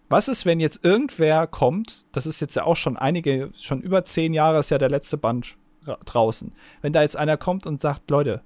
Was 0.09 0.29
ist, 0.29 0.47
wenn 0.47 0.61
jetzt 0.61 0.85
irgendwer 0.85 1.47
kommt, 1.47 2.07
das 2.12 2.27
ist 2.27 2.41
jetzt 2.41 2.57
ja 2.57 2.64
auch 2.64 2.77
schon 2.77 2.97
einige, 2.97 3.51
schon 3.59 3.83
über 3.83 4.05
zehn 4.05 4.33
Jahre 4.33 4.61
ist 4.61 4.71
ja 4.71 4.79
der 4.79 4.89
letzte 4.89 5.19
Band 5.19 5.57
draußen. 5.85 6.53
Wenn 6.81 6.93
da 6.93 7.03
jetzt 7.03 7.16
einer 7.16 7.37
kommt 7.37 7.66
und 7.66 7.81
sagt, 7.81 8.11
Leute, 8.11 8.43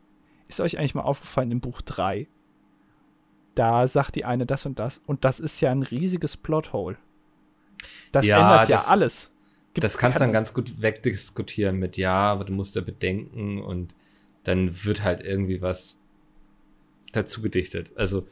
ist 0.48 0.60
euch 0.60 0.78
eigentlich 0.78 0.94
mal 0.94 1.02
aufgefallen 1.02 1.50
im 1.50 1.60
Buch 1.60 1.82
3, 1.82 2.26
da 3.54 3.86
sagt 3.86 4.16
die 4.16 4.24
eine 4.24 4.46
das 4.46 4.66
und 4.66 4.78
das. 4.78 5.00
Und 5.06 5.24
das 5.24 5.40
ist 5.40 5.60
ja 5.60 5.70
ein 5.70 5.82
riesiges 5.82 6.36
Plothole. 6.36 6.96
Das 8.12 8.26
ja, 8.26 8.40
ändert 8.40 8.70
ja 8.70 8.88
alles. 8.88 9.30
Gibt, 9.74 9.84
das 9.84 9.96
kannst 9.96 10.16
du 10.18 10.24
dann 10.24 10.32
ganz 10.32 10.52
gut 10.52 10.82
wegdiskutieren 10.82 11.76
mit, 11.76 11.96
ja, 11.96 12.14
aber 12.14 12.44
du 12.44 12.52
musst 12.52 12.74
ja 12.74 12.82
bedenken 12.82 13.62
und 13.62 13.94
dann 14.44 14.84
wird 14.84 15.02
halt 15.02 15.22
irgendwie 15.22 15.62
was 15.62 16.00
dazu 17.12 17.40
gedichtet. 17.40 17.90
Also 17.96 18.26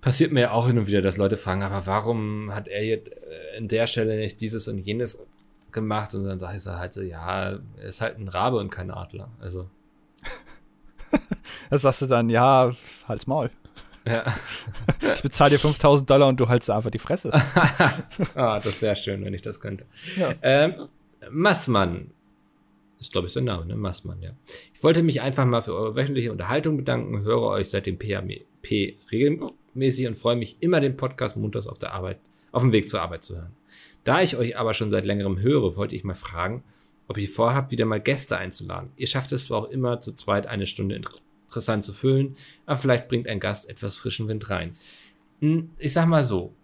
passiert 0.00 0.32
mir 0.32 0.40
ja 0.40 0.50
auch 0.52 0.66
hin 0.66 0.78
und 0.78 0.86
wieder, 0.86 1.02
dass 1.02 1.16
Leute 1.16 1.36
fragen, 1.36 1.62
aber 1.62 1.86
warum 1.86 2.54
hat 2.54 2.68
er 2.68 2.84
jetzt 2.84 3.10
äh, 3.10 3.58
in 3.58 3.68
der 3.68 3.86
Stelle 3.86 4.16
nicht 4.16 4.40
dieses 4.40 4.68
und 4.68 4.78
jenes 4.78 5.24
gemacht? 5.70 6.14
Und 6.14 6.24
dann 6.24 6.38
sage 6.38 6.56
ich 6.56 6.66
halt 6.66 6.92
so, 6.92 7.02
ja, 7.02 7.52
er 7.52 7.60
ist 7.82 8.00
halt 8.00 8.18
ein 8.18 8.28
Rabe 8.28 8.58
und 8.58 8.70
kein 8.70 8.90
Adler. 8.90 9.30
Also. 9.38 9.68
da 11.70 11.78
sagst 11.78 12.02
du 12.02 12.06
dann, 12.06 12.30
ja, 12.30 12.72
halt's 13.06 13.26
Maul. 13.26 13.50
Ja. 14.06 14.24
Ich 15.14 15.22
bezahle 15.22 15.50
dir 15.50 15.58
5000 15.58 16.08
Dollar 16.08 16.28
und 16.28 16.40
du 16.40 16.48
haltst 16.48 16.70
einfach 16.70 16.90
die 16.90 16.98
Fresse. 16.98 17.32
ah, 18.34 18.60
das 18.60 18.80
wäre 18.82 18.96
schön, 18.96 19.24
wenn 19.24 19.34
ich 19.34 19.42
das 19.42 19.60
könnte. 19.60 19.84
Ja. 20.16 20.34
Ähm, 20.42 20.88
Massmann. 21.30 22.10
Ist, 22.98 23.12
glaube 23.12 23.26
ich, 23.26 23.32
sein 23.32 23.44
Name, 23.44 23.66
ne? 23.66 23.76
Massmann, 23.76 24.22
ja. 24.22 24.30
Ich 24.72 24.82
wollte 24.82 25.02
mich 25.02 25.20
einfach 25.20 25.44
mal 25.44 25.60
für 25.60 25.74
eure 25.74 25.96
wöchentliche 25.96 26.32
Unterhaltung 26.32 26.76
bedanken, 26.76 27.22
höre 27.22 27.42
euch 27.42 27.68
seit 27.68 27.86
dem 27.86 27.98
PHP 27.98 28.96
regelmäßig 29.10 30.06
und 30.06 30.16
freue 30.16 30.36
mich 30.36 30.56
immer, 30.60 30.80
den 30.80 30.96
Podcast 30.96 31.36
montags 31.36 31.66
auf 31.66 31.78
der 31.78 31.92
Arbeit, 31.94 32.18
auf 32.52 32.62
dem 32.62 32.72
Weg 32.72 32.88
zur 32.88 33.02
Arbeit 33.02 33.24
zu 33.24 33.36
hören. 33.36 33.54
Da 34.04 34.22
ich 34.22 34.36
euch 34.36 34.56
aber 34.56 34.74
schon 34.74 34.90
seit 34.90 35.04
längerem 35.04 35.40
höre, 35.40 35.76
wollte 35.76 35.94
ich 35.94 36.04
mal 36.04 36.14
fragen, 36.14 36.62
ob 37.08 37.18
ihr 37.18 37.28
vorhabt, 37.28 37.70
wieder 37.70 37.84
mal 37.84 38.00
Gäste 38.00 38.36
einzuladen. 38.36 38.90
Ihr 38.96 39.06
schafft 39.06 39.32
es 39.32 39.44
zwar 39.44 39.58
auch 39.58 39.70
immer 39.70 40.00
zu 40.00 40.14
zweit 40.14 40.46
eine 40.46 40.66
Stunde 40.66 40.94
interessant 41.52 41.84
zu 41.84 41.92
füllen, 41.92 42.36
aber 42.64 42.78
vielleicht 42.78 43.08
bringt 43.08 43.28
ein 43.28 43.40
Gast 43.40 43.68
etwas 43.68 43.96
frischen 43.96 44.26
Wind 44.26 44.48
rein. 44.48 44.72
Hm, 45.40 45.70
ich 45.78 45.92
sag 45.92 46.06
mal 46.06 46.24
so, 46.24 46.54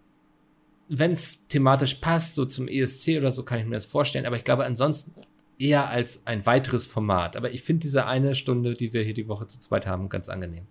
wenn 0.87 1.11
es 1.11 1.47
thematisch 1.47 1.95
passt, 1.95 2.35
so 2.35 2.45
zum 2.45 2.67
ESC 2.67 3.17
oder 3.17 3.31
so, 3.31 3.43
kann 3.43 3.59
ich 3.59 3.65
mir 3.65 3.75
das 3.75 3.85
vorstellen, 3.85 4.25
aber 4.25 4.35
ich 4.35 4.43
glaube 4.43 4.65
ansonsten 4.65 5.13
eher 5.59 5.89
als 5.89 6.25
ein 6.25 6.45
weiteres 6.45 6.87
Format. 6.87 7.35
Aber 7.35 7.51
ich 7.51 7.61
finde 7.61 7.81
diese 7.81 8.05
eine 8.05 8.33
Stunde, 8.33 8.73
die 8.73 8.93
wir 8.93 9.03
hier 9.03 9.13
die 9.13 9.27
Woche 9.27 9.45
zu 9.45 9.59
zweit 9.59 9.85
haben, 9.85 10.09
ganz 10.09 10.29
angenehm. 10.29 10.65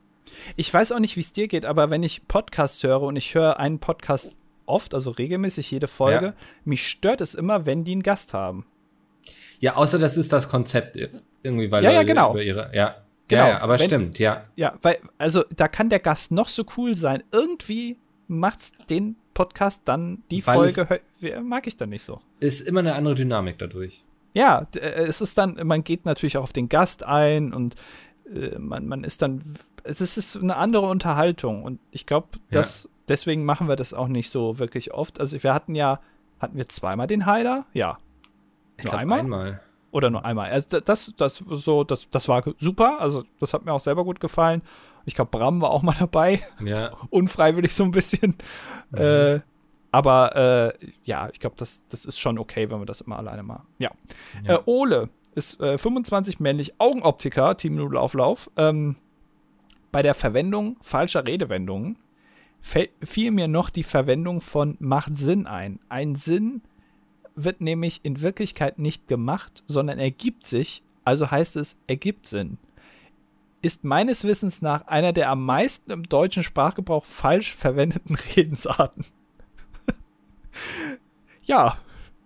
Ich 0.57 0.73
weiß 0.73 0.93
auch 0.93 0.99
nicht, 0.99 1.17
wie 1.17 1.21
es 1.21 1.33
dir 1.33 1.47
geht, 1.47 1.65
aber 1.65 1.91
wenn 1.91 2.03
ich 2.03 2.27
Podcast 2.27 2.83
höre 2.83 3.03
und 3.03 3.17
ich 3.17 3.35
höre 3.35 3.61
einen 3.61 3.79
Podcast 3.79 4.37
oft, 4.67 4.95
also 4.95 5.11
regelmäßig 5.11 5.71
jede 5.71 5.87
Folge, 5.87 6.27
ja. 6.27 6.35
mich 6.65 6.89
stört 6.89 7.21
es 7.21 7.35
immer, 7.35 7.67
wenn 7.67 7.85
die 7.85 7.93
einen 7.93 8.03
Gast 8.03 8.35
haben. 8.35 8.67
Ja, 9.61 9.77
außer 9.77 9.99
das 9.99 10.17
ist 10.17 10.33
das 10.33 10.49
Konzept 10.49 10.97
irgendwie, 11.43 11.71
weil 11.71 11.85
ja, 11.85 11.91
ja, 11.93 12.03
genau. 12.03 12.33
über 12.33 12.43
ihre, 12.43 12.71
ja. 12.75 12.97
Genau, 13.29 13.43
ja, 13.43 13.49
ja 13.49 13.61
aber 13.61 13.79
wenn, 13.79 13.87
stimmt, 13.87 14.19
ja. 14.19 14.45
Ja, 14.57 14.75
weil, 14.83 14.99
also 15.19 15.45
da 15.55 15.69
kann 15.69 15.91
der 15.91 16.01
Gast 16.01 16.33
noch 16.33 16.49
so 16.49 16.65
cool 16.77 16.95
sein. 16.95 17.23
Irgendwie 17.31 17.99
macht's 18.27 18.73
den 18.89 19.17
Gast-Podcast, 19.39 19.83
dann 19.85 20.23
die 20.31 20.47
Weil 20.47 20.69
Folge 20.69 21.01
mag 21.43 21.67
ich 21.67 21.77
dann 21.77 21.91
nicht 21.91 22.03
so. 22.03 22.21
Ist 22.41 22.61
immer 22.61 22.81
eine 22.81 22.95
andere 22.95 23.15
Dynamik 23.15 23.59
dadurch. 23.59 24.05
Ja, 24.35 24.67
äh, 24.75 25.05
es 25.07 25.21
ist 25.21 25.39
dann, 25.39 25.59
man 25.65 25.85
geht 25.85 26.05
natürlich 26.05 26.37
auch 26.37 26.43
auf 26.43 26.53
den 26.53 26.69
Gast 26.69 27.05
ein 27.05 27.53
und 27.53 27.77
äh, 28.33 28.59
man, 28.59 28.87
man 28.87 29.05
ist 29.05 29.23
dann, 29.23 29.43
es 29.85 30.01
ist, 30.01 30.37
eine 30.37 30.57
andere 30.57 30.87
Unterhaltung 30.87 31.63
und 31.63 31.81
ich 31.91 32.05
glaube, 32.05 32.29
dass 32.51 32.89
deswegen 33.09 33.45
machen 33.45 33.69
wir 33.69 33.77
das 33.77 33.95
auch 33.95 34.09
nicht 34.09 34.31
so 34.31 34.59
wirklich 34.59 34.93
oft. 34.93 35.21
Also 35.21 35.43
wir 35.43 35.55
hatten 35.55 35.75
ja, 35.75 36.01
hatten 36.41 36.57
wir 36.57 36.69
zweimal 36.69 37.07
den 37.07 37.25
Heiler? 37.25 37.67
Ja. 37.73 37.99
Ich 38.77 38.85
Nur 38.85 38.91
glaub, 38.91 39.01
einmal? 39.01 39.21
einmal. 39.21 39.61
Oder 39.91 40.11
nur 40.11 40.25
einmal. 40.25 40.51
Also 40.51 40.69
da- 40.71 40.81
das, 40.81 41.13
das, 41.17 41.43
so, 41.49 41.85
das, 41.85 42.09
das 42.11 42.29
war 42.29 42.43
super. 42.59 43.01
Also 43.01 43.25
das 43.41 43.53
hat 43.55 43.65
mir 43.65 43.73
auch 43.73 43.81
selber 43.81 44.05
gut 44.05 44.21
gefallen. 44.21 44.63
Ich 45.07 45.15
glaube, 45.15 45.31
Bram 45.31 45.61
war 45.63 45.71
auch 45.71 45.83
mal 45.83 45.97
dabei, 45.99 46.41
Ja. 46.65 46.93
unfreiwillig 47.11 47.75
so 47.75 47.85
ein 47.85 47.91
bisschen. 47.91 48.37
Mhm. 48.91 48.99
Äh, 48.99 49.41
aber 49.91 50.37
äh, 50.81 50.87
ja, 51.05 51.31
ich 51.33 51.41
glaube, 51.41 51.57
das, 51.57 51.87
das 51.89 52.05
ist 52.05 52.19
schon 52.21 52.39
okay, 52.39 52.69
wenn 52.71 52.79
wir 52.79 52.85
das 52.87 53.01
immer 53.01 53.17
alleine 53.17 53.43
machen. 53.43 53.67
Ja. 53.79 53.91
Ja. 54.45 54.57
Äh, 54.57 54.61
Ole 54.67 55.09
ist 55.35 55.59
äh, 55.61 55.79
25 55.79 56.41
männlich, 56.41 56.75
Augenoptiker, 56.79 57.57
Team 57.57 57.77
Nudelauflauf. 57.77 58.51
Ähm, 58.59 58.97
bei 59.91 60.03
der 60.03 60.13
Verwendung 60.13 60.77
falscher 60.83 61.27
Redewendungen 61.27 61.97
fiel 62.61 63.31
mir 63.31 63.49
noch 63.49 63.71
die 63.71 63.85
Verwendung 63.85 64.41
von 64.43 64.77
macht 64.81 65.17
Sinn 65.17 65.47
ein. 65.47 65.81
Ein 65.89 66.15
Sinn 66.17 66.61
wird 67.45 67.61
nämlich 67.61 68.01
in 68.03 68.21
Wirklichkeit 68.21 68.79
nicht 68.79 69.09
gemacht, 69.09 69.63
sondern 69.67 69.99
ergibt 69.99 70.47
sich, 70.47 70.83
also 71.05 71.31
heißt 71.31 71.57
es 71.57 71.77
ergibt 71.87 72.27
Sinn. 72.27 72.59
Ist 73.63 73.85
meines 73.85 74.25
Wissens 74.25 74.63
nach 74.63 74.87
einer 74.87 75.13
der 75.13 75.31
am 75.31 75.45
meisten 75.45 75.91
im 75.91 76.05
deutschen 76.05 76.43
Sprachgebrauch 76.43 77.05
falsch 77.05 77.55
verwendeten 77.55 78.17
Redensarten. 78.37 79.05
ja, 81.43 81.79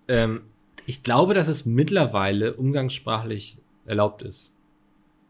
Ähm, 0.08 0.42
ich 0.86 1.02
glaube, 1.02 1.34
dass 1.34 1.48
es 1.48 1.64
mittlerweile 1.64 2.54
umgangssprachlich 2.54 3.58
erlaubt 3.84 4.22
ist. 4.22 4.54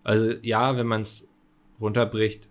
Also 0.03 0.33
ja, 0.43 0.77
wenn 0.77 0.87
man 0.87 1.03
es 1.03 1.29
runterbricht, 1.81 2.49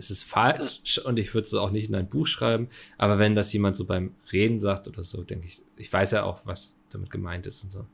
ist 0.00 0.10
es 0.10 0.22
falsch 0.24 0.98
und 1.04 1.18
ich 1.18 1.32
würde 1.34 1.44
es 1.46 1.54
auch 1.54 1.70
nicht 1.70 1.88
in 1.88 1.94
ein 1.94 2.08
Buch 2.08 2.26
schreiben. 2.26 2.68
Aber 2.98 3.18
wenn 3.18 3.34
das 3.36 3.52
jemand 3.52 3.76
so 3.76 3.84
beim 3.84 4.14
Reden 4.32 4.58
sagt 4.58 4.88
oder 4.88 5.02
so, 5.02 5.22
denke 5.22 5.46
ich, 5.46 5.62
ich 5.76 5.92
weiß 5.92 6.10
ja 6.12 6.24
auch, 6.24 6.40
was 6.46 6.74
damit 6.90 7.10
gemeint 7.10 7.46
ist 7.46 7.62
und 7.62 7.70
so. 7.70 7.84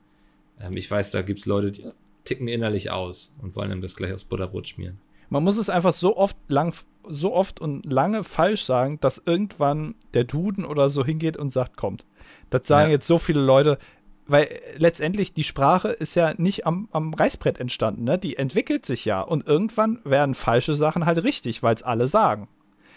Ähm, 0.61 0.77
ich 0.77 0.91
weiß, 0.91 1.11
da 1.11 1.23
gibt 1.23 1.41
es 1.41 1.47
Leute, 1.47 1.70
die 1.73 1.85
ticken 2.24 2.49
innerlich 2.49 2.91
aus 2.91 3.35
und 3.43 3.55
wollen 3.57 3.70
einem 3.70 3.83
das 3.83 3.97
gleich 3.97 4.12
aufs 4.12 4.24
Butterbrot 4.24 4.69
schmieren. 4.69 4.99
Man 5.28 5.43
muss 5.43 5.59
es 5.59 5.69
einfach 5.69 5.93
so 5.93 6.16
oft 6.16 6.37
lang, 6.49 6.73
so 7.09 7.35
oft 7.35 7.61
und 7.61 7.85
lange 7.93 8.23
falsch 8.24 8.65
sagen, 8.65 8.99
dass 9.01 9.20
irgendwann 9.27 9.97
der 10.15 10.24
Duden 10.24 10.65
oder 10.65 10.89
so 10.89 11.05
hingeht 11.05 11.37
und 11.37 11.51
sagt, 11.51 11.77
kommt. 11.77 12.07
Das 12.51 12.66
sagen 12.69 12.89
Ja. 12.91 12.95
jetzt 12.95 13.07
so 13.09 13.19
viele 13.19 13.41
Leute, 13.41 13.78
weil 14.27 14.44
äh, 14.44 14.78
letztendlich 14.78 15.32
die 15.32 15.44
Sprache 15.44 15.89
ist 15.89 16.15
ja 16.15 16.35
nicht 16.36 16.66
am, 16.66 16.89
am 16.93 17.15
Reißbrett 17.15 17.59
entstanden, 17.59 18.05
ne? 18.05 18.19
Die 18.19 18.36
entwickelt 18.36 18.86
sich 18.86 19.05
ja 19.05 19.20
und 19.20 19.47
irgendwann 19.47 20.01
werden 20.05 20.35
falsche 20.35 20.74
Sachen 20.74 21.07
halt 21.07 21.23
richtig, 21.23 21.62
weil 21.62 21.74
es 21.74 21.82
alle 21.82 22.09
sagen. 22.09 22.48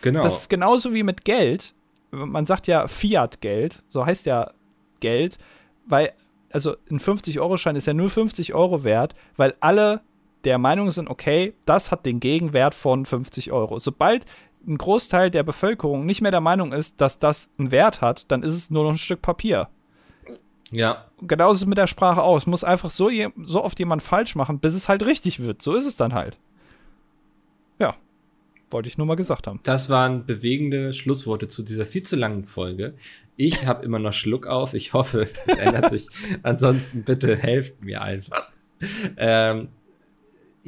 Genau. 0.01 0.23
Das 0.23 0.41
ist 0.41 0.49
genauso 0.49 0.93
wie 0.93 1.03
mit 1.03 1.25
Geld. 1.25 1.73
Man 2.11 2.45
sagt 2.45 2.67
ja 2.67 2.87
Fiat-Geld, 2.87 3.83
so 3.89 4.05
heißt 4.05 4.25
ja 4.25 4.51
Geld, 4.99 5.37
weil, 5.85 6.11
also 6.51 6.75
ein 6.89 6.99
50-Euro-Schein 6.99 7.75
ist 7.75 7.85
ja 7.85 7.93
nur 7.93 8.09
50 8.09 8.53
Euro 8.53 8.83
wert, 8.83 9.13
weil 9.37 9.53
alle 9.59 10.01
der 10.45 10.57
Meinung 10.57 10.89
sind, 10.89 11.09
okay, 11.09 11.53
das 11.65 11.91
hat 11.91 12.05
den 12.05 12.19
Gegenwert 12.19 12.73
von 12.73 13.05
50 13.05 13.51
Euro. 13.51 13.77
Sobald 13.79 14.25
ein 14.67 14.77
Großteil 14.77 15.29
der 15.29 15.43
Bevölkerung 15.43 16.05
nicht 16.05 16.21
mehr 16.21 16.31
der 16.31 16.41
Meinung 16.41 16.73
ist, 16.73 17.01
dass 17.01 17.19
das 17.19 17.49
einen 17.57 17.71
Wert 17.71 18.01
hat, 18.01 18.25
dann 18.31 18.43
ist 18.43 18.55
es 18.55 18.69
nur 18.69 18.83
noch 18.83 18.91
ein 18.91 18.97
Stück 18.97 19.21
Papier. 19.21 19.69
Ja, 20.71 21.05
genauso 21.21 21.55
ist 21.55 21.61
es 21.61 21.67
mit 21.67 21.77
der 21.77 21.87
Sprache 21.87 22.21
aus. 22.21 22.45
Muss 22.45 22.63
einfach 22.63 22.91
so, 22.91 23.09
je, 23.09 23.29
so 23.43 23.63
oft 23.63 23.79
jemand 23.79 24.03
falsch 24.03 24.35
machen, 24.35 24.59
bis 24.59 24.75
es 24.75 24.89
halt 24.89 25.05
richtig 25.05 25.39
wird. 25.39 25.61
So 25.61 25.73
ist 25.73 25.85
es 25.85 25.95
dann 25.95 26.13
halt. 26.13 26.37
Ja. 27.79 27.95
Wollte 28.69 28.87
ich 28.87 28.97
nur 28.97 29.07
mal 29.07 29.15
gesagt 29.15 29.47
haben. 29.47 29.59
Das 29.63 29.89
waren 29.89 30.25
bewegende 30.25 30.93
Schlussworte 30.93 31.47
zu 31.47 31.63
dieser 31.63 31.87
viel 31.87 32.03
zu 32.03 32.15
langen 32.15 32.43
Folge. 32.43 32.93
Ich 33.35 33.65
habe 33.65 33.83
immer 33.83 33.99
noch 33.99 34.13
Schluck 34.13 34.45
auf. 34.45 34.73
Ich 34.73 34.93
hoffe, 34.93 35.27
es 35.47 35.57
ändert 35.57 35.89
sich. 35.89 36.07
Ansonsten 36.43 37.03
bitte 37.03 37.35
helft 37.35 37.83
mir 37.83 38.01
einfach. 38.01 38.51
Ähm, 39.17 39.69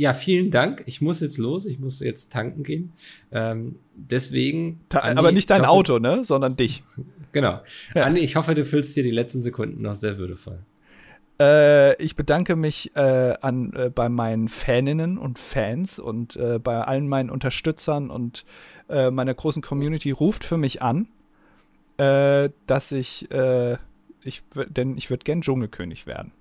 ja, 0.01 0.15
vielen 0.15 0.49
Dank. 0.49 0.83
Ich 0.87 0.99
muss 0.99 1.21
jetzt 1.21 1.37
los. 1.37 1.67
Ich 1.67 1.77
muss 1.79 1.99
jetzt 1.99 2.31
tanken 2.31 2.63
gehen. 2.63 2.93
Ähm, 3.31 3.75
deswegen. 3.93 4.81
Ta 4.89 4.99
Andi, 4.99 5.19
aber 5.19 5.31
nicht 5.31 5.49
dein 5.51 5.61
hoffe- 5.61 5.69
Auto, 5.69 5.99
ne? 5.99 6.23
Sondern 6.23 6.55
dich. 6.57 6.83
Genau. 7.33 7.61
Andi, 7.93 8.19
ich 8.19 8.35
hoffe, 8.35 8.55
du 8.55 8.65
fühlst 8.65 8.93
dir 8.97 9.03
die 9.03 9.09
letzten 9.11 9.41
Sekunden 9.41 9.81
noch 9.83 9.95
sehr 9.95 10.17
würdevoll. 10.17 10.59
Äh, 11.39 11.95
ich 12.03 12.17
bedanke 12.17 12.57
mich 12.57 12.93
äh, 12.93 13.35
an, 13.39 13.71
äh, 13.73 13.89
bei 13.89 14.09
meinen 14.09 14.49
Faninnen 14.49 15.17
und 15.17 15.39
Fans 15.39 15.97
und 15.97 16.35
äh, 16.35 16.59
bei 16.59 16.81
allen 16.81 17.07
meinen 17.07 17.29
Unterstützern 17.29 18.09
und 18.09 18.43
äh, 18.89 19.11
meiner 19.11 19.33
großen 19.33 19.61
Community. 19.61 20.11
Ruft 20.11 20.43
für 20.43 20.57
mich 20.57 20.81
an, 20.81 21.07
dass 21.97 22.91
ich, 22.91 23.29
ich 24.23 24.41
denn 24.67 24.97
ich 24.97 25.09
würde 25.11 25.23
gern 25.23 25.41
Dschungelkönig 25.41 26.07
werden. 26.07 26.31